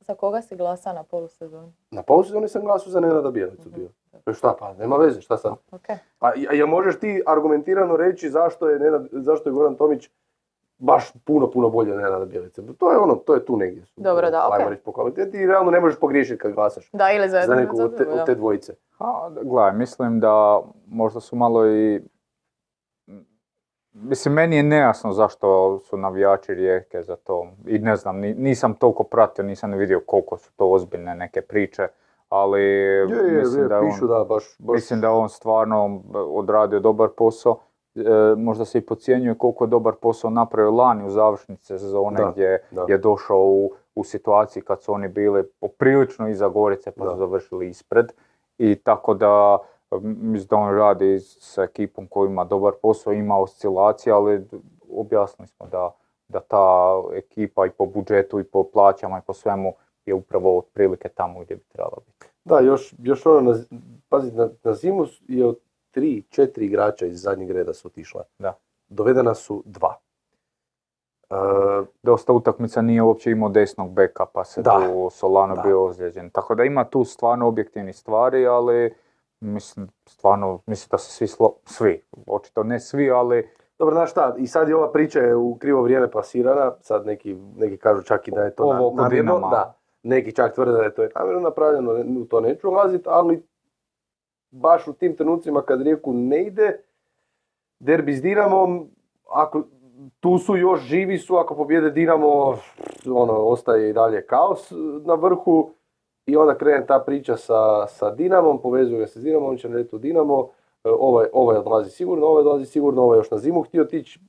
Za 0.00 0.14
koga 0.14 0.42
si 0.42 0.56
glasa 0.56 0.92
na 0.92 1.02
polusezoni? 1.02 1.72
Na 1.90 2.02
polusezoni 2.02 2.48
sam 2.48 2.62
glasao 2.62 2.92
za 2.92 3.00
Nenada 3.00 3.30
Bijelicu 3.30 3.68
bio. 3.70 3.88
E 4.26 4.32
Šta 4.32 4.56
pa, 4.58 4.72
nema 4.74 4.96
veze, 4.96 5.20
šta 5.20 5.36
sad? 5.36 5.52
Ok. 5.70 5.88
A 5.90 5.98
a 6.20 6.54
jel 6.54 6.66
možeš 6.66 6.98
ti 7.00 7.22
argumentirano 7.26 7.96
reći 7.96 8.30
zašto 8.30 8.68
je, 8.68 8.78
Nenad, 8.78 9.08
zašto 9.12 9.48
je 9.48 9.52
Goran 9.52 9.76
Tomić 9.76 10.10
baš 10.78 11.12
puno, 11.24 11.50
puno 11.50 11.70
bolje 11.70 11.92
od 11.92 11.98
Nenada 11.98 12.24
Bijelice? 12.24 12.62
To 12.78 12.92
je 12.92 12.98
ono, 12.98 13.14
to 13.14 13.34
je 13.34 13.44
tu 13.44 13.56
negdje. 13.56 13.84
Dobro, 13.96 14.30
da, 14.30 14.48
Ajmo 14.52 14.64
ok. 14.64 14.70
reći 14.70 14.82
po 14.82 14.92
kvaliteti 14.92 15.36
i 15.38 15.46
realno 15.46 15.70
ne 15.70 15.80
možeš 15.80 15.98
pogriješiti 16.00 16.38
kad 16.38 16.52
glasaš 16.52 16.90
Da, 16.92 17.10
ili 17.12 17.28
za, 17.28 17.40
za 17.46 17.84
od 17.84 17.96
te, 17.96 18.04
da. 18.04 18.12
od 18.12 18.26
te 18.26 18.34
dvojice. 18.34 18.74
A, 18.98 19.30
gledaj, 19.42 19.72
mislim 19.72 20.20
da 20.20 20.62
možda 20.86 21.20
su 21.20 21.36
malo 21.36 21.66
i... 21.66 22.00
Mislim, 23.92 24.34
meni 24.34 24.56
je 24.56 24.62
nejasno 24.62 25.12
zašto 25.12 25.78
su 25.78 25.96
navijači 25.96 26.54
rijeke 26.54 27.02
za 27.02 27.16
to. 27.16 27.46
I 27.66 27.78
ne 27.78 27.96
znam, 27.96 28.18
ni- 28.18 28.34
nisam 28.34 28.74
toliko 28.74 29.04
pratio, 29.04 29.44
nisam 29.44 29.70
ni 29.70 29.76
vidio 29.78 30.00
koliko 30.06 30.36
su 30.36 30.52
to 30.56 30.66
ozbiljne 30.66 31.14
neke 31.14 31.42
priče, 31.42 31.88
ali 32.28 32.62
Je, 32.62 32.96
je, 32.98 33.32
mislim, 33.32 33.62
je, 33.62 33.68
da 33.68 33.76
je 33.76 33.82
pišu 33.82 34.04
on, 34.04 34.08
da, 34.10 34.24
baš, 34.24 34.56
baš 34.58 34.74
mislim 34.74 35.00
da 35.00 35.06
je 35.06 35.12
on 35.12 35.28
stvarno 35.28 36.02
odradio 36.14 36.80
dobar 36.80 37.08
posao. 37.16 37.58
E, 37.98 38.34
možda 38.36 38.64
se 38.64 38.78
i 38.78 38.86
podcjenjuje 38.86 39.38
koliko 39.38 39.64
je 39.64 39.68
dobar 39.68 39.94
posao 39.94 40.30
napravio 40.30 40.70
lani 40.70 41.06
u 41.06 41.10
završnici 41.10 41.66
sezone 41.66 42.16
Da, 42.16 42.30
gdje 42.30 42.62
da. 42.70 42.84
je 42.88 42.98
došao 42.98 43.42
u, 43.42 43.70
u 43.94 44.04
situaciji 44.04 44.62
kad 44.62 44.82
su 44.82 44.92
oni 44.92 45.08
bili 45.08 45.44
poprilično 45.60 46.28
iza 46.28 46.48
Gorice 46.48 46.90
pa 46.90 47.04
Da. 47.04 47.10
su 47.10 47.16
završili 47.16 47.68
ispred. 47.68 48.12
I 48.58 48.74
tako 48.74 49.14
da 49.14 49.58
mislim 50.02 50.46
da 50.50 50.56
on 50.56 50.76
radi 50.76 51.18
sa 51.20 51.62
ekipom 51.62 52.06
koja 52.06 52.26
ima 52.30 52.44
dobar 52.44 52.72
posao, 52.82 53.12
ima 53.12 53.38
oscilacije, 53.38 54.12
ali 54.12 54.46
objasnili 54.92 55.48
smo 55.48 55.66
da, 55.66 55.90
da 56.28 56.40
ta 56.40 57.02
ekipa 57.12 57.66
i 57.66 57.70
po 57.70 57.86
budžetu 57.86 58.40
i 58.40 58.44
po 58.44 58.64
plaćama 58.72 59.18
i 59.18 59.26
po 59.26 59.32
svemu 59.32 59.72
je 60.06 60.14
upravo 60.14 60.58
otprilike 60.58 61.08
tamo 61.08 61.40
gdje 61.40 61.56
bi 61.56 61.62
trebala 61.72 61.96
biti. 62.06 62.26
Da, 62.44 62.60
još, 62.60 62.94
još 62.98 63.26
ono, 63.26 63.40
na, 63.40 63.58
pazi, 64.08 64.32
na, 64.32 64.48
na 64.64 64.74
zimu 64.74 65.04
je 65.28 65.46
od 65.46 65.58
tri, 65.98 66.22
četiri 66.30 66.66
igrača 66.66 67.06
iz 67.06 67.22
zadnjeg 67.22 67.50
reda 67.50 67.74
su 67.74 67.88
otišla. 67.88 68.22
Da. 68.38 68.54
Dovedena 68.88 69.34
su 69.34 69.62
dva. 69.66 69.94
E, 71.30 71.34
Dosta 72.02 72.32
utakmica 72.32 72.82
nije 72.82 73.02
uopće 73.02 73.30
imao 73.30 73.48
desnog 73.48 73.90
beka, 73.90 74.26
pa 74.26 74.44
se 74.44 74.62
Da. 74.62 74.70
tu 74.82 75.08
Solano 75.10 75.54
Da. 75.54 75.62
bio 75.62 75.84
ozlijeđen. 75.84 76.30
Tako 76.30 76.54
da 76.54 76.64
ima 76.64 76.84
tu 76.84 77.04
stvarno 77.04 77.48
objektivnih 77.48 77.96
stvari, 77.96 78.46
ali 78.46 78.94
mislim, 79.40 79.88
stvarno, 80.06 80.60
mislim 80.66 80.88
da 80.90 80.98
se 80.98 81.12
svi, 81.12 81.26
slo- 81.28 81.54
svi, 81.64 82.04
očito 82.26 82.62
ne 82.62 82.80
svi, 82.80 83.10
ali 83.10 83.48
Dobro, 83.78 83.94
znaš 83.94 84.10
šta, 84.10 84.34
i 84.38 84.46
sad 84.46 84.68
je 84.68 84.76
ova 84.76 84.92
priča 84.92 85.20
je 85.20 85.36
u 85.36 85.56
krivo 85.56 85.82
vrijeme 85.82 86.10
plasirana, 86.10 86.72
sad 86.80 87.06
neki, 87.06 87.36
neki 87.56 87.76
kažu 87.76 88.02
čak 88.02 88.28
i 88.28 88.30
da 88.30 88.42
je 88.42 88.54
to 88.54 88.62
Ovo 88.62 88.72
na- 88.72 88.86
oko 88.86 88.96
namjerno, 88.96 89.38
da, 89.40 89.74
neki 90.02 90.32
čak 90.32 90.54
tvrde 90.54 90.72
da 90.72 90.82
je 90.82 90.94
to 90.94 91.02
namjerno 91.14 91.40
napravljeno, 91.40 91.92
u 92.20 92.24
to 92.24 92.40
neću 92.40 92.70
ulaziti, 92.70 93.04
ali 93.06 93.42
baš 94.50 94.88
u 94.88 94.92
tim 94.92 95.16
trenucima 95.16 95.62
kad 95.62 95.82
Rijeku 95.82 96.12
ne 96.12 96.42
ide, 96.42 96.80
derbi 97.80 98.12
s 98.12 98.22
Dinamom, 98.22 98.90
ako 99.30 99.62
tu 100.20 100.38
su 100.38 100.56
još 100.56 100.80
živi 100.80 101.18
su, 101.18 101.36
ako 101.36 101.54
pobjede 101.54 101.90
Dinamo, 101.90 102.58
ono, 103.06 103.32
ostaje 103.32 103.90
i 103.90 103.92
dalje 103.92 104.26
kaos 104.26 104.72
na 105.04 105.14
vrhu 105.14 105.70
i 106.26 106.36
onda 106.36 106.58
krene 106.58 106.86
ta 106.86 106.98
priča 107.06 107.36
sa, 107.36 107.86
sa 107.86 108.10
Dinamom, 108.10 108.62
povezuje 108.62 108.98
ga 109.00 109.06
se 109.06 109.20
s 109.20 109.22
Dinamom, 109.22 109.48
on 109.48 109.56
će 109.56 109.68
u 109.92 109.98
Dinamo, 109.98 110.48
e, 110.84 110.90
ovaj, 110.90 111.26
ovaj 111.32 111.56
odlazi 111.56 111.90
sigurno, 111.90 112.26
ovaj 112.26 112.40
odlazi 112.40 112.66
sigurno, 112.66 113.02
ovaj 113.02 113.18
još 113.18 113.30
na 113.30 113.38
zimu 113.38 113.62
htio 113.62 113.82
otići, 113.82 114.20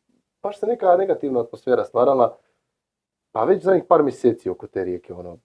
baš 0.43 0.59
se 0.59 0.67
neka 0.67 0.97
negativna 0.97 1.39
atmosfera 1.39 1.85
stvarala, 1.85 2.37
pa 3.31 3.43
već 3.43 3.63
zadnjih 3.63 3.83
par 3.83 4.03
mjeseci 4.03 4.49
oko 4.49 4.67
te 4.67 4.83
rijeke, 4.83 5.13
ono, 5.13 5.37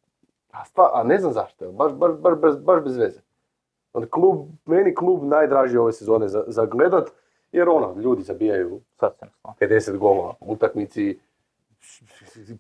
a, 0.51 0.65
stva, 0.65 0.91
a 0.95 1.03
ne 1.03 1.19
znam 1.19 1.33
zašto, 1.33 1.73
baš, 1.73 1.93
baš, 1.93 2.13
baš, 2.19 2.57
baš 2.59 2.83
bez 2.85 2.97
veze. 2.97 3.21
Ono, 3.95 4.07
klub, 4.11 4.47
meni 4.67 4.95
klub 4.95 5.25
najdraži 5.25 5.79
ove 5.79 5.93
sezone 5.93 6.29
za, 6.29 6.45
za 6.47 6.67
gledat, 6.67 7.11
jer 7.53 7.69
ono, 7.69 7.95
ljudi 8.01 8.23
zabijaju 8.23 8.81
sad 9.01 9.17
se 9.19 9.25
ne 9.25 9.31
slažem. 9.41 9.69
50 9.69 9.99
golova 9.99 10.35
u 10.41 10.53
utakmici, 10.53 11.19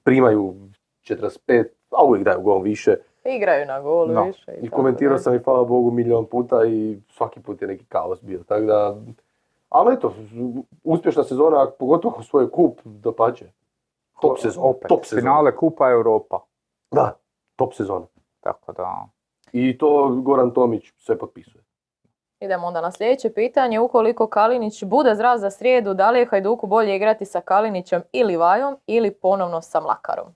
primaju 0.04 0.54
45, 1.02 1.64
a 1.90 2.04
uvijek 2.04 2.24
daju 2.24 2.40
gol 2.40 2.62
više. 2.62 2.96
Igraju 3.24 3.66
na 3.66 3.80
gol 3.80 4.08
Da. 4.08 4.20
više. 4.22 4.52
I 4.60 4.64
tako 4.64 4.76
komentirao 4.76 5.18
sam 5.18 5.34
i 5.34 5.38
hvala 5.38 5.64
Bogu 5.64 5.90
milion 5.90 6.26
puta 6.26 6.64
i 6.66 6.98
svaki 7.08 7.40
put 7.40 7.62
je 7.62 7.68
neki 7.68 7.84
kaos 7.84 8.22
bio. 8.22 8.42
Tako 8.46 8.64
da, 8.64 8.96
ali 9.68 9.94
eto, 9.94 10.14
uspješna 10.84 11.24
sezona, 11.24 11.70
pogotovo 11.78 12.22
svoj 12.22 12.50
kup, 12.50 12.80
dopače. 12.84 13.46
Top 14.20 14.38
sezona. 14.38 14.72
Top 14.88 15.04
sezona. 15.04 15.20
finale 15.20 15.56
Kupa 15.56 15.90
Europa. 15.90 16.40
Da, 16.90 17.16
top 17.56 17.74
sezona. 17.74 18.06
Tako 18.40 18.72
da, 18.72 19.08
I 19.54 19.78
to 19.78 20.08
Goran 20.16 20.50
Tomić 20.50 20.92
sve 20.96 21.18
potpisuje. 21.18 21.64
Idemo 22.40 22.66
onda 22.66 22.80
na 22.80 22.92
sljedeće 22.92 23.30
pitanje. 23.30 23.80
Ukoliko 23.80 24.26
Kalinić 24.26 24.84
bude 24.84 25.14
zdrav 25.14 25.38
za 25.38 25.50
srijedu, 25.50 25.94
da 25.94 26.10
li 26.10 26.18
je 26.18 26.26
Hajduku 26.26 26.66
bolje 26.66 26.96
igrati 26.96 27.24
sa 27.24 27.40
Kalinićem 27.40 28.02
ili 28.12 28.36
Vajom 28.36 28.76
ili 28.86 29.10
ponovno 29.10 29.60
sa 29.60 29.80
Mlakarom? 29.80 30.26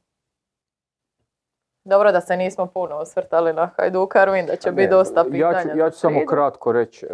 Dobro 1.84 2.12
da 2.12 2.20
se 2.20 2.36
nismo 2.36 2.66
puno 2.66 2.96
osvrtali 2.96 3.52
na 3.52 3.66
Hajduka, 3.68 4.24
vidim 4.24 4.46
da 4.46 4.56
će 4.56 4.68
ne, 4.68 4.72
biti 4.72 4.90
dosta 4.90 5.24
pitanja. 5.24 5.58
ja 5.58 5.62
ću, 5.64 5.78
ja 5.78 5.90
ću 5.90 5.98
samo 5.98 6.20
kratko 6.26 6.72
reći 6.72 7.06
e, 7.06 7.10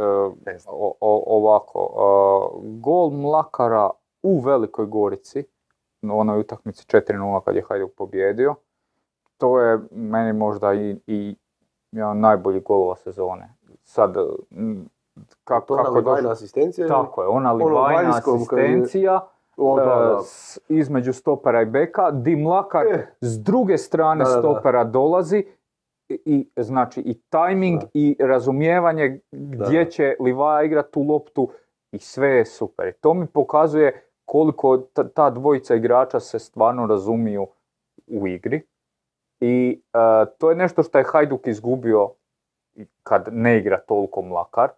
o- 0.67 0.95
o- 1.01 1.25
ovako. 1.29 1.91
e, 1.91 2.69
gol 2.75 3.11
Mlakara 3.11 3.91
u 4.23 4.41
Velikoj 4.41 4.87
Gorici, 4.87 5.45
na 6.03 6.15
onoj 6.15 6.41
utakmici 6.41 6.87
4-0 6.87 7.41
kad 7.41 7.57
je 7.57 7.63
Hajduk 7.63 7.91
pobjedio, 7.97 8.55
to 9.39 9.61
je 9.61 9.79
meni 9.91 10.33
možda 10.33 10.75
i, 10.75 10.97
i 11.07 11.37
jedan 11.95 12.21
najbolji 12.21 12.61
golova 12.61 12.97
sezone. 12.97 13.55
Sad, 13.83 14.15
to 14.15 14.37
kako 15.45 15.75
je 15.97 16.03
došlo- 16.03 16.31
asistencija? 16.31 16.89
Tako 16.89 17.23
je, 17.23 17.29
ona 17.29 17.53
Ono 17.53 17.65
livajna 17.67 18.11
asistencija 18.11 19.21
O, 19.57 19.77
da, 19.77 19.83
e, 19.83 19.87
da. 19.87 20.21
s- 20.21 20.59
između 20.69 21.13
stopera 21.13 21.63
i 21.63 21.67
beka, 21.67 22.11
di 22.11 22.37
Mlakar 22.37 22.87
E. 22.87 23.07
s 23.21 23.39
druge 23.39 23.79
strane 23.79 24.25
Da, 24.25 24.31
da, 24.31 24.33
da. 24.33 24.41
stopera 24.41 24.85
dolazi 24.85 25.47
i, 26.09 26.19
i, 26.27 26.63
znači 26.63 27.01
i 27.01 27.21
tajming 27.21 27.83
i 27.95 28.17
razumijevanje 28.21 29.21
gdje 29.33 29.85
Da. 29.85 29.91
će 29.91 30.17
Livaja 30.21 30.63
igrati 30.63 30.93
tu 30.93 31.03
loptu 31.03 31.49
i 31.93 31.99
sve 31.99 32.29
je 32.29 32.45
super. 32.47 32.89
I 32.89 32.93
to 32.93 33.15
mi 33.15 33.27
pokazuje 33.27 33.93
koliko 34.25 34.79
ta, 34.79 35.09
ta 35.09 35.31
dvojica 35.31 35.75
igrača 35.75 36.21
se 36.21 36.39
stvarno 36.39 36.87
razumiju 36.87 37.47
u 38.09 38.27
igri. 38.27 38.63
I 39.45 39.81
e, 39.93 39.99
to 40.39 40.51
je 40.51 40.57
nešto 40.57 40.83
što 40.83 40.99
je 40.99 41.05
Hajduk 41.05 41.47
izgubio 41.47 42.11
kad 43.03 43.29
ne 43.33 43.59
igra 43.59 43.81
toliko 43.81 44.23
Mlakar, 44.23 44.69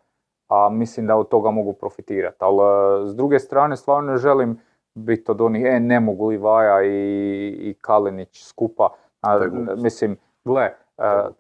a 0.49 0.69
mislim 0.69 1.07
da 1.07 1.17
od 1.17 1.29
toga 1.29 1.51
mogu 1.51 1.73
profitirati. 1.73 2.37
Ali 2.39 2.59
e, 2.59 3.09
s 3.09 3.17
druge 3.17 3.39
strane 3.39 3.77
stvarno 3.77 4.13
ne 4.13 4.19
želim 4.19 4.61
biti 4.95 5.31
od 5.31 5.41
onih, 5.41 5.65
e 5.67 5.81
ne 5.81 6.01
mogu 6.01 6.27
Livaja 6.27 6.83
i, 6.83 7.49
i 7.61 7.75
Kalinić 7.81 8.45
skupa. 8.45 8.89
A, 9.21 9.39
mislim, 9.77 10.17
gle, 10.45 10.63
e, 10.63 10.73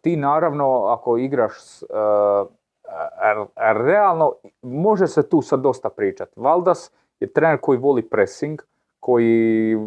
ti 0.01 0.17
naravno 0.17 0.85
ako 0.85 1.17
igraš 1.17 1.61
s, 1.61 1.85
realno 3.57 4.33
može 4.63 5.07
se 5.07 5.29
tu 5.29 5.43
sad 5.43 5.61
dosta 5.61 5.89
pričat. 5.89 6.29
Valdas 6.37 6.93
je 7.21 7.33
trener 7.33 7.59
koji 7.61 7.79
voli 7.79 8.09
pressing, 8.09 8.63
koji 9.01 9.79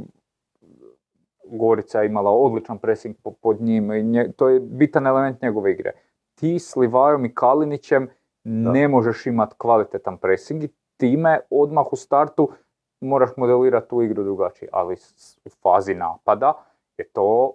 Gorica 1.51 2.01
je 2.01 2.07
imala 2.07 2.31
odličan 2.31 2.77
pressing 2.77 3.15
po- 3.23 3.31
pod 3.31 3.61
njim 3.61 3.91
i 3.91 4.03
nje- 4.03 4.31
to 4.37 4.49
je 4.49 4.59
bitan 4.59 5.07
element 5.07 5.41
njegove 5.41 5.71
igre. 5.71 5.91
Ti 6.35 6.59
s 6.59 6.75
Livajom 6.75 7.25
i 7.25 7.33
Kalinićem 7.35 8.09
ne 8.43 8.87
možeš 8.87 9.25
imati 9.25 9.55
kvalitetan 9.57 10.17
pressing 10.17 10.63
i 10.63 10.69
time 10.97 11.39
odmah 11.49 11.85
u 11.91 11.95
startu 11.95 12.49
moraš 13.01 13.29
modelirati 13.37 13.89
tu 13.89 14.01
igru 14.01 14.23
drugačije, 14.23 14.69
ali 14.71 14.95
u 15.45 15.49
fazi 15.49 15.95
napada 15.95 16.53
je 16.97 17.07
to 17.07 17.53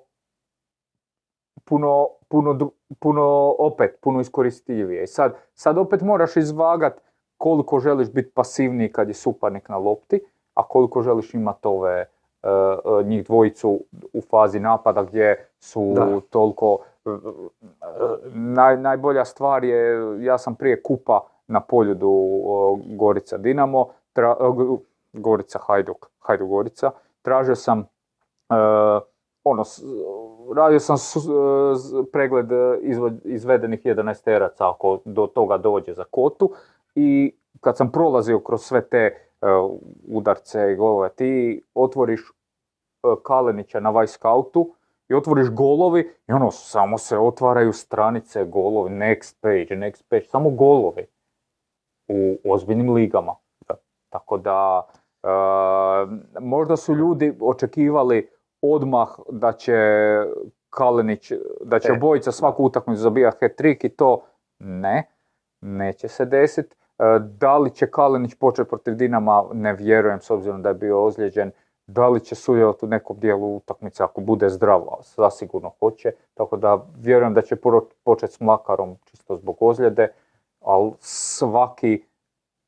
puno, 1.64 2.08
puno, 2.28 2.70
puno, 2.98 3.54
opet, 3.58 3.98
puno 4.00 4.20
iskoristivije. 4.20 5.02
I 5.02 5.06
sad, 5.06 5.34
sad 5.54 5.78
opet 5.78 6.00
moraš 6.02 6.36
izvagat 6.36 7.00
koliko 7.36 7.78
želiš 7.78 8.10
biti 8.10 8.30
pasivniji 8.30 8.92
kad 8.92 9.08
je 9.08 9.14
suparnik 9.14 9.68
na 9.68 9.76
lopti, 9.76 10.20
a 10.54 10.68
koliko 10.68 11.02
želiš 11.02 11.34
imati 11.34 11.68
ove 11.68 12.06
njih 13.04 13.24
dvojicu 13.24 13.80
u 14.12 14.20
fazi 14.20 14.60
napada 14.60 15.02
gdje 15.02 15.46
su 15.60 15.92
Da. 15.94 16.20
toliko 16.30 16.78
e, 17.06 17.10
e, 17.10 17.14
naj, 18.28 18.76
najbolja 18.76 19.24
stvar 19.24 19.64
je, 19.64 19.98
ja 20.20 20.38
sam 20.38 20.54
prije 20.54 20.82
kupa 20.82 21.20
na 21.46 21.60
poljudu 21.60 22.12
Gorica 22.88 23.36
Dinamo, 23.36 23.88
tra, 24.12 24.36
Gorica 25.12 25.58
Hajduk, 25.58 26.06
Hajduk 26.20 26.48
Gorica, 26.48 26.90
tražio 27.22 27.54
sam 27.54 27.78
e, 27.80 27.84
ono, 29.44 29.62
radio 30.56 30.80
sam 30.80 30.98
su- 30.98 31.20
z- 31.74 32.04
pregled 32.12 32.46
izvedenih 33.24 33.80
11 33.82 34.24
teraca 34.24 34.70
ako 34.70 34.98
do 35.04 35.26
toga 35.26 35.56
dođe 35.58 35.92
za 35.92 36.04
kotu 36.04 36.50
i 36.94 37.34
kad 37.60 37.76
sam 37.76 37.92
prolazio 37.92 38.38
kroz 38.38 38.60
sve 38.62 38.80
te 38.80 39.23
udarce 40.08 40.72
i 40.72 40.76
golove, 40.76 41.08
ti 41.08 41.62
otvoriš 41.74 42.20
e, 42.20 42.24
Kalenića 43.22 43.80
na 43.80 43.90
Vajskautu 43.90 44.74
i 45.08 45.14
otvoriš 45.14 45.50
golovi 45.50 46.10
i 46.28 46.32
ono, 46.32 46.50
samo 46.50 46.98
se 46.98 47.18
otvaraju 47.18 47.72
stranice 47.72 48.44
golovi, 48.44 48.90
next 48.90 49.36
page, 49.40 49.76
next 49.76 50.02
page, 50.08 50.24
samo 50.24 50.50
golovi 50.50 51.06
u 52.08 52.38
ozbiljnim 52.44 52.94
ligama. 52.94 53.34
Da. 53.68 53.74
Tako 54.08 54.38
da, 54.38 54.86
e, 55.22 55.28
možda 56.40 56.76
su 56.76 56.94
ljudi 56.94 57.38
očekivali 57.40 58.30
odmah 58.62 59.08
da 59.30 59.52
će 59.52 59.72
Kalenić, 60.70 61.32
da 61.60 61.78
će 61.78 61.88
E, 61.88 61.92
obojica 61.92 62.32
svaku 62.32 62.64
utakmicu 62.64 63.02
zabijati 63.02 63.36
hat-trick 63.40 63.86
i 63.86 63.88
to 63.88 64.22
ne, 64.58 65.10
neće 65.60 66.08
se 66.08 66.24
desiti. 66.24 66.76
Da 67.20 67.58
li 67.58 67.70
će 67.70 67.90
Kalenić 67.90 68.34
početi 68.34 68.68
protiv 68.68 68.94
Dinama, 68.94 69.44
ne 69.52 69.72
vjerujem 69.72 70.20
s 70.20 70.30
obzirom 70.30 70.62
da 70.62 70.68
je 70.68 70.74
bio 70.74 71.04
ozlijeđen. 71.04 71.50
Da 71.86 72.08
li 72.08 72.20
će 72.20 72.34
sudjelovati 72.34 72.84
u 72.84 72.88
nekom 72.88 73.18
dijelu 73.18 73.56
utakmice 73.56 74.02
ako 74.02 74.20
bude 74.20 74.48
zdrav, 74.48 74.80
a 74.80 75.02
zasigurno 75.16 75.72
hoće. 75.80 76.12
Tako 76.34 76.56
da 76.56 76.86
vjerujem 76.96 77.34
da 77.34 77.42
će 77.42 77.56
početi 78.04 78.32
s 78.32 78.40
Mlakarom 78.40 78.96
čisto 79.04 79.36
zbog 79.36 79.56
ozljede, 79.60 80.08
ali 80.60 80.92
svaki 81.00 82.04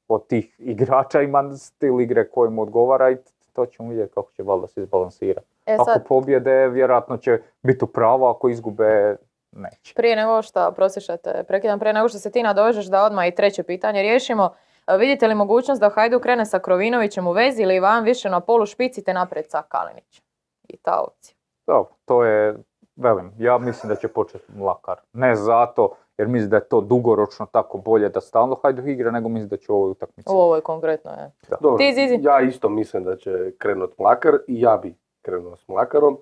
od 0.09 0.27
tih 0.27 0.57
igrača 0.59 1.23
ima 1.23 1.57
stil 1.57 2.01
igre 2.01 2.29
koji 2.29 2.51
mu 2.51 2.63
odgovara 2.63 3.11
i 3.11 3.17
to 3.53 3.67
ćemo 3.67 3.89
vidjeti 3.89 4.15
kako 4.15 4.33
će 4.33 4.43
valjda 4.43 4.67
se 4.67 4.83
izbalansirati. 4.83 5.47
E 5.67 5.75
Ako 5.75 5.85
sad, 5.85 6.07
pobjede, 6.09 6.69
vjerojatno 6.69 7.17
će 7.17 7.43
biti 7.63 7.85
u 7.85 7.89
pravu, 7.89 8.25
ako 8.25 8.49
izgube, 8.49 9.17
neće. 9.57 9.95
prije 9.95 10.17
nego 10.17 10.43
što, 10.43 10.73
prosjećate, 10.73 11.45
prekidam, 11.49 11.79
prije 11.79 11.93
nego 11.93 12.09
što 12.09 12.19
se 12.19 12.31
ti 12.31 12.43
nadovežeš 12.43 12.87
da 12.87 13.05
odmah 13.05 13.29
i 13.29 13.35
treće 13.35 13.63
pitanje 13.63 14.03
riješimo, 14.03 14.55
e, 14.87 14.97
vidite 14.97 15.29
li 15.29 15.35
mogućnost 15.35 15.81
da 15.81 15.89
Hajduk 15.89 16.23
krene 16.23 16.47
sa 16.47 16.59
Krovinovićem 16.59 17.27
u 17.27 17.33
vezi 17.33 17.63
ili 17.63 17.77
Ivan 17.77 18.05
više 18.05 18.31
na 18.31 18.41
polu 18.41 18.67
špici 18.67 19.05
te 19.05 19.15
naprijed 19.15 19.51
sa 19.51 19.63
Kalinićem? 19.63 20.25
I 20.69 20.77
ta 20.77 21.01
opcija. 21.01 21.37
Dobro, 21.67 21.91
to 22.05 22.25
je, 22.25 22.57
velim, 22.97 23.33
ja 23.39 23.59
mislim 23.59 23.89
da 23.89 23.97
će 23.97 24.09
početi 24.09 24.53
Mlakar. 24.57 24.97
Ne 25.13 25.37
zato, 25.37 25.97
jer 26.19 26.29
mislim 26.29 26.51
da 26.51 26.57
je 26.57 26.69
to 26.69 26.81
dugoročno 26.81 27.47
tako 27.53 27.79
bolje 27.79 28.09
da 28.09 28.21
stalno 28.21 28.57
Hajduk 28.63 28.87
igra, 28.87 29.11
nego 29.11 29.29
mislim 29.29 29.49
da 29.49 29.57
će 29.57 29.73
u 29.73 29.75
ovoj 29.75 29.91
utakmici. 29.91 30.29
U 30.33 30.37
ovoj 30.37 30.61
konkretno 30.61 31.11
je. 31.11 31.31
Dobro, 31.61 31.79
Ti, 31.79 31.93
Zizi? 31.95 32.19
ja 32.23 32.41
isto 32.41 32.69
mislim 32.69 33.05
da 33.05 33.17
će 33.17 33.53
krenut 33.59 33.99
Mlakar 33.99 34.35
i 34.49 34.61
ja 34.61 34.77
bi 34.77 34.95
krenuo 35.23 35.57
s 35.57 35.69
Mlakarom, 35.69 36.19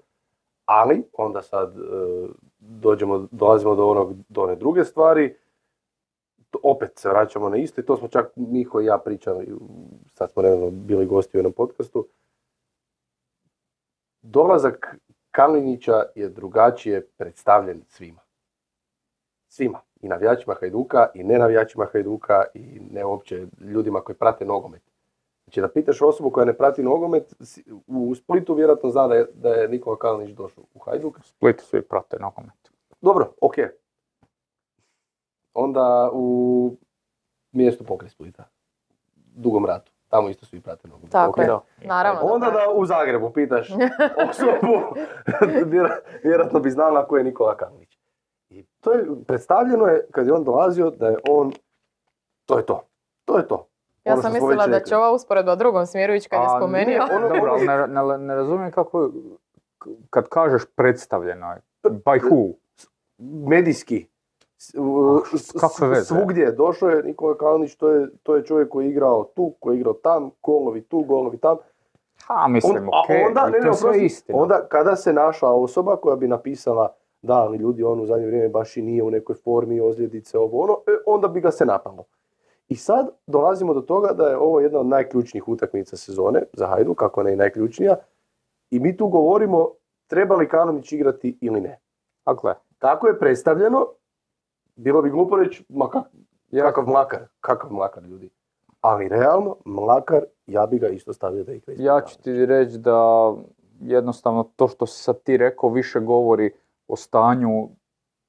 ali 0.65 1.03
onda 1.13 1.43
sad 1.43 1.77
e, 1.77 1.81
dođemo, 2.59 3.29
dolazimo 3.31 3.75
do, 3.75 3.87
onog, 3.87 4.15
do 4.29 4.43
one 4.43 4.57
druge 4.57 4.85
stvari, 4.85 5.37
opet 6.63 6.99
se 6.99 7.09
vraćamo 7.09 7.49
na 7.49 7.57
isto 7.57 7.81
i 7.81 7.85
to 7.85 7.97
smo 7.97 8.09
čak 8.09 8.33
Miho 8.37 8.81
i 8.81 8.85
ja 8.85 8.99
pričali, 8.99 9.55
sad 10.07 10.33
smo 10.33 10.43
nedavno 10.43 10.71
bili 10.71 11.07
gosti 11.07 11.37
u 11.37 11.39
jednom 11.39 11.53
podcastu. 11.53 12.09
Dolazak 14.23 14.97
Kalinića 15.31 16.03
je 16.15 16.29
drugačije 16.29 17.07
predstavljen 17.07 17.83
svima. 17.89 18.21
Svima. 19.49 19.81
I 20.01 20.09
navijačima 20.09 20.55
Hajduka, 20.61 21.07
i 21.15 21.25
ne 21.25 21.39
navijačima 21.39 21.87
Hajduka, 21.93 22.45
i 22.55 22.81
ne 22.91 23.05
uopće 23.05 23.47
ljudima 23.61 24.01
koji 24.01 24.17
prate 24.17 24.45
nogomet. 24.45 24.83
Znači 25.55 25.61
da 25.61 25.73
pitaš 25.73 26.03
osobu 26.03 26.31
koja 26.31 26.45
ne 26.45 26.57
prati 26.57 26.83
nogomet, 26.83 27.35
u 27.87 28.15
Splitu 28.15 28.55
vjerojatno 28.55 28.91
zna 28.91 29.09
da 29.09 29.15
je, 29.15 29.27
da 29.35 29.49
je 29.49 29.69
Nikola 29.69 29.99
Kalinić 29.99 30.31
došao 30.37 30.65
u 30.75 30.79
Hajduk. 30.79 31.19
U 31.19 31.23
Splitu 31.23 31.65
svi 31.65 31.83
prate 31.83 32.17
nogomet. 32.21 32.73
Dobro, 33.01 33.33
ok. 33.41 33.55
Onda 35.55 36.11
u 36.13 36.77
mjestu 37.53 37.85
pokraj 37.85 38.11
Splita. 38.11 38.45
Dugom 39.15 39.67
ratu. 39.67 39.93
Tamo 40.09 40.29
isto 40.29 40.47
svi 40.47 40.61
prate 40.61 40.89
nogomet. 40.89 41.11
Tako 41.11 41.31
ok. 41.31 41.39
je. 41.39 41.47
Da. 41.47 41.61
Naravno. 41.85 42.21
Onda 42.23 42.51
da 42.51 42.71
u 42.75 42.87
Zagrebu 42.87 43.31
pitaš 43.31 43.71
osobu, 44.31 44.97
vjer- 45.73 46.01
vjerojatno 46.25 46.61
bi 46.61 46.71
znala 46.71 47.07
ko 47.07 47.17
je 47.17 47.25
Nikola 47.25 47.57
Kalinić. 47.57 47.99
I 48.49 48.65
to 48.81 48.93
je, 48.93 49.07
predstavljeno 49.27 49.87
je, 49.87 50.07
kad 50.11 50.27
je 50.27 50.33
on 50.33 50.45
dolazio, 50.45 50.91
da 50.91 51.09
je 51.09 51.17
on, 51.29 51.53
to 52.47 52.59
je 52.59 52.67
to. 52.67 52.87
To 53.25 53.39
je 53.39 53.49
to. 53.49 53.69
Ja 54.05 54.13
Ono 54.13 54.23
sam 54.23 54.33
mislila 54.33 54.67
da 54.67 54.81
će 54.81 54.97
ova 54.97 55.13
usporedba 55.13 55.53
u 55.53 55.57
drugom 55.57 55.87
smjeru 55.87 56.15
ići 56.15 56.29
kad 56.29 56.41
je 56.41 56.47
A, 56.47 56.59
spomenuo. 56.59 56.95
ne, 56.95 57.17
ono- 57.17 57.29
Dobro, 57.35 57.53
ali 57.53 57.67
ne, 57.67 57.87
ne, 57.87 58.19
ne 58.19 58.35
razumijem 58.35 58.73
kako, 58.73 59.11
kad 60.11 60.29
kažeš 60.29 60.63
predstavljeno 60.77 61.53
je, 61.53 61.61
by 61.83 62.21
who? 62.21 62.53
medijski. 63.49 64.07
veze? 65.81 66.05
Svugdje 66.05 66.53
došao 66.53 66.89
je 66.89 67.03
Nikola 67.03 67.37
Kalinić, 67.37 67.77
to 67.77 67.89
je, 67.89 68.09
to 68.23 68.37
je 68.37 68.45
čovjek 68.45 68.69
koji 68.69 68.85
je 68.87 68.91
igrao 68.91 69.25
tu, 69.25 69.55
koji 69.61 69.75
je 69.77 69.81
igrao 69.81 69.95
tam, 69.95 70.31
golovi 70.43 70.83
tu, 70.83 71.01
golovi 71.01 71.39
tam. 71.39 71.57
Ha, 72.27 72.49
mislim, 72.49 72.77
On- 72.77 72.89
a 73.23 73.27
onda, 73.29 73.49
ne, 73.49 73.71
to 73.81 73.93
je 73.93 74.05
istina. 74.05 74.39
onda 74.39 74.67
kada 74.69 74.97
se 74.97 75.13
našla 75.13 75.53
osoba 75.53 75.97
koja 75.97 76.17
bi 76.17 76.29
napisala 76.29 76.95
da, 77.23 77.35
ali 77.35 77.59
ljudi, 77.59 77.83
on 77.83 78.01
u 78.01 78.07
zadnje 78.07 78.27
vrijeme 78.27 78.49
baš 78.49 78.77
i 78.77 78.83
nije 78.83 79.03
u 79.03 79.11
nekoj 79.11 79.35
formi, 79.35 79.81
ozljedice, 79.81 80.39
ovo 80.39 80.63
ono, 80.63 80.73
e, 80.87 81.03
onda 81.07 81.29
bi 81.29 81.41
ga 81.41 81.51
se 81.51 81.65
napalo. 81.67 82.05
I 82.75 82.77
sad 82.77 83.09
dolazimo 83.27 83.75
do 83.75 83.81
toga 83.81 84.13
da 84.13 84.27
je 84.27 84.37
ovo 84.37 84.61
jedna 84.61 84.79
od 84.79 84.87
najključnijih 84.87 85.49
utakmica 85.49 85.97
sezone 85.97 86.43
za 86.53 86.67
Hajduk, 86.67 86.99
kako 86.99 87.23
ne 87.23 87.33
i 87.33 87.37
najključnija. 87.37 87.97
I 88.71 88.79
mi 88.79 88.97
tu 88.97 89.09
govorimo 89.09 89.71
treba 90.07 90.37
li 90.37 90.49
Kalinić 90.49 90.93
igrati 90.93 91.39
ili 91.41 91.61
ne. 91.61 91.81
A 92.25 92.35
gle, 92.35 92.55
Kako 92.79 93.07
je 93.07 93.19
predstavljeno, 93.19 93.87
bilo 94.77 95.03
bi 95.03 95.11
glupo 95.11 95.37
reći, 95.37 95.65
ma 95.69 95.85
kak- 95.85 96.11
kakav 96.63 96.87
mlakar, 96.87 97.27
kakav 97.41 97.73
mlakar 97.73 98.03
ljudi. 98.03 98.31
Ali 98.81 99.09
realno, 99.09 99.57
mlakar, 99.65 100.25
ja 100.47 100.67
bi 100.67 100.79
ga 100.79 100.89
isto 100.89 101.13
stavio 101.13 101.45
da 101.45 101.53
igra 101.53 101.75
ja 101.79 102.01
ću 102.01 102.23
ti 102.23 102.47
reći 102.47 102.79
da 102.79 103.33
jednostavno 103.81 104.51
to 104.57 104.69
što 104.69 104.87
si 104.87 105.03
sad 105.03 105.23
ti 105.23 105.37
rekao 105.37 105.71
više 105.71 106.01
govori 106.01 106.51
o 106.89 106.97
stanju 106.97 107.69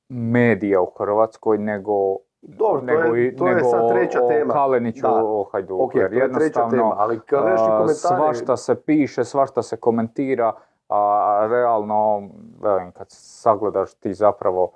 medija 0.10 0.82
u 0.82 0.92
Hrvatskoj 0.98 1.58
nego 1.58 2.18
Dobro, 2.48 2.80
to 2.80 2.86
nego, 2.86 3.16
je, 3.16 3.36
to 3.36 3.48
je 3.48 3.56
nego 3.56 3.70
sad 3.70 3.90
treća 3.90 4.24
o, 4.24 4.28
tema. 4.28 4.54
Kaleniću, 4.54 5.02
Da. 5.02 5.24
o 5.24 5.44
Hajduku. 5.52 5.84
Ok, 5.84 5.96
jer 5.96 6.10
to 6.10 6.16
je 6.16 6.22
jednostavno, 6.22 6.70
tema, 6.70 6.96
ali 6.98 7.20
kad 7.20 7.42
gledaš 7.42 7.60
i 7.60 7.64
a, 7.64 7.78
komentare... 7.78 7.94
Svašta 7.94 8.58
se 8.58 8.82
piše, 8.82 9.24
svašta 9.24 9.62
se 9.62 9.78
komentira, 9.78 10.54
a 10.90 11.48
realno, 11.50 12.30
velim, 12.62 12.92
kad 12.92 13.08
sagledaš 13.10 13.94
ti 13.94 14.14
zapravo, 14.14 14.72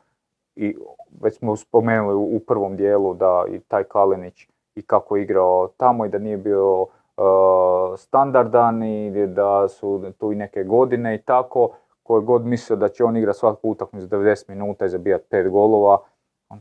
i 0.56 0.78
već 1.22 1.38
smo 1.38 1.56
spomenuli 1.56 2.16
u, 2.16 2.40
prvom 2.40 2.76
dijelu 2.76 3.14
da 3.14 3.44
i 3.50 3.60
taj 3.60 3.84
Kalinić 3.84 4.48
i 4.76 4.82
kako 4.82 5.16
je 5.16 5.24
igrao 5.24 5.70
tamo 5.78 6.06
i 6.06 6.10
da 6.10 6.18
nije 6.18 6.38
bio 6.38 6.82
uh, 6.82 6.88
standardan 7.98 8.84
i 8.84 9.28
da 9.28 9.68
su 9.68 10.12
tu 10.18 10.32
i 10.32 10.36
neke 10.36 10.64
godine 10.64 11.16
i 11.16 11.22
tako, 11.22 11.70
koje 12.04 12.22
god 12.22 12.46
mislio 12.46 12.78
da 12.78 12.88
će 12.88 13.04
on 13.04 13.18
igrati 13.18 13.40
svaku 13.40 13.70
utakmicu 13.70 14.08
90 14.08 14.50
minuta 14.50 14.86
i 14.86 14.90
zabijati 14.90 15.26
pet 15.30 15.50
golova, 15.50 15.98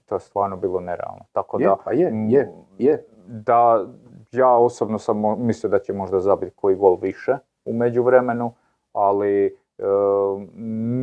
to 0.06 0.14
je 0.14 0.20
stvarno 0.20 0.56
bilo 0.56 0.80
nerealno. 0.80 1.24
Tako 1.32 1.60
Je, 1.60 1.66
da, 1.66 1.76
pa 1.84 1.92
je, 1.92 2.12
je, 2.28 2.52
je. 2.78 3.06
da 3.26 3.86
ja 4.32 4.56
osobno 4.56 4.98
sam 4.98 5.22
mislio 5.38 5.70
da 5.70 5.78
će 5.78 5.92
možda 5.92 6.20
zabiti 6.20 6.56
koji 6.56 6.76
gol 6.76 6.98
više 7.02 7.36
u 7.64 7.72
međuvremenu, 7.72 8.52
ali 8.92 9.46
e, 9.46 9.82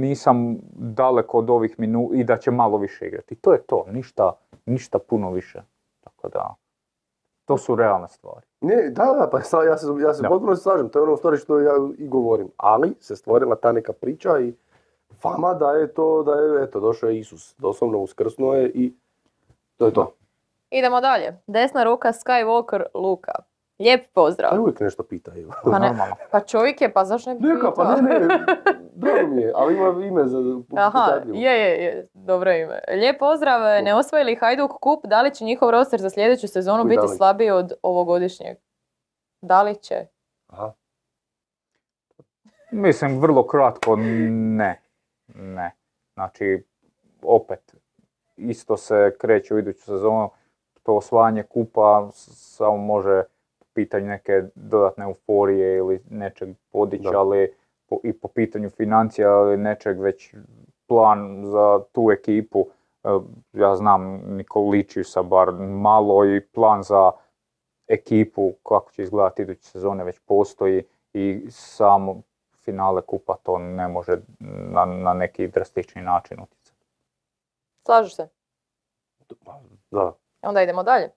nisam 0.01 0.57
daleko 0.73 1.37
od 1.37 1.49
ovih 1.49 1.79
minuta 1.79 2.15
i 2.15 2.23
da 2.23 2.37
će 2.37 2.51
malo 2.51 2.77
više 2.77 3.07
igrati. 3.07 3.33
I 3.33 3.37
to 3.37 3.53
je 3.53 3.61
to, 3.61 3.85
ništa, 3.91 4.31
ništa 4.65 4.99
puno 4.99 5.31
više. 5.31 5.61
Tako 6.03 6.29
da, 6.29 6.55
to 7.45 7.57
su 7.57 7.75
realne 7.75 8.07
stvari. 8.07 8.45
Ne, 8.61 8.89
da, 8.89 9.03
da, 9.03 9.29
pa 9.31 9.37
ja 9.37 9.77
se, 9.77 9.87
ja 10.01 10.13
se 10.13 10.23
potpuno 10.27 10.55
slažem, 10.55 10.89
to 10.89 10.99
je 10.99 11.03
ono 11.03 11.17
stvari 11.17 11.37
što 11.37 11.59
ja 11.59 11.73
i 11.97 12.07
govorim. 12.07 12.47
Ali 12.57 12.93
se 12.99 13.15
stvorila 13.15 13.55
ta 13.55 13.71
neka 13.71 13.93
priča 13.93 14.39
i 14.39 14.53
fama 15.21 15.53
da 15.53 15.71
je 15.71 15.93
to, 15.93 16.23
da 16.23 16.31
je, 16.31 16.63
eto, 16.63 16.79
došao 16.79 17.09
je 17.09 17.19
Isus, 17.19 17.55
doslovno 17.57 17.97
uskrsnuo 17.99 18.53
je 18.53 18.69
i 18.69 18.93
to 19.77 19.85
je 19.85 19.93
to. 19.93 20.13
Idemo 20.69 21.01
dalje. 21.01 21.39
Desna 21.47 21.83
ruka 21.83 22.09
Skywalker 22.09 22.83
Luka. 22.93 23.31
Lijep 23.79 24.05
pozdrav. 24.13 24.51
Ali 24.51 24.61
uvijek 24.61 24.79
nešto 24.79 25.03
pitaju. 25.03 25.51
Pa 25.63 25.79
ne- 25.79 25.87
Normalno. 25.87 26.15
Pa 26.31 26.39
čovjek 26.39 26.81
je, 26.81 26.93
pa 26.93 27.05
zašto 27.05 27.29
ne 27.29 27.35
bi 27.35 27.47
Neka, 27.47 27.71
pa 27.71 27.95
ne, 27.95 28.19
ne, 28.19 28.27
drago 28.95 29.27
mi 29.27 29.41
je, 29.41 29.51
ali 29.55 29.75
ima 29.75 30.05
ime 30.05 30.27
za 30.27 30.37
Aha, 30.75 31.11
je, 31.25 31.51
je, 31.51 31.83
je, 31.83 32.07
dobro 32.13 32.51
ime. 32.51 32.79
Lijep 32.89 33.19
pozdrav, 33.19 33.83
ne 33.83 33.95
osvoji 33.95 34.23
li 34.23 34.35
Hajduk 34.35 34.71
kup, 34.71 35.05
da 35.05 35.21
li 35.21 35.33
će 35.33 35.45
njihov 35.45 35.69
roster 35.69 36.01
za 36.01 36.09
sljedeću 36.09 36.47
sezonu 36.47 36.83
Kuj, 36.83 36.89
biti 36.89 37.07
slabiji 37.17 37.51
od 37.51 37.73
ovogodišnjeg? 37.81 38.57
Da 39.41 39.61
li 39.61 39.75
će? 39.75 40.05
Aha. 40.47 40.73
Mislim, 42.71 43.19
vrlo 43.19 43.47
kratko, 43.47 43.95
ne. 44.29 44.81
Ne. 45.35 45.71
Znači, 46.13 46.63
opet, 47.21 47.75
isto 48.37 48.77
se 48.77 49.15
kreće 49.19 49.55
u 49.55 49.59
iduću 49.59 49.79
sezonu, 49.81 50.29
to 50.83 50.95
osvajanje 50.95 51.43
kupa 51.43 52.09
samo 52.11 52.77
može 52.77 53.23
po 53.59 53.65
pitanju 53.73 54.05
neke 54.07 54.43
dodatne 54.55 55.03
euforije 55.05 55.77
ili 55.77 56.01
nečeg 56.09 56.49
podići, 56.71 57.07
ali 57.15 57.53
po- 57.89 57.99
i 58.03 58.13
po 58.13 58.27
pitanju 58.27 58.69
financija 58.69 59.29
ili 59.29 59.57
nečeg 59.57 59.99
već 59.99 60.35
plan 60.87 61.41
za 61.45 61.79
tu 61.91 62.11
ekipu. 62.11 62.67
E, 63.03 63.09
Ja 63.53 63.75
znam 63.75 64.21
Nikolićiju 64.35 65.03
sa 65.03 65.23
bar 65.23 65.51
malo 65.59 66.25
i 66.25 66.41
plan 66.41 66.83
za 66.83 67.11
ekipu 67.87 68.53
kako 68.63 68.91
će 68.91 69.01
izgledati 69.03 69.41
iduće 69.41 69.63
sezone 69.63 70.03
već 70.03 70.19
postoji 70.19 70.83
i 71.13 71.45
samo 71.49 72.21
finale 72.65 73.01
kupa 73.01 73.35
to 73.43 73.57
ne 73.57 73.87
može 73.87 74.17
na, 74.39 74.85
na 74.85 75.13
neki 75.13 75.47
drastični 75.47 76.01
način 76.01 76.39
utjecati. 76.41 76.85
Slažeš 77.85 78.15
se? 78.15 78.27
Da. 79.91 80.13
Onda 80.41 80.61
idemo 80.61 80.83
dalje. 80.83 81.11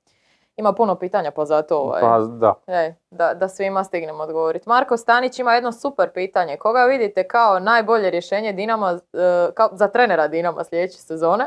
Ima 0.57 0.73
puno 0.73 0.95
pitanja 0.95 1.31
pa 1.31 1.45
zato 1.45 1.79
ovaj, 1.79 2.01
Pa 2.01 2.19
da, 2.19 2.55
ej, 2.67 2.95
da, 3.11 3.35
da 3.35 3.49
svima 3.49 3.85
stignemo 3.85 4.23
odgovoriti. 4.23 4.69
Marko 4.69 4.97
Stanić 4.97 5.39
ima 5.39 5.55
jedno 5.55 5.73
super 5.73 6.11
pitanje. 6.13 6.57
Koga 6.57 6.85
vidite 6.85 7.29
kao 7.29 7.59
najbolje 7.59 8.11
rješenje 8.11 8.53
Dinama, 8.53 8.99
e, 9.13 9.51
kao, 9.55 9.69
za 9.73 9.89
trenera 9.89 10.29
Dinama 10.29 10.65
sljedeće 10.65 10.99
sezone? 10.99 11.47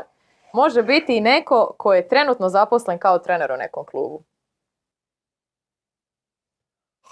Može 0.52 0.82
biti 0.82 1.16
i 1.16 1.20
neko 1.20 1.74
ko 1.78 1.94
je 1.94 2.08
trenutno 2.08 2.48
zaposlen 2.48 2.98
kao 2.98 3.18
trener 3.18 3.52
u 3.52 3.56
nekom 3.56 3.84
klubu. 3.84 4.22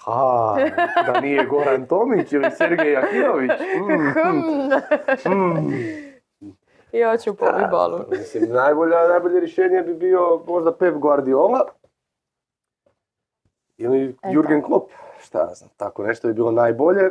Ha, 0.05 0.57
da 1.07 1.21
nije 1.21 1.47
Goran 1.47 1.87
Tomić 1.87 2.33
ili 2.33 2.51
Sergej 2.51 2.93
Jakinović. 2.93 3.51
Mm, 3.51 5.33
mm, 5.33 5.69
mm. 6.41 6.57
ja 6.93 7.17
ću 7.17 7.35
po 7.35 7.47
Bibalu. 7.59 7.99
Da, 7.99 8.17
Mislim, 8.19 8.53
najbolja, 8.53 9.09
najbolje 9.09 9.41
rješenje 9.41 9.83
bi 9.83 9.95
bio 9.95 10.43
možda 10.47 10.77
Pep 10.77 10.95
Guardiola 10.95 11.67
ili 13.77 14.17
E, 14.23 14.33
Jurgen 14.33 14.63
Klopp. 14.63 14.93
Šta 15.19 15.39
ja 15.39 15.55
znam, 15.55 15.71
tako 15.77 16.03
nešto 16.03 16.29
bi 16.29 16.35
bilo 16.35 16.51
najbolje, 16.51 17.11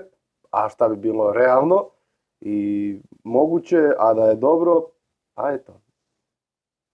a 0.51 0.69
šta 0.69 0.89
bi 0.89 0.95
bilo 0.95 1.33
realno 1.33 1.89
i 2.41 2.99
moguće, 3.23 3.91
a 3.97 4.13
da 4.13 4.25
je 4.25 4.35
dobro, 4.35 4.85
a 5.35 5.51
eto. 5.51 5.81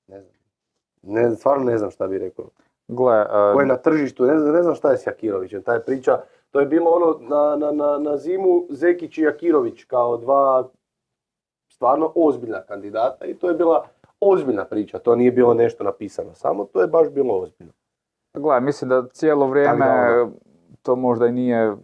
Ne 0.07 0.21
znam. 0.21 0.35
Ne, 1.01 1.35
stvarno 1.35 1.63
ne 1.63 1.77
znam 1.77 1.91
šta 1.91 2.07
bi 2.07 2.17
rekao. 2.17 2.49
Gle, 2.87 3.21
e, 3.21 3.53
Ko 3.53 3.59
je 3.59 3.65
na 3.65 3.77
tržištu, 3.77 4.25
ne 4.25 4.39
znam, 4.39 4.53
ne 4.53 4.63
znam 4.63 4.75
šta 4.75 4.91
je 4.91 4.97
s 4.97 5.07
Jakirovićem, 5.07 5.63
taj 5.63 5.79
priča, 5.79 6.21
to 6.51 6.59
je 6.59 6.65
bilo 6.65 6.91
ono 6.91 7.17
na, 7.19 7.55
na, 7.55 7.71
na, 7.71 7.97
na 7.97 8.17
zimu 8.17 8.65
Zekić 8.69 9.17
i 9.17 9.21
Jakirović 9.21 9.83
kao 9.83 10.17
dva 10.17 10.69
stvarno 11.71 12.11
ozbiljna 12.15 12.61
kandidata 12.61 13.25
i 13.25 13.33
to 13.33 13.49
je 13.49 13.55
bila 13.55 13.87
ozbiljna 14.19 14.65
priča, 14.65 14.99
to 14.99 15.15
nije 15.15 15.31
bilo 15.31 15.53
nešto 15.53 15.83
napisano 15.83 16.33
samo, 16.33 16.65
to 16.65 16.81
je 16.81 16.87
baš 16.87 17.09
bilo 17.09 17.39
ozbiljno. 17.39 17.73
gle, 18.33 18.61
mislim 18.61 18.89
da 18.89 19.07
cijelo 19.07 19.47
vrijeme 19.47 19.85
da, 19.85 20.27
to 20.81 20.95
možda 20.95 21.27
i 21.27 21.31
nije 21.31 21.75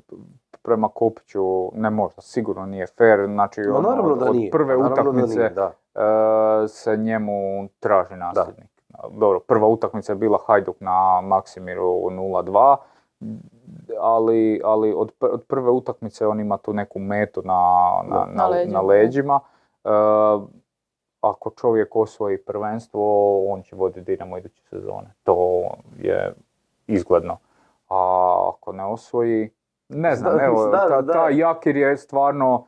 prema 0.62 0.90
Kopiću, 0.90 1.72
ne 1.74 1.90
možda, 1.90 2.22
sigurno 2.22 2.66
nije 2.66 2.88
fair, 2.88 3.26
znači 3.26 3.62
Ma 3.62 3.78
ono, 3.78 4.04
od, 4.04 4.20
da 4.20 4.30
od 4.30 4.38
prve 4.52 4.78
naravno 4.78 4.96
da 4.96 5.02
utakmice 5.02 5.40
nije, 5.40 5.50
da. 5.50 5.72
e, 5.96 6.68
se 6.68 6.98
njemu 6.98 7.68
traži 7.80 8.16
nasljednik. 8.16 8.71
Dobro, 9.12 9.40
prva 9.40 9.68
utakmica 9.68 10.12
je 10.12 10.18
bila 10.18 10.40
Hajduk 10.48 10.76
na 10.80 11.22
Maksimiru 11.22 11.84
0-2, 11.84 12.76
ali, 14.00 14.62
ali 14.64 14.94
od, 14.94 15.12
pr- 15.20 15.34
od 15.34 15.44
prve 15.46 15.70
utakmice 15.70 16.28
on 16.28 16.40
ima 16.40 16.58
tu 16.58 16.74
neku 16.74 17.00
metu 17.00 17.42
na, 17.46 17.64
na, 18.04 18.16
na, 18.18 18.26
Na 18.34 18.48
leđima, 18.48 18.74
na 18.74 18.82
da. 18.82 18.88
leđima. 18.88 19.40
E, 19.84 19.90
ako 21.22 21.50
čovjek 21.50 21.96
osvoji 21.96 22.38
prvenstvo, 22.38 23.04
on 23.46 23.62
će 23.62 23.76
voditi 23.76 24.02
Dinamo 24.02 24.38
iduće 24.38 24.64
sezone. 24.64 25.14
To 25.24 25.64
je 25.98 26.34
izgledno. 26.88 27.38
A 27.90 28.36
ako 28.50 28.72
ne 28.72 28.86
osvoji, 28.86 29.50
ne 29.90 30.16
znam, 30.16 30.38
Da, 30.38 30.44
evo, 30.44 30.68
da, 30.68 30.88
ta, 30.88 31.02
da. 31.02 31.14
ta 31.14 31.30
Jakir 31.30 31.76
je 31.78 31.98
stvarno 31.98 32.66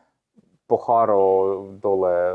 poharao 0.67 1.65
dole 1.71 2.11
e, 2.11 2.33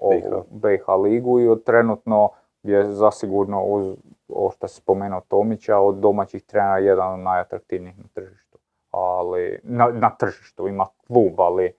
ovu 0.00 0.44
BiH. 0.50 0.88
Ligu 1.02 1.40
i 1.40 1.48
od 1.48 1.64
trenutno 1.64 2.30
je 2.62 2.84
zasigurno 2.84 3.64
uz 3.64 3.96
ovo 4.28 4.50
što 4.50 4.68
si 4.68 4.76
spomenuo 4.76 5.20
Tomića 5.28 5.78
od 5.78 5.94
domaćih 5.94 6.42
trenera 6.42 6.78
jedan 6.78 7.12
od 7.12 7.20
najatraktivnijih 7.20 7.98
na 7.98 8.04
tržištu. 8.14 8.58
Ali, 8.90 9.60
na, 9.62 9.88
na 9.92 10.10
tržištu 10.10 10.68
ima 10.68 10.86
klub, 11.06 11.40
ali 11.40 11.72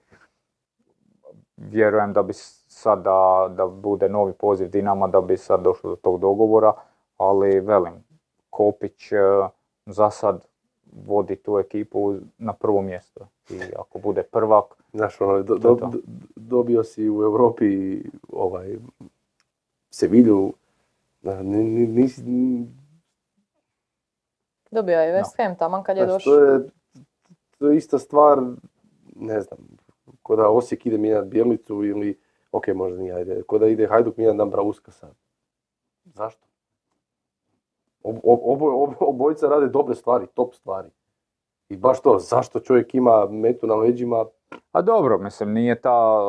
vjerujem 1.56 2.12
da 2.12 2.22
bi 2.22 2.32
sad 2.32 3.02
da, 3.02 3.48
da 3.56 3.66
bude 3.66 4.08
novi 4.08 4.32
poziv 4.32 4.70
Dinama 4.70 5.06
da 5.06 5.20
bi 5.20 5.36
sad 5.36 5.62
došlo 5.62 5.90
do 5.90 5.96
tog 5.96 6.20
dogovora, 6.20 6.72
ali 7.16 7.60
velim, 7.60 8.04
Kopić 8.50 9.12
e, 9.12 9.16
za 9.86 10.10
sad 10.10 10.46
vodi 11.06 11.36
tu 11.36 11.58
ekipu 11.58 12.14
na 12.38 12.52
prvo 12.52 12.82
mjesto 12.82 13.26
i 13.50 13.60
ako 13.78 13.98
bude 13.98 14.22
prvak, 14.22 14.64
Znaš, 14.96 15.20
ono, 15.20 15.42
do- 15.42 15.58
do- 15.58 15.90
dobio 16.36 16.84
si 16.84 17.10
u 17.10 17.22
Europi 17.22 18.00
ovaj, 18.28 18.78
Sevilju, 19.90 20.52
nisi, 21.22 22.22
Dobio 24.70 25.00
je 25.00 25.22
West 25.22 25.36
Ham 25.36 25.56
taman 25.58 25.82
kad 25.82 25.96
je 25.96 26.04
znaš, 26.04 26.24
došao. 26.24 26.34
to 26.36 26.44
je, 26.44 26.68
to 27.58 27.68
je 27.68 27.76
ista 27.76 27.98
stvar, 27.98 28.38
ne 29.16 29.40
znam, 29.40 29.58
ko 30.22 30.36
da 30.36 30.48
Osijek 30.48 30.86
ide 30.86 30.98
mijenjati 30.98 31.28
Bjelicu 31.28 31.84
ili, 31.84 32.18
ok, 32.52 32.68
možda 32.68 32.98
nije, 32.98 33.14
ajde, 33.14 33.42
ko 33.42 33.58
da 33.58 33.66
ide 33.66 33.86
Hajduk 33.86 34.16
mijenjati 34.16 34.38
Dambrauska 34.38 34.92
sad. 34.92 35.14
Zašto? 36.04 36.46
Ob, 38.02 38.16
ob, 38.22 38.60
ob- 38.62 38.94
obojica 39.00 39.48
rade 39.48 39.68
dobre 39.68 39.94
stvari, 39.94 40.26
top 40.34 40.54
stvari. 40.54 40.88
I 41.68 41.76
baš 41.76 42.00
to, 42.00 42.18
zašto 42.20 42.60
čovjek 42.60 42.94
ima 42.94 43.26
metu 43.26 43.66
na 43.66 43.74
leđima, 43.74 44.24
a 44.72 44.82
dobro, 44.82 45.18
mislim, 45.18 45.52
nije 45.52 45.80
ta 45.80 46.20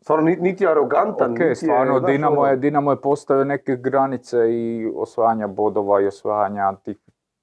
stvarno 0.00 0.24
ni- 0.24 0.36
niti 0.36 0.64
je 0.64 0.70
arogantan, 0.70 1.26
Ok, 1.26 1.38
niti 1.38 1.42
je, 1.42 1.54
stvarno, 1.54 1.98
znaš, 1.98 2.12
Dinamo 2.12 2.40
ono- 2.40 2.50
je, 2.50 2.56
Dinamo 2.56 2.90
je 2.90 2.96
postavio 2.98 3.44
neke 3.44 3.76
granice 3.76 4.36
i 4.50 4.92
osvajanja 4.96 5.46
bodova 5.46 6.00
i 6.00 6.06
osvajanja 6.06 6.72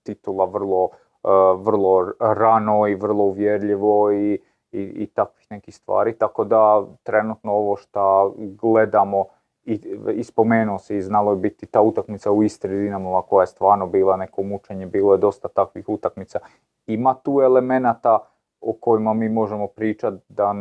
titula 0.04 0.46
vrlo, 0.46 0.90
eh, 1.24 1.28
vrlo 1.58 2.12
rano 2.20 2.88
i 2.88 2.96
vrlo 2.96 3.24
uvjerljivo 3.24 4.12
i, 4.12 4.34
i, 4.72 4.82
i 4.82 5.08
takvih 5.08 5.48
nekih 5.50 5.76
stvari. 5.76 6.14
Tako 6.14 6.44
da 6.44 6.84
trenutno 7.04 7.52
ovo 7.52 7.76
što 7.76 8.34
gledamo 8.38 9.26
i, 9.68 9.80
i 10.14 10.24
spomenuo 10.24 10.80
se 10.80 10.98
i 10.98 11.02
znalo 11.02 11.32
je 11.32 11.38
biti 11.38 11.66
ta 11.66 11.82
utakmica 11.82 12.32
u 12.32 12.44
Istri 12.44 12.80
Dinamova 12.80 13.22
koja 13.22 13.44
je 13.44 13.48
stvarno 13.48 13.88
bila 13.88 14.18
neko 14.18 14.44
mučenje, 14.44 14.86
bilo 14.86 15.14
je 15.14 15.18
dosta 15.18 15.48
takvih 15.48 15.90
utakmica. 15.90 16.40
Ima 16.88 17.14
tu 17.14 17.42
elemenata 17.42 18.20
o 18.62 18.74
kojima 18.74 19.14
mi 19.14 19.30
možemo 19.30 19.68
pričati 19.68 20.18
da 20.30 20.54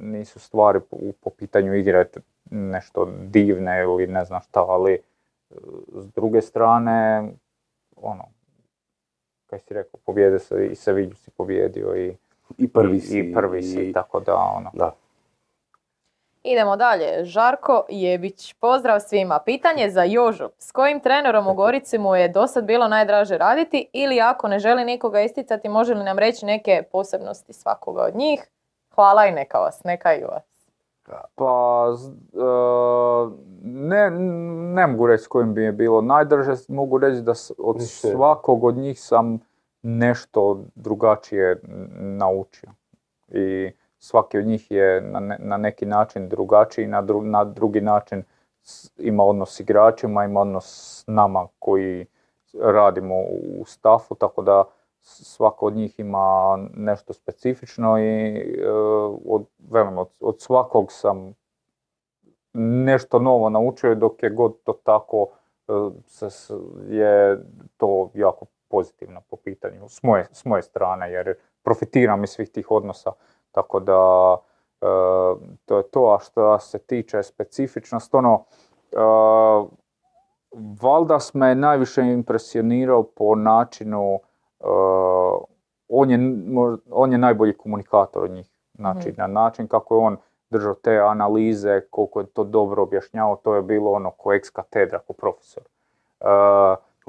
nisu 0.00 0.40
stvari 0.40 0.80
po, 0.90 0.96
po 1.20 1.30
pitanju 1.30 1.74
igre 1.74 2.06
nešto 2.50 3.08
divne 3.24 3.82
ili 3.82 4.06
ne 4.06 4.24
znam 4.24 4.40
šta, 4.40 4.64
ali 4.68 4.92
e, 4.92 5.00
s 5.94 6.06
druge 6.06 6.42
strane, 6.42 7.28
ono, 7.96 8.24
kaj 9.46 9.58
si 9.58 9.74
rekao, 9.74 10.00
pobjede 10.06 10.38
se 10.38 10.66
i 10.66 10.74
Sevilju 10.74 11.14
si 11.14 11.30
pobjedio 11.30 11.96
i, 11.96 12.16
I 12.58 12.68
prvi 12.68 12.96
i, 12.96 13.00
si. 13.00 13.18
i 13.18 13.34
prvi 13.34 13.62
si, 13.62 13.80
i- 13.80 13.92
tako 13.92 14.20
da 14.20 14.34
ono. 14.34 14.70
Da. 14.74 14.92
Idemo 16.44 16.76
dalje. 16.76 17.24
Žarko 17.24 17.86
Jebić, 17.88 18.54
pozdrav 18.54 19.00
svima. 19.00 19.38
Pitanje 19.44 19.90
za 19.90 20.02
Jožu. 20.02 20.48
S 20.58 20.72
kojim 20.72 21.00
trenerom 21.00 21.46
u 21.46 21.54
Gorici 21.54 21.98
mu 21.98 22.14
je 22.14 22.28
dosad 22.28 22.64
bilo 22.64 22.88
najdraže 22.88 23.38
raditi 23.38 23.88
ili 23.92 24.20
ako 24.20 24.48
ne 24.48 24.58
želi 24.58 24.84
nikoga 24.84 25.20
isticati, 25.20 25.68
može 25.68 25.94
li 25.94 26.04
nam 26.04 26.18
reći 26.18 26.46
neke 26.46 26.82
posebnosti 26.92 27.52
svakoga 27.52 28.02
od 28.02 28.16
njih? 28.16 28.50
Hvala 28.94 29.26
i 29.26 29.32
neka 29.32 29.58
vas, 29.58 29.84
neka 29.84 30.14
i 30.14 30.24
vas. 30.24 30.42
Pa, 31.34 31.86
e, 32.32 32.38
ne, 33.62 34.10
ne 34.74 34.86
mogu 34.86 35.06
reći 35.06 35.24
s 35.24 35.26
kojim 35.26 35.54
bi 35.54 35.62
je 35.62 35.72
bilo 35.72 36.00
najdraže, 36.00 36.52
mogu 36.68 36.98
reći 36.98 37.20
da 37.20 37.32
od 37.58 37.76
svakog 37.82 38.64
od 38.64 38.76
njih 38.76 39.00
sam 39.00 39.38
nešto 39.82 40.60
drugačije 40.74 41.60
naučio. 41.98 42.70
I 43.28 43.72
svaki 44.02 44.38
od 44.38 44.46
njih 44.46 44.70
je 44.70 45.00
na, 45.00 45.20
ne- 45.20 45.38
na 45.40 45.56
neki 45.56 45.86
način 45.86 46.28
drugačiji, 46.28 46.86
na, 46.86 47.02
dru- 47.02 47.24
na 47.24 47.44
drugi 47.44 47.80
način 47.80 48.22
ima 48.98 49.24
odnos 49.24 49.56
s 49.56 49.60
igračima, 49.60 50.24
ima 50.24 50.40
odnos 50.40 50.64
s 50.66 51.04
nama 51.06 51.48
koji 51.58 52.06
radimo 52.60 53.14
u 53.58 53.64
stafu, 53.66 54.14
tako 54.14 54.42
da 54.42 54.64
svako 55.00 55.66
od 55.66 55.76
njih 55.76 55.98
ima 55.98 56.24
nešto 56.74 57.12
specifično 57.12 57.98
i 57.98 58.28
e, 58.38 58.70
od, 59.26 59.44
velim, 59.70 59.98
od, 59.98 60.08
od 60.20 60.40
svakog 60.40 60.92
sam 60.92 61.34
nešto 62.54 63.18
novo 63.18 63.48
naučio 63.50 63.94
dok 63.94 64.22
je 64.22 64.30
god 64.30 64.62
to 64.62 64.72
tako 64.74 65.26
e, 65.68 65.72
se, 66.06 66.30
s- 66.30 66.50
je 66.88 67.38
to 67.76 68.10
jako 68.14 68.46
pozitivno 68.68 69.20
po 69.20 69.36
pitanju 69.36 69.88
s 69.88 70.02
moje, 70.02 70.26
s 70.32 70.44
moje 70.44 70.62
strane 70.62 71.12
jer 71.12 71.34
profitiram 71.62 72.24
iz 72.24 72.30
svih 72.30 72.48
tih 72.50 72.70
odnosa 72.70 73.12
tako 73.52 73.80
da 73.80 74.36
e, 74.80 74.86
to 75.64 75.76
je 75.76 75.82
to, 75.82 76.14
a 76.14 76.18
što 76.18 76.58
se 76.58 76.78
tiče 76.78 77.22
specifičnost, 77.22 78.14
ono 78.14 78.44
e, 78.92 78.96
Valdas 80.82 81.34
me 81.34 81.54
najviše 81.54 82.02
impresionirao 82.02 83.02
po 83.02 83.34
načinu, 83.34 84.20
e, 84.60 84.64
on, 85.88 86.10
je, 86.10 86.18
on 86.90 87.12
je 87.12 87.18
najbolji 87.18 87.56
komunikator 87.56 88.24
od 88.24 88.30
njih. 88.30 88.48
Znači, 88.74 89.08
Mhm. 89.08 89.20
na 89.20 89.26
način 89.26 89.68
kako 89.68 89.94
je 89.94 90.00
on 90.00 90.16
držao 90.50 90.74
te 90.74 90.98
analize, 90.98 91.80
koliko 91.90 92.20
je 92.20 92.26
to 92.26 92.44
dobro 92.44 92.82
objašnjavao, 92.82 93.36
to 93.36 93.54
je 93.54 93.62
bilo 93.62 93.92
ono 93.92 94.10
ko 94.10 94.32
ex 94.32 94.50
katedra, 94.50 94.98
ko 94.98 95.12
profesor. 95.12 95.62
E, 96.20 96.26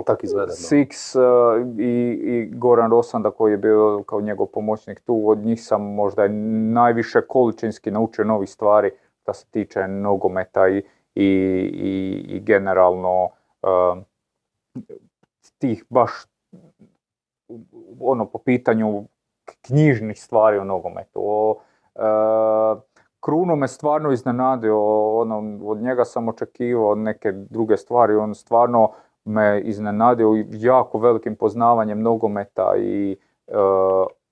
Tak 0.05 0.23
izgleda. 0.23 0.51
Six 0.51 1.15
e, 1.15 1.83
i, 1.83 2.19
i 2.23 2.49
Goran 2.55 2.91
Rosanda 2.91 3.31
koji 3.31 3.51
je 3.51 3.57
bio 3.57 4.03
kao 4.05 4.21
njegov 4.21 4.47
pomoćnik 4.47 4.99
tu, 4.99 5.29
od 5.29 5.37
njih 5.37 5.63
sam 5.63 5.81
možda 5.81 6.27
najviše 6.73 7.21
količinski 7.21 7.91
naučio 7.91 8.25
novih 8.25 8.49
stvari 8.49 8.91
što 9.21 9.33
se 9.33 9.45
tiče 9.45 9.87
nogometa 9.87 10.67
i, 10.67 10.83
i, 11.15 11.25
i, 12.27 12.39
generalno 12.39 13.29
e, 13.63 13.67
tih 15.57 15.85
baš 15.89 16.11
ono 17.99 18.25
po 18.25 18.37
pitanju 18.37 19.03
knjižnih 19.61 20.21
stvari 20.21 20.57
o 20.57 20.63
nogometu. 20.63 21.21
O, 21.23 21.55
e, 21.95 22.01
Kruno 23.19 23.55
me 23.55 23.67
stvarno 23.67 24.11
iznenadio, 24.11 24.77
ono, 25.19 25.59
od 25.65 25.77
njega 25.81 26.05
sam 26.05 26.27
očekivao 26.27 26.95
neke 26.95 27.31
druge 27.31 27.77
stvari, 27.77 28.15
on 28.15 28.35
stvarno 28.35 28.91
me 29.25 29.61
iznenadio 29.61 30.45
jako 30.49 30.97
velikim 30.97 31.35
poznavanjem 31.35 32.01
nogometa 32.01 32.73
i, 32.77 33.17
e, 33.47 33.53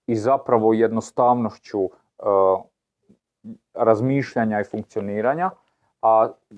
i 0.08 0.16
zapravo 0.16 0.74
jednostavnošću 0.74 1.84
e, 1.84 1.90
razmišljanja 3.74 4.60
i 4.60 4.64
funkcioniranja. 4.64 5.50
A 6.02 6.28
e, 6.30 6.52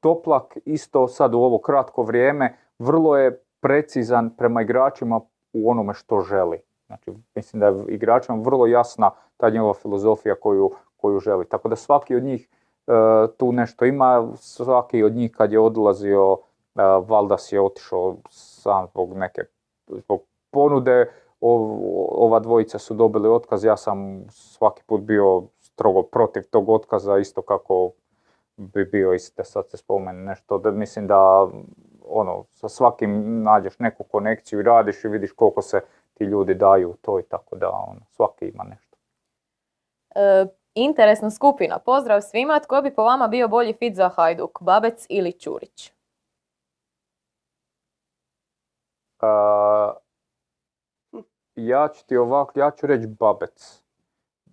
Toplak 0.00 0.56
isto 0.64 1.08
sad 1.08 1.34
u 1.34 1.38
ovo 1.38 1.58
kratko 1.58 2.02
vrijeme 2.02 2.56
vrlo 2.78 3.16
je 3.16 3.42
precizan 3.60 4.30
prema 4.36 4.62
igračima 4.62 5.20
u 5.52 5.70
onome 5.70 5.94
što 5.94 6.20
želi. 6.20 6.60
Znači, 6.86 7.10
mislim 7.34 7.60
da 7.60 7.66
je 7.66 7.84
igračima 7.88 8.38
vrlo 8.38 8.66
jasna 8.66 9.10
ta 9.36 9.50
njegova 9.50 9.74
filozofija 9.74 10.34
koju, 10.34 10.70
koju 10.96 11.20
želi. 11.20 11.48
Tako 11.48 11.68
da 11.68 11.76
svaki 11.76 12.16
od 12.16 12.22
njih 12.22 12.48
e, 12.86 12.92
tu 13.36 13.52
nešto 13.52 13.84
ima, 13.84 14.28
svaki 14.36 15.02
od 15.02 15.12
njih 15.12 15.32
kad 15.32 15.52
je 15.52 15.60
odlazio, 15.60 16.36
e, 16.80 17.00
Valdas 17.08 17.52
je 17.52 17.60
otišao 17.60 18.16
sam 18.30 18.86
zbog 18.86 19.16
neke 19.16 19.42
zbog 19.86 20.22
ponude, 20.50 21.12
ov- 21.40 21.78
ova 22.24 22.40
dvojica 22.40 22.78
su 22.78 22.94
dobili 22.94 23.28
otkaz, 23.28 23.64
ja 23.64 23.76
sam 23.76 24.24
svaki 24.30 24.82
put 24.86 25.00
bio 25.00 25.42
strogo 25.60 26.02
protiv 26.02 26.42
tog 26.50 26.68
otkaza, 26.68 27.18
isto 27.18 27.42
kako 27.42 27.90
bi 28.56 28.84
bio 28.84 29.14
isto 29.14 29.44
sad 29.44 29.70
se 29.70 29.76
spomene 29.76 30.22
nešto, 30.22 30.58
da 30.58 30.70
mislim 30.70 31.06
da 31.06 31.48
ono, 32.08 32.44
sa 32.50 32.68
svakim 32.68 33.42
nađeš 33.42 33.78
neku 33.78 34.04
konekciju 34.04 34.60
i 34.60 34.62
radiš 34.62 35.04
i 35.04 35.08
vidiš 35.08 35.32
koliko 35.32 35.62
se 35.62 35.80
ti 36.14 36.24
ljudi 36.24 36.54
daju 36.54 36.94
to 37.00 37.20
i 37.20 37.22
tako 37.22 37.56
da 37.56 37.70
ono, 37.70 38.00
svaki 38.10 38.46
ima 38.46 38.64
nešto. 38.64 38.96
E, 40.14 40.46
interesna 40.74 41.30
skupina. 41.30 41.78
Pozdrav 41.78 42.20
svima. 42.20 42.60
Tko 42.60 42.82
bi 42.82 42.94
po 42.94 43.02
vama 43.02 43.28
bio 43.28 43.48
bolji 43.48 43.72
fit 43.72 43.94
za 43.94 44.08
Hajduk? 44.08 44.62
Babec 44.62 45.06
ili 45.08 45.32
Čurić? 45.32 45.92
A, 49.20 49.92
ja 51.56 51.88
ću 51.88 52.06
ti 52.06 52.16
ovako, 52.16 52.60
ja 52.60 52.70
ću 52.70 52.86
reći 52.86 53.06
Babec. 53.06 53.82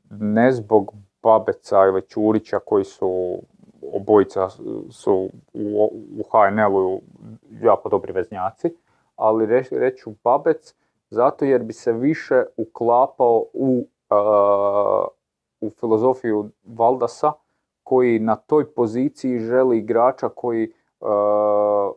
Ne 0.09 0.51
zbog 0.51 0.93
Babeca 1.23 1.85
ili 1.85 2.01
Čurića 2.01 2.59
koji 2.59 2.83
su 2.83 3.41
obojica 3.93 4.49
su 4.89 5.29
u, 5.53 5.89
u 6.19 6.23
HNL-u 6.31 7.01
jako 7.61 7.89
dobri 7.89 8.11
veznjaci, 8.11 8.75
ali 9.15 9.45
reći 9.45 9.79
reću 9.79 10.11
Babec 10.23 10.75
zato 11.09 11.45
jer 11.45 11.63
bi 11.63 11.73
se 11.73 11.91
više 11.91 12.43
uklapao 12.57 13.45
u, 13.53 13.87
a, 14.09 15.05
u 15.61 15.69
filozofiju 15.69 16.49
Valdasa 16.65 17.31
koji 17.83 18.19
na 18.19 18.35
toj 18.35 18.73
poziciji 18.73 19.39
želi 19.39 19.77
igrača 19.77 20.29
koji 20.29 20.73
a, 21.01 21.91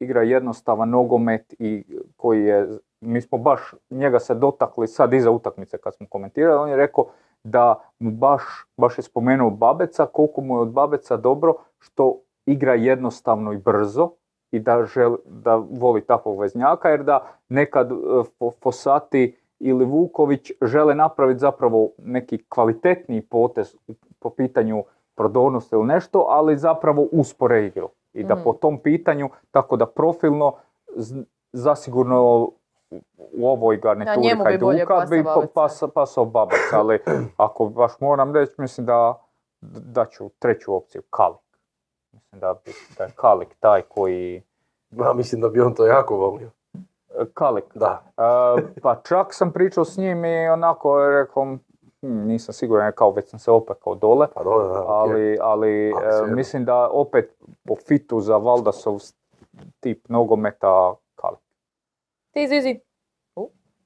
igra 0.00 0.22
jednostavan 0.22 0.90
nogomet 0.90 1.54
i 1.58 1.84
koji 2.16 2.44
je, 2.44 2.68
mi 3.00 3.20
smo 3.20 3.38
baš 3.38 3.60
njega 3.90 4.18
se 4.18 4.34
dotakli 4.34 4.88
sad 4.88 5.12
iza 5.12 5.30
utakmice 5.30 5.78
kad 5.78 5.94
smo 5.94 6.06
komentirali, 6.10 6.58
on 6.58 6.68
je 6.68 6.76
rekao 6.76 7.06
da 7.44 7.80
mu 7.98 8.10
baš, 8.10 8.42
baš 8.76 8.98
je 8.98 9.02
spomenuo 9.02 9.50
Babeca, 9.50 10.06
koliko 10.06 10.40
mu 10.40 10.56
je 10.56 10.60
od 10.60 10.72
Babeca 10.72 11.16
dobro 11.16 11.54
što 11.78 12.20
igra 12.46 12.74
jednostavno 12.74 13.52
i 13.52 13.58
brzo 13.58 14.10
i 14.50 14.58
da, 14.58 14.84
želi, 14.84 15.16
da 15.26 15.56
voli 15.56 16.06
takvog 16.06 16.40
veznjaka, 16.40 16.88
jer 16.88 17.02
da 17.02 17.26
nekad 17.48 17.92
e, 17.92 17.94
Fo- 18.40 18.52
Fosati 18.62 19.36
ili 19.58 19.84
Vuković 19.84 20.52
žele 20.62 20.94
napraviti 20.94 21.38
zapravo 21.38 21.90
neki 21.98 22.44
kvalitetniji 22.48 23.20
potez 23.20 23.76
po 24.18 24.30
pitanju 24.30 24.84
prodornosti 25.14 25.74
ili 25.74 25.86
nešto, 25.86 26.26
ali 26.28 26.56
zapravo 26.56 27.08
uspore 27.12 27.66
igru. 27.66 27.88
I 28.14 28.24
da 28.24 28.34
Mhm. 28.34 28.44
po 28.44 28.52
tom 28.52 28.78
pitanju, 28.78 29.28
tako 29.50 29.76
da 29.76 29.86
profilno, 29.86 30.54
z- 30.88 31.22
zasigurno 31.52 32.48
u 33.32 33.48
ovoj 33.48 33.76
garnituri 33.76 34.16
bi 34.44 34.58
bolje 34.58 34.78
Hajduka 34.78 35.06
bi 35.06 35.24
pa- 35.24 35.46
pas- 35.54 35.82
pasao 35.94 36.24
Babec, 36.26 36.58
ali 36.72 36.98
ako 37.36 37.66
baš 37.66 37.92
moram 38.00 38.34
reći, 38.34 38.52
mislim 38.58 38.86
da, 38.86 39.18
da 39.62 40.04
ću 40.06 40.28
treću 40.30 40.74
opciju, 40.74 41.02
Kalik. 41.02 41.38
Mislim 42.12 42.40
da, 42.40 42.54
bi, 42.56 42.72
da 42.98 43.04
je 43.04 43.10
Kalik 43.12 43.54
taj 43.54 43.82
koji... 43.82 44.42
Ja 44.90 45.12
mislim 45.12 45.40
da 45.40 45.48
bi 45.48 45.60
on 45.60 45.74
to 45.74 45.86
jako 45.86 46.16
volio. 46.16 46.50
Kalik. 47.34 47.64
Da. 47.74 48.02
E, 48.58 48.80
pa 48.82 48.94
čak 48.98 49.34
sam 49.34 49.52
pričao 49.52 49.84
s 49.84 49.96
njim 49.96 50.24
i 50.24 50.48
onako 50.48 51.00
je 51.00 51.20
rekao, 51.20 51.56
hm, 52.04 52.26
nisam 52.26 52.52
siguran, 52.52 52.92
kao 52.92 53.10
već 53.10 53.28
sam 53.28 53.38
se 53.38 53.50
opekao 53.50 53.94
dole, 53.94 54.26
Pa 54.34 54.42
dobro, 54.42 54.68
da, 54.68 54.84
ali, 54.86 55.38
ali 55.40 55.92
Ali 55.94 56.30
e, 56.30 56.34
mislim 56.34 56.64
da 56.64 56.88
opet 56.90 57.36
po 57.64 57.76
fitu 57.86 58.20
za 58.20 58.36
Valdasov 58.36 59.00
tip 59.80 60.08
nogometa 60.08 60.94
Kalik. 61.14 61.40
Ti 62.30 62.48
Zizi? 62.48 62.80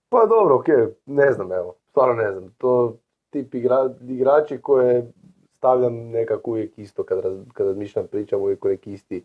Pa 0.09 0.27
dobro, 0.27 0.57
okej, 0.57 0.87
ne 1.07 1.33
znam, 1.33 1.53
evo, 1.53 1.75
stvarno 1.91 2.15
ne 2.15 2.33
znam. 2.33 2.55
To 2.59 2.97
tip 3.31 3.55
igra, 3.55 3.91
igrači 4.09 4.61
koje 4.61 5.13
stavljam 5.53 5.95
nekako 5.95 6.51
uvijek 6.51 6.79
isto 6.79 7.03
kad, 7.03 7.21
raz, 7.21 7.39
kad 7.55 7.67
razmišljam, 7.67 8.07
pričam 8.07 8.41
uvijek 8.41 8.65
uvijek 8.65 8.87
isti 8.87 9.25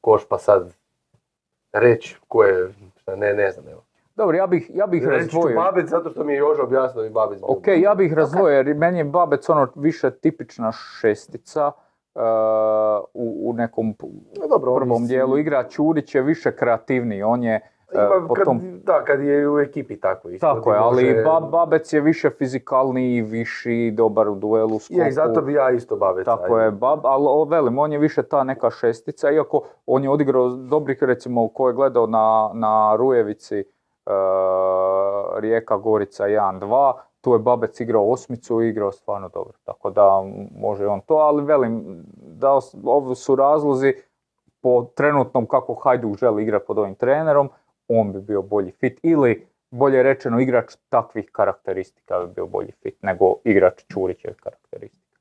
koš, 0.00 0.28
pa 0.28 0.38
sad 0.38 0.74
reći 1.72 2.16
ko 2.28 2.44
je, 2.44 2.74
šta, 2.96 3.16
ne, 3.16 3.34
ne 3.34 3.50
znam, 3.50 3.68
evo. 3.68 3.82
Dobro, 4.20 4.36
ja 4.36 4.46
bih, 4.46 4.70
ja 4.74 4.86
bih 4.86 5.06
Reći 5.06 5.30
ću. 5.30 5.38
Babec 5.56 5.88
zato 5.88 6.10
što 6.10 6.24
mi 6.24 6.32
je 6.32 6.38
Joža 6.38 6.62
objasnio 6.62 7.02
bi 7.04 7.10
Babec 7.10 7.38
bio. 7.38 7.46
Ok, 7.48 7.66
ja 7.76 7.94
bih 7.94 8.12
razdvojio 8.12 8.56
jer 8.56 8.74
meni 8.74 8.98
je 8.98 9.04
Babec 9.04 9.48
ono 9.48 9.68
više 9.74 10.10
tipična 10.10 10.72
šestica 10.72 11.72
e, 12.14 12.20
u, 13.14 13.50
u 13.50 13.52
nekom 13.52 13.94
No, 14.40 14.46
dobro, 14.48 14.74
prvom 14.74 14.90
ovisi. 14.92 15.08
dijelu 15.08 15.38
igra. 15.38 15.64
Ćurić 15.64 16.14
je 16.14 16.22
više 16.22 16.56
kreativniji, 16.56 17.22
on 17.22 17.42
je 17.42 17.54
e, 17.54 17.60
Ima, 17.94 18.26
po 18.28 18.34
kad, 18.34 18.44
tom 18.44 18.60
Da, 18.84 19.04
kad 19.04 19.22
je 19.22 19.50
u 19.50 19.58
ekipi 19.58 20.00
tako 20.00 20.30
isto. 20.30 20.46
Tako 20.46 20.72
je, 20.72 20.78
ali 20.78 21.04
može- 21.04 21.22
Ba- 21.24 21.50
Babec 21.50 21.92
je 21.92 22.00
više 22.00 22.30
fizikalniji, 22.30 23.22
viši, 23.22 23.90
dobar 23.90 24.28
u 24.28 24.34
duelu, 24.34 24.78
skoku. 24.78 25.00
Je, 25.00 25.08
i 25.08 25.12
zato 25.12 25.42
bi 25.42 25.52
ja 25.52 25.70
isto 25.70 25.96
Babec. 25.96 26.24
Tako 26.24 26.54
ajde. 26.54 26.64
je, 26.64 26.70
Bab, 26.70 27.00
ali 27.02 27.24
velim, 27.48 27.78
on 27.78 27.92
je 27.92 27.98
više 27.98 28.22
ta 28.22 28.44
neka 28.44 28.70
šestica, 28.70 29.30
iako 29.30 29.62
on 29.86 30.04
je 30.04 30.10
odigrao 30.10 30.48
dobrih, 30.48 31.02
recimo, 31.02 31.48
ko 31.48 31.68
je 31.68 31.74
gledao 31.74 32.06
na, 32.06 32.50
na 32.54 32.96
Rujevici, 32.96 33.64
Rijeka 35.40 35.76
Gorica 35.76 36.24
1-2, 36.24 36.92
tu 37.20 37.32
je 37.32 37.38
Babec 37.38 37.80
igrao 37.80 38.10
osmicu 38.10 38.62
i 38.62 38.68
igrao 38.68 38.92
stvarno 38.92 39.28
dobro, 39.28 39.52
tako 39.64 39.90
da 39.90 40.22
može 40.56 40.86
on 40.86 41.00
to, 41.00 41.14
ali 41.14 41.44
velim, 41.44 42.04
da 42.16 42.58
ovo 42.84 43.14
su 43.14 43.36
razlozi 43.36 43.94
po 44.60 44.86
trenutnom 44.94 45.46
kako 45.46 45.74
Hajduk 45.74 46.16
želi 46.16 46.42
igrati 46.42 46.66
pod 46.66 46.78
ovim 46.78 46.94
trenerom, 46.94 47.50
on 47.88 48.12
bi 48.12 48.20
bio 48.20 48.42
bolji 48.42 48.70
fit 48.70 49.00
ili 49.02 49.46
bolje 49.70 50.02
rečeno 50.02 50.40
igrač 50.40 50.76
takvih 50.88 51.30
karakteristika 51.32 52.18
bi 52.18 52.34
bio 52.34 52.46
bolji 52.46 52.72
fit 52.82 53.02
nego 53.02 53.34
igrač 53.44 53.84
Čurićevih 53.92 54.36
karakteristika. 54.36 55.16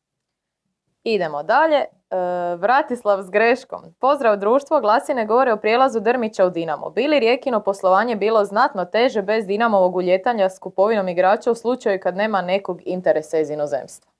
Idemo 1.03 1.43
dalje. 1.43 1.85
E, 2.11 2.55
Vratislav 2.55 3.21
s 3.21 3.29
greškom. 3.29 3.81
Pozdrav 3.99 4.37
društvo, 4.37 4.81
glasine 4.81 5.25
govore 5.25 5.53
o 5.53 5.57
prijelazu 5.57 5.99
Drmića 5.99 6.45
u 6.45 6.49
Dinamo. 6.49 6.89
Bili 6.89 7.19
Rijekino 7.19 7.63
poslovanje 7.63 8.15
bilo 8.15 8.45
znatno 8.45 8.85
teže 8.85 9.21
bez 9.21 9.45
Dinamovog 9.45 9.95
uljetanja 9.95 10.49
s 10.49 10.59
kupovinom 10.59 11.07
igrača 11.07 11.51
u 11.51 11.55
slučaju 11.55 11.99
kad 12.03 12.15
nema 12.15 12.41
nekog 12.41 12.81
interesa 12.85 13.39
iz 13.39 13.49
inozemstva. 13.49 14.11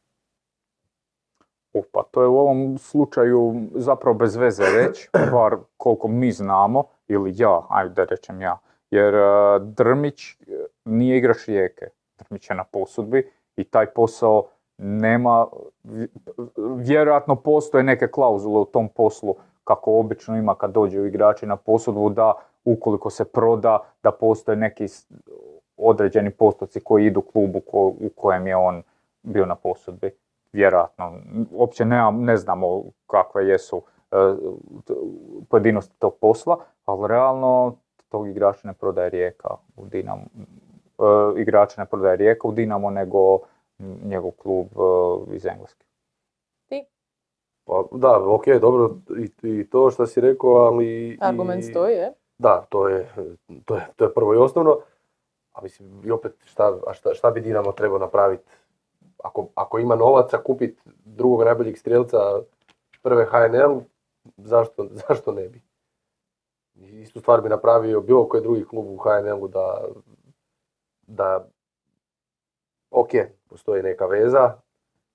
U, 1.73 1.83
pa 1.91 2.03
to 2.11 2.21
je 2.21 2.27
u 2.27 2.39
ovom 2.39 2.77
slučaju 2.77 3.55
zapravo 3.75 4.17
bez 4.17 4.35
veze 4.35 4.63
reći, 4.75 5.09
bar 5.33 5.55
koliko 5.77 6.07
mi 6.07 6.31
znamo, 6.31 6.83
ili 7.07 7.33
ja, 7.35 7.61
ajde 7.69 7.93
da 7.93 8.03
rečem 8.03 8.41
ja. 8.41 8.57
Jer 8.91 9.15
e, 9.15 9.59
Drmić 9.59 10.31
e, 10.31 10.35
nije 10.85 11.17
igrač 11.17 11.45
Rijeke, 11.47 11.85
Drmić 12.17 12.49
je 12.49 12.55
na 12.55 12.63
posudbi 12.63 13.31
i 13.55 13.63
taj 13.63 13.85
posao 13.85 14.47
nema, 14.79 15.45
vj- 15.83 16.07
vjerojatno 16.77 17.35
postoje 17.35 17.83
neke 17.83 18.07
klauzule 18.07 18.59
u 18.59 18.65
tom 18.65 18.87
poslu, 18.89 19.35
kako 19.63 19.99
obično 19.99 20.37
ima 20.37 20.55
kad 20.55 20.71
dođu 20.71 21.05
igrači 21.05 21.45
na 21.45 21.55
posudbu, 21.55 22.09
da 22.09 22.33
ukoliko 22.65 23.09
se 23.09 23.25
proda, 23.25 23.79
da 24.03 24.11
postoje 24.11 24.55
neki 24.55 24.85
određeni 25.77 26.31
postoci 26.31 26.79
koji 26.79 27.05
idu 27.05 27.21
klubu 27.21 27.59
ko- 27.59 27.87
u 27.87 28.09
kojem 28.15 28.47
je 28.47 28.55
on 28.55 28.83
bio 29.23 29.45
na 29.45 29.55
posudbi 29.55 30.11
vjerojatno, 30.53 31.13
uopće 31.51 31.85
nemam, 31.85 32.23
ne 32.23 32.37
znamo 32.37 32.83
kakve 33.07 33.47
jesu 33.47 33.81
e, 34.11 34.15
pojedinosti 35.49 35.99
tog 35.99 36.13
posla, 36.21 36.57
ali 36.85 37.07
realno 37.07 37.75
tog 38.09 38.27
igrača 38.27 38.67
ne 38.67 38.73
prodaje 38.73 39.09
Rijeka 39.09 39.49
u 39.77 39.85
Dinamo. 39.85 40.21
E, 40.21 41.41
igrača 41.41 41.81
ne 41.81 41.85
prodaje 41.85 42.15
Rijeka 42.17 42.47
u 42.47 42.51
Dinamo, 42.51 42.89
nego 42.89 43.39
njegov 44.03 44.31
klub 44.31 44.67
e, 44.67 45.35
iz 45.35 45.45
Engleske. 45.45 45.85
Pa, 47.69 47.83
da, 47.91 48.19
ok, 48.25 48.47
dobro, 48.61 48.95
i, 49.17 49.49
i 49.59 49.69
to 49.69 49.91
što 49.91 50.07
si 50.07 50.21
rekao, 50.21 50.49
ali... 50.49 51.17
Argument 51.21 51.63
i, 51.63 51.67
stoji, 51.67 51.95
je? 51.95 52.13
Da, 52.37 52.65
to 52.69 52.87
je, 52.87 53.09
to 53.65 53.75
je, 53.75 53.87
to 53.95 54.05
je 54.05 54.13
prvo 54.13 54.33
i 54.33 54.37
osnovno. 54.37 54.79
A 55.51 55.61
mislim, 55.61 56.01
i 56.05 56.11
opet, 56.11 56.33
šta, 56.45 56.79
a 56.87 56.93
šta, 56.93 57.13
šta 57.13 57.31
bi 57.31 57.41
Dinamo 57.41 57.71
trebao 57.71 57.99
napraviti? 57.99 58.43
Ako, 59.23 59.47
ako 59.55 59.79
ima 59.79 59.95
novaca 59.95 60.43
kupiti 60.43 60.81
drugog 61.05 61.43
najboljeg 61.43 61.77
strijelca 61.77 62.17
prve 63.01 63.25
HNL, 63.25 63.79
zašto, 64.37 64.87
zašto 65.07 65.31
ne 65.31 65.49
bi? 65.49 65.61
Istu 66.75 67.19
stvar 67.19 67.41
bi 67.41 67.49
napravio 67.49 68.01
bilo 68.01 68.27
koji 68.27 68.43
drugi 68.43 68.65
klub 68.65 68.85
u 68.87 68.97
HNL-u 68.97 69.47
da, 69.47 69.87
da 71.07 71.47
ok, 72.91 73.09
postoji 73.49 73.83
neka 73.83 74.05
veza 74.05 74.53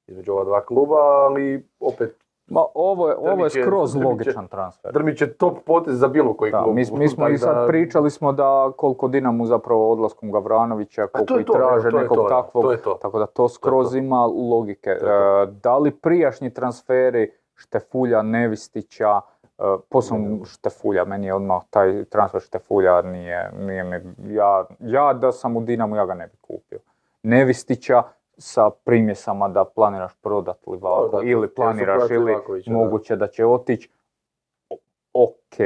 između 0.06 0.32
ova 0.32 0.44
dva 0.44 0.60
kluba, 0.62 0.96
ali 0.96 1.68
opet 1.80 2.16
Ma, 2.46 2.60
ovo 2.74 3.08
je, 3.08 3.16
ovo 3.16 3.44
je 3.44 3.50
skroz 3.50 3.92
Drmić 3.92 4.02
je- 4.02 4.08
logičan 4.08 4.48
transfer. 4.48 4.92
Drmić 4.92 5.20
je 5.20 5.32
top 5.32 5.58
potez 5.66 5.98
za 5.98 6.08
bilo 6.08 6.34
koji 6.34 6.52
Da, 6.52 6.62
klub. 6.62 6.74
mi, 6.74 6.84
mi 6.92 7.08
smo 7.08 7.28
i 7.28 7.38
sad 7.38 7.56
da- 7.56 7.66
pričali 7.66 8.10
smo 8.10 8.32
da 8.32 8.72
koliko 8.76 9.08
Dinamo 9.08 9.46
zapravo 9.46 9.92
odlaskom 9.92 10.32
Gavranovića, 10.32 11.06
koliko 11.06 11.40
i 11.40 11.44
traže 11.46 11.90
to 11.90 11.98
nekog 11.98 12.16
to, 12.16 12.28
takvog, 12.30 12.64
to 12.64 12.76
to. 12.76 12.94
tako 12.94 13.18
da 13.18 13.26
to 13.26 13.48
skroz 13.48 13.90
to. 13.90 13.96
ima 13.96 14.26
logike. 14.26 14.90
E, 14.90 14.98
da 15.52 15.78
li 15.78 15.90
prijašnji 15.92 16.50
transferi 16.50 17.32
Štefulja, 17.54 18.22
Nevistića, 18.22 19.20
e, 19.58 19.62
posebno 19.88 20.44
Štefulja, 20.44 21.04
meni 21.04 21.26
je 21.26 21.34
odmah 21.34 21.62
taj 21.70 22.04
transfer 22.04 22.40
Štefulja 22.40 23.02
nije, 23.02 23.50
nije 23.56 23.84
mi, 23.84 24.00
ja, 24.26 24.64
ja 24.80 25.12
da 25.12 25.32
sam 25.32 25.56
u 25.56 25.60
Dinamu 25.60 25.96
ja 25.96 26.06
ga 26.06 26.14
ne 26.14 26.26
bi 26.26 26.36
kupio. 26.38 26.78
Nevistića 27.22 28.02
sa 28.38 28.70
primjesama 28.70 29.48
da 29.48 29.64
planiraš 29.64 30.12
prodat 30.22 30.66
Livako 30.66 31.08
Da, 31.12 31.18
da, 31.18 31.24
ili 31.24 31.54
planiraš 31.54 32.10
ili 32.10 32.36
moguće 32.66 33.16
da 33.16 33.26
će 33.26 33.46
otići, 33.46 33.90
ok, 35.12 35.56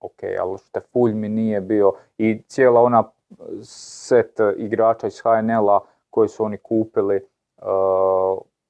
ok, 0.00 0.22
ali 0.40 0.58
Štefulj 0.58 1.14
mi 1.14 1.28
nije 1.28 1.60
bio 1.60 1.92
i 2.18 2.42
cijela 2.42 2.80
ona 2.80 3.04
set 3.62 4.40
igrača 4.56 5.06
iz 5.06 5.20
HNL-a 5.20 5.80
koji 6.10 6.28
su 6.28 6.44
oni 6.44 6.56
kupili. 6.56 7.16
E, 7.16 7.22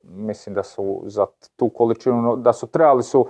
mislim 0.03 0.55
da 0.55 0.63
su 0.63 1.03
za 1.07 1.27
tu 1.57 1.69
količinu, 1.69 2.37
da 2.37 2.53
su 2.53 2.67
trebali 2.67 3.03
su 3.03 3.29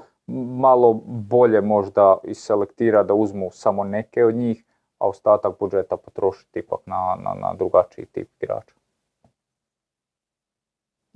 malo 0.59 1.01
bolje 1.07 1.61
možda 1.61 2.19
iselektirati 2.25 3.09
da 3.09 3.15
uzmu 3.15 3.51
samo 3.51 3.85
neke 3.85 4.25
od 4.25 4.35
njih, 4.35 4.65
a 4.99 5.09
ostatak 5.09 5.59
budžeta 5.61 5.97
potrošiti 5.97 6.59
ipak 6.59 6.81
na, 6.87 7.17
na, 7.25 7.35
na 7.41 7.55
drugačiji 7.55 8.07
tip 8.07 8.29
igrača. 8.43 8.76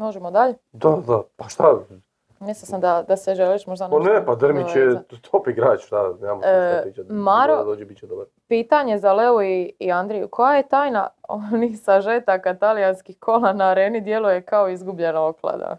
Možemo 0.01 0.31
dalje? 0.31 0.55
Da, 0.73 0.97
da, 1.09 1.23
pa 1.37 1.49
šta? 1.49 1.79
Mislila 2.41 2.67
sam 2.67 2.81
da, 2.81 3.05
da 3.09 3.17
se 3.17 3.35
želiš 3.35 3.67
možda 3.67 3.89
Pa 3.89 3.99
nešto 3.99 4.13
ne, 4.13 4.27
pa 4.27 4.35
Drmić 4.35 4.77
je 4.77 5.03
top 5.23 5.49
igrač, 5.49 5.81
šta, 5.81 6.15
nemamo 6.21 6.41
E, 6.45 6.83
šta. 6.93 7.03
Maro- 7.05 7.57
Da 7.57 7.65
dođe, 7.65 7.85
bit 7.85 7.99
će 7.99 8.07
dobar. 8.07 8.27
Pitanje 8.49 8.99
za 8.99 9.13
Leo 9.13 9.43
i, 9.43 9.73
i 9.79 9.93
Andriju. 9.93 10.29
Koja 10.29 10.57
je 10.57 10.69
tajna 10.69 11.09
onih 11.29 11.81
sažetaka 11.81 12.55
talijanskih 12.57 13.17
kola 13.19 13.53
na 13.53 13.65
areni 13.65 14.01
djeluje 14.01 14.43
kao 14.43 14.69
izgubljena 14.69 15.27
oklada? 15.27 15.77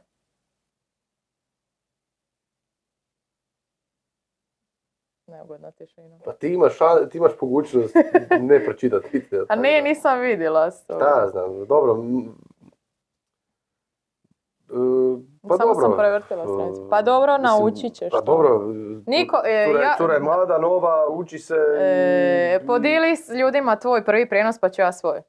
Neugodna 5.28 5.72
tišina. 5.72 6.20
Pa 6.26 6.34
ti 6.34 6.48
imaš, 6.50 6.78
ti 7.12 7.18
imaš 7.18 7.32
mogućnost 7.42 7.96
ne 8.42 8.66
pročitati. 8.66 9.26
A 9.50 9.56
ne, 9.56 9.82
nisam 9.82 10.20
vidjela 10.20 10.72
to. 10.72 10.94
Ja 10.96 11.28
znam, 11.28 11.66
dobro. 11.66 11.96
E, 14.72 14.78
Pa 15.42 15.56
Samo 15.56 15.74
dobro. 15.74 15.82
sam 15.82 15.98
prevrtila 15.98 16.46
stranicu. 16.46 16.88
Pa 16.90 17.02
dobro, 17.02 17.34
Mislim, 17.34 17.44
naučit 17.52 17.94
ćeš 17.94 18.10
Pa 18.12 18.18
to. 18.18 18.26
dobro, 18.26 18.50
Niko, 19.08 19.42
e, 19.46 19.66
cura, 19.68 19.82
ja- 19.82 19.96
cura 19.98 20.14
je 20.14 20.20
mlada, 20.20 20.58
nova, 20.60 21.08
uči 21.10 21.40
se. 21.40 21.56
E, 21.80 22.60
i- 22.64 22.68
podijeli 22.68 23.16
s 23.16 23.30
ljudima 23.32 23.76
tvoj 23.76 24.06
prvi 24.06 24.30
prijenos 24.30 24.60
pa 24.60 24.70
ću 24.70 24.82
ja 24.82 24.92
svoj. 24.92 25.22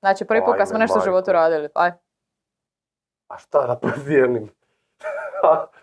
Znači 0.00 0.24
prvi 0.24 0.44
put 0.44 0.56
kad 0.56 0.68
smo 0.68 0.78
nešto 0.78 0.98
u 0.98 1.02
životu 1.02 1.32
radili. 1.32 1.68
Aj, 1.74 1.92
A 3.28 3.38
šta 3.38 3.66
da 3.66 3.76
podijelim? 3.88 4.50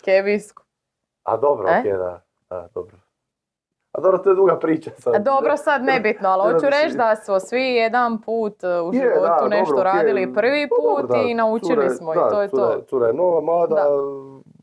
kebisku. 0.01 0.63
a 1.23 1.37
dobro, 1.37 1.67
E? 1.69 1.79
okej, 1.79 1.93
da. 1.93 2.21
A, 2.49 2.67
dobro. 2.67 2.97
A 3.97 4.01
dobro, 4.01 4.17
to 4.17 4.29
je 4.29 4.35
duga 4.35 4.55
priča 4.55 4.91
sad. 4.93 5.15
A 5.15 5.19
Dobro, 5.19 5.57
sad 5.57 5.83
nebitno, 5.83 6.29
ali 6.29 6.53
hoću 6.53 6.65
reći 6.67 6.97
da 6.97 7.15
smo 7.15 7.39
svi 7.39 7.61
jedan 7.65 8.21
put 8.21 8.63
e, 8.63 8.81
u 8.81 8.93
Je, 8.93 8.99
životu 9.01 9.21
da, 9.21 9.27
dobro, 9.29 9.47
nešto 9.49 9.73
okej. 9.73 9.83
radili 9.85 10.33
prvi 10.33 10.69
put 10.69 11.01
dobro, 11.01 11.17
da, 11.17 11.17
i 11.19 11.33
naučili 11.33 11.69
cura 11.69 11.83
je- 11.83 11.89
smo 11.89 12.13
da, 12.13 12.19
i 12.21 12.29
to 12.29 12.41
je 12.41 12.47
cura, 12.47 12.63
to. 12.67 12.81
Cura 12.81 13.07
je 13.07 13.13
nova, 13.13 13.41
mlada, 13.41 13.75
Da. 13.75 13.83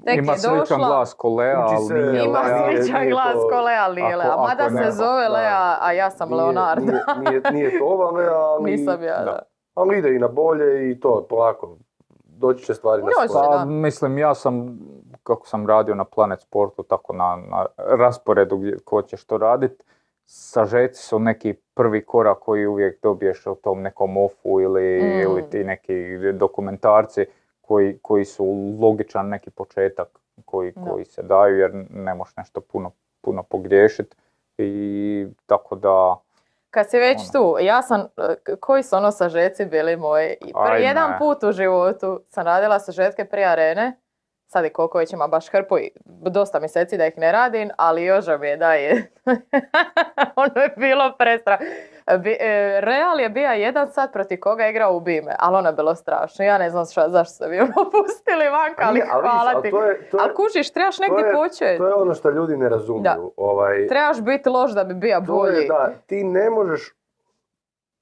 Tek 0.04 0.18
Ima 0.18 0.34
sličan 0.34 0.78
glas 0.78 1.14
ko 1.14 1.28
Lea, 1.30 1.58
ali 1.58 1.76
se- 1.78 1.94
nije 1.94 2.24
ima 2.24 2.38
Lea, 2.40 2.56
nije- 2.60 2.82
sličan 2.82 3.00
nije 3.00 3.10
glas 3.10 3.34
ko 3.50 3.60
Lea, 3.60 3.84
ali 3.84 4.02
nije 4.02 4.16
Lea. 4.16 4.36
Mada 4.38 4.70
se 4.72 4.90
zove. 4.92 5.28
Lea, 5.28 5.76
a 5.80 5.92
ja 5.92 6.10
sam 6.10 6.28
nije, 6.28 6.38
Leonardo. 6.38 6.82
Nije, 6.86 7.02
nije, 7.22 7.42
nije 7.52 7.78
to 7.78 7.84
ova 7.86 8.10
Lea, 8.12 8.34
ali, 8.34 8.64
Nisam 8.70 9.02
ja, 9.02 9.18
da. 9.18 9.24
da. 9.24 9.38
ali 9.74 9.98
ide 9.98 10.08
i 10.10 10.18
na 10.18 10.28
bolje 10.28 10.90
i 10.90 11.00
to, 11.00 11.26
polako. 11.30 11.76
Doći 12.26 12.64
će 12.64 12.74
stvari 12.74 13.02
na 13.02 13.08
svoje. 13.28 13.46
Pa, 13.48 13.64
mislim, 13.64 14.18
ja 14.18 14.34
sam, 14.34 14.78
kako 15.24 15.46
sam 15.46 15.66
radio 15.66 15.94
na 15.94 16.04
Planet 16.04 16.40
Sportu, 16.40 16.82
tako 16.82 17.12
na, 17.12 17.38
na 17.50 17.66
rasporedu 17.76 18.56
gdje 18.56 18.78
ko 18.84 19.02
će 19.02 19.16
što 19.16 19.38
radit, 19.38 19.84
sažeci 20.26 21.02
su 21.02 21.18
neki 21.18 21.54
prvi 21.74 22.04
korak 22.04 22.38
koji 22.38 22.66
uvijek 22.66 23.02
dobiješ 23.02 23.46
u 23.46 23.54
tom 23.54 23.82
nekom 23.82 24.16
ofu 24.16 24.60
ili, 24.60 25.02
Mm. 25.02 25.20
ili 25.20 25.50
ti 25.50 25.64
neki 25.64 25.94
dokumentarci 26.32 27.26
koji, 27.60 27.98
koji 28.02 28.24
su 28.24 28.44
logičan 28.80 29.28
neki 29.28 29.50
početak 29.50 30.08
koji, 30.44 30.72
Da. 30.72 30.90
koji 30.90 31.04
se 31.04 31.22
daju 31.22 31.58
jer 31.58 31.70
ne 31.90 32.14
možeš 32.14 32.36
nešto 32.36 32.60
puno, 32.60 32.90
puno 33.20 33.42
pogriješiti 33.42 34.16
i 34.58 35.26
tako 35.46 35.76
da 35.76 36.16
Kad 36.70 36.90
si 36.90 36.98
već 36.98 37.18
Ono. 37.20 37.32
tu, 37.32 37.56
ja 37.60 37.82
sam, 37.82 38.06
koji 38.60 38.82
su 38.82 38.96
ono 38.96 39.10
sažeci 39.10 39.66
bili 39.66 39.96
moji? 39.96 40.36
I 40.40 40.52
Prvi 40.66 40.82
jedan 40.82 41.18
put 41.18 41.42
u 41.42 41.52
životu 41.52 42.20
sam 42.28 42.44
radila 42.46 42.78
sažetke 42.78 43.24
prije 43.24 43.46
arene, 43.46 43.96
sad 44.46 44.64
i 44.64 44.70
koliko 44.70 44.98
već 44.98 45.12
ima 45.12 45.26
baš 45.26 45.48
hrpu 45.48 45.78
i 45.78 45.90
dosta 46.06 46.60
mjeseci 46.60 46.96
da 46.96 47.06
ih 47.06 47.18
ne 47.18 47.32
radim, 47.32 47.70
ali 47.78 48.04
joža 48.04 48.36
mi 48.36 48.48
je 48.48 48.56
da 48.56 48.74
je. 48.74 49.10
ono 50.36 50.62
je 50.62 50.74
bilo 50.76 51.14
prestra. 51.18 51.58
Bi- 52.18 52.36
e, 52.40 52.80
Real 52.80 53.20
je 53.20 53.28
bio 53.30 53.50
jedan 53.50 53.88
sat 53.88 54.12
protiv 54.12 54.38
koga 54.40 54.64
je 54.64 54.70
igrao 54.70 54.92
u 54.92 55.00
Bime, 55.00 55.36
ali 55.38 55.56
ono 55.56 55.68
je 55.68 55.74
bilo 55.74 55.94
strašno. 55.94 56.44
Ja 56.44 56.58
ne 56.58 56.70
znam 56.70 56.84
šta, 56.84 57.08
zašto 57.08 57.34
se 57.34 57.48
vi 57.48 57.60
ono 57.60 57.72
pustili 57.92 58.48
vanka, 58.48 58.82
ali 58.82 59.02
ali 59.02 59.22
hvala 59.22 59.52
ali 59.54 59.62
ti. 59.62 59.68
je- 59.68 59.82
je- 59.82 60.10
Ali 60.14 60.34
kužiš, 60.34 60.70
trebaš 60.70 60.98
negdje 60.98 61.18
je- 61.18 61.32
početi. 61.34 61.78
To 61.78 61.86
je 61.86 61.94
ono 61.94 62.14
što 62.14 62.30
ljudi 62.30 62.56
ne 62.56 62.68
razumiju. 62.68 63.02
Da. 63.02 63.16
Ovaj, 63.36 63.86
Trebaš 63.86 64.20
biti 64.20 64.48
loš 64.48 64.70
da 64.70 64.84
bi 64.84 64.94
bio 64.94 65.20
bolji. 65.20 65.56
je 65.56 65.68
da, 65.68 65.92
ti 66.06 66.24
ne 66.24 66.50
možeš, 66.50 66.92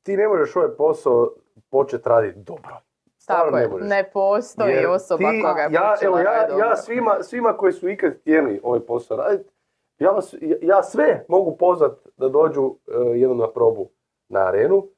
ti 0.02 0.16
ne 0.16 0.28
možeš 0.28 0.56
ovaj 0.56 0.68
posao 0.70 1.30
početi 1.70 2.08
raditi 2.08 2.38
dobro. 2.38 2.76
Tako 3.26 3.50
ne 3.50 3.62
je, 3.62 3.68
ne 3.80 4.10
postoji 4.12 4.72
Jer 4.72 4.86
osoba 4.86 5.30
ti- 5.30 5.42
koga 5.42 5.60
je 5.60 5.68
ja, 5.72 5.94
počela 5.94 6.20
evo, 6.20 6.30
ja, 6.30 6.58
ja 6.58 6.76
svima, 6.76 7.22
svima 7.22 7.56
koji 7.56 7.72
su 7.72 7.88
ikad 7.88 8.12
htjeli 8.20 8.60
ovaj 8.62 8.80
posao 8.80 9.16
raditi, 9.16 9.50
ja, 9.98 10.10
vas, 10.10 10.34
ja, 10.62 10.82
sve 10.82 11.24
mogu 11.28 11.56
pozvat 11.56 11.92
da 12.16 12.28
dođu 12.28 12.74
eh, 12.88 13.18
jednom 13.18 13.38
na 13.38 13.50
probu 13.50 13.88
na 14.28 14.40
arenu, 14.40 14.88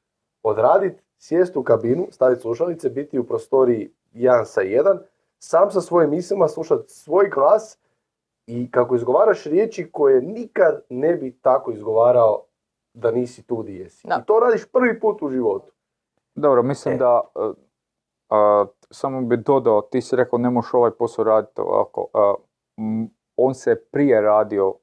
odraditi, 0.42 1.02
sjesti 1.18 1.58
u 1.58 1.62
kabinu, 1.62 2.06
staviti 2.10 2.40
slušalice, 2.40 2.90
biti 2.90 3.18
u 3.18 3.24
prostoriji 3.24 3.92
jedan 4.12 4.46
sa 4.46 4.60
jedan, 4.60 4.98
sam 5.38 5.70
sa 5.70 5.80
svojim 5.80 6.10
mislima 6.10 6.48
slušati 6.48 6.88
svoj 6.88 7.28
glas 7.28 7.78
i 8.46 8.70
kako 8.70 8.94
izgovaraš 8.94 9.44
riječi 9.44 9.90
koje 9.92 10.22
nikad 10.22 10.82
ne 10.88 11.14
bi 11.14 11.38
tako 11.42 11.72
izgovarao 11.72 12.44
da 12.94 13.10
nisi 13.10 13.46
tu 13.46 13.62
di 13.62 13.76
jesi. 13.76 14.06
Da. 14.08 14.20
I 14.22 14.26
to 14.26 14.40
radiš 14.40 14.66
prvi 14.72 15.00
put 15.00 15.22
u 15.22 15.28
životu. 15.28 15.72
Dobro, 16.34 16.62
mislim 16.62 16.94
E. 16.94 16.98
da, 16.98 17.20
e, 17.36 17.40
a, 18.30 18.64
samo 18.90 19.20
bi 19.22 19.36
dodao, 19.36 19.82
ti 19.82 20.00
si 20.00 20.16
rekao 20.16 20.38
ne 20.38 20.50
možeš 20.50 20.74
ovaj 20.74 20.90
posao 20.90 21.24
raditi 21.24 21.60
ovako. 21.60 22.06
a, 22.14 22.34
m, 22.78 23.08
on 23.36 23.54
se 23.54 23.80
prije 23.82 24.20
radio 24.20 24.74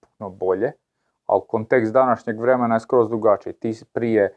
puno 0.00 0.30
bolje, 0.30 0.72
ali 1.26 1.42
kontekst 1.48 1.92
današnjeg 1.92 2.40
vremena 2.40 2.74
je 2.74 2.80
skroz 2.80 3.08
drugačiji. 3.08 3.52
Ti 3.52 3.74
si 3.74 3.84
prije 3.84 4.24
e, 4.24 4.34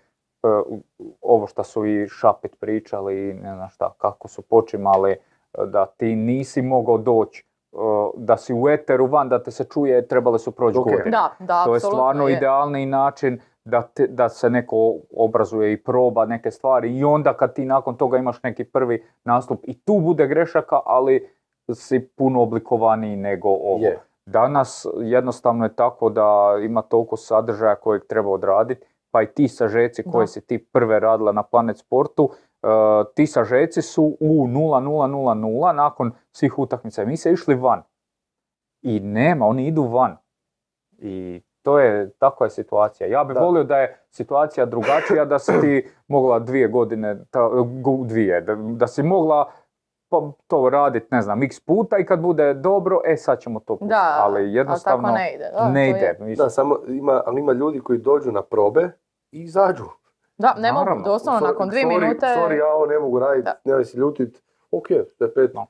u- 0.68 0.84
ovo 1.22 1.48
što 1.48 1.64
su 1.64 1.86
i 1.86 2.08
Šapit 2.10 2.60
pričali 2.60 3.30
i 3.30 3.34
ne 3.34 3.56
znam 3.56 3.70
šta, 3.70 3.94
kako 3.98 4.28
su 4.28 4.42
počimali, 4.42 5.12
e, 5.12 5.18
da 5.66 5.86
ti 5.88 6.16
nisi 6.16 6.62
mogao 6.62 6.98
doći, 6.98 7.46
e, 7.74 7.78
da 8.16 8.38
si 8.38 8.54
u 8.56 8.70
eteru 8.70 9.08
van, 9.08 9.30
da 9.30 9.44
te 9.44 9.52
se 9.52 9.64
čuje, 9.64 10.08
trebale 10.08 10.40
su 10.40 10.52
proći 10.52 10.78
Ok. 10.78 10.86
godine. 10.86 11.10
Da, 11.12 11.30
da, 11.40 11.64
To 11.64 11.74
je 11.74 11.80
stvarno 11.80 12.28
je. 12.28 12.38
idealni 12.38 12.86
način 12.86 13.42
da, 13.66 13.82
te- 13.82 14.08
da 14.08 14.30
se 14.30 14.50
neko 14.50 14.96
obrazuje 15.16 15.74
i 15.74 15.84
proba 15.84 16.26
neke 16.26 16.52
stvari 16.52 16.98
i 16.98 17.04
onda 17.04 17.34
kad 17.34 17.54
ti 17.54 17.66
nakon 17.66 17.96
toga 17.98 18.18
imaš 18.18 18.44
neki 18.44 18.64
prvi 18.64 19.04
nastup 19.24 19.60
i 19.64 19.80
tu 19.80 20.00
bude 20.00 20.28
grešaka, 20.28 20.80
ali 20.86 21.30
si 21.74 22.08
puno 22.08 22.42
oblikovaniji 22.42 23.16
nego 23.16 23.50
ovo. 23.50 23.86
Je. 23.86 24.00
Danas 24.26 24.88
jednostavno 25.02 25.66
je 25.66 25.76
tako 25.76 26.10
da 26.10 26.28
ima 26.64 26.82
toliko 26.82 27.18
sadržaja 27.18 27.76
kojeg 27.76 28.04
treba 28.06 28.30
odraditi, 28.30 28.86
pa 29.12 29.22
i 29.22 29.28
ti 29.28 29.48
sažeci 29.48 30.04
koje 30.04 30.24
Da. 30.24 30.28
si 30.28 30.42
ti 30.42 30.66
prve 30.66 31.00
radila 31.00 31.32
na 31.32 31.44
Planet 31.44 31.78
Sportu, 31.78 32.24
uh, 32.24 32.70
ti 33.16 33.28
sažeci 33.28 33.82
su 33.82 34.18
u 34.20 34.48
0-0-0-0 34.48 35.72
nakon 35.74 36.12
svih 36.32 36.60
utakmica. 36.60 37.06
Mi 37.06 37.18
se 37.18 37.32
išli 37.32 37.56
van. 37.56 37.82
I 38.82 39.00
nema, 39.00 39.46
oni 39.48 39.68
idu 39.68 39.84
van. 39.84 40.18
I 40.98 41.42
to 41.64 41.80
je, 41.80 42.10
takva 42.12 42.46
je 42.46 42.50
situacija. 42.52 43.08
Ja 43.10 43.24
bih 43.24 43.38
volio 43.38 43.64
da 43.64 43.78
je 43.78 43.98
situacija 44.10 44.66
drugačija, 44.66 45.26
da 45.26 45.40
si 45.40 45.52
ti 45.62 45.88
mogla 46.08 46.40
dvije 46.40 46.68
godine, 46.68 47.18
ta, 47.26 47.40
gu- 47.76 48.06
dvije, 48.06 48.42
da, 48.42 48.56
da 48.56 48.88
si 48.88 49.04
mogla 49.04 49.52
pa, 50.10 50.22
to 50.48 50.70
raditi, 50.70 51.08
ne 51.12 51.22
znam, 51.22 51.44
x 51.44 51.60
puta 51.60 51.98
i 51.98 52.06
kad 52.06 52.20
bude 52.20 52.54
dobro, 52.54 53.02
e 53.06 53.18
sad 53.18 53.40
ćemo 53.40 53.60
to 53.60 53.66
pustiti. 53.70 53.90
Da, 53.90 54.18
ali 54.20 54.54
jednostavno 54.54 55.08
ali 55.08 55.14
tako 55.14 55.20
ne 55.20 55.34
ide. 55.36 55.50
Da, 55.54 55.70
ne 55.70 55.90
ide. 55.90 56.00
je. 56.00 56.18
Mislim, 56.20 56.36
Da, 56.38 56.50
samo 56.50 56.80
ima, 56.88 57.24
ali 57.26 57.40
ima 57.40 57.54
ljudi 57.54 57.80
koji 57.80 58.00
dođu 58.00 58.32
na 58.32 58.42
probe 58.42 58.90
i 59.32 59.42
izađu. 59.42 59.84
Da, 60.38 60.56
ne 60.58 60.74
mogu, 60.74 61.02
doslovno 61.06 61.40
nakon 61.42 61.70
dvije 61.70 61.86
sorry- 61.86 62.00
minute... 62.00 62.26
Sorry, 62.28 62.54
ja 62.54 62.68
ovo 62.68 62.86
ne 62.86 63.00
mogu 63.00 63.20
raditi, 63.20 63.50
nemoj 63.66 63.86
se 63.86 63.98
ljutit. 63.98 64.44
Ok, 64.72 64.88
to 65.18 65.26
je 65.26 65.34
pet. 65.34 65.54
No. 65.54 65.66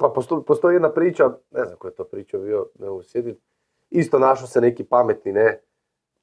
Pa 0.00 0.08
postoji, 0.08 0.42
postoji 0.42 0.74
jedna 0.74 0.90
priča, 0.90 1.24
ne 1.50 1.64
znam 1.64 1.78
ko 1.78 1.88
je 1.88 1.94
to 1.94 2.04
priča 2.04 2.38
bio, 2.38 2.66
ne 2.78 2.88
mogu 2.88 3.02
sjediti. 3.02 3.40
Isto 3.94 4.18
našao 4.18 4.46
se 4.46 4.60
neki 4.60 4.84
pametni, 4.84 5.32
ne. 5.32 5.60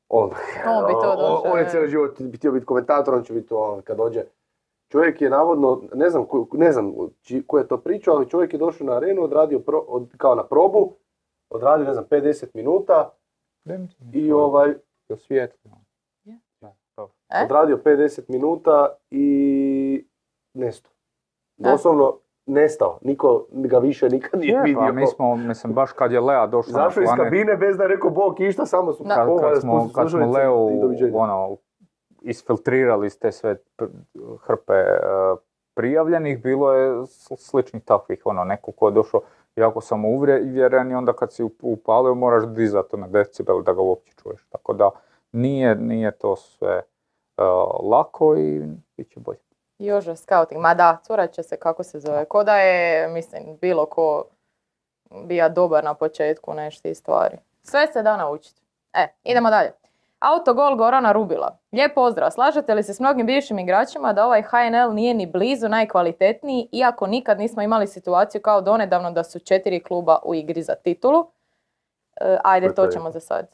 On, 0.09 0.29
On 0.67 0.85
bi 0.87 0.93
to 0.93 1.11
on- 1.11 1.17
došao, 1.17 1.41
on 1.45 1.57
je 1.57 1.63
je. 1.63 1.69
cijeli 1.69 1.89
život 1.89 2.11
htio 2.35 2.51
biti 2.51 2.65
komentator, 2.65 3.13
on 3.13 3.23
će 3.23 3.33
biti 3.33 3.47
on 3.51 3.81
kad 3.81 3.97
dođe. 3.97 4.23
Čovjek 4.89 5.21
je 5.21 5.29
navodno, 5.29 5.81
ne 5.93 6.09
znam, 6.09 6.25
ne 6.53 6.71
znam 6.71 6.93
či- 7.21 7.43
ko 7.47 7.57
je 7.57 7.67
to 7.67 7.77
pričao, 7.77 8.15
ali 8.15 8.29
čovjek 8.29 8.53
je 8.53 8.59
došao 8.59 8.87
na 8.87 8.93
arenu, 8.93 9.23
odradio 9.23 9.59
pro- 9.59 9.85
od, 9.87 10.13
kao 10.17 10.35
na 10.35 10.43
probu, 10.43 10.93
odradio, 11.49 11.85
ne 11.85 11.93
znam, 11.93 12.05
5-10 12.05 12.45
minuta 12.53 13.09
i 14.13 14.31
ovaj, 14.31 14.73
u 15.09 15.17
svijetu. 15.17 15.57
Je. 16.23 16.39
Da, 16.61 16.75
dobro. 16.97 17.13
E? 17.31 17.43
odradio 17.45 17.77
50 17.77 18.21
minuta 18.27 18.95
i 19.09 20.05
nestao. 20.53 20.91
Da. 21.57 21.71
Doslovno 21.71 22.17
nestao. 22.51 22.97
Niko 23.01 23.45
ga 23.51 23.77
više 23.77 24.09
nikad 24.09 24.39
nije 24.39 24.53
Je, 24.53 24.61
vidio. 24.63 24.79
pa 24.79 24.91
mi 24.91 25.07
smo, 25.07 25.35
mislim, 25.35 25.73
baš 25.73 25.91
kad 25.91 26.11
je 26.11 26.19
Lea 26.19 26.47
došla 26.47 26.73
Zašao 26.73 27.03
iz 27.03 27.09
kabine 27.17 27.55
bez 27.57 27.77
da 27.77 27.83
je 27.83 27.89
rekao 27.89 28.09
bok 28.09 28.39
išta, 28.39 28.65
samo 28.65 28.93
su 28.93 29.03
kad, 29.03 29.27
kad 29.41 29.61
smo, 29.61 29.89
kad 29.95 30.09
smo 30.09 30.31
Leo 30.31 30.69
ono, 31.13 31.57
isfiltrirali 32.21 33.07
iz 33.07 33.19
te 33.19 33.31
sve 33.31 33.55
hrpe 34.39 34.73
e, 34.73 34.99
prijavljenih, 35.73 36.43
bilo 36.43 36.73
je 36.73 37.05
sličnih 37.37 37.83
takvih, 37.83 38.21
ono, 38.25 38.43
neko 38.43 38.71
ko 38.71 38.87
je 38.87 38.91
došao 38.91 39.21
jako 39.55 39.81
sam 39.81 40.05
uvjeren 40.05 40.91
i 40.91 40.95
onda 40.95 41.13
kad 41.13 41.33
si 41.33 41.43
up- 41.43 41.59
upalio 41.61 42.15
moraš 42.15 42.47
dizati 42.47 42.97
na 42.97 43.07
decibel 43.07 43.61
da 43.63 43.73
ga 43.73 43.81
uopće 43.81 44.13
čuješ. 44.23 44.45
Tako 44.49 44.73
da 44.73 44.89
nije, 45.31 45.75
nije 45.75 46.11
to 46.11 46.35
sve 46.35 46.69
e, 46.71 46.83
lako 47.83 48.35
i 48.37 48.61
bit 48.97 49.09
će 49.09 49.19
bolje. 49.19 49.39
Jože 49.81 50.15
scouting, 50.15 50.61
ma 50.61 50.73
da, 50.73 50.97
curat 51.03 51.31
će 51.31 51.43
se 51.43 51.57
kako 51.57 51.83
se 51.83 51.99
zove. 51.99 52.25
Ko 52.25 52.43
da 52.43 52.55
je, 52.55 53.07
mislim, 53.07 53.57
bilo 53.61 53.85
ko 53.85 54.23
bija 55.23 55.49
dobar 55.49 55.83
na 55.83 55.93
početku 55.93 56.53
nešto 56.53 56.93
stvari. 56.93 57.37
Sve 57.63 57.87
se 57.87 58.03
da 58.03 58.17
naučiti. 58.17 58.61
E, 58.93 59.07
idemo 59.23 59.49
dalje. 59.49 59.71
Autogol 60.19 60.75
Gorana 60.75 61.11
Rubila. 61.11 61.57
Lijep 61.71 61.95
pozdrav. 61.95 62.31
Slažete 62.31 62.73
li 62.73 62.83
se 62.83 62.93
s 62.93 62.99
mnogim 62.99 63.25
bivšim 63.25 63.59
igračima 63.59 64.13
da 64.13 64.25
ovaj 64.25 64.41
HNL 64.41 64.93
nije 64.93 65.13
ni 65.13 65.25
blizu 65.25 65.69
najkvalitetniji, 65.69 66.67
iako 66.71 67.07
nikad 67.07 67.39
nismo 67.39 67.61
imali 67.61 67.87
situaciju 67.87 68.41
kao 68.41 68.61
donedavno 68.61 69.11
da 69.11 69.23
su 69.23 69.39
četiri 69.39 69.83
kluba 69.83 70.19
u 70.23 70.35
igri 70.35 70.61
za 70.61 70.75
titulu? 70.75 71.27
E, 72.21 72.37
ajde, 72.43 72.75
to 72.75 72.87
ćemo 72.87 73.11
za 73.11 73.19
sad. 73.19 73.47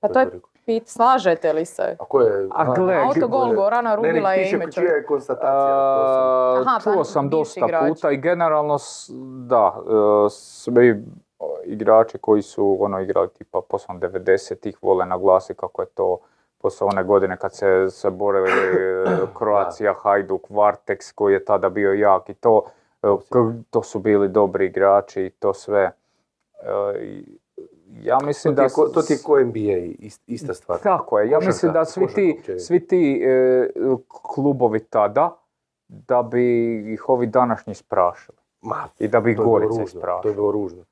Pa 0.00 0.08
to 0.08 0.20
je? 0.20 0.26
Pit, 0.66 0.88
slažete 0.88 1.52
li 1.52 1.64
se? 1.64 1.96
A 1.98 2.04
ko 2.04 2.20
je? 2.20 2.48
A 2.50 2.74
gle, 2.74 2.94
Autogol 2.96 3.54
Gorana 3.54 3.90
Ne, 3.90 3.96
Rubila 3.96 4.30
nek 4.30 4.38
je 4.38 4.44
piše 4.44 4.56
ime 4.56 4.64
je 4.88 5.04
konstatacija. 5.04 5.50
to 5.96 6.06
sam- 6.54 6.62
Aha, 6.62 6.78
pa 6.78 6.92
Čuo 6.92 7.04
sam 7.04 7.28
dosta 7.30 7.60
igrač. 7.60 7.88
puta 7.88 8.10
i 8.10 8.16
generalno 8.16 8.76
da, 9.46 9.74
e, 9.76 9.80
svi 10.30 11.04
igrači 11.64 12.18
koji 12.18 12.42
su 12.42 12.76
ono 12.80 13.00
igrali 13.00 13.28
tipa 13.28 13.60
poslije 13.60 13.98
90-ih 14.00 14.82
vole 14.82 15.06
naglasiti 15.06 15.60
kako 15.60 15.82
je 15.82 15.88
to 15.88 16.18
poslije 16.58 16.88
one 16.88 17.04
godine 17.04 17.36
kad 17.36 17.54
se, 17.54 17.86
se 17.90 18.10
borili 18.10 18.50
e, 18.50 19.04
Croatia, 19.38 19.94
Hajduk, 19.94 20.48
Vartex 20.48 21.12
koji 21.14 21.32
je 21.32 21.44
tada 21.44 21.68
bio 21.68 21.92
jak 21.92 22.28
i 22.28 22.34
to, 22.34 22.64
e, 23.02 23.06
to 23.70 23.82
su 23.82 23.98
bili 23.98 24.28
dobri 24.28 24.66
igrači 24.66 25.22
i 25.22 25.30
to 25.30 25.54
sve. 25.54 25.90
E, 26.62 26.98
i 26.98 27.38
Ja 28.02 28.18
To 28.18 28.26
mislim 28.26 28.54
ti 28.54 28.56
da... 28.56 28.68
ko- 28.68 28.88
to 28.88 29.02
ti 29.02 29.12
je 29.12 29.18
ko 29.18 29.40
NBA, 29.40 29.58
ist- 29.98 30.22
ista 30.26 30.54
stvar. 30.54 30.78
tako 30.80 31.18
je, 31.18 31.26
ja 31.26 31.38
Košarka, 31.38 31.46
mislim 31.46 31.72
da 31.72 31.84
svi 31.84 32.06
ti, 32.06 32.42
svi 32.58 32.86
ti 32.86 33.22
e, 33.24 33.68
klubovi 34.24 34.80
tada, 34.80 35.36
da 35.88 36.22
bi 36.22 36.44
ih 36.92 37.08
ovi 37.08 37.26
današnji 37.26 37.74
sprašili. 37.74 38.38
Ma, 38.62 38.88
I 38.98 39.08
da 39.08 39.20
bi 39.20 39.32
ih 39.32 39.38
ružno, 39.38 39.84
isprašila. 39.84 40.20
To 40.22 40.28
je 40.28 40.34
bilo 40.34 40.50
ružno. 40.50 40.82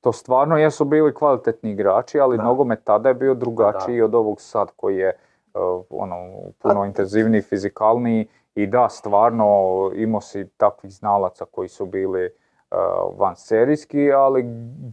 To 0.00 0.12
stvarno 0.12 0.56
jesu 0.56 0.84
bili 0.84 1.14
kvalitetni 1.14 1.70
igrači, 1.70 2.20
ali 2.20 2.36
Da. 2.36 2.42
nogomet 2.42 2.84
tada 2.84 3.08
je 3.08 3.14
bio 3.14 3.34
drugačiji 3.34 4.02
od 4.02 4.14
ovog 4.14 4.40
sad 4.40 4.70
koji 4.76 4.96
je 4.96 5.12
uh, 5.54 5.60
ono, 5.90 6.16
puno 6.58 6.84
intenzivniji, 6.84 7.42
fizikalniji 7.42 8.26
i 8.54 8.66
da, 8.66 8.88
stvarno 8.88 9.46
imao 9.94 10.20
si 10.20 10.48
takvih 10.48 10.92
znalaca 10.92 11.44
koji 11.44 11.68
su 11.68 11.86
bili 11.86 12.30
uh, 12.70 13.18
van 13.18 13.36
serijski, 13.36 14.12
ali 14.12 14.44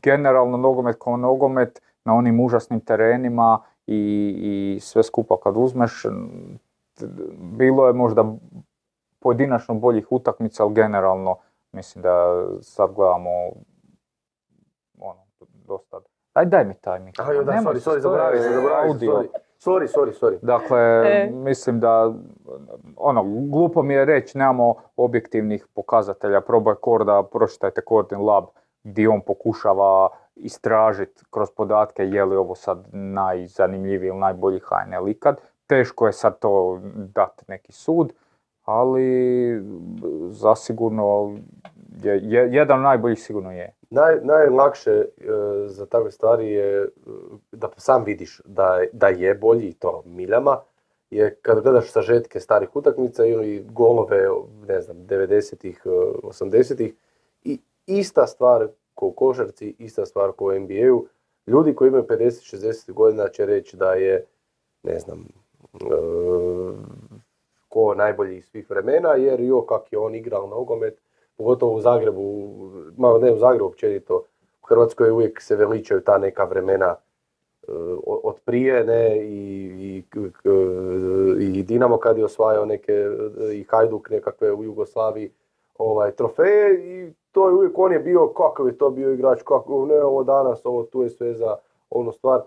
generalno 0.04 0.58
nogomet 0.58 0.96
kao 1.00 1.18
nogomet 1.18 1.82
na 2.06 2.14
onim 2.14 2.40
užasnim 2.40 2.80
terenima 2.80 3.60
i, 3.88 4.34
i 4.42 4.80
sve 4.80 5.04
skupa 5.04 5.38
kad 5.44 5.54
uzmeš, 5.58 6.06
bilo 7.40 7.88
je 7.88 7.94
možda 7.94 8.26
pojedinačno 9.20 9.76
boljih 9.76 10.08
utakmica, 10.10 10.64
ali 10.64 10.74
generalno 10.74 11.36
mislim 11.72 12.02
da 12.02 12.46
sad 12.62 12.94
gledamo 12.96 13.30
ono, 15.00 15.20
dosta. 15.68 16.00
Daj, 16.36 16.46
daj 16.46 16.66
mi 16.66 16.74
taj 16.74 17.00
mikrofon. 17.00 17.36
Jo, 17.36 17.44
da, 17.44 17.52
sorry, 17.52 17.90
sorry, 17.90 18.00
zaboravio 18.00 18.38
je 18.38 18.44
sam, 18.44 18.54
zaboravio 18.54 18.94
sorry. 18.94 19.28
Sorry, 19.60 19.88
sorry, 19.88 20.14
sorry. 20.22 20.38
Dakle, 20.42 20.80
E. 21.06 21.30
mislim 21.34 21.80
da, 21.80 22.14
ono, 22.96 23.24
glupo 23.24 23.84
mi 23.84 23.94
je 23.94 24.06
reći, 24.06 24.38
nemamo 24.38 24.76
objektivnih 24.96 25.68
pokazatelja. 25.76 26.42
Probaj 26.42 26.76
Korda, 26.76 27.24
pročitajte 27.32 27.82
Kordin 27.82 28.22
Lab, 28.22 28.46
gdje 28.84 29.10
on 29.10 29.22
pokušava 29.22 30.10
istražiti 30.36 31.24
kroz 31.30 31.52
podatke 31.52 32.04
je 32.04 32.26
li 32.26 32.36
ovo 32.36 32.56
sad 32.56 32.88
najzanimljiviji 32.94 34.08
ili 34.08 34.20
najbolji 34.20 34.60
HNL 34.60 35.10
ikad. 35.10 35.42
Teško 35.68 36.08
je 36.08 36.14
sad 36.14 36.40
to 36.40 36.80
dati 36.96 37.44
neki 37.48 37.72
sud, 37.72 38.14
ali 38.66 39.62
zasigurno 40.30 41.38
je, 42.04 42.20
je, 42.24 42.50
jedan 42.52 42.78
od 42.78 42.84
najboljih 42.84 43.20
sigurno 43.20 43.52
je. 43.52 43.74
Naj, 43.90 44.20
najlakše 44.24 44.92
e, 44.92 45.06
za 45.68 45.86
takve 45.86 46.12
stvari 46.12 46.52
je 46.52 46.84
e, 46.84 46.88
da 47.52 47.70
sam 47.78 48.04
vidiš 48.04 48.42
da, 48.46 48.80
da 48.94 49.08
je 49.08 49.36
bolji 49.36 49.74
to 49.74 50.04
miljama, 50.06 50.60
je 51.10 51.36
kad 51.42 51.62
gledaš 51.64 51.92
sažetke 51.92 52.40
starih 52.40 52.76
utakmica 52.76 53.26
ili 53.26 53.66
golove, 53.72 54.28
ne 54.68 54.82
znam, 54.82 54.98
90-ih, 54.98 55.82
e, 55.86 55.90
80-ih 56.24 56.94
i 57.44 57.60
ista 57.86 58.28
stvar 58.28 58.68
ko 58.94 59.06
u 59.06 59.12
košarci, 59.12 59.76
ista 59.80 60.06
stvar 60.06 60.32
ko 60.32 60.46
u 60.46 60.60
NBA-u. 60.60 61.08
Ljudi 61.48 61.76
koji 61.76 61.88
imaju 61.88 62.04
50-60 62.04 62.92
godina 62.92 63.28
će 63.28 63.46
reći 63.46 63.78
da 63.78 63.94
je, 63.94 64.26
ne 64.84 65.00
znam, 65.00 65.28
e, 65.74 65.88
ko 67.70 67.94
najbolji 67.96 68.38
iz 68.38 68.46
svih 68.46 68.70
vremena, 68.70 69.10
jer 69.10 69.40
jo, 69.40 69.66
kak 69.66 69.94
je 69.94 70.00
on 70.00 70.16
igrao 70.16 70.48
nogomet, 70.48 71.02
pogotovo 71.38 71.74
u 71.74 71.82
Zagrebu, 71.82 72.48
ma 72.98 73.18
ne 73.18 73.34
u 73.34 73.38
Zagrebu 73.38 73.66
općenito, 73.66 74.24
u 74.64 74.66
Hrvatskoj 74.66 75.12
uvijek 75.12 75.42
se 75.42 75.56
veličaju 75.56 76.02
ta 76.02 76.18
neka 76.18 76.44
vremena 76.44 76.96
od 78.06 78.40
prije, 78.46 78.84
ne, 78.84 79.18
i, 79.18 79.64
i, 79.80 80.04
k- 80.10 80.50
i 81.40 81.64
Dinamo 81.64 81.98
kad 81.98 82.18
je 82.18 82.26
osvajao 82.26 82.66
neke, 82.66 82.94
e, 82.94 83.10
i 83.54 83.64
Hajduk 83.64 84.10
nekakve 84.10 84.54
u 84.54 84.64
Jugoslaviji, 84.64 85.32
ovaj, 85.78 86.12
trofeje 86.12 86.74
i 86.76 87.14
to 87.32 87.50
je 87.50 87.56
uvijek, 87.56 87.72
on 87.76 87.94
je 87.94 88.00
bio, 88.00 88.28
kakav 88.28 88.68
je 88.68 88.78
to 88.78 88.90
bio 88.90 89.12
igrač, 89.12 89.42
kako, 89.42 89.86
ne, 89.86 90.04
ovo 90.04 90.24
danas, 90.24 90.66
ovo 90.66 90.84
tu 90.84 91.04
je 91.04 91.10
sve 91.10 91.34
za 91.34 91.56
onu 91.90 92.12
stvar. 92.12 92.42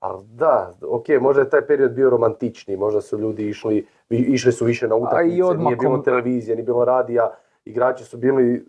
Ali 0.00 0.24
da, 0.26 0.74
ok, 0.82 1.04
možda 1.20 1.42
je 1.42 1.50
taj 1.50 1.66
period 1.66 1.92
bio 1.92 2.10
romantičniji, 2.10 2.76
možda 2.76 3.00
su 3.00 3.18
ljudi 3.18 3.48
išli, 3.48 3.86
išli 4.10 4.52
su 4.52 4.64
više 4.64 4.88
na 4.88 4.96
utakmice, 4.96 5.24
nije 5.26 5.44
odmakom- 5.44 5.78
bilo 5.80 5.98
televizije, 5.98 6.56
nije 6.56 6.64
bilo 6.64 6.84
radija, 6.84 7.30
igrači 7.64 8.04
su 8.04 8.16
bili, 8.16 8.64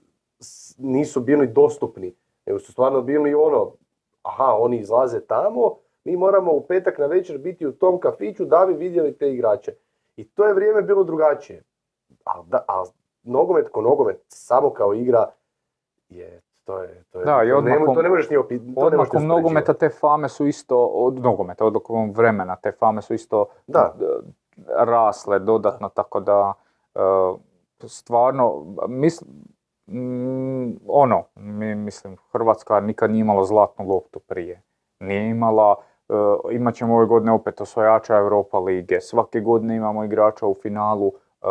nisu 0.78 1.22
bili 1.22 1.48
dostupni, 1.48 2.14
nego 2.46 2.60
su 2.60 2.72
stvarno 2.72 3.02
bili 3.02 3.34
ono, 3.34 3.72
aha, 4.24 4.54
oni 4.54 4.78
izlaze 4.78 5.20
tamo, 5.22 5.76
mi 6.08 6.18
moramo 6.18 6.52
u 6.52 6.62
petak 6.62 6.98
na 6.98 7.06
večer 7.06 7.38
biti 7.38 7.68
u 7.68 7.72
tom 7.72 8.00
kafiću 8.00 8.46
da 8.46 8.66
bi 8.68 8.74
vidjeli 8.76 9.14
te 9.14 9.34
igrače. 9.34 9.74
I 10.18 10.24
to 10.26 10.46
je 10.46 10.54
vrijeme 10.54 10.82
bilo 10.82 11.04
drugačije. 11.04 11.64
A, 12.26 12.42
da, 12.44 12.66
a 12.68 12.84
nogomet 13.24 13.70
ko 13.70 13.82
nogomet, 13.82 14.18
samo 14.28 14.70
kao 14.70 14.94
igra, 14.94 15.26
je, 16.10 16.42
to 16.64 16.84
je, 16.84 17.04
to 17.10 17.20
je, 17.20 17.26
Da, 17.26 17.44
i 17.44 17.50
to, 17.50 17.62
ne, 17.62 17.72
odmakom- 17.72 17.96
to 17.96 18.02
ne 18.02 18.10
možeš 18.10 18.30
ni 18.30 18.38
opi, 18.38 18.58
to 18.58 18.64
ne 18.64 18.72
možeš 18.72 18.84
ni 18.84 18.86
Odmakom 18.88 19.28
nogometa 19.28 19.74
te 19.74 19.90
fame 19.92 20.30
su 20.30 20.48
isto, 20.48 20.86
od 20.86 21.20
nogometa, 21.20 21.66
odmakom 21.66 22.12
vremena, 22.12 22.56
te 22.56 22.72
fame 22.72 23.02
su 23.02 23.14
isto 23.14 23.46
Da. 23.68 23.94
d- 24.00 24.06
rasle 24.68 25.40
dodatno, 25.40 25.90
tako 25.90 26.20
da 26.20 26.54
e, 26.96 27.00
stvarno, 27.80 28.66
mislim, 28.88 29.30
ono, 30.88 31.24
mi, 31.36 31.76
mislim, 31.76 32.18
Hrvatska 32.32 32.80
nikad 32.80 33.12
nije 33.12 33.22
imala 33.22 33.44
zlatnu 33.44 33.88
loptu 33.88 34.20
prije. 34.20 34.62
Nije 35.00 35.30
imala, 35.30 35.76
e, 36.10 36.14
imat 36.52 36.76
ćemo 36.76 36.96
ove 36.96 37.06
godine 37.06 37.32
opet 37.32 37.62
osvajača 37.62 38.16
Europa 38.16 38.60
lige, 38.60 39.02
svake 39.02 39.40
godine 39.40 39.76
imamo 39.76 40.04
igrača 40.04 40.48
u 40.48 40.54
finalu 40.54 41.12
e, 41.42 41.48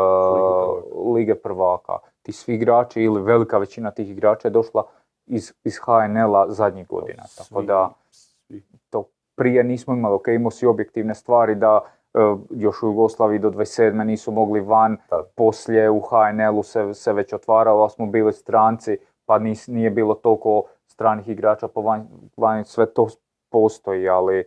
Lige 1.06 1.34
prvaka. 1.34 1.92
Ti 2.22 2.32
svi 2.32 2.54
igrači 2.54 3.02
ili 3.02 3.22
velika 3.22 3.58
većina 3.58 3.90
tih 3.90 4.10
igrača 4.10 4.48
je 4.48 4.52
došla 4.52 4.82
iz, 5.26 5.52
iz 5.64 5.78
HNL-a 5.78 6.46
zadnjih 6.48 6.86
godina. 6.86 7.22
Tako 7.38 7.60
Svi- 7.60 7.66
da 7.66 7.90
svi. 8.10 8.62
to 8.90 9.04
prije 9.34 9.64
nismo 9.64 9.94
imali, 9.94 10.14
ok, 10.14 10.28
imao 10.28 10.50
si 10.50 10.66
objektivne 10.66 11.14
stvari 11.14 11.54
da 11.54 11.80
e, 12.14 12.18
još 12.50 12.82
u 12.82 12.86
Jugoslaviji 12.86 13.38
do 13.38 13.50
27. 13.50 14.04
nisu 14.04 14.32
mogli 14.32 14.60
van, 14.60 14.96
Da. 15.10 15.22
poslije 15.34 15.90
u 15.90 16.00
HNL-u 16.00 16.62
se, 16.62 16.94
se 16.94 17.12
već 17.12 17.32
otvaralo, 17.32 17.80
ali 17.80 17.90
smo 17.90 18.06
bili 18.06 18.32
stranci, 18.32 18.96
pa 19.26 19.38
nis, 19.38 19.66
nije 19.66 19.90
bilo 19.90 20.14
toliko 20.14 20.62
stranih 20.86 21.28
igrača 21.28 21.68
po 21.68 21.80
van, 21.80 22.06
vani, 22.36 22.64
sve 22.64 22.86
to 22.86 23.06
postoji, 23.50 24.08
ali 24.08 24.38
e, 24.38 24.44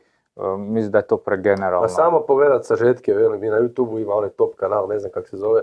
mislim 0.57 0.91
da 0.91 0.97
je 0.97 1.07
to 1.07 1.17
pregeneralno. 1.17 1.81
Pa 1.81 1.87
samo 1.87 2.25
pogledat 2.27 2.65
sažetke, 2.65 3.13
mi 3.13 3.49
na 3.49 3.59
YouTube 3.59 4.01
ima 4.01 4.13
onaj 4.13 4.29
top 4.29 4.55
kanal, 4.55 4.87
ne 4.87 4.99
znam 4.99 5.11
kako 5.11 5.27
se 5.27 5.37
zove, 5.37 5.61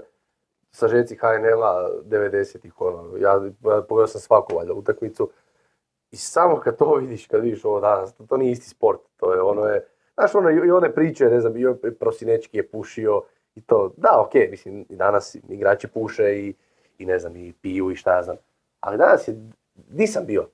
sažeci 0.71 1.17
HNL-a 1.17 1.89
90-ih, 2.05 2.81
ono, 2.81 3.17
ja, 3.17 3.31
ja 3.75 3.83
pogledao 3.83 4.07
sam 4.07 4.21
svaku 4.21 4.57
valjda 4.57 4.73
utakmicu 4.73 5.31
i 6.11 6.17
samo 6.17 6.61
kad 6.61 6.77
to 6.77 6.95
vidiš, 6.95 7.27
kad 7.27 7.41
vidiš 7.41 7.65
ovo 7.65 7.81
danas, 7.81 8.15
to, 8.15 8.27
to 8.27 8.37
nije 8.37 8.53
isti 8.53 8.69
sport, 8.69 9.01
to 9.17 9.35
je 9.35 9.41
ono 9.43 9.65
je, 9.65 9.87
znaš 10.15 10.35
ono, 10.35 10.51
i 10.51 10.71
one 10.71 10.95
priče, 10.95 11.25
ne 11.25 11.41
znam, 11.41 11.57
i 11.57 11.67
ovaj 11.67 11.95
Prosinečki 12.01 12.57
je 12.57 12.69
pušio 12.69 13.23
i 13.55 13.61
to, 13.61 13.93
da, 13.97 14.21
ok, 14.21 14.35
mislim, 14.51 14.87
i 14.89 14.97
danas 14.97 15.37
igrači 15.49 15.89
puše 15.89 16.39
i, 16.39 16.55
i 16.99 17.07
ne 17.07 17.19
znam, 17.19 17.37
i 17.37 17.53
piju 17.53 17.91
i 17.91 17.97
šta 17.97 18.17
ja 18.17 18.23
znam, 18.23 18.37
ali 18.81 18.99
danas 18.99 19.29
je, 19.29 19.35
di 19.75 20.07
sam 20.07 20.27
bio? 20.27 20.49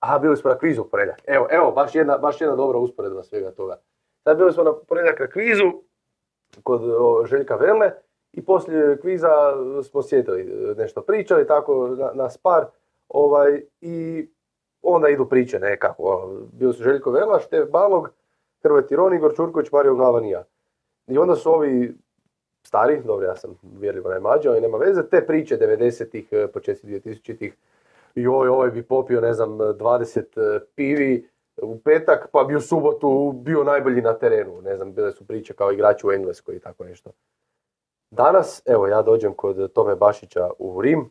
Aha, 0.00 0.18
bili 0.18 0.36
smo 0.36 0.50
na 0.50 0.58
kvizu 0.58 0.84
u. 0.84 1.14
Evo, 1.26 1.46
evo, 1.50 1.70
baš 1.70 1.94
jedna, 1.94 2.18
baš 2.18 2.40
jedna 2.40 2.56
dobra 2.56 2.78
usporedba 2.78 3.22
svega 3.22 3.50
toga. 3.50 3.80
Sad 4.24 4.38
bili 4.38 4.52
smo 4.52 4.62
na 4.62 4.72
ponedjeljak 4.88 5.20
na 5.20 5.26
kvizu 5.26 5.72
kod 6.62 6.82
Željka 7.26 7.56
Vele 7.56 7.92
i 8.32 8.44
poslije 8.44 9.00
kviza 9.00 9.28
smo 9.82 10.02
sjetili 10.02 10.40
e, 10.40 10.74
nešto 10.74 11.02
pričali, 11.02 11.46
tako 11.46 11.88
na, 11.88 12.10
na 12.14 12.30
spar. 12.30 12.66
Ovaj, 13.08 13.62
I 13.80 14.28
onda 14.82 15.08
idu 15.08 15.28
priče 15.28 15.58
nekako. 15.58 16.02
ono, 16.02 16.40
Bili 16.52 16.72
su 16.72 16.82
Željko 16.82 17.10
Vela, 17.10 17.40
Štef 17.40 17.70
Balog, 17.70 18.10
Hrvoje 18.62 18.86
Tironi, 18.86 19.16
Igor 19.16 19.36
Čurković, 19.36 19.72
Mario 19.72 19.94
Glavan 19.94 20.24
i 21.08 21.18
onda 21.18 21.36
su 21.36 21.52
ovi 21.52 21.94
stari, 22.62 23.02
dobro 23.04 23.26
ja 23.26 23.36
sam 23.36 23.58
uvjerljivo 23.76 24.10
najmlađi, 24.10 24.48
ali 24.48 24.60
nema 24.60 24.78
veze, 24.78 25.08
te 25.08 25.26
priče 25.26 25.56
90-ih, 25.56 26.28
eh, 26.30 26.46
početci 26.46 26.86
2000-ih, 26.86 27.56
joj, 28.22 28.48
ovaj 28.48 28.70
bi 28.70 28.82
popio, 28.82 29.20
ne 29.20 29.32
znam, 29.32 29.58
20 29.58 30.60
pivi 30.74 31.28
u 31.62 31.78
petak, 31.78 32.28
pa 32.32 32.44
bi 32.44 32.56
u 32.56 32.60
subotu 32.60 33.32
bio 33.32 33.64
najbolji 33.64 34.02
na 34.02 34.14
terenu. 34.14 34.62
Ne 34.62 34.76
znam, 34.76 34.92
bile 34.92 35.12
su 35.12 35.26
priče 35.26 35.54
kao 35.54 35.72
igrači 35.72 36.06
u 36.06 36.12
Engleskoj 36.12 36.56
i 36.56 36.60
tako 36.60 36.84
nešto. 36.84 37.10
Danas, 38.10 38.62
evo, 38.66 38.86
ja 38.86 39.02
dođem 39.02 39.34
kod 39.34 39.72
Tome 39.72 39.96
Bašića 39.96 40.50
u 40.58 40.82
Rim 40.82 41.10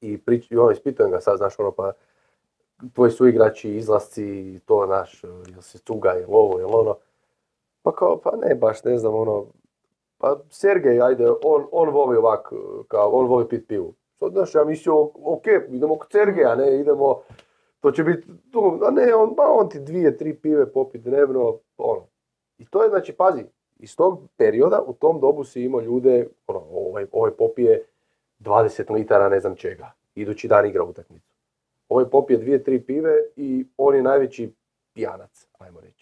i, 0.00 0.18
prič, 0.18 0.50
i 0.50 0.56
ono, 0.56 0.70
ispitujem 0.70 1.10
ga 1.10 1.20
sad, 1.20 1.36
znaš, 1.36 1.58
ono, 1.58 1.70
pa 1.70 1.92
tvoji 2.92 3.10
su 3.10 3.26
igrači, 3.26 3.70
izlasci, 3.70 4.60
to, 4.66 4.86
naš, 4.86 5.24
jel 5.24 5.60
se 5.60 5.78
cuga, 5.78 6.10
jel 6.10 6.28
ovo, 6.34 6.58
jel 6.58 6.76
ono. 6.76 6.96
Pa 7.82 7.92
kao, 7.92 8.20
pa 8.20 8.36
ne, 8.36 8.54
baš 8.54 8.84
ne 8.84 8.98
znam, 8.98 9.14
ono, 9.14 9.46
pa 10.18 10.40
Sergej, 10.50 11.00
ajde, 11.02 11.30
on, 11.44 11.66
on 11.72 11.90
voli 11.90 12.16
ovak, 12.16 12.52
kao, 12.88 13.10
on 13.10 13.26
voli 13.26 13.48
pit 13.48 13.68
pivu. 13.68 13.94
Sad, 14.24 14.32
znaš, 14.32 14.54
ja 14.54 14.64
mislio, 14.64 15.02
ok, 15.02 15.46
idemo 15.68 15.98
kod 15.98 16.12
Sergeja, 16.12 16.54
ne, 16.54 16.80
idemo, 16.80 17.22
to 17.80 17.90
će 17.90 18.04
biti, 18.04 18.28
a 18.86 18.90
ne, 18.90 19.14
on, 19.14 19.34
ba, 19.34 19.42
on 19.48 19.68
ti 19.68 19.80
dvije, 19.80 20.16
tri 20.16 20.34
pive 20.34 20.72
popi 20.72 20.98
dnevno, 20.98 21.58
ono. 21.76 22.06
I 22.58 22.66
to 22.66 22.82
je, 22.82 22.88
znači, 22.88 23.12
pazi, 23.12 23.44
iz 23.78 23.96
tog 23.96 24.28
perioda, 24.36 24.82
u 24.86 24.92
tom 24.92 25.20
dobu 25.20 25.44
si 25.44 25.62
imao 25.62 25.80
ljude, 25.80 26.26
ono, 26.46 26.62
ovaj, 26.72 27.06
ovaj 27.12 27.30
popije 27.30 27.84
20 28.40 28.92
litara 28.92 29.28
ne 29.28 29.40
znam 29.40 29.56
čega, 29.56 29.92
idući 30.14 30.48
dan 30.48 30.66
igra 30.66 30.84
utakmicu. 30.84 31.32
Ovaj 31.88 32.04
popije 32.04 32.38
dvije, 32.38 32.64
tri 32.64 32.80
pive 32.80 33.14
i 33.36 33.66
on 33.76 33.94
je 33.94 34.02
najveći 34.02 34.52
pijanac, 34.92 35.46
ajmo 35.58 35.80
reći. 35.80 35.93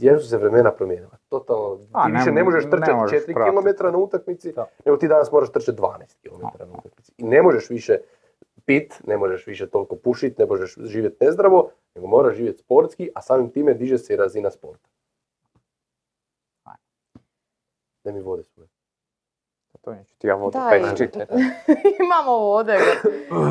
Gdje 0.00 0.18
su 0.18 0.28
se 0.28 0.38
vremena 0.38 0.72
promijenila? 0.72 1.16
Totalno, 1.28 1.76
ti 1.76 1.82
A, 1.92 2.06
više 2.08 2.32
ne 2.32 2.40
mo- 2.40 2.44
možeš 2.44 2.64
ne 2.64 2.70
trčati 2.70 2.92
možeš 2.92 3.10
4 3.12 3.34
pratiti. 3.34 3.76
km 3.78 3.84
na 3.86 3.98
utakmici, 3.98 4.52
Da. 4.52 4.66
nego 4.84 4.96
ti 4.96 5.08
danas 5.08 5.32
moraš 5.32 5.52
trčati 5.52 5.72
12 5.72 6.16
km 6.20 6.40
na 6.60 6.78
utakmici. 6.78 7.12
I 7.18 7.24
ne 7.24 7.42
možeš 7.42 7.70
više 7.70 7.98
pit, 8.64 9.00
ne 9.06 9.16
možeš 9.16 9.46
više 9.46 9.66
toliko 9.68 9.96
pušit, 9.96 10.38
ne 10.38 10.46
možeš 10.46 10.74
živjeti 10.76 11.24
nezdravo, 11.24 11.70
nego 11.94 12.06
moraš 12.06 12.36
živjeti 12.36 12.58
sportski, 12.58 13.10
a 13.14 13.22
samim 13.22 13.50
time 13.50 13.74
diže 13.74 13.98
se 13.98 14.14
i 14.14 14.16
razina 14.16 14.50
sporta. 14.50 14.88
Ne 18.04 18.12
mi 18.12 18.20
vode 18.20 18.42
svoje. 18.44 18.68
To 19.80 19.92
neću 19.92 20.14
ti 20.18 20.26
ja 20.26 20.34
vodu 20.34 20.58
Daj. 20.58 20.80
peć 20.80 20.98
čitaj. 20.98 21.26
Imamo 22.04 22.38
vode. 22.38 22.72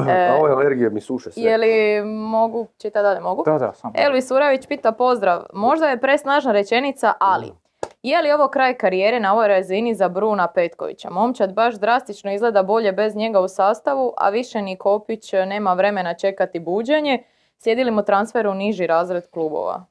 E, 0.10 0.30
A 0.32 0.36
ove 0.42 0.52
alergije 0.52 0.90
mi 0.90 1.02
suše 1.02 1.32
sve. 1.32 1.44
Je 1.44 1.58
li 1.58 2.04
mogu 2.06 2.68
čitati 2.78 3.04
dalje? 3.04 3.20
Mogu? 3.20 3.44
Da, 3.46 3.58
da, 3.58 3.74
samo. 3.74 3.94
Elvis 3.98 4.32
Uravić 4.32 4.68
pita 4.68 4.92
pozdrav. 4.92 5.44
Možda 5.54 5.88
je 5.90 6.02
presnažna 6.02 6.52
rečenica, 6.52 7.14
ali 7.20 7.52
je 8.04 8.22
li 8.22 8.32
ovo 8.32 8.48
kraj 8.48 8.74
karijere 8.74 9.20
na 9.20 9.34
ovoj 9.34 9.48
razini 9.48 9.96
za 9.96 10.10
Bruna 10.10 10.48
Petkovića? 10.48 11.10
Momčad 11.10 11.54
baš 11.54 11.76
drastično 11.76 12.34
izgleda 12.34 12.64
bolje 12.64 12.92
bez 12.92 13.16
njega 13.16 13.40
u 13.40 13.48
sastavu, 13.48 14.14
a 14.18 14.30
više 14.30 14.62
ni 14.62 14.78
Kopić 14.78 15.34
nema 15.34 15.74
vremena 15.74 16.14
čekati 16.14 16.60
buđenje. 16.60 17.24
Slijedi 17.58 17.84
li 17.84 17.92
mu 17.92 18.04
transfer 18.04 18.48
u 18.48 18.54
niži 18.54 18.88
razred 18.88 19.30
klubova? 19.30 19.86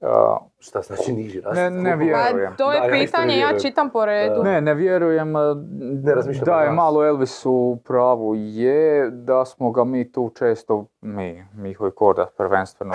A, 0.00 0.36
Šta 0.58 0.82
znači 0.82 1.12
niži 1.12 1.40
rast? 1.40 1.56
Ne, 1.56 1.70
ne 1.70 1.96
vjerujem. 1.96 2.50
Pa 2.50 2.56
to 2.56 2.72
je 2.72 2.80
Da, 2.80 2.86
ja 2.86 2.90
ne 2.90 2.98
pitanje, 2.98 3.28
ja 3.30 3.36
vjerujem. 3.36 3.60
čitam 3.60 3.90
po 3.90 4.06
redu. 4.06 4.42
Ne, 4.42 4.60
ne 4.60 4.74
vjerujem. 4.74 5.34
razmišljam 6.06 6.44
Da 6.44 6.60
je 6.60 6.66
nas. 6.66 6.76
malo 6.76 7.06
Elvis 7.06 7.46
u 7.46 7.78
pravu 7.84 8.34
je 8.34 9.10
da 9.10 9.44
smo 9.44 9.70
ga 9.70 9.84
mi 9.84 10.12
tu 10.12 10.30
često, 10.30 10.86
mi, 11.00 11.44
Miho 11.54 11.88
i 11.88 11.90
Korda 11.90 12.26
prvenstveno 12.36 12.92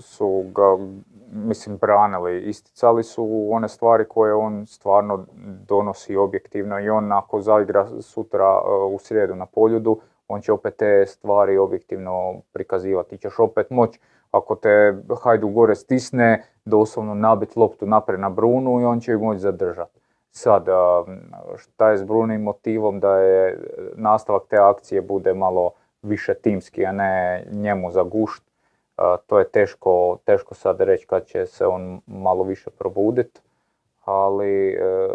su 0.00 0.44
ga, 0.48 0.76
mislim, 1.32 1.76
branili. 1.76 2.42
Isticali 2.42 3.02
su 3.02 3.48
one 3.50 3.68
stvari 3.68 4.04
koje 4.04 4.34
on 4.34 4.66
stvarno 4.66 5.26
donosi 5.68 6.16
objektivno 6.16 6.80
i 6.80 6.88
on 6.90 7.12
ako 7.12 7.40
zaigra 7.40 7.86
sutra 8.00 8.60
u 8.90 8.98
srijedu 8.98 9.34
na 9.34 9.46
poljudu, 9.46 10.00
on 10.28 10.40
će 10.40 10.52
opet 10.52 10.76
te 10.76 11.06
stvari 11.06 11.58
objektivno 11.58 12.34
prikazivati. 12.52 13.10
Ti 13.10 13.18
ćeš 13.18 13.38
opet 13.38 13.70
moći, 13.70 14.00
ako 14.34 14.54
te 14.54 14.94
Hajdu 15.22 15.48
gore 15.48 15.74
stisne, 15.74 16.44
doslovno 16.64 17.14
nabit 17.14 17.56
loptu 17.56 17.86
naprijed 17.86 18.20
na 18.20 18.30
Brunu 18.30 18.80
i 18.80 18.84
on 18.84 19.00
će 19.00 19.12
ju 19.12 19.20
moći 19.20 19.40
zadržati. 19.40 20.00
Sad, 20.30 20.68
a, 20.68 21.04
šta 21.56 21.90
je 21.90 21.98
s 21.98 22.02
Brunim 22.02 22.42
motivom 22.42 23.00
da 23.00 23.16
je 23.18 23.48
e, 23.48 23.56
nastavak 23.94 24.42
te 24.48 24.56
akcije 24.56 25.02
bude 25.02 25.34
malo 25.34 25.70
više 26.02 26.34
timski, 26.34 26.86
a 26.86 26.92
ne 26.92 27.44
njemu 27.50 27.90
za 27.90 28.02
gušt, 28.02 28.42
a, 28.96 29.16
to 29.26 29.38
je 29.38 29.48
teško, 29.48 30.18
teško 30.24 30.54
sad 30.54 30.80
reći 30.80 31.06
kad 31.06 31.26
će 31.26 31.46
se 31.46 31.66
on 31.66 32.00
malo 32.06 32.44
više 32.44 32.70
probudit, 32.70 33.42
ali 34.04 34.72
e, 34.72 35.08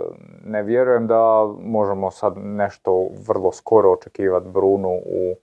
ne 0.45 0.63
vjerujem 0.63 1.07
da 1.07 1.45
možemo 1.59 2.11
sad 2.11 2.33
nešto 2.37 3.07
vrlo 3.27 3.51
skoro 3.51 3.91
očekivati 3.91 4.49
Brunu 4.49 4.89
u 4.89 5.35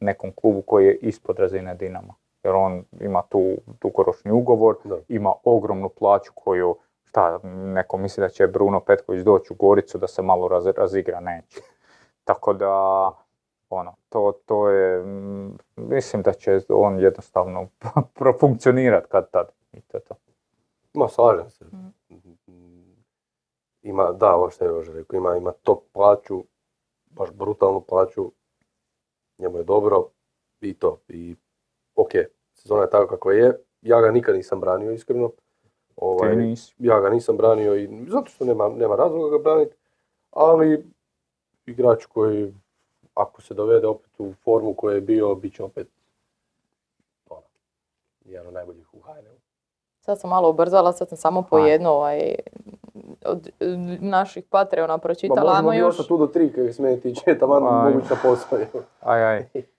nekom 0.00 0.32
klubu 0.32 0.62
koji 0.62 0.86
je 0.86 0.96
ispod 0.96 1.38
razine 1.38 1.74
Dinama. 1.74 2.14
Jer 2.44 2.54
on 2.54 2.84
ima 3.00 3.22
tu 3.28 3.56
dugoročni 3.82 4.30
ugovor, 4.32 4.76
Da. 4.84 4.96
ima 5.08 5.32
ogromnu 5.44 5.88
plaću 5.88 6.32
koju, 6.34 6.76
šta, 7.04 7.38
neko 7.44 7.96
misli 7.96 8.20
da 8.20 8.28
će 8.28 8.46
Bruno 8.46 8.80
Petković 8.80 9.22
doći 9.22 9.52
u 9.52 9.56
Goricu 9.56 9.98
da 9.98 10.06
se 10.06 10.22
malo 10.22 10.48
raz, 10.48 10.66
razigra, 10.66 11.20
neće. 11.20 11.60
Tako 12.24 12.52
da, 12.52 13.10
ono, 13.70 13.94
to, 14.08 14.32
to 14.46 14.68
je, 14.68 15.02
mm, 15.04 15.58
mislim 15.76 16.22
da 16.22 16.32
će 16.32 16.60
on 16.68 17.00
jednostavno 17.00 17.68
profunkcionirati 18.18 19.08
kad 19.08 19.30
tad. 19.30 19.52
I 19.72 19.80
to 19.80 19.98
to. 19.98 20.14
Ma, 20.94 21.08
slažem 21.08 21.50
se. 21.50 21.64
Ima, 23.82 24.12
da, 24.12 24.34
ovo 24.34 24.50
što 24.50 24.64
je 24.64 24.68
Jože 24.68 24.92
rekao, 24.92 25.16
ima, 25.16 25.36
ima 25.36 25.52
top 25.52 25.82
plaću, 25.92 26.44
baš 27.10 27.30
brutalnu 27.30 27.80
plaću, 27.80 28.32
njemu 29.38 29.58
je 29.58 29.64
dobro 29.64 30.08
i 30.60 30.74
to. 30.74 30.98
I 31.08 31.36
ok, 31.96 32.10
sezona 32.54 32.82
je 32.82 32.90
tako 32.90 33.06
kako 33.06 33.30
je, 33.30 33.58
ja 33.82 34.00
ga 34.00 34.10
nikad 34.10 34.34
nisam 34.34 34.60
branio 34.60 34.92
iskreno. 34.92 35.30
Ovaj, 35.96 36.30
Ti 36.30 36.36
nisi. 36.36 36.74
ja 36.78 37.00
ga 37.00 37.10
nisam 37.10 37.36
branio 37.36 37.76
i 37.76 37.88
zato 38.08 38.26
što 38.30 38.44
nema, 38.44 38.68
nema 38.68 38.96
razloga 38.96 39.36
ga 39.36 39.42
braniti, 39.42 39.76
ali 40.30 40.84
igrač 41.66 42.06
koji 42.06 42.54
ako 43.14 43.42
se 43.42 43.54
dovede 43.54 43.86
opet 43.86 44.10
u 44.18 44.32
formu 44.34 44.74
koju 44.74 44.94
je 44.94 45.00
bio, 45.00 45.34
bit 45.34 45.54
će 45.54 45.62
opet 45.64 45.88
ono, 47.30 47.42
jedan 48.24 48.46
od 48.46 48.54
najboljih 48.54 48.94
u 48.94 49.00
HNL. 49.00 49.36
Sad 50.00 50.20
sam 50.20 50.30
malo 50.30 50.50
ubrzala, 50.50 50.92
sad 50.92 51.08
sam 51.08 51.18
samo 51.18 51.42
po 51.42 51.58
jedno 51.58 51.90
ovaj, 51.90 52.34
od 53.24 53.48
naših 54.00 54.44
Patreona 54.44 54.92
Ma 54.92 54.98
pročitala. 54.98 55.40
možemo 55.40 55.56
ajmo 55.58 55.70
mi 55.70 55.76
još. 55.76 56.06
tu 56.06 56.18
do 56.18 56.26
tri, 56.26 56.52
kaj 56.52 56.72
se 56.72 56.82
mene 56.82 57.00
tiče, 57.00 57.36
mogući 57.40 58.06
na 58.10 58.16
posao. 58.22 58.58
Aj, 59.00 59.24
aj. 59.24 59.46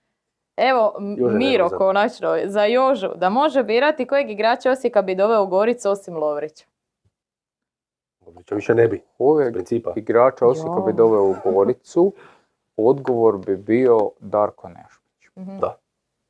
Evo, 0.56 0.94
Jože 1.16 1.36
Miro 1.36 1.64
nervozan. 1.64 1.78
konačno, 1.78 2.36
za 2.44 2.64
Jožu, 2.64 3.08
da 3.16 3.28
može 3.30 3.62
birati 3.62 4.06
kojeg 4.06 4.30
igrača 4.30 4.70
Osijeka 4.70 5.02
bi 5.02 5.14
doveo 5.14 5.42
u 5.42 5.46
Goricu 5.46 5.90
osim 5.90 6.16
Lovrića. 6.16 6.64
Oblića 8.26 8.54
više 8.54 8.74
ne 8.74 8.88
bi, 8.88 9.02
principa. 9.52 9.92
igrača 9.96 10.46
Osijeka 10.46 10.80
bi 10.86 10.92
doveo 10.92 11.22
u 11.24 11.34
Goricu, 11.52 12.12
odgovor 12.76 13.38
bi 13.38 13.56
bio 13.56 14.10
Darko 14.20 14.68
Nešmić. 14.68 15.30
Mhm. 15.38 15.58
Da. 15.58 15.76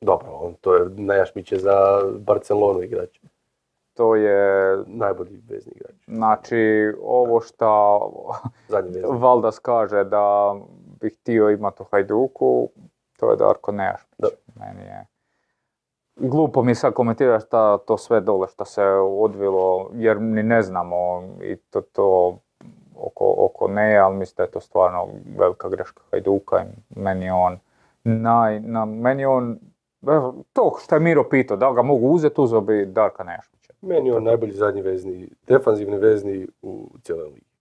Dobro, 0.01 0.31
on 0.31 0.53
to 0.61 0.75
je 0.75 0.89
najjašmić 0.89 1.51
je 1.51 1.59
za 1.59 2.01
Barcelonu 2.19 2.81
igrač. 2.81 3.19
To 3.93 4.15
je, 4.15 4.77
Najbolji 4.87 5.41
vezni 5.49 5.71
igrač. 5.75 5.95
znači, 6.07 6.93
ovo 7.03 7.41
vezni. 9.01 9.19
Valdas 9.19 9.59
kaže 9.59 10.03
da 10.03 10.55
bi 11.01 11.09
htio 11.09 11.49
imati 11.49 11.81
u 11.81 11.85
Hajduku, 11.91 12.69
to 13.17 13.31
je 13.31 13.37
Darko 13.37 13.71
Nejašmić. 13.71 14.13
Da. 14.17 14.27
Meni 14.55 14.85
je... 14.85 15.05
Glupo 16.15 16.63
mi 16.63 16.75
sad 16.75 16.93
komentirati 16.93 17.45
šta 17.45 17.77
to 17.77 17.97
sve 17.97 18.21
dole 18.21 18.47
što 18.47 18.65
se 18.65 18.83
odvilo, 19.19 19.89
jer 19.93 20.21
ni 20.21 20.43
ne 20.43 20.61
znamo 20.61 21.23
i 21.41 21.55
to, 21.55 21.81
to 21.81 22.37
oko, 22.95 23.35
oko 23.37 23.67
Neja, 23.67 24.05
ali 24.05 24.15
mislim 24.15 24.35
da 24.37 24.43
je 24.43 24.51
to 24.51 24.59
stvarno 24.59 25.07
velika 25.37 25.69
greška 25.69 26.01
Hajduka 26.11 26.63
i 26.63 26.99
meni 26.99 27.25
je 27.25 27.33
on 27.33 27.59
naj, 28.05 28.59
na, 28.59 28.85
meni 28.85 29.21
je 29.21 29.27
on, 29.27 29.59
to 30.53 30.77
što 30.83 30.95
je 30.95 30.99
Miro 30.99 31.29
pitao, 31.29 31.57
da 31.57 31.69
li 31.69 31.75
ga 31.75 31.81
mogu 31.81 32.07
uzeti, 32.07 32.41
uzeo 32.41 32.61
bi 32.61 32.85
Darka 32.85 33.23
Nešmića. 33.23 33.73
Meni 33.81 34.09
je 34.09 34.15
on 34.15 34.23
najbolji 34.23 34.51
zadnji 34.51 34.81
vezni, 34.81 35.29
defanzivni 35.47 35.97
vezni 35.97 36.47
u 36.61 36.89
cijeloj 37.03 37.29
ligi. 37.29 37.54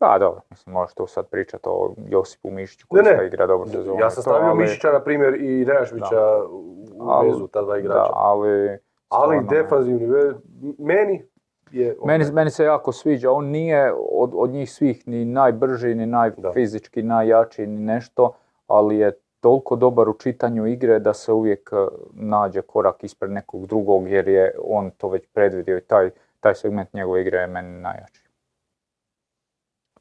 Da, 0.00 0.16
dobro, 0.18 0.40
mislim, 0.50 0.72
možeš 0.72 0.94
tu 0.94 1.06
sad 1.06 1.26
pričati 1.26 1.62
o 1.66 1.94
Josipu 2.00 2.50
Mišiću 2.50 2.86
koji 2.88 3.02
ne. 3.02 3.26
igra 3.26 3.46
dobro 3.46 3.68
sezonu. 3.68 4.00
Ja 4.00 4.10
sam 4.10 4.22
stavio 4.22 4.48
ali- 4.48 4.58
Mišića, 4.58 4.90
na 4.90 5.00
primjer, 5.00 5.34
i 5.34 5.64
Nejašmića 5.64 6.44
u 6.44 6.74
Ali- 7.02 7.28
vezu, 7.28 7.46
ta 7.46 7.62
dva 7.62 7.72
Da, 7.72 7.78
igrača. 7.78 8.12
ali 8.12 8.78
Ali 9.08 9.36
Stvarno. 9.36 9.62
defanzivni, 9.62 10.06
ve- 10.06 10.34
meni 10.78 11.24
je... 11.70 11.96
Meni, 12.04 12.24
meni 12.32 12.50
se 12.50 12.64
jako 12.64 12.92
sviđa, 12.92 13.32
on 13.32 13.46
nije 13.46 13.92
od, 14.12 14.30
od 14.34 14.50
njih 14.50 14.72
svih 14.72 15.08
ni 15.08 15.24
najbrži, 15.24 15.94
ni 15.94 16.06
najfizički 16.06 17.02
najjači, 17.02 17.66
ni 17.66 17.78
nešto, 17.78 18.32
ali 18.66 18.98
je 18.98 19.12
toliko 19.40 19.76
dobar 19.76 20.08
u 20.08 20.14
čitanju 20.14 20.66
igre 20.66 20.98
da 20.98 21.14
se 21.14 21.32
uvijek 21.32 21.70
e, 21.72 21.76
nađe 22.12 22.62
korak 22.62 23.04
ispred 23.04 23.30
nekog 23.30 23.66
drugog 23.66 24.08
jer 24.08 24.28
je 24.28 24.54
on 24.60 24.90
to 24.90 25.08
već 25.08 25.26
predvidio 25.26 25.78
i 25.78 25.82
taj, 25.82 26.10
taj 26.40 26.54
segment 26.54 26.92
njegove 26.94 27.20
igre 27.20 27.38
je 27.38 27.46
meni 27.46 27.80
najjači. 27.80 28.19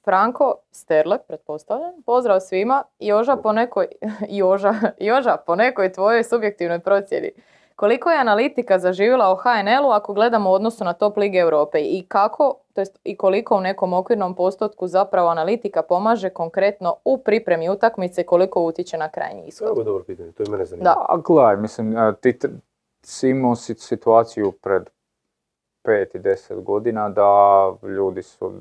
Franko 0.04 0.56
Sterle, 0.72 1.18
pretpostavljam. 1.28 1.92
Pozdrav 2.06 2.40
svima. 2.40 2.84
Joža 3.00 3.36
po 3.36 3.52
nekoj, 3.52 3.88
Joža, 4.40 4.74
Joža, 4.98 5.38
po 5.46 5.56
nekoj 5.56 5.92
tvojoj 5.92 6.24
subjektivnoj 6.24 6.80
procjeni. 6.80 7.32
Koliko 7.76 8.10
je 8.10 8.18
analitika 8.18 8.80
zaživjela 8.80 9.34
u 9.34 9.36
HNL-u 9.36 9.90
ako 9.90 10.14
gledamo 10.14 10.50
u 10.50 10.54
odnosu 10.54 10.84
na 10.84 10.94
top 10.94 11.18
lige 11.18 11.38
Europe 11.38 11.80
i 11.82 12.06
kako, 12.08 12.56
to 12.74 12.82
jest 12.82 13.00
i 13.04 13.18
koliko 13.18 13.58
u 13.58 13.62
nekom 13.62 13.94
okvirnom 13.94 14.36
postotku 14.36 14.88
zapravo 14.88 15.30
analitika 15.30 15.82
pomaže 15.82 16.30
konkretno 16.30 16.96
u 17.06 17.18
pripremi 17.18 17.70
utakmice, 17.70 18.24
koliko 18.24 18.62
utječe 18.62 18.98
na 18.98 19.10
krajnji 19.10 19.44
ishod? 19.48 19.70
Ovo 19.70 19.82
je 19.82 19.86
dobro 19.86 20.04
pitanje, 20.04 20.32
to 20.32 20.44
je 20.44 20.50
mene 20.50 20.66
zanima. 20.66 20.84
Da. 20.84 21.06
A 21.10 21.18
gledaj, 21.18 21.58
mislim, 21.58 21.96
ti 22.22 23.30
imao 23.30 23.56
si 23.56 23.74
situaciju 23.74 24.52
pred 24.52 24.90
5 25.86 26.16
i 26.16 26.20
10 26.20 26.64
godina 26.64 27.10
da 27.10 27.72
ljudi 27.84 28.24
su 28.24 28.54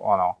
ono, 0.00 0.34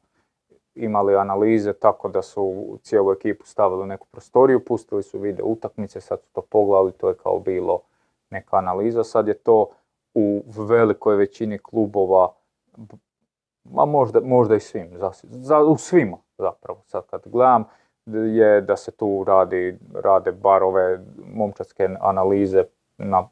imali 0.78 1.16
analize 1.16 1.72
tako 1.72 2.08
da 2.08 2.22
su 2.22 2.78
cijelu 2.82 3.12
ekipu 3.12 3.46
stavili 3.46 3.82
u 3.82 3.86
neku 3.86 4.06
prostoriju, 4.10 4.64
pustili 4.64 5.02
su 5.02 5.18
video 5.18 5.46
utakmice, 5.46 6.00
sad 6.00 6.20
su 6.22 6.28
to 6.32 6.40
pogledali, 6.40 6.92
to 6.92 7.08
je 7.08 7.14
kao 7.14 7.38
bilo 7.38 7.80
neka 8.30 8.56
analiza. 8.56 9.04
Sad 9.04 9.28
je 9.28 9.34
to 9.34 9.68
u 10.14 10.42
velikoj 10.46 11.16
većini 11.16 11.58
klubova, 11.58 12.32
ma 13.64 13.84
možda, 13.84 14.20
možda 14.20 14.56
i 14.56 14.60
svim, 14.60 14.90
zas- 14.98 15.24
za, 15.24 15.58
u 15.58 15.76
svima 15.76 16.16
zapravo. 16.38 16.82
Sad 16.86 17.06
kad 17.06 17.22
gledam 17.26 17.64
je 18.34 18.60
da 18.60 18.76
se 18.76 18.90
tu 18.90 19.24
radi, 19.26 19.78
rade 19.94 20.32
bar 20.32 20.62
ove 20.62 21.00
momčadske 21.34 21.88
analize 22.00 22.64
na 22.98 23.28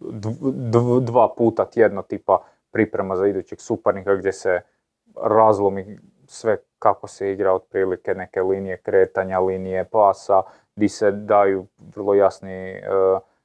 dv- 0.00 0.52
dv- 0.70 1.00
dva 1.00 1.34
puta 1.36 1.64
tjedno 1.64 2.02
tipa 2.02 2.42
priprema 2.70 3.16
za 3.16 3.26
idućeg 3.26 3.60
suparnika 3.60 4.14
gdje 4.14 4.32
se 4.32 4.60
razlomi 5.22 5.98
sve 6.32 6.56
kako 6.78 7.06
se 7.06 7.32
igra 7.32 7.52
otprilike 7.52 8.14
neke 8.14 8.42
linije 8.42 8.76
kretanja, 8.76 9.40
linije 9.40 9.84
pasa, 9.84 10.42
gdje 10.76 10.88
se 10.88 11.10
daju 11.10 11.66
vrlo 11.96 12.14
jasni 12.14 12.52
e, 12.52 12.82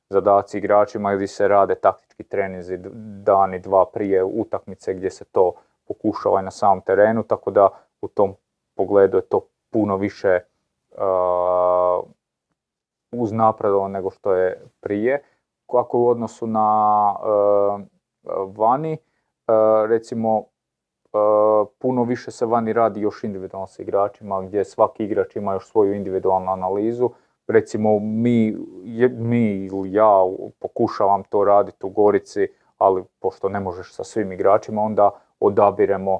zadaci 0.09 0.57
igračima 0.57 1.15
gdje 1.15 1.27
se 1.27 1.47
rade 1.47 1.75
taktički 1.75 2.23
treninzi 2.23 2.77
d- 2.77 2.89
dan 3.23 3.53
i 3.53 3.59
dva 3.59 3.85
prije 3.93 4.23
utakmice 4.23 4.93
gdje 4.93 5.09
se 5.11 5.25
to 5.25 5.53
pokušava 5.87 6.41
na 6.41 6.51
samom 6.51 6.81
terenu, 6.81 7.23
tako 7.23 7.51
da 7.51 7.69
u 8.01 8.07
tom 8.07 8.35
pogledu 8.75 9.17
je 9.17 9.21
to 9.21 9.47
puno 9.69 9.97
više 9.97 10.39
uh, 10.91 12.03
uznapredovalo 13.11 13.87
nego 13.87 14.11
što 14.11 14.33
je 14.33 14.61
prije. 14.79 15.23
Kako 15.71 15.99
u 15.99 16.07
odnosu 16.07 16.47
na 16.47 17.13
uh, 17.19 17.81
vani, 18.57 18.97
uh, 19.47 19.89
recimo 19.89 20.43
puno 21.79 22.03
više 22.03 22.31
se 22.31 22.45
vani 22.45 22.73
radi 22.73 23.01
još 23.01 23.23
individualno 23.23 23.67
sa 23.67 23.81
igračima 23.83 24.41
gdje 24.41 24.65
svaki 24.65 25.03
igrač 25.03 25.35
ima 25.35 25.53
još 25.53 25.69
svoju 25.69 25.93
individualnu 25.93 26.51
analizu. 26.51 27.09
Recimo 27.47 27.99
mi, 27.99 28.57
mi 29.11 29.65
ili 29.65 29.93
ja 29.93 30.13
pokušavam 30.59 31.23
to 31.23 31.43
raditi 31.43 31.85
u 31.85 31.89
Gorici, 31.89 32.47
ali 32.77 33.03
pošto 33.19 33.49
ne 33.49 33.59
možeš 33.59 33.93
sa 33.93 34.03
svim 34.03 34.31
igračima, 34.31 34.81
onda 34.81 35.09
odabiremo 35.39 36.19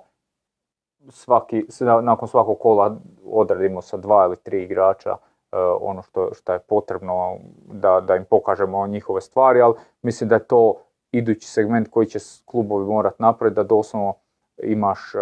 svaki, 1.10 1.66
nakon 2.02 2.28
svakog 2.28 2.60
kola 2.60 2.98
odradimo 3.26 3.82
sa 3.82 3.98
dva 3.98 4.26
ili 4.26 4.36
tri 4.36 4.64
igrača 4.64 5.10
e, 5.10 5.58
ono 5.82 6.02
što, 6.02 6.34
što 6.34 6.54
je 6.54 6.60
potrebno 6.60 7.38
da, 7.66 8.02
da 8.02 8.16
im 8.16 8.26
pokažemo 8.30 8.88
njihove 8.88 9.22
stvari, 9.22 9.62
ali 9.62 9.74
mislim 10.02 10.30
da 10.30 10.36
je 10.36 10.48
to 10.48 10.76
idući 11.12 11.48
segment 11.48 11.88
koji 11.90 12.08
će 12.08 12.20
klubovi 12.46 12.86
morati 12.86 13.16
napraviti, 13.20 13.56
da 13.56 13.64
doslovno 13.64 14.14
imaš 14.64 15.16
e, 15.16 15.20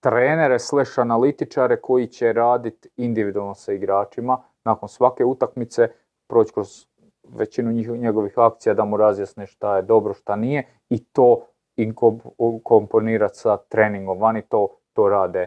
trenere 0.00 0.58
slash 0.58 0.98
analitičare 0.98 1.80
koji 1.80 2.06
će 2.06 2.32
raditi 2.32 2.88
individualno 2.96 3.54
sa 3.54 3.72
igračima 3.72 4.42
nakon 4.64 4.88
svake 4.88 5.24
utakmice, 5.24 5.88
proći 6.26 6.52
kroz 6.52 6.86
većinu 7.28 7.72
njegovih 7.96 8.32
akcija 8.36 8.74
da 8.74 8.84
mu 8.84 8.96
razjasne 8.96 9.46
šta 9.46 9.76
je 9.76 9.82
dobro, 9.82 10.14
šta 10.14 10.36
nije 10.36 10.66
i 10.88 11.04
to 11.04 11.46
inkomponirati 11.76 13.38
sa 13.38 13.56
treningom. 13.56 14.18
Vani 14.18 14.42
to, 14.42 14.68
to 14.92 15.08
rade 15.08 15.46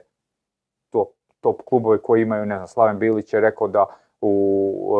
top, 0.89 1.09
top 1.39 1.61
klubovi 1.65 1.99
koji 2.03 2.21
imaju, 2.21 2.45
ne 2.45 2.55
znam, 2.55 2.67
Slaven 2.67 2.99
Bilić 2.99 3.33
je 3.33 3.41
rekao 3.41 3.67
da 3.67 3.85
u, 4.21 4.95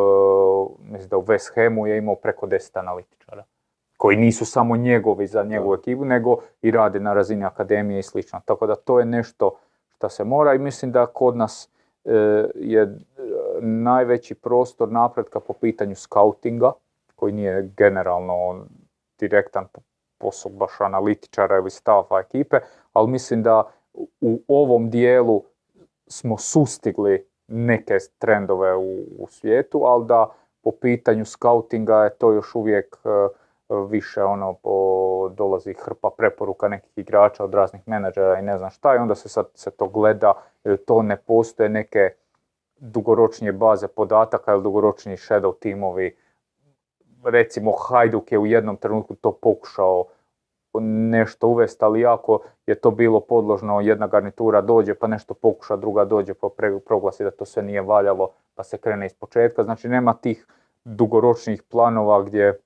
e, 0.82 0.92
mislim 0.92 1.10
da 1.10 1.18
u 1.18 1.24
West 1.24 1.56
Hamu 1.56 1.88
je 1.88 1.98
imao 1.98 2.16
preko 2.16 2.48
10 2.48 2.80
analitičara 2.80 3.44
koji 4.00 4.18
nisu 4.18 4.46
samo 4.46 4.78
njegovi 4.78 5.28
za 5.28 5.44
njegovu 5.44 5.74
ekipu, 5.74 6.06
nego 6.06 6.38
i 6.62 6.72
rade 6.72 7.00
na 7.00 7.14
razini 7.14 7.46
akademije 7.46 8.00
i 8.00 8.04
slično. 8.04 8.42
Tako 8.46 8.68
da 8.68 8.76
to 8.76 9.00
je 9.00 9.06
nešto 9.06 9.52
što 9.90 10.10
se 10.10 10.24
mora 10.24 10.54
i 10.54 10.60
mislim 10.60 10.92
da 10.92 11.06
kod 11.06 11.38
nas 11.38 11.70
e, 12.06 12.14
je 12.56 12.82
e, 12.82 12.96
najveći 13.62 14.36
prostor 14.36 14.92
napretka 14.92 15.40
po 15.40 15.54
pitanju 15.54 15.96
skautinga, 15.96 16.72
koji 17.16 17.34
nije 17.34 17.72
generalno 17.78 18.66
direktan 19.20 19.68
po- 19.74 19.82
posao 20.18 20.52
baš 20.52 20.72
analitičara 20.80 21.58
ili 21.58 21.70
stava 21.70 22.20
ekipe, 22.20 22.60
ali 22.94 23.10
mislim 23.10 23.44
da 23.44 23.64
u 24.22 24.42
ovom 24.48 24.90
dijelu 24.90 25.44
smo 26.08 26.38
sustigli 26.38 27.28
neke 27.48 27.98
trendove 28.18 28.76
u, 28.76 29.00
u 29.20 29.28
svijetu, 29.30 29.84
ali 29.84 30.06
da 30.06 30.30
po 30.62 30.72
pitanju 30.72 31.26
skautinga 31.26 32.04
je 32.04 32.16
to 32.16 32.32
još 32.32 32.56
uvijek 32.56 32.98
e, 33.06 33.10
više 33.70 34.24
ono 34.24 34.54
po, 34.54 35.30
dolazi 35.38 35.74
hrpa 35.74 36.10
preporuka 36.18 36.68
nekih 36.68 36.98
igrača 36.98 37.44
od 37.44 37.54
raznih 37.54 37.82
menadžera 37.86 38.40
i 38.40 38.42
ne 38.42 38.58
znam 38.58 38.70
šta 38.70 38.96
i 38.96 38.98
onda 38.98 39.16
se 39.16 39.30
sad 39.30 39.48
se 39.54 39.72
to 39.72 39.88
gleda 39.88 40.34
jer 40.64 40.78
to 40.78 41.02
ne 41.02 41.18
postoje 41.18 41.70
neke 41.70 42.10
dugoročnije 42.78 43.52
baze 43.52 43.88
podataka 43.88 44.54
ili 44.54 44.64
dugoročniji 44.64 45.18
shadow 45.18 45.54
timovi. 45.60 46.18
Recimo 47.24 47.72
Hajduk 47.72 48.32
je 48.32 48.40
u 48.40 48.46
jednom 48.46 48.78
trenutku 48.78 49.16
to 49.16 49.32
pokušao 49.32 50.06
nešto 50.82 51.48
uvesti, 51.48 51.86
ali 51.86 52.02
jako 52.02 52.40
je 52.68 52.76
to 52.76 52.92
bilo 52.92 53.20
podložno, 53.20 53.82
jedna 53.82 54.08
garnitura 54.08 54.62
dođe 54.62 54.96
pa 54.96 55.08
nešto 55.08 55.34
pokuša, 55.34 55.76
druga 55.76 56.06
dođe 56.06 56.34
pa 56.34 56.48
proglasi 56.86 57.24
da 57.24 57.32
to 57.32 57.46
sve 57.46 57.64
nije 57.64 57.82
valjalo 57.82 58.30
pa 58.56 58.64
se 58.64 58.78
krene 58.78 59.06
iz 59.06 59.14
početka. 59.14 59.64
Znači 59.64 59.90
nema 59.90 60.14
tih 60.14 60.48
dugoročnih 60.84 61.64
planova 61.64 62.22
gdje 62.22 62.60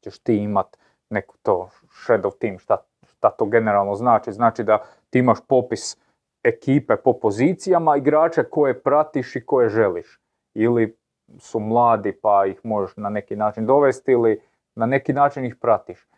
ćeš 0.00 0.18
ti 0.18 0.36
imat 0.36 0.76
neku 1.10 1.36
to 1.42 1.68
shadow 2.06 2.38
team, 2.40 2.58
šta, 2.58 2.76
šta 3.02 3.30
to 3.30 3.44
generalno 3.44 3.94
znači. 3.94 4.32
Znači 4.32 4.64
da 4.64 4.78
ti 5.10 5.18
imaš 5.18 5.38
popis 5.48 5.96
ekipe 6.44 6.96
po 6.96 7.18
pozicijama, 7.18 7.96
igrače 7.96 8.44
koje 8.44 8.82
pratiš 8.82 9.36
i 9.36 9.46
koje 9.46 9.68
želiš. 9.68 10.20
Ili 10.54 10.96
su 11.38 11.60
mladi 11.60 12.12
pa 12.22 12.46
ih 12.46 12.60
možeš 12.64 12.96
na 12.96 13.08
neki 13.08 13.36
način 13.36 13.66
dovesti 13.66 14.12
ili 14.12 14.40
na 14.74 14.86
neki 14.86 15.12
način 15.12 15.44
ih 15.44 15.56
pratiš. 15.56 16.08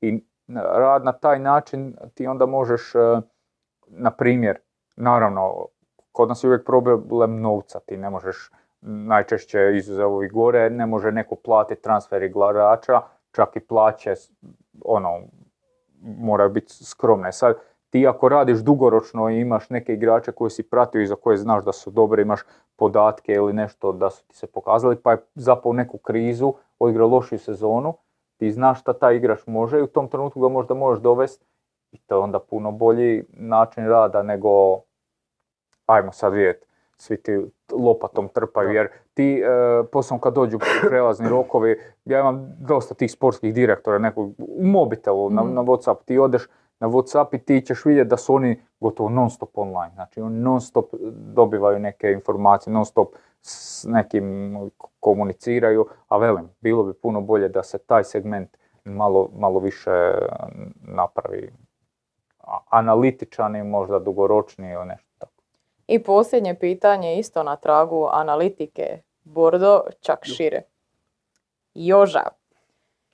I 0.00 0.24
rad 0.54 1.04
na 1.04 1.12
taj 1.12 1.38
način 1.38 1.96
ti 2.14 2.26
onda 2.26 2.46
možeš, 2.46 2.94
e, 2.94 2.98
na 3.86 4.10
primjer, 4.10 4.58
naravno, 4.96 5.66
kod 6.12 6.28
nas 6.28 6.44
je 6.44 6.48
uvijek 6.48 6.66
problem 6.66 7.40
novca, 7.40 7.80
ti 7.80 7.96
ne 7.96 8.10
možeš 8.10 8.50
najčešće 8.80 9.72
izuzev 9.74 10.12
ovih 10.12 10.32
gore, 10.32 10.70
ne 10.70 10.86
može 10.86 11.12
neko 11.12 11.36
platiti 11.36 11.82
transfer 11.82 12.22
igrača, 12.22 13.00
čak 13.32 13.56
i 13.56 13.60
plaće 13.60 14.14
ono, 14.84 15.20
moraju 16.00 16.50
biti 16.50 16.84
skromne. 16.84 17.32
Sad, 17.32 17.56
ti 17.90 18.06
ako 18.06 18.28
radiš 18.28 18.58
dugoročno 18.58 19.30
i 19.30 19.40
imaš 19.40 19.70
neke 19.70 19.92
igrače 19.92 20.32
koje 20.32 20.50
si 20.50 20.62
pratio 20.62 21.00
i 21.00 21.06
za 21.06 21.14
koje 21.14 21.36
znaš 21.36 21.64
da 21.64 21.72
su 21.72 21.90
dobri, 21.90 22.22
imaš 22.22 22.40
podatke 22.76 23.32
ili 23.32 23.52
nešto 23.52 23.92
da 23.92 24.10
su 24.10 24.26
ti 24.26 24.36
se 24.36 24.46
pokazali, 24.46 24.96
pa 24.96 25.12
je 25.12 25.18
zapao 25.34 25.72
neku 25.72 25.98
krizu, 25.98 26.52
odigrao 26.78 27.08
lošiju 27.08 27.38
sezonu, 27.38 27.94
ti 28.36 28.52
znaš 28.52 28.80
šta 28.80 28.92
taj 28.92 29.16
igrač 29.16 29.46
može 29.46 29.78
i 29.78 29.82
u 29.82 29.86
tom 29.86 30.08
trenutku 30.08 30.40
ga 30.40 30.48
možda 30.48 30.74
možeš 30.74 31.02
dovesti 31.02 31.46
i 31.92 31.98
to 31.98 32.14
je 32.14 32.18
onda 32.18 32.38
puno 32.38 32.70
bolji 32.70 33.24
način 33.28 33.88
rada 33.88 34.22
nego 34.22 34.80
ajmo 35.86 36.12
sad 36.12 36.32
vidjeti 36.32 36.66
svi 37.02 37.22
ti 37.22 37.40
lopatom 37.72 38.28
trpaju, 38.28 38.70
jer 38.70 38.88
ti, 39.14 39.42
e, 39.42 39.46
poslom 39.92 40.20
kad 40.20 40.34
dođu 40.34 40.58
prelazni 40.88 41.28
rokovi, 41.28 41.80
ja 42.04 42.20
imam 42.20 42.56
dosta 42.60 42.94
tih 42.94 43.12
sportskih 43.12 43.54
direktora 43.54 43.98
nekog 43.98 44.34
u 44.38 44.66
mobitelu, 44.66 45.30
na, 45.30 45.42
Mhm. 45.42 45.54
na 45.54 45.62
Whatsapp, 45.62 45.96
ti 46.04 46.18
odeš 46.18 46.48
na 46.80 46.88
Whatsapp 46.88 47.26
i 47.32 47.38
ti 47.38 47.60
ćeš 47.60 47.84
vidjeti 47.84 48.08
da 48.08 48.16
su 48.16 48.34
oni 48.34 48.60
gotovo 48.80 49.08
non 49.08 49.30
stop 49.30 49.58
online. 49.58 49.94
Znači 49.94 50.20
oni 50.20 50.38
non 50.38 50.60
stop 50.60 50.86
dobivaju 51.34 51.78
neke 51.78 52.12
informacije, 52.12 52.72
non 52.72 52.84
stop 52.84 53.08
s 53.42 53.84
nekim 53.88 54.56
komuniciraju, 55.00 55.86
a 56.08 56.16
velim, 56.18 56.48
bilo 56.60 56.84
bi 56.84 56.92
puno 56.92 57.20
bolje 57.20 57.48
da 57.48 57.62
se 57.62 57.78
taj 57.78 58.04
segment 58.04 58.56
malo, 58.84 59.28
malo 59.34 59.58
više 59.60 60.12
napravi 60.80 61.52
analitičan 62.70 63.56
i 63.56 63.62
možda 63.62 63.98
dugoročniji 63.98 64.72
ili 64.72 64.86
nešto. 64.86 65.11
I 65.92 66.02
posljednje 66.02 66.54
pitanje 66.54 67.18
isto 67.18 67.42
na 67.42 67.56
tragu 67.56 68.08
analitike 68.12 69.02
Bordo, 69.24 69.80
čak 70.00 70.18
šire. 70.22 70.62
Joža, 71.74 72.22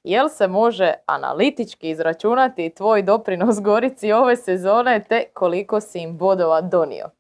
jel 0.05 0.29
se 0.29 0.49
može 0.49 0.93
analitički 1.07 1.91
izračunati 1.91 2.75
tvoj 2.77 3.03
doprinos 3.03 3.61
Gorici 3.61 4.13
ove 4.13 4.37
sezone 4.37 5.05
te 5.09 5.25
koliko 5.35 5.81
si 5.81 5.99
im 5.99 6.19
bodova 6.19 6.61
donio? 6.61 7.11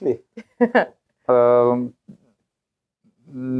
Ni. 0.00 0.18
Ehm, 1.28 1.86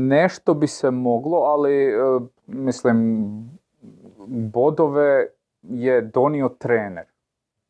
nešto 0.08 0.54
bi 0.54 0.66
se 0.66 0.90
moglo, 0.90 1.38
ali 1.38 1.84
e, 1.84 1.96
mislim 2.46 3.28
bodove 4.26 5.26
je 5.62 6.00
donio 6.00 6.48
trener 6.48 7.04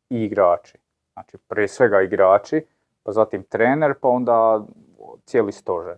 i 0.09 0.23
igrači. 0.23 0.77
Znači 1.13 1.37
prije 1.37 1.67
svega 1.67 2.01
igrači, 2.01 2.65
pa 3.03 3.11
zatim 3.11 3.43
trener, 3.43 3.93
pa 4.01 4.07
onda 4.07 4.65
cijeli 5.25 5.51
stožer. 5.51 5.97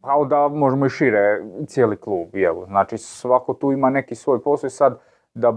Pa 0.00 0.14
onda 0.14 0.48
možemo 0.48 0.86
i 0.86 0.90
šire 0.90 1.44
cijeli 1.66 1.96
klub, 1.96 2.36
jel? 2.36 2.64
Znači 2.66 2.98
svako 2.98 3.54
tu 3.54 3.72
ima 3.72 3.90
neki 3.90 4.14
svoj 4.14 4.42
posao 4.42 4.66
i 4.68 4.70
sad 4.70 4.98
da 5.34 5.54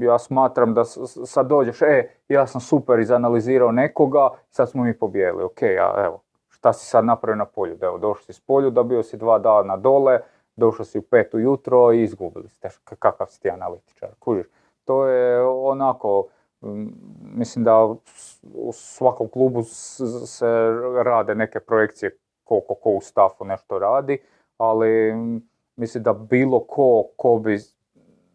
ja 0.00 0.18
smatram 0.18 0.74
da 0.74 0.84
sad 0.84 1.46
dođeš, 1.46 1.82
e, 1.82 2.08
ja 2.28 2.46
sam 2.46 2.60
super 2.60 2.98
izanalizirao 2.98 3.72
nekoga, 3.72 4.28
sad 4.50 4.70
smo 4.70 4.84
mi 4.84 4.98
pobijedili, 4.98 5.44
ok, 5.44 5.62
a 5.62 6.04
evo, 6.04 6.22
šta 6.48 6.72
si 6.72 6.86
sad 6.86 7.04
napravio 7.04 7.36
na 7.36 7.44
polju? 7.44 7.76
Da, 7.76 7.86
evo, 7.86 7.98
došao 7.98 8.24
si 8.24 8.32
s 8.32 8.40
polju, 8.40 8.70
dobio 8.70 9.02
si 9.02 9.16
dva 9.16 9.38
dana 9.38 9.76
dole, 9.76 10.20
došao 10.56 10.84
si 10.84 10.98
u 10.98 11.02
pet 11.02 11.34
ujutro 11.34 11.92
i 11.92 12.02
izgubili 12.02 12.48
ste. 12.48 12.68
Kakav 12.84 13.26
si 13.26 13.42
ti 13.42 13.50
analitičar, 13.50 14.08
kužiš? 14.18 14.46
To 14.84 15.06
je 15.06 15.42
onako, 15.42 16.26
mislim 17.20 17.64
da 17.64 17.84
u 18.54 18.72
svakom 18.72 19.28
klubu 19.28 19.62
se 20.26 20.46
rade 21.04 21.34
neke 21.34 21.60
projekcije 21.60 22.18
koliko 22.44 22.74
ko 22.74 22.90
u 22.90 23.00
stafu 23.00 23.44
nešto 23.44 23.78
radi, 23.78 24.18
ali 24.58 25.14
mm, 25.14 25.42
mislim 25.76 26.02
da 26.02 26.12
bilo 26.12 26.60
ko, 26.60 27.04
ko 27.16 27.38
bi 27.38 27.58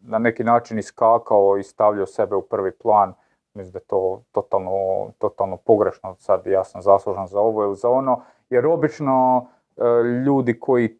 na 0.02 0.18
neki 0.18 0.44
način 0.44 0.78
iskakao 0.78 1.58
i 1.58 1.62
stavljao 1.62 2.06
sebe 2.06 2.36
u 2.36 2.42
prvi 2.42 2.72
plan, 2.72 3.14
mislim 3.54 3.72
da 3.72 3.78
je 3.78 3.84
to 3.84 4.22
totalno, 4.32 4.70
totalno 5.18 5.56
pogrešno. 5.56 6.16
Sad 6.18 6.46
ja 6.46 6.64
sam 6.64 6.82
zaslužan 6.82 7.26
za 7.26 7.40
ovo 7.40 7.62
ili 7.62 7.76
za 7.76 7.88
ono, 7.88 8.22
jer 8.50 8.66
obično 8.66 9.46
e, 9.76 9.82
ljudi 10.26 10.60
koji 10.60 10.98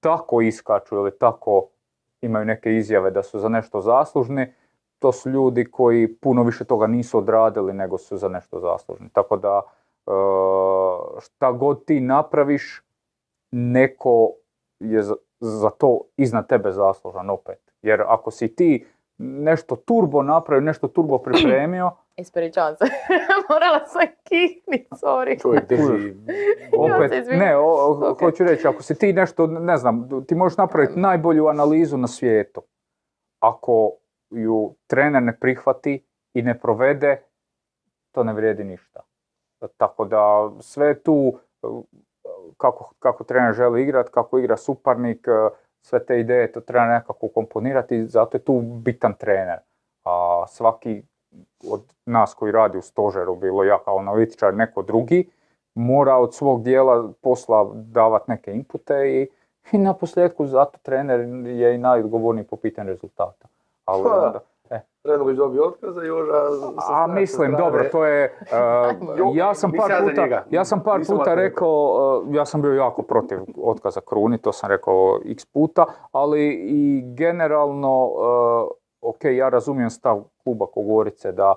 tako 0.00 0.40
iskaču 0.40 0.96
ili 0.96 1.18
tako 1.18 1.68
imaju 2.20 2.44
neke 2.44 2.76
izjave 2.76 3.10
da 3.10 3.22
su 3.22 3.38
za 3.38 3.48
nešto 3.48 3.80
zaslužni, 3.80 4.54
to 5.02 5.12
su 5.12 5.30
ljudi 5.30 5.64
koji 5.64 6.14
puno 6.14 6.42
više 6.42 6.64
toga 6.64 6.86
nisu 6.86 7.18
odradili 7.18 7.72
nego 7.72 7.98
su 7.98 8.16
za 8.16 8.28
nešto 8.28 8.60
zaslužni. 8.60 9.08
Tako 9.12 9.36
da 9.36 9.62
e, 10.06 10.10
šta 11.20 11.52
god 11.52 11.84
ti 11.84 12.00
napraviš, 12.00 12.82
neko 13.50 14.32
je 14.80 15.02
za, 15.40 15.70
to 15.70 16.00
iznad 16.16 16.48
tebe 16.48 16.72
zaslužan 16.72 17.30
opet. 17.30 17.58
Jer 17.82 18.02
ako 18.06 18.30
si 18.30 18.54
ti 18.54 18.86
nešto 19.18 19.76
turbo 19.76 20.22
napravio, 20.22 20.60
nešto 20.60 20.88
turbo 20.88 21.18
pripremio, 21.18 21.90
Ispričavam 22.16 22.76
se, 22.76 22.84
morala 23.50 23.86
sam 23.86 24.02
kihnit, 24.24 24.88
sorry. 24.90 25.42
Čovjek 25.42 25.68
drži... 25.68 26.14
opet, 26.78 27.26
ne, 27.30 27.56
o, 27.56 28.14
hoću 28.20 28.44
reći, 28.44 28.66
ako 28.66 28.82
si 28.82 28.98
ti 28.98 29.12
nešto, 29.12 29.46
ne 29.46 29.76
znam, 29.76 30.08
ti 30.26 30.34
možeš 30.34 30.56
napraviti 30.56 31.00
najbolju 31.00 31.46
analizu 31.46 31.96
na 31.96 32.08
svijetu. 32.08 32.62
Ako 33.40 33.92
ju 34.34 34.74
trener 34.86 35.22
ne 35.22 35.36
prihvati 35.40 36.04
i 36.34 36.42
ne 36.42 36.58
provede, 36.58 37.22
to 38.12 38.24
ne 38.24 38.32
vrijedi 38.32 38.64
ništa. 38.64 39.00
Tako 39.76 40.04
da 40.04 40.50
sve 40.60 41.02
tu 41.02 41.38
kako, 42.56 42.92
kako 42.98 43.24
trener 43.24 43.54
želi 43.54 43.82
igrat, 43.82 44.08
kako 44.08 44.38
igra 44.38 44.56
suparnik, 44.56 45.26
sve 45.82 46.06
te 46.06 46.20
ideje 46.20 46.52
to 46.52 46.60
treba 46.60 46.86
nekako 46.86 47.28
komponirati, 47.28 48.06
zato 48.06 48.36
je 48.36 48.44
tu 48.44 48.60
bitan 48.60 49.14
trener. 49.14 49.58
A 50.04 50.44
svaki 50.48 51.02
od 51.70 51.94
nas 52.06 52.34
koji 52.34 52.52
radi 52.52 52.78
u 52.78 52.82
stožeru, 52.82 53.36
bilo 53.36 53.64
ja 53.64 53.78
kao 53.84 53.98
analitičar, 53.98 54.54
neko 54.54 54.82
drugi, 54.82 55.30
mora 55.74 56.16
od 56.16 56.34
svog 56.34 56.62
dijela 56.62 57.12
posla 57.22 57.70
davati 57.74 58.30
neke 58.30 58.52
inpute 58.52 58.94
i, 58.94 59.28
i 59.72 59.78
na 59.78 59.94
posljedku 59.94 60.46
zato 60.46 60.78
trener 60.82 61.20
je 61.46 61.74
i 61.74 61.78
najodgovorniji 61.78 62.44
po 62.44 62.56
pitanju 62.56 62.88
rezultata. 62.88 63.48
Ali 63.84 64.02
Pa, 64.02 64.26
onda, 64.26 64.40
e. 64.70 64.80
Rednović 65.04 65.36
dobio 65.36 65.64
otkaz, 65.68 65.96
a 65.98 66.02
Joža... 66.02 66.32
A 66.90 67.06
mislim, 67.06 67.52
strane- 67.52 67.64
dobro, 67.64 67.84
to 67.92 68.04
je... 68.04 68.38
uh, 69.02 69.08
Jo, 69.18 69.32
ja 69.34 69.54
sam 69.54 69.72
par 69.72 69.90
puta, 70.08 70.44
ja 70.50 70.64
sam 70.64 70.82
par 70.82 70.98
Nisam 70.98 71.18
puta 71.18 71.34
rekao, 71.34 72.22
uh, 72.26 72.34
ja 72.34 72.44
sam 72.44 72.62
bio 72.62 72.72
jako 72.72 73.02
protiv 73.02 73.38
otkaza 73.62 74.00
Kruni, 74.00 74.38
to 74.38 74.52
sam 74.52 74.70
rekao 74.70 75.20
x 75.24 75.44
puta, 75.44 75.84
ali 76.12 76.52
i 76.52 77.02
generalno, 77.14 78.06
uh, 78.06 78.70
ok, 79.00 79.24
ja 79.24 79.48
razumijem 79.48 79.90
stav 79.90 80.22
kluba 80.44 80.66
Kogorice 80.66 81.32
da 81.32 81.54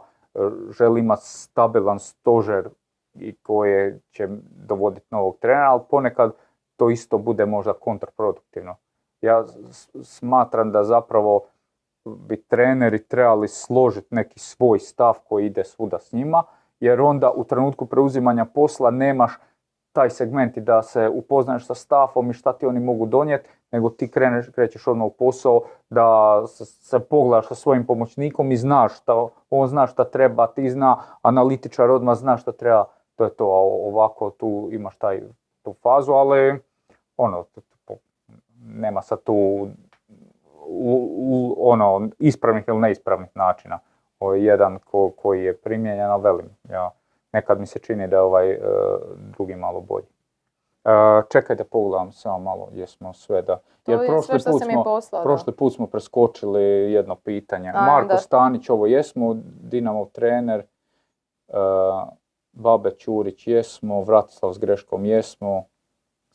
želi 0.70 1.00
imati 1.00 1.26
stabilan 1.26 2.00
stožer 2.00 2.70
i 3.14 3.36
koje 3.36 4.00
će 4.12 4.28
dovoditi 4.68 5.08
novog 5.12 5.38
trenera, 5.40 5.70
ali 5.70 5.82
ponekad 5.90 6.32
to 6.76 6.90
isto 6.90 7.18
bude 7.18 7.46
možda 7.46 7.74
kontraproduktivno. 7.74 8.76
Ja 9.22 9.46
smatram 10.04 10.72
da 10.72 10.84
zapravo 10.84 11.42
bi 12.06 12.42
treneri 12.42 13.04
trebali 13.04 13.48
složiti 13.48 14.16
neki 14.16 14.40
svoj 14.40 14.80
stav 14.80 15.18
koji 15.24 15.46
ide 15.46 15.64
svuda 15.64 16.00
s 16.00 16.12
njima, 16.12 16.44
jer 16.80 17.02
onda 17.02 17.32
u 17.32 17.44
trenutku 17.44 17.86
preuzimanja 17.86 18.46
posla 18.46 18.92
nemaš 18.92 19.32
taj 19.92 20.10
segment 20.10 20.58
i 20.58 20.62
da 20.62 20.84
se 20.84 21.10
upoznaješ 21.10 21.66
sa 21.66 21.76
stafom 21.76 22.30
i 22.30 22.34
šta 22.34 22.54
ti 22.54 22.66
oni 22.66 22.80
mogu 22.80 23.06
donijeti, 23.06 23.50
nego 23.72 23.90
ti 23.90 24.12
kreneš, 24.12 24.50
krećeš 24.50 24.88
odmah 24.88 25.06
u 25.06 25.10
posao 25.10 25.62
da 25.90 26.42
se, 26.48 26.66
se 26.66 27.00
pogledaš 27.00 27.48
sa 27.48 27.56
svojim 27.56 27.86
pomoćnikom 27.86 28.52
i 28.52 28.58
znaš 28.58 28.98
šta, 28.98 29.28
on 29.50 29.68
zna 29.68 29.88
šta 29.88 30.04
treba, 30.04 30.48
ti 30.48 30.70
zna, 30.70 30.98
analitičar 31.22 31.92
odmah 31.92 32.18
zna 32.18 32.38
šta 32.38 32.52
treba, 32.52 32.86
to 33.16 33.24
je 33.24 33.30
to, 33.30 33.46
a 33.46 33.60
ovako 33.90 34.30
tu 34.30 34.70
imaš 34.72 34.98
taj, 34.98 35.22
tu 35.62 35.74
fazu, 35.74 36.12
ali 36.12 36.60
ono, 37.18 37.46
nema 38.60 39.02
sad 39.02 39.24
tu 39.24 39.68
u, 40.68 41.10
u- 41.18 41.56
ono, 41.72 42.10
ispravnih 42.20 42.64
ili 42.68 42.80
neispravnih 42.80 43.30
načina. 43.36 43.80
Ovo 44.20 44.34
je 44.34 44.44
jedan 44.44 44.80
ko, 44.80 45.12
koji 45.12 45.44
je 45.44 45.58
primijenjen, 45.58 46.12
ali 46.12 46.24
velim, 46.24 46.50
ja, 46.70 46.92
nekad 47.34 47.60
mi 47.60 47.66
se 47.66 47.80
čini 47.80 48.08
da 48.08 48.16
je 48.16 48.22
ovaj 48.22 48.52
e, 48.52 48.60
drugi 49.18 49.56
malo 49.56 49.82
bolji. 49.82 50.06
E, 50.86 50.90
čekaj 51.32 51.56
da 51.56 51.64
pogledam 51.64 52.12
samo 52.12 52.40
malo, 52.40 52.70
jesmo 52.74 53.14
sve 53.14 53.42
da... 53.42 53.60
To 53.84 53.92
Jer 53.92 54.02
je 54.02 54.08
prošli 54.08 54.40
put 54.52 54.64
smo, 54.64 54.84
poslao, 54.84 55.24
prošli 55.24 55.54
put 55.54 55.74
smo 55.74 55.88
preskočili 55.88 56.64
jedno 56.94 57.16
pitanje. 57.16 57.72
A, 57.76 57.86
Marko 57.86 58.08
da. 58.08 58.18
Stanić, 58.18 58.70
ovo 58.70 58.86
jesmo, 58.86 59.36
Dinamo 59.62 60.06
trener, 60.06 60.60
e, 60.60 61.54
Babe 62.52 62.92
Ćurić 62.92 63.48
jesmo, 63.48 64.02
Vratislav 64.02 64.54
s 64.54 64.60
greškom 64.60 65.06
jesmo, 65.06 65.66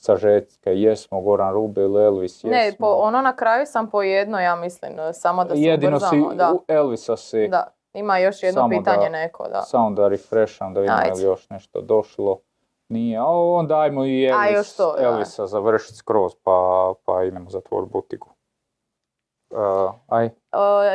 Sažetke 0.00 0.70
jesmo, 0.72 1.20
Goran 1.20 1.52
Rubil, 1.52 1.98
Elvis 1.98 2.32
jesmo. 2.34 2.50
Ne, 2.50 2.72
po, 2.78 2.86
ono 2.86 3.20
na 3.20 3.32
kraju 3.32 3.66
sam 3.66 3.90
po 3.90 4.02
jedno, 4.02 4.40
ja 4.40 4.56
mislim, 4.56 4.92
samo 5.12 5.44
da 5.44 5.54
se 5.54 5.60
Jedino 5.60 6.00
si, 6.00 6.04
ubrzamo. 6.06 6.34
Da, 6.34 6.52
u 6.52 6.64
Elvisa 6.68 7.16
si, 7.16 7.48
da. 7.48 7.66
Ima 7.92 8.18
još 8.18 8.42
jedno 8.42 8.60
Samo 8.60 8.68
pitanje 8.70 9.02
da- 9.02 9.08
neko, 9.10 9.48
da. 9.48 9.62
samo 9.62 9.90
da 9.90 10.08
refresham, 10.08 10.74
da 10.74 10.80
vidimo 10.80 10.98
je 10.98 11.12
li 11.12 11.22
još 11.22 11.50
nešto 11.50 11.80
došlo. 11.80 12.40
Nije, 12.88 13.18
a 13.18 13.24
onda 13.26 13.80
ajmo 13.80 14.04
i 14.04 14.24
Elvis, 14.24 14.46
A, 14.46 14.50
još 14.50 14.72
to, 14.72 14.92
da. 14.92 15.02
Elvisa 15.04 15.46
završiti 15.46 15.94
skroz, 15.94 16.32
pa, 16.42 16.52
pa 17.04 17.22
idemo 17.24 17.50
zatvoriti 17.50 17.92
butiku. 17.92 18.28
Uh, 19.50 19.58
aj, 20.08 20.26
E, 20.26 20.30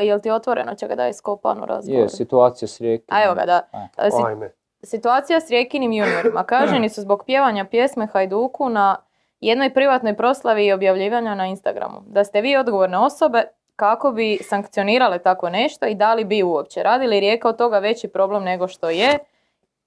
jel 0.02 0.19
ti 0.19 0.32
otvoreno 0.32 0.76
će 0.76 0.88
ga 0.88 0.95
da 0.95 1.07
iskopanu 1.07 1.65
razgovor? 1.65 2.02
je, 2.02 2.10
situacija 2.10 2.68
s 2.68 2.82
Rijekinom. 2.82 3.19
A 3.19 3.26
evo 3.26 3.36
ga, 3.36 3.45
da. 3.45 3.61
Aj. 3.72 4.07
E, 4.07 4.11
si- 4.11 4.23
Ajme. 4.26 4.53
Situacija 4.86 5.41
s 5.41 5.49
Rijekinim 5.49 5.94
juniorima. 5.94 6.44
Kaženi 6.53 6.90
su 6.90 7.02
zbog 7.02 7.24
pjevanja 7.26 7.66
pjesme 7.66 8.07
Hajduku 8.07 8.70
na 8.70 8.98
jednoj 9.40 9.74
privatnoj 9.74 10.18
proslavi 10.18 10.66
i 10.66 10.74
objavljivanja 10.74 11.36
na 11.36 11.45
Instagramu. 11.45 12.02
Da 12.07 12.24
ste 12.24 12.41
vi 12.41 12.57
odgovorne 12.57 12.98
osobe, 12.98 13.44
kako 13.76 14.12
bi 14.12 14.38
sankcionirale 14.41 15.20
tako 15.20 15.49
nešto 15.49 15.86
i 15.86 15.95
da 15.95 16.14
li 16.14 16.24
bi 16.24 16.44
uopće? 16.44 16.84
Radi 16.84 17.07
li 17.07 17.20
Rijeka 17.20 17.49
od 17.49 17.57
toga 17.57 17.80
veći 17.80 18.07
problem 18.07 18.44
nego 18.44 18.68
što 18.68 18.90
je? 18.90 19.18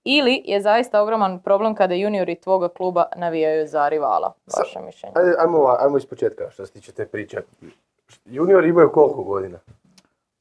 Ili 0.04 0.42
je 0.44 0.60
zaista 0.60 1.02
ogroman 1.02 1.42
problem 1.42 1.74
kada 1.74 1.94
juniori 1.94 2.34
tvoga 2.34 2.68
kluba 2.68 3.06
navijaju 3.16 3.66
za 3.66 3.88
rivala? 3.88 4.32
Vaše 4.58 4.80
mišljenje. 4.80 5.14
Ajmo, 5.38 5.76
ajmo 5.78 5.96
iz 5.96 6.06
početka 6.06 6.50
što 6.50 6.66
se 6.66 6.72
tiče 6.72 6.92
te 6.92 7.06
priče. 7.06 7.42
Juniori 8.24 8.68
imaju 8.68 8.92
koliko 8.92 9.22
godina? 9.22 9.58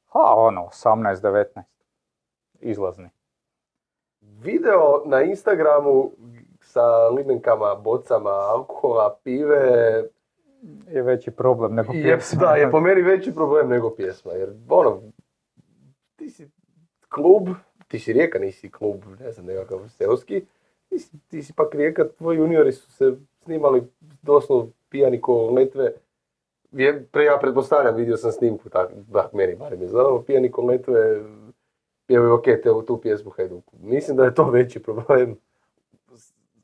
Ha, 0.09 0.33
ono, 0.35 0.61
18-19. 0.61 1.61
izlazni. 2.59 3.09
Video 4.43 5.03
na 5.05 5.21
Instagramu 5.21 6.11
sa 6.61 7.09
limenkama, 7.09 7.75
bocama, 7.75 8.29
alkohola, 8.29 9.17
pive, 9.23 10.03
Je 10.91 11.01
veći 11.01 11.31
problem 11.31 11.75
nego 11.75 11.93
je, 11.93 12.03
pjesma. 12.03 12.41
da, 12.41 12.55
je 12.55 12.71
po 12.71 12.79
meni 12.79 13.01
veći 13.01 13.33
problem 13.33 13.69
nego 13.69 13.89
pjesma. 13.95 14.31
Jer, 14.31 14.49
ono, 14.69 15.01
ti 16.15 16.29
si 16.29 16.49
klub, 17.09 17.47
ti 17.87 17.99
si 17.99 18.13
Rijeka, 18.13 18.39
nisi 18.39 18.71
klub, 18.71 19.03
ne 19.19 19.31
znam, 19.31 19.45
nekakav 19.45 19.79
seoski, 19.89 20.45
ti 20.89 20.99
si, 20.99 21.19
ti 21.27 21.43
si 21.43 21.53
pak 21.53 21.75
Rijeka, 21.75 22.07
tvoji 22.17 22.37
juniori 22.37 22.71
su 22.71 22.91
se 22.91 23.15
snimali 23.43 23.83
doslovno 24.21 24.71
pijani 24.89 25.21
ko 25.21 25.49
letve. 25.49 25.91
Je, 26.71 27.05
pre, 27.11 27.23
ja 27.23 27.37
pretpostavljam, 27.41 27.95
vidio 27.95 28.17
sam 28.17 28.31
snimku, 28.31 28.69
tak, 28.69 28.89
tak 29.13 29.33
meni 29.33 29.55
barem 29.55 29.81
je 29.81 29.87
znao, 29.87 30.21
pijani 30.21 30.51
ko 30.51 30.61
letve, 30.61 31.21
pjevaju 32.07 32.33
ok, 32.33 32.43
te 32.43 32.69
tu 32.87 32.97
pjesmu 33.01 33.31
Hajduku. 33.31 33.73
Mislim 33.79 34.17
da 34.17 34.23
je 34.23 34.35
to 34.35 34.49
veći 34.49 34.83
problem 34.83 35.35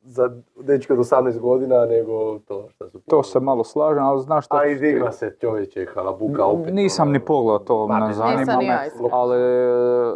za 0.03 0.29
dečka 0.59 0.93
od 0.93 0.99
18 0.99 1.39
godina 1.39 1.85
nego 1.85 2.39
to 2.39 2.67
što 2.69 2.89
su 2.89 2.99
To 2.99 3.23
se 3.23 3.39
malo 3.39 3.63
slažem, 3.63 4.03
ali 4.03 4.21
znaš 4.21 4.45
što... 4.45 4.55
a 4.55 4.65
i 4.65 4.75
digra 4.75 5.11
se 5.11 5.35
čovječe 5.41 5.85
halabuka 5.93 6.45
opet. 6.45 6.73
Nisam 6.73 7.11
ni 7.11 7.17
ono, 7.17 7.25
pogledao 7.25 7.59
to, 7.59 7.87
ne 7.87 8.13
zanima 8.13 8.55
ni 8.55 8.67
me, 8.67 8.89
ali 9.11 9.37
e, 9.37 10.13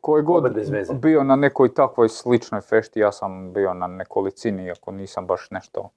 koji 0.00 0.22
god 0.22 0.56
bio 1.02 1.24
na 1.24 1.36
nekoj 1.36 1.74
takvoj 1.74 2.08
sličnoj 2.08 2.60
fešti, 2.60 3.00
ja 3.00 3.12
sam 3.12 3.52
bio 3.52 3.74
na 3.74 3.86
nekolicini, 3.86 4.64
iako 4.64 4.92
nisam 4.92 5.26
baš 5.26 5.50
nešto 5.50 5.88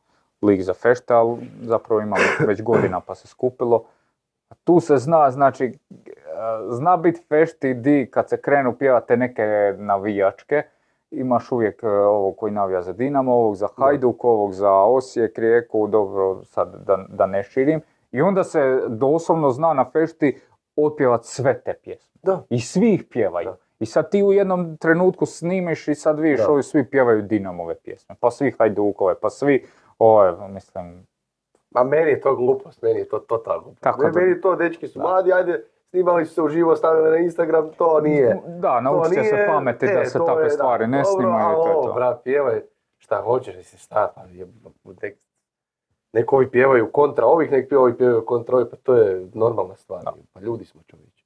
lik 0.42 0.62
za 0.62 0.74
fešte, 0.74 1.14
ali 1.14 1.38
zapravo 1.62 2.02
imam 2.02 2.20
već 2.48 2.62
godina 2.62 3.00
pa 3.00 3.16
se 3.16 3.28
skupilo. 3.28 3.84
Tu 4.64 4.80
se 4.80 4.98
zna, 4.98 5.32
znači, 5.32 5.66
e, 6.06 6.07
zna 6.70 6.98
biti 6.98 7.22
fešti 7.30 7.74
di 7.74 8.08
kad 8.12 8.30
se 8.30 8.42
krenu 8.42 8.76
pjevate 8.78 9.18
neke 9.18 9.74
navijačke, 9.78 10.64
imaš 11.12 11.52
uvijek 11.52 11.84
e, 11.84 11.88
ovog 11.90 12.38
koji 12.38 12.52
navija 12.52 12.82
za 12.82 12.94
Dinamo, 12.94 13.34
ovog 13.34 13.56
za 13.56 13.68
Hajduk, 13.78 14.24
ovog 14.24 14.54
za 14.54 14.72
Osijek, 14.72 15.40
Rijeku, 15.40 15.88
dobro, 15.88 16.44
sad 16.44 16.84
da, 16.86 17.06
da 17.10 17.26
ne 17.26 17.44
širim. 17.44 17.82
I 18.12 18.22
onda 18.22 18.44
se 18.44 18.82
doslovno 18.88 19.52
zna 19.52 19.74
na 19.74 19.86
fešti 19.92 20.40
otpjevat 20.76 21.26
sve 21.26 21.62
te 21.62 21.74
pjesme. 21.74 22.20
Da. 22.24 22.44
I 22.50 22.60
svi 22.60 22.94
ih 22.94 23.04
pjevaju. 23.10 23.46
Da. 23.46 23.58
I 23.80 23.86
sad 23.86 24.12
ti 24.12 24.24
u 24.24 24.34
jednom 24.34 24.78
trenutku 24.78 25.26
snimiš 25.26 25.88
i 25.88 25.96
sad 25.96 26.20
vidiš 26.20 26.40
Da. 26.40 26.52
ovi 26.52 26.64
svi 26.64 26.90
pjevaju 26.90 27.22
Dinamove 27.22 27.76
pjesme, 27.76 28.16
pa 28.20 28.32
svi 28.32 28.56
Hajdukove, 28.60 29.16
pa 29.20 29.30
svi, 29.30 29.66
ove, 30.00 30.48
mislim, 30.48 31.08
Ma 31.72 31.84
meni 31.84 32.10
je 32.12 32.22
to 32.22 32.36
glupost, 32.36 32.82
meni 32.82 33.00
je 33.00 33.10
to 33.10 33.20
totalno. 33.20 33.74
Kako 33.80 34.04
Ne, 34.04 34.12
to? 34.12 34.20
Meni 34.20 34.42
to, 34.42 34.56
dečki 34.56 34.88
su 34.88 35.00
mladi, 35.00 35.34
ajde, 35.34 35.64
snimali 35.90 36.26
su 36.26 36.34
se 36.34 36.42
uživo, 36.42 36.76
stavili 36.76 37.10
na 37.12 37.18
Instagram, 37.18 37.70
to 37.78 38.02
nije. 38.02 38.42
da, 38.48 38.82
naučite 38.82 39.24
se 39.24 39.46
pameti 39.48 39.86
e, 39.86 39.94
da 39.94 40.06
se 40.06 40.18
to 40.18 40.26
takve 40.26 40.44
je, 40.44 40.48
da, 40.48 40.54
stvari 40.54 40.88
ne 40.88 41.02
dobro, 41.04 41.12
snimaju 41.12 41.56
to 41.56 41.68
je 41.68 41.74
to. 41.74 41.94
brat, 41.94 42.24
pjevaj 42.24 42.62
šta 42.98 43.22
hoćeš, 43.22 43.56
šta, 43.76 44.14
pa 44.16 44.22
je, 44.22 44.48
nek, 45.02 45.18
nek 46.14 46.34
ovi 46.34 46.52
pjevaju 46.52 46.92
kontra 46.92 47.26
ovih, 47.26 47.52
nek 47.52 47.72
ovi 47.72 47.98
pjevaju 47.98 48.26
kontra 48.26 48.56
ovih, 48.56 48.68
pa 48.72 48.78
to 48.78 48.96
je 48.96 49.28
normalna 49.34 49.76
stvar. 49.76 50.04
Da. 50.04 50.14
Pa 50.34 50.40
ljudi 50.40 50.66
smo 50.66 50.82
čovječi. 50.88 51.26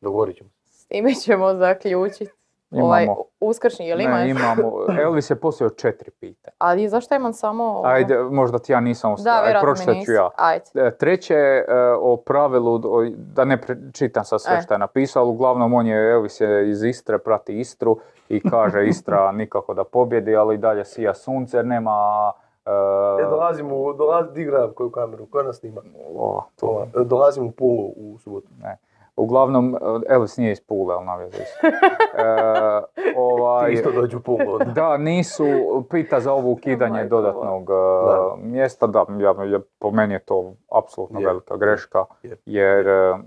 Dogovorit 0.00 0.36
ćemo 0.36 0.50
se. 0.50 0.72
S 0.72 0.86
time 0.86 1.14
ćemo 1.14 1.54
zaključiti. 1.54 2.35
Ovaj 2.70 3.04
Imamo. 3.04 3.22
uskršnji, 3.40 3.86
jel 3.86 4.00
ima? 4.00 4.14
Ne, 4.14 4.30
imamo. 4.30 4.72
Elvis 5.04 5.30
je 5.30 5.36
poslio 5.36 5.70
četiri 5.70 6.10
pitanja. 6.10 6.54
Ali 6.58 6.88
zašto 6.88 7.14
imam 7.14 7.32
samo... 7.32 7.82
Ajde, 7.84 8.18
možda 8.18 8.58
ti 8.58 8.72
ja 8.72 8.80
nisam 8.80 9.10
mi 9.10 9.16
pročitat 9.60 9.96
ću 10.04 10.12
ja. 10.12 10.30
Ajde. 10.36 10.64
E, 10.74 10.96
Treće 10.96 11.34
e, 11.34 11.64
o 12.00 12.16
pravilu, 12.16 12.78
da 13.10 13.44
ne 13.44 13.58
čitam 13.92 14.24
sad 14.24 14.42
sve 14.42 14.56
E. 14.56 14.60
što 14.62 14.74
je 14.74 14.78
napisao, 14.78 15.22
ali 15.22 15.30
uglavnom 15.30 15.74
on 15.74 15.86
je, 15.86 16.10
Elvis 16.12 16.40
je 16.40 16.70
iz 16.70 16.82
Istre, 16.82 17.18
prati 17.18 17.58
Istru 17.60 17.98
i 18.28 18.50
kaže 18.50 18.86
Istra 18.88 19.32
nikako 19.32 19.74
da 19.74 19.84
pobjedi, 19.84 20.36
ali 20.36 20.54
i 20.54 20.58
dalje 20.58 20.84
sija 20.84 21.14
sunce, 21.14 21.62
nema... 21.62 22.32
e, 22.66 23.22
E, 23.22 23.30
dolazim 23.30 23.72
u, 23.72 23.92
dolazim, 23.92 24.52
koju 24.74 24.90
kameru, 24.90 25.26
koja 25.26 25.44
nas 25.44 25.56
snima? 25.56 25.80
ova, 26.16 26.42
to, 26.60 26.66
Ova, 26.66 26.86
Dolazim 27.04 27.46
u 27.46 27.50
Pulu 27.50 27.92
u 27.96 28.18
subotu. 28.18 28.48
ne. 28.62 28.76
Uglavnom, 29.16 29.76
Elvis 30.08 30.36
nije 30.36 30.52
iz 30.52 30.60
Pule, 30.60 30.94
ali 30.96 31.26
isto. 31.26 31.66
E, 31.66 31.72
ovaj, 33.18 33.72
isto 33.72 33.90
dođu 33.92 34.20
Pulu. 34.20 34.52
onda. 34.52 34.64
Da, 34.64 34.96
nisu, 34.96 35.44
pita 35.90 36.20
za 36.20 36.32
ovo 36.32 36.50
ukidanje 36.50 37.04
dodatnog 37.04 37.62
e, 37.62 37.74
Da. 38.06 38.36
mjesta, 38.38 38.86
da, 38.86 39.06
ja, 39.10 39.44
ja- 39.44 39.60
po 39.78 39.90
meni 39.90 40.14
je 40.14 40.18
to 40.18 40.52
apsolutno 40.72 41.20
velika 41.20 41.56
greška, 41.56 42.04
je. 42.22 42.36
jer 42.46 42.88
e, 42.88 43.18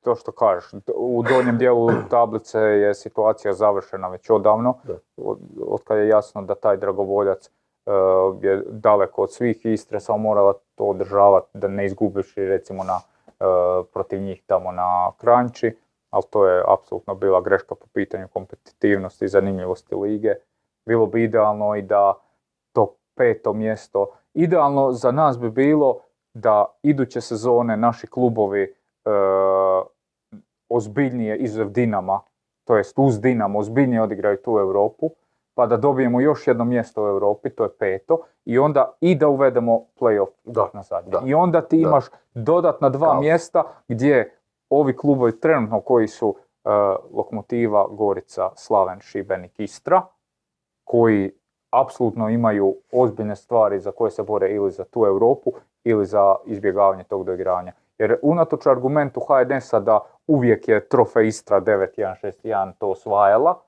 to 0.00 0.14
što 0.14 0.32
kažeš, 0.32 0.64
u 0.94 1.22
donjem 1.24 1.58
dijelu 1.58 1.88
tablice 2.10 2.58
je 2.58 2.94
situacija 2.94 3.52
završena 3.52 4.08
već 4.08 4.30
odavno, 4.30 4.74
Da. 4.84 4.94
od, 5.16 5.38
je 5.90 6.08
jasno 6.08 6.42
da 6.42 6.54
taj 6.54 6.76
dragovoljac 6.76 7.46
e, 7.46 7.50
je 8.42 8.62
daleko 8.66 9.22
od 9.22 9.32
svih 9.32 9.66
Istre, 9.66 10.00
samo 10.00 10.18
morala 10.18 10.52
to 10.74 10.84
održavati 10.84 11.48
da 11.54 11.68
ne 11.68 11.86
izgubiš 11.86 12.34
recimo 12.36 12.84
na, 12.84 13.00
protiv 13.92 14.20
njih 14.20 14.42
tamo 14.46 14.72
na 14.72 15.12
Kranjči, 15.18 15.76
ali 16.10 16.24
to 16.30 16.48
je 16.48 16.64
apsolutno 16.68 17.14
bila 17.14 17.40
greška 17.40 17.74
po 17.74 17.86
pitanju 17.92 18.28
kompetitivnosti 18.28 19.24
i 19.24 19.28
zanimljivosti 19.28 19.94
lige. 19.94 20.34
Bilo 20.86 21.06
bi 21.06 21.22
idealno 21.22 21.76
i 21.76 21.82
da 21.82 22.14
to 22.72 22.96
peto 23.14 23.52
mjesto, 23.52 24.06
idealno 24.34 24.92
za 24.92 25.12
nas 25.12 25.38
bi 25.38 25.50
bilo 25.50 26.00
da 26.34 26.64
iduće 26.82 27.20
sezone 27.20 27.76
naši 27.76 28.06
klubovi 28.06 28.62
e, 28.62 28.70
ozbiljnije 30.68 31.36
izuzev 31.36 31.68
Dinama, 31.68 32.20
to 32.64 32.76
jest 32.76 32.98
uz 32.98 33.20
Dinamo, 33.20 33.58
ozbiljnije 33.58 34.02
odigraju 34.02 34.36
tu 34.36 34.58
Europu, 34.58 35.10
pa 35.56 35.66
da 35.66 35.76
dobijemo 35.76 36.20
još 36.20 36.46
jedno 36.46 36.64
mjesto 36.64 37.04
u 37.04 37.08
Europi, 37.08 37.50
to 37.50 37.62
je 37.64 37.70
peto, 37.78 38.18
i 38.44 38.58
onda 38.58 38.92
i 39.00 39.14
da 39.14 39.28
uvedemo 39.28 39.84
playoff 40.00 40.28
Da, 40.44 40.70
na 40.72 40.82
zadnje. 40.82 41.10
da, 41.10 41.22
I 41.24 41.34
onda 41.34 41.60
ti 41.60 41.76
da. 41.76 41.88
imaš 41.88 42.04
dodatna 42.34 42.88
dva 42.88 43.10
Kao. 43.10 43.20
mjesta 43.20 43.62
gdje 43.88 44.38
ovi 44.70 44.96
klubovi 44.96 45.40
trenutno 45.40 45.80
koji 45.80 46.08
su 46.08 46.34
e, 46.64 46.68
Lokomotiva, 47.12 47.86
Gorica, 47.90 48.50
Slaven, 48.54 49.00
Šibenik, 49.00 49.60
Istra, 49.60 50.02
koji 50.84 51.32
apsolutno 51.70 52.28
imaju 52.28 52.76
ozbiljne 52.92 53.36
stvari 53.36 53.80
za 53.80 53.90
koje 53.92 54.10
se 54.10 54.22
bore 54.22 54.50
ili 54.50 54.70
za 54.70 54.84
tu 54.84 55.04
Europu 55.06 55.52
ili 55.84 56.06
za 56.06 56.34
izbjegavanje 56.46 57.04
tog 57.04 57.24
doigranja. 57.24 57.72
Jer 57.98 58.18
unatoč 58.22 58.66
argumentu 58.66 59.20
HNS-a 59.20 59.80
da 59.80 60.00
uvijek 60.26 60.68
je 60.68 60.88
trofej 60.88 61.26
Istra 61.26 61.60
9-1-6-1 61.60 62.72
to 62.78 62.88
osvajala, 62.88 63.60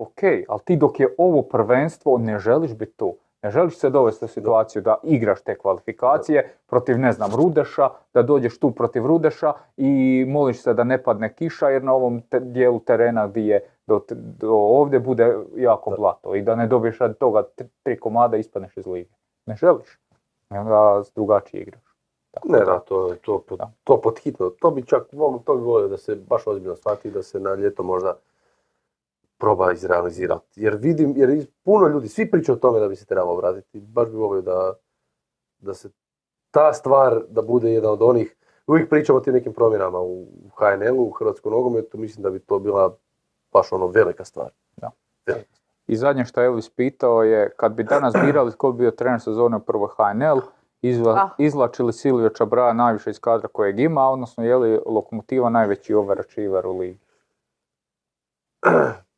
ok, 0.00 0.22
ali 0.48 0.60
ti 0.64 0.76
dok 0.76 1.00
je 1.00 1.14
ovo 1.18 1.42
prvenstvo 1.42 2.18
ne 2.18 2.38
želiš 2.38 2.74
biti 2.74 2.92
tu. 2.96 3.16
Ne 3.42 3.50
želiš 3.50 3.78
se 3.78 3.90
dovesti 3.90 4.24
u 4.24 4.28
situaciju 4.28 4.82
da 4.82 4.96
igraš 5.02 5.42
te 5.42 5.58
kvalifikacije 5.58 6.50
protiv, 6.66 6.98
ne 6.98 7.12
znam, 7.12 7.30
Rudeša, 7.36 7.90
da 8.14 8.22
dođeš 8.22 8.58
tu 8.58 8.70
protiv 8.70 9.06
Rudeša 9.06 9.52
i 9.76 10.24
moliš 10.28 10.62
se 10.62 10.74
da 10.74 10.84
ne 10.84 11.02
padne 11.02 11.34
kiša 11.34 11.68
jer 11.68 11.84
na 11.84 11.92
ovom 11.92 12.20
te- 12.20 12.40
dijelu 12.40 12.80
terena 12.80 13.26
gdje 13.26 13.42
je 13.42 13.60
do, 13.86 14.00
do 14.10 14.52
ovdje 14.52 15.00
bude 15.00 15.36
jako 15.56 15.90
blato 15.98 16.34
i 16.34 16.42
da 16.42 16.54
ne 16.54 16.66
dobiješ 16.66 16.98
radi 16.98 17.14
toga 17.14 17.42
tri, 17.42 17.68
tri 17.82 18.00
komada 18.00 18.36
i 18.36 18.40
ispadneš 18.40 18.76
iz 18.76 18.86
lige. 18.86 19.10
Ne 19.46 19.56
želiš. 19.56 19.98
I 20.54 20.56
onda 20.56 21.02
drugačije 21.14 21.62
igraš. 21.62 21.82
Tako 22.30 22.48
Ne, 22.48 22.58
da, 22.58 22.78
to, 22.78 23.14
to, 23.22 23.42
to 23.84 24.00
pod 24.00 24.18
hitno. 24.18 24.50
To 24.50 24.70
bi 24.70 24.86
čak 24.86 25.02
to 25.44 25.54
bi 25.56 25.62
volio 25.62 25.88
da 25.88 25.96
se 25.96 26.14
baš 26.14 26.46
ozbiljno 26.46 26.76
shvati 26.76 27.10
da 27.10 27.22
se 27.22 27.40
na 27.40 27.54
ljeto 27.54 27.82
možda 27.82 28.16
proba 29.40 29.72
izrealizirati. 29.72 30.62
Jer 30.62 30.76
vidim, 30.76 31.14
jer 31.16 31.46
puno 31.62 31.88
ljudi, 31.88 32.08
svi 32.08 32.30
pričaju 32.30 32.56
o 32.56 32.58
tome 32.58 32.80
da 32.80 32.88
bi 32.88 32.96
se 32.96 33.06
trebalo 33.06 33.36
vratiti. 33.36 33.80
Baš 33.80 34.08
bi 34.08 34.16
volio 34.16 34.42
da, 34.42 34.72
da 35.58 35.74
se 35.74 35.90
ta 36.50 36.72
stvar 36.72 37.22
da 37.28 37.42
bude 37.42 37.72
jedan 37.72 37.90
od 37.92 38.02
onih, 38.02 38.36
uvijek 38.66 38.90
pričamo 38.90 39.18
o 39.18 39.20
tim 39.20 39.34
nekim 39.34 39.52
promjenama 39.52 39.98
u 40.00 40.26
HNL-u, 40.56 41.02
u 41.02 41.10
Hrvatskom 41.10 41.52
nogometu, 41.52 41.98
mislim 41.98 42.22
da 42.22 42.30
bi 42.30 42.38
to 42.38 42.58
bila 42.58 42.96
baš 43.52 43.72
ono 43.72 43.86
velika 43.86 44.24
stvar. 44.24 44.50
Da. 44.76 44.90
Velika. 45.26 45.50
I 45.86 45.96
zadnje 45.96 46.24
što 46.24 46.40
je 46.40 46.46
Elvis 46.46 46.70
pitao 46.70 47.22
je, 47.22 47.50
kad 47.56 47.72
bi 47.72 47.82
danas 47.84 48.14
birali 48.24 48.52
tko 48.52 48.72
bi 48.72 48.78
bio 48.78 48.90
trener 48.90 49.20
sezone 49.20 49.56
u 49.56 49.60
prvoj 49.60 49.88
HNL, 49.96 50.40
izva, 50.82 51.12
Ah. 51.12 51.28
izvlači 51.38 51.82
li 51.82 51.92
Silvio 51.92 52.28
Čabraja 52.28 52.72
najviše 52.72 53.10
iz 53.10 53.20
kadra 53.20 53.48
kojeg 53.48 53.80
ima, 53.80 54.08
odnosno 54.08 54.44
je 54.44 54.56
li 54.56 54.80
Lokomotiva 54.86 55.50
najveći 55.50 55.94
overachiever 55.94 56.66
u 56.66 56.78
ligi? 56.78 56.98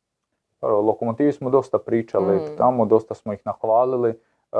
Lokomotivi 0.63 1.31
smo 1.31 1.49
dosta 1.49 1.77
pričali 1.79 2.35
Mm. 2.35 2.57
tamo, 2.57 2.85
dosta 2.85 3.13
smo 3.13 3.33
ih 3.33 3.41
nahvalili. 3.45 4.09
Uh, 4.51 4.57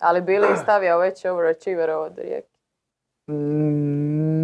Ali 0.00 0.20
bili 0.20 0.46
i 0.46 0.56
stavio 0.56 0.98
veće 0.98 1.30
overachiever 1.30 1.90
od 1.90 2.18
Rijeke. 2.18 2.48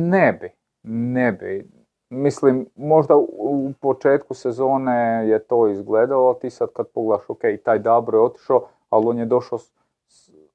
Ne 0.03 0.33
bi, 0.33 0.51
ne 0.85 1.33
bi. 1.33 1.71
Mislim, 2.11 2.67
možda 2.77 3.17
u- 3.17 3.73
početku 3.75 4.35
sezone 4.35 4.93
je 5.27 5.39
to 5.41 5.69
izgledalo, 5.69 6.35
ti 6.35 6.51
sad 6.51 6.69
kad 6.69 6.87
pogledaš, 6.89 7.31
ok, 7.31 7.41
taj 7.59 7.79
Dabro 7.79 8.19
je 8.19 8.25
otišao, 8.25 8.61
ali 8.91 9.07
on 9.07 9.19
je 9.19 9.25
došao 9.27 9.59
s- 9.59 9.73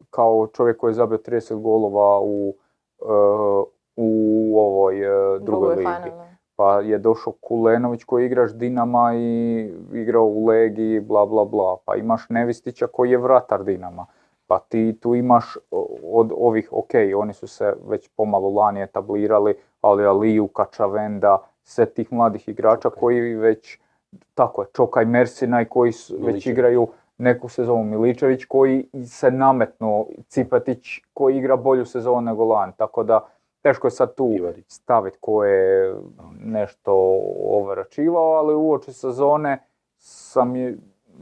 kao 0.09 0.47
čovjek 0.47 0.77
koji 0.77 0.89
je 0.89 0.95
zabio 0.95 1.17
30 1.19 1.55
golova 1.55 2.19
u, 2.21 2.53
e, 3.01 3.05
u 3.95 4.09
ovoj 4.57 4.95
drugoj 4.95 5.39
Drugoj 5.39 5.75
ligi. 5.75 6.11
Pa 6.55 6.79
je 6.79 6.97
došao 6.97 7.33
Kulenović 7.33 8.03
koji 8.03 8.25
igraš 8.25 8.53
Dinama 8.53 9.11
i 9.15 9.59
igrao 9.93 10.25
u 10.25 10.45
Legiji, 10.45 10.99
bla 10.99 11.25
bla 11.25 11.45
bla. 11.45 11.77
Pa 11.85 11.95
imaš 11.95 12.29
Nevistića 12.29 12.87
koji 12.87 13.11
je 13.11 13.17
vratar 13.17 13.63
Dinama. 13.63 14.05
Pa 14.47 14.59
ti 14.59 14.97
tu 15.01 15.15
imaš 15.15 15.57
od 16.03 16.31
ovih, 16.37 16.69
ok, 16.71 16.89
oni 17.17 17.33
su 17.33 17.47
se 17.47 17.73
već 17.87 18.09
pomalo 18.09 18.49
lani 18.49 18.81
etablirali, 18.81 19.55
ali 19.81 20.05
Aliju, 20.05 20.47
Kačavenda, 20.47 21.37
sve 21.63 21.85
tih 21.85 22.13
mladih 22.13 22.47
igrača 22.49 22.89
koji 22.89 23.35
već, 23.35 23.79
tako 24.33 24.61
je, 24.61 24.67
Čokaj 24.73 25.05
Mersinaj 25.05 25.65
koji 25.65 25.91
s- 25.91 26.09
već 26.11 26.45
igraju 26.47 26.87
neku 27.17 27.49
sezonu 27.49 27.83
Miličević 27.83 28.45
koji 28.45 28.85
se 29.05 29.31
nametnuo, 29.31 30.05
Cipetić 30.27 30.85
koji 31.13 31.37
igra 31.37 31.55
bolju 31.57 31.85
sezonu 31.85 32.21
nego 32.21 32.45
lani, 32.45 32.73
tako 32.77 33.03
da 33.03 33.27
teško 33.65 33.87
je 33.87 33.91
sad 33.91 34.15
tu 34.15 34.29
staviti 34.67 35.17
ko 35.21 35.43
je 35.43 35.95
nešto 36.39 36.93
overačivao, 37.43 38.33
ali 38.33 38.55
uoči 38.55 38.93
sezone 38.93 39.67
sam 39.97 40.55
je, 40.55 40.77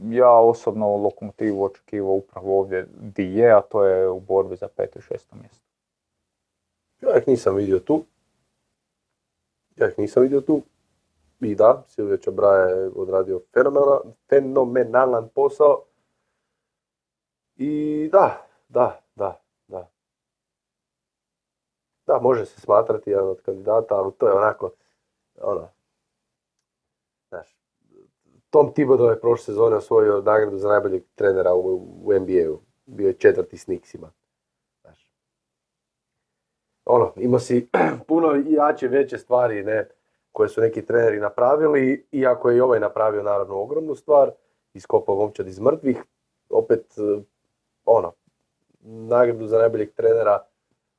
ja 0.08 0.30
osobno 0.30 0.96
lokomotivu 0.96 1.64
očekivao 1.64 2.12
upravo 2.12 2.58
ovdje 2.58 2.86
di 3.00 3.34
je, 3.34 3.52
a 3.52 3.60
to 3.60 3.84
je 3.84 4.08
u 4.08 4.20
borbi 4.20 4.56
za 4.56 4.68
peto 4.68 4.98
i 4.98 5.02
šesto 5.02 5.36
mjesto. 5.36 5.64
Ja 7.00 7.18
ih 7.18 7.28
nisam 7.28 7.54
vidio 7.54 7.78
tu. 7.78 8.04
Ja 9.76 9.88
ih 9.88 9.98
nisam 9.98 10.22
vidio 10.22 10.40
tu. 10.40 10.62
I 11.40 11.54
da, 11.54 11.82
Silvio 11.88 12.16
Čabra 12.16 12.48
je 12.48 12.90
odradio 12.96 13.40
fenomenalan, 13.54 14.00
fenomenalan 14.28 15.28
posao. 15.34 15.82
I 17.56 18.08
da, 18.12 18.46
da, 18.68 19.00
da, 19.14 19.43
da. 22.06 22.18
Može 22.22 22.46
se 22.46 22.60
smatrati 22.60 23.10
jedan 23.10 23.28
od 23.28 23.40
kandidata, 23.42 23.94
ali 23.94 24.12
to 24.18 24.26
je 24.28 24.34
onako, 24.34 24.70
ono, 25.40 25.68
znaš, 27.28 27.56
Tom 28.50 28.72
Thibodeau 28.72 29.10
je 29.10 29.20
prošle 29.20 29.44
sezone 29.44 29.76
osvojio 29.76 30.22
nagradu 30.22 30.58
za 30.58 30.68
najboljeg 30.68 31.02
trenera 31.14 31.54
u, 31.54 31.74
u 32.04 32.12
NBA-u. 32.12 32.60
Bio 32.86 33.08
je 33.08 33.18
četvrti 33.18 33.56
s 33.56 33.64
Knicksima. 33.64 34.12
Znaš. 34.80 35.10
Ono, 36.84 37.12
imao 37.16 37.38
si 37.40 37.68
puno 38.08 38.42
jače, 38.46 38.88
veće 38.88 39.18
stvari, 39.18 39.64
ne, 39.64 39.88
koje 40.32 40.48
su 40.48 40.60
neki 40.60 40.86
treneri 40.86 41.20
napravili, 41.20 42.06
iako 42.12 42.50
je 42.50 42.56
i 42.56 42.60
ovaj 42.60 42.80
napravio 42.80 43.22
naravno 43.22 43.54
ogromnu 43.54 43.94
stvar, 43.94 44.30
iskopao 44.74 45.16
momčad 45.16 45.46
iz 45.48 45.60
mrtvih, 45.60 46.02
opet, 46.48 46.94
ono, 47.84 48.12
nagradu 48.82 49.46
za 49.46 49.58
najboljeg 49.58 49.92
trenera 49.94 50.44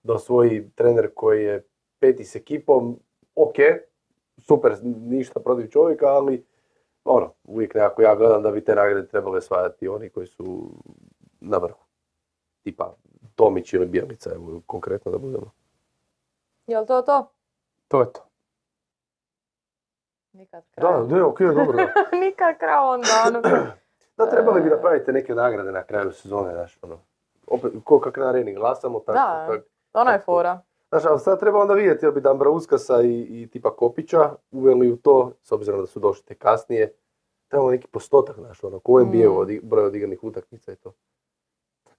da 0.05 0.13
osvoji 0.13 0.69
trener 0.75 1.09
koji 1.15 1.43
je 1.43 1.67
peti 1.99 2.23
s 2.25 2.35
ekipom, 2.35 2.99
ok, 3.35 3.55
super, 4.37 4.75
ništa 4.83 5.39
protiv 5.39 5.67
čovjeka, 5.67 6.05
ali 6.05 6.45
ono, 7.05 7.33
uvijek 7.43 7.73
nekako 7.75 8.01
ja 8.01 8.15
gledam 8.15 8.43
da 8.43 8.51
bi 8.51 8.63
te 8.65 8.75
nagrade 8.75 9.07
trebale 9.07 9.37
osvajati 9.37 9.87
oni 9.87 10.09
koji 10.09 10.27
su 10.27 10.71
na 11.39 11.57
vrhu. 11.57 11.83
Tipa 12.63 12.95
Tomić 13.35 13.73
ili 13.73 13.85
Bjelica, 13.85 14.31
evo 14.35 14.61
konkretno 14.65 15.11
da 15.11 15.17
budemo. 15.17 15.51
Jel 16.67 16.85
to 16.85 17.01
to? 17.01 17.31
To 17.87 18.01
je 18.01 18.13
to. 18.13 18.21
Nikad 20.33 20.63
kraj. 20.71 20.91
Da, 20.91 21.15
ne, 21.15 21.23
ok, 21.23 21.39
dobro. 21.39 21.77
Nikad 22.25 22.57
kraj 22.57 22.77
on 22.77 23.01
danu. 23.01 23.41
da 24.17 24.29
trebali 24.29 24.61
bi 24.61 24.69
napraviti 24.69 25.11
neke 25.11 25.35
nagrade 25.35 25.71
na 25.71 25.83
kraju 25.83 26.11
sezone, 26.11 26.53
znaš, 26.53 26.79
ono. 26.81 26.99
Opet, 27.47 27.71
ko 27.83 27.99
kak 27.99 28.17
na 28.17 28.29
areni 28.29 28.53
glasamo, 28.53 28.99
tako, 28.99 29.13
Da. 29.13 29.47
tak. 29.49 29.74
Ono 29.95 30.11
je 30.11 30.19
fora. 30.19 30.59
Znaš, 30.89 31.05
ali 31.05 31.19
sad 31.19 31.39
treba 31.39 31.59
onda 31.59 31.73
vidjeti, 31.73 32.05
jel 32.05 32.11
bi 32.11 32.21
Dambrauskasa 32.21 33.01
i, 33.01 33.11
i 33.21 33.47
tipa 33.47 33.69
Kopića 33.71 34.19
uveli 34.51 34.91
u 34.91 34.97
to, 34.97 35.31
s 35.41 35.51
obzirom 35.51 35.79
da 35.79 35.87
su 35.87 35.99
došli 35.99 36.25
te 36.25 36.35
kasnije, 36.35 36.93
trebamo 37.47 37.71
neki 37.71 37.87
postotak, 37.87 38.35
znaš, 38.35 38.63
ono, 38.63 38.79
ko 38.79 38.91
u 38.91 38.99
NBA-u 38.99 39.33
Mm. 39.33 39.37
odi- 39.37 39.61
broj 39.63 39.85
odigranih 39.85 40.23
utakmica 40.23 40.71
i 40.71 40.75
to. 40.75 40.93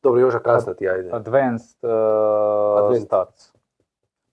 Dobro, 0.02 0.20
Joža 0.20 0.38
kasna 0.38 0.74
ti, 0.74 0.88
ajde. 0.88 1.10
Advanced 1.12 1.76
uh, 1.82 1.90
Advanced. 2.78 3.04
stats. 3.04 3.52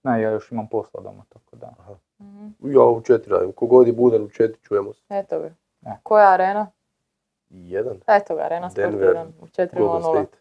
Ne, 0.03 0.21
ja 0.21 0.31
još 0.31 0.51
imam 0.51 0.67
posla 0.67 1.01
doma, 1.01 1.23
tako 1.29 1.55
da. 1.55 1.73
Mhm. 2.21 2.47
Ja 2.61 2.81
u 2.81 3.01
četiri 3.01 3.31
radim, 3.31 3.51
kogod 3.51 3.87
je 3.87 3.93
budan 3.93 4.23
u 4.23 4.29
četiri 4.29 4.61
čujemo 4.61 4.93
se. 4.93 5.03
Eto 5.09 5.39
ga. 5.39 5.53
Ne. 5.81 5.99
Koja 6.03 6.29
arena? 6.29 6.67
Jedan, 7.49 7.97
Eto 8.07 8.35
ga, 8.35 8.41
arena 8.41 8.69
Sport 8.69 8.87
Denver, 8.87 9.09
1 9.09 9.27
u 9.27 9.47
Golden 9.77 10.01
4.00. 10.01 10.01
State. 10.01 10.37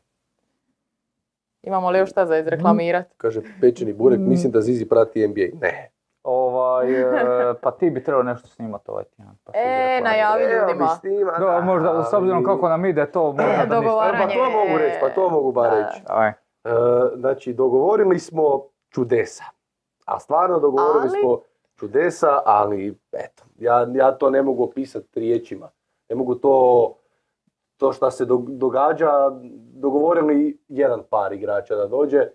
Imamo 1.63 1.91
li 1.91 1.99
još 1.99 2.11
šta 2.11 2.27
za 2.27 2.39
izreklamirat? 2.39 3.07
Kaže, 3.17 3.41
pečeni 3.61 3.93
burek, 3.93 4.19
Mm. 4.19 4.29
mislim 4.29 4.53
da 4.53 4.61
Zizi 4.61 4.85
prati 4.87 5.21
NBA. 5.21 5.59
Ne. 5.61 5.91
Ovaj, 6.25 6.93
e, 6.93 7.05
pa 7.55 7.71
ti 7.71 7.91
bi 7.91 8.03
trebao 8.03 8.23
nešto 8.23 8.49
snimati 8.49 8.85
ovaj 8.87 9.05
tjedan. 9.07 9.35
Pa 9.45 9.53
E, 9.55 10.01
najavi 10.01 10.43
ljudima. 10.45 10.89
snima, 10.91 11.33
Da, 11.33 11.61
možda, 11.61 12.03
s 12.03 12.13
obzirom 12.13 12.37
ali- 12.39 12.47
kako 12.47 12.69
nam 12.69 12.85
ide 12.85 13.07
to, 13.07 13.23
možda 13.25 13.43
da 13.43 13.53
ništa. 13.55 13.67
Dogovaranje. 13.71 14.19
Pa 14.19 14.33
to 14.35 14.51
mogu 14.51 14.79
reći, 14.79 14.97
pa 15.01 15.09
to 15.11 15.31
mogu 15.31 15.53
bar 15.53 15.71
reći. 15.73 16.03
Aj, 16.09 16.33
E, 16.65 16.71
znači, 17.15 17.53
dogovorili 17.53 18.19
smo 18.19 18.63
čudesa. 18.91 19.45
A 20.07 20.19
stvarno 20.19 20.59
dogovorili 20.59 21.01
Ali? 21.03 21.21
smo 21.21 21.41
čudesa, 21.77 22.41
ali 22.45 22.99
eto, 23.13 23.43
ja, 23.57 23.87
ja 23.93 24.13
to 24.13 24.31
ne 24.31 24.43
mogu 24.43 24.65
opisati 24.65 25.21
riječima. 25.21 25.69
Ne 26.09 26.17
mogu 26.17 26.35
to, 26.35 26.95
to 27.83 27.93
što 27.93 28.11
se 28.11 28.25
dog- 28.25 28.51
događa, 28.51 29.11
dogovorili 29.75 30.59
jedan 30.69 31.03
par 31.11 31.33
igrača 31.33 31.77
da 31.77 31.87
dođe, 31.87 32.27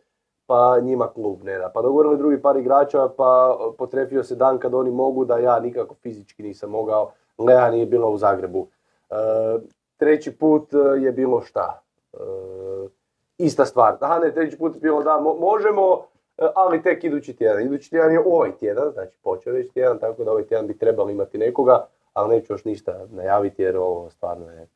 pa 0.46 0.80
njima 0.80 1.08
klub 1.08 1.44
ne 1.44 1.58
da. 1.58 1.72
Pa 1.74 1.82
dogovorili 1.82 2.18
drugi 2.18 2.42
par 2.42 2.58
igrača, 2.58 3.10
pa 3.18 3.58
potrefio 3.78 4.24
se 4.24 4.36
dan 4.36 4.58
kad 4.58 4.74
oni 4.74 4.92
mogu, 4.92 5.26
da 5.26 5.38
ja 5.38 5.60
nikako 5.60 5.96
fizički 5.96 6.44
nisam 6.44 6.70
mogao. 6.70 7.12
Lea 7.38 7.72
nije 7.72 7.86
bila 7.86 8.10
u 8.10 8.18
Zagrebu. 8.18 8.68
E, 9.10 9.16
treći 9.98 10.38
put 10.38 10.74
e, 10.74 10.78
je 11.02 11.12
bilo 11.12 11.42
šta? 11.42 11.82
E, 12.14 12.18
ista 13.38 13.66
stvar. 13.66 13.98
Aha, 14.00 14.20
ne, 14.20 14.34
treći 14.34 14.58
put 14.58 14.76
je 14.76 14.82
bilo 14.82 15.04
da 15.04 15.12
mo- 15.12 15.40
možemo, 15.40 16.02
e, 16.38 16.48
ali 16.56 16.82
tek 16.82 17.04
idući 17.04 17.36
tjedan. 17.36 17.62
Idući 17.62 17.90
tjedan 17.90 18.12
je 18.12 18.24
ovaj 18.26 18.52
tjedan, 18.60 18.92
znači 18.94 19.18
počeo 19.24 19.54
već 19.54 19.72
tjedan, 19.74 20.00
tako 20.00 20.24
da 20.24 20.32
ovaj 20.32 20.44
tjedan 20.44 20.68
bi 20.68 20.78
trebali 20.78 21.14
imati 21.14 21.38
nekoga, 21.38 21.86
ali 22.14 22.36
neću 22.36 22.54
još 22.54 22.66
ništa 22.66 23.06
najaviti 23.10 23.62
jer 23.62 23.78
ovo 23.78 24.10
stvarno 24.10 24.50
je 24.52 24.68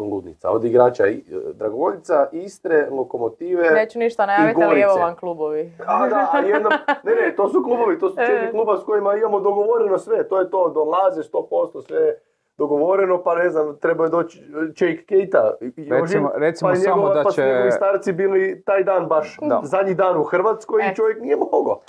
ludnica. 0.00 0.50
Od 0.50 0.64
igrača 0.64 1.06
i- 1.06 1.24
e, 1.28 1.52
Dragovoljica, 1.52 2.28
Istre, 2.32 2.88
Lokomotive, 2.90 3.70
Neću 3.70 3.98
ništa 3.98 4.26
najaviti, 4.26 4.62
ali 4.62 4.80
evo 4.80 4.94
vam 4.94 5.16
klubovi. 5.16 5.72
a 5.86 6.08
da, 6.08 6.16
jedno, 6.46 6.68
ne, 7.04 7.12
ne, 7.14 7.34
to 7.36 7.48
su 7.48 7.62
klubovi, 7.62 7.98
to 7.98 8.10
su 8.10 8.16
četiri 8.16 8.34
E. 8.38 8.50
kluba 8.50 8.76
s 8.76 8.84
kojima 8.84 9.14
imamo 9.14 9.40
dogovoreno 9.40 9.98
sve, 9.98 10.28
to 10.28 10.40
je 10.40 10.50
to, 10.50 10.68
dolaze 10.70 11.22
100% 11.22 11.82
sve 11.82 12.14
dogovoreno, 12.58 13.22
pa 13.22 13.34
ne 13.34 13.50
znam, 13.50 13.76
treba 13.76 14.04
je 14.04 14.10
doći 14.10 14.42
Jake 14.70 15.04
Keita, 15.04 15.54
Recimo- 15.90 16.30
recimo 16.34 16.68
pa, 16.68 16.70
je 16.70 16.76
samo 16.76 17.08
da 17.08 17.22
pa 17.22 17.30
će- 17.30 17.42
njegovi 17.44 17.72
starci 17.72 18.12
bili 18.12 18.62
taj 18.62 18.84
dan 18.84 19.06
baš, 19.06 19.36
Da. 19.40 19.60
zadnji 19.64 19.94
dan 19.94 20.16
u 20.16 20.24
Hrvatskoj 20.24 20.82
E. 20.82 20.90
i 20.92 20.96
čovjek 20.96 21.20
nije 21.20 21.36
mogao. 21.36 21.80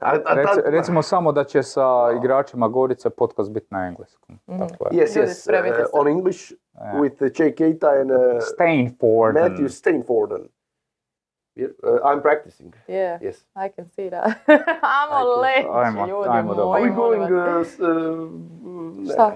A, 0.00 0.10
a 0.24 0.34
recimo 0.64 1.02
samo 1.02 1.32
da 1.32 1.44
će 1.44 1.62
sa 1.62 1.82
igračima 2.16 2.68
Gorice 2.68 3.10
podcast 3.10 3.50
biti 3.50 3.66
na 3.70 3.86
engleskom. 3.86 4.38
Dakle, 4.46 4.90
Yes, 4.90 5.16
yes, 5.16 5.48
uh, 5.80 5.86
on 5.92 6.08
English 6.08 6.52
e, 6.52 6.56
with 7.00 7.22
uh, 7.22 7.28
Jake 7.30 7.54
Keita 7.54 8.00
and 8.00 8.10
uh, 8.10 8.16
Stainford. 8.40 9.34
Matthew 9.34 9.68
Stainforden. 9.68 10.48
Uh, 11.56 11.64
I'm 12.04 12.22
practicing, 12.22 12.72
Yeah, 12.88 13.18
yes. 13.22 13.36
I 13.56 13.68
can 13.68 13.88
see 13.88 14.10
that. 14.10 14.24
Ajmo 14.98 15.40
leći, 15.40 15.68
Ajmo, 15.72 16.06
ljudi 16.06 16.28
ajmo. 16.30 16.52
Are 16.52 16.84
we 16.84 16.94
going... 16.96 17.32
vas. 17.32 17.78
Uh, 17.78 17.86
uh, 17.86 19.12
Šta? 19.12 19.32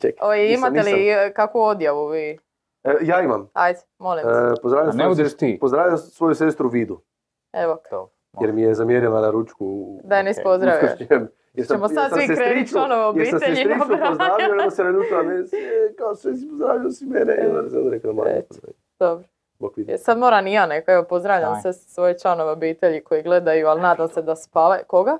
Čekaj. 0.00 0.28
Oj, 0.28 0.38
nisam- 0.38 0.54
imate 0.54 0.82
li 0.82 0.92
nisam. 0.92 1.32
kakvu 1.34 1.60
odjavu 1.60 2.06
vi? 2.08 2.38
E, 2.84 2.94
ja 3.02 3.20
imam. 3.20 3.48
Ajde, 3.52 3.78
molim. 3.98 4.24
te. 4.24 4.30
E, 4.30 4.54
pozdravljam, 4.62 4.90
A 4.90 5.08
ne 5.08 5.14
svoju 5.14 5.28
ti? 5.36 5.58
pozdravljam 5.60 5.98
svoju 5.98 6.34
sestru 6.34 6.68
Vidu, 6.68 7.00
Evo, 7.52 7.76
To, 7.90 8.10
jer 8.40 8.52
mi 8.52 8.62
je 8.62 8.74
zamjerila 8.74 9.20
na 9.20 9.30
ručku. 9.30 9.66
u- 9.66 10.00
da 10.04 10.16
je 10.16 10.22
nis 10.22 10.38
ok. 10.38 10.42
pozdravio. 10.42 10.84
Uskršnjem. 10.86 11.28
Jer 11.54 11.66
Ćemo 11.68 11.88
sad 11.88 12.10
sam 12.10 12.18
svi 12.18 12.26
sestričnu- 12.26 12.36
krenut 12.36 12.68
članova 12.68 12.94
jer 13.06 13.26
sam 13.26 13.36
obitelji 13.36 13.56
sestričnu 13.56 13.78
nabrajati. 13.78 14.08
pozdravio, 14.08 14.52
onda 14.52 14.70
se 14.70 14.84
naljutila 14.84 15.22
meni, 15.22 15.40
e, 15.40 15.94
kao 15.94 16.14
sve 16.14 16.34
si 16.34 16.48
pozdravio 16.48 16.90
si 16.90 17.06
mene, 17.06 17.36
i 17.36 17.46
onda 17.48 17.70
sam 17.70 17.88
rekao, 17.88 18.12
ma, 18.12 18.22
Eto. 18.28 18.54
Dobro. 18.98 19.24
E, 19.88 19.98
Sad 19.98 20.18
moram 20.18 20.46
i 20.46 20.52
ja 20.52 20.66
neko, 20.66 20.92
evo 20.92 21.02
pozdravljam 21.04 21.60
sve 21.62 21.72
svoje 21.72 22.18
članove 22.18 22.50
obitelji 22.50 23.00
koji 23.00 23.22
gledaju, 23.22 23.66
ali 23.66 23.80
nadam 23.80 24.08
se 24.08 24.22
da 24.22 24.36
spavaju. 24.36 24.80
Koga? 24.86 25.18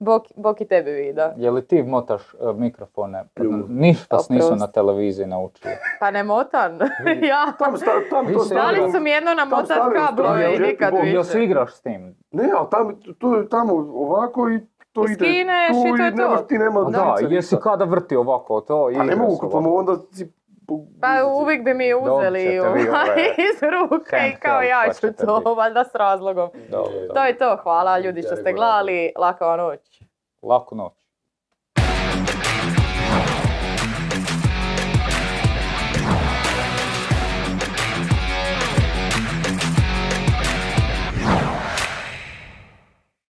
Bok, 0.00 0.26
Bok 0.36 0.60
i 0.60 0.64
tebi 0.64 0.90
vida. 0.92 1.34
Je 1.36 1.50
li 1.50 1.66
ti 1.66 1.82
motaš 1.82 2.34
e, 2.34 2.52
mikrofone? 2.54 3.24
Ništa 3.68 4.16
vas 4.16 4.28
nisu 4.28 4.56
na 4.56 4.66
televiziji 4.66 5.26
naučili. 5.26 5.74
Pa 6.00 6.10
ne 6.10 6.24
motan. 6.24 6.78
ja. 7.30 7.52
Tam, 7.58 7.76
sta, 7.76 7.90
tam 8.10 8.26
to 8.26 8.54
Dali 8.54 8.92
su 8.92 9.00
mi 9.00 9.10
jedno 9.10 9.34
namotat 9.34 9.78
kablove 9.94 10.56
i 10.56 10.58
nikad 10.58 10.92
bok. 10.92 11.04
Jel 11.04 11.22
se 11.22 11.38
više. 11.38 11.44
igraš 11.44 11.74
s 11.74 11.80
tim? 11.80 12.16
Ne, 12.30 12.50
ali 12.58 12.66
tam, 12.70 13.00
tu, 13.18 13.48
tamo 13.50 13.74
ovako 13.74 14.50
i 14.50 14.60
to 14.92 15.00
I 15.00 15.04
ide. 15.04 15.14
skineš 15.14 15.76
i 15.86 15.98
to 15.98 16.04
je 16.04 16.10
to. 16.10 16.16
nemaš, 16.16 16.40
ti 16.48 16.58
nema 16.58 16.84
Da, 16.84 17.16
jesi 17.28 17.56
kada 17.62 17.84
vrti 17.84 18.16
ovako 18.16 18.60
to 18.60 18.90
i 18.90 18.94
Pa 18.94 19.04
ne 19.04 19.16
mogu, 19.16 19.50
pa 19.52 19.58
onda 19.58 19.96
si... 20.12 20.32
Pa 21.00 21.24
uvijek 21.26 21.64
bi 21.64 21.74
mi 21.74 21.94
uzeli 21.94 22.58
ovaj, 22.58 22.70
ove 22.70 23.34
iz 23.48 23.62
ruke 23.62 24.16
i 24.28 24.40
kao 24.40 24.62
ja 24.62 24.84
pa 24.86 24.92
ću 24.92 25.12
to, 25.26 25.54
valjda 25.54 25.84
s 25.84 25.94
razlogom. 25.94 26.50
Dobro. 26.70 26.92
To 27.14 27.24
je 27.24 27.38
to, 27.38 27.56
hvala 27.62 27.98
ljudi 27.98 28.22
što 28.22 28.36
ste 28.36 28.52
gledali, 28.52 29.12
laka 29.16 29.46
vam 29.46 29.58
noć. 29.58 30.02
Laku 30.42 30.76
noć. 30.76 30.99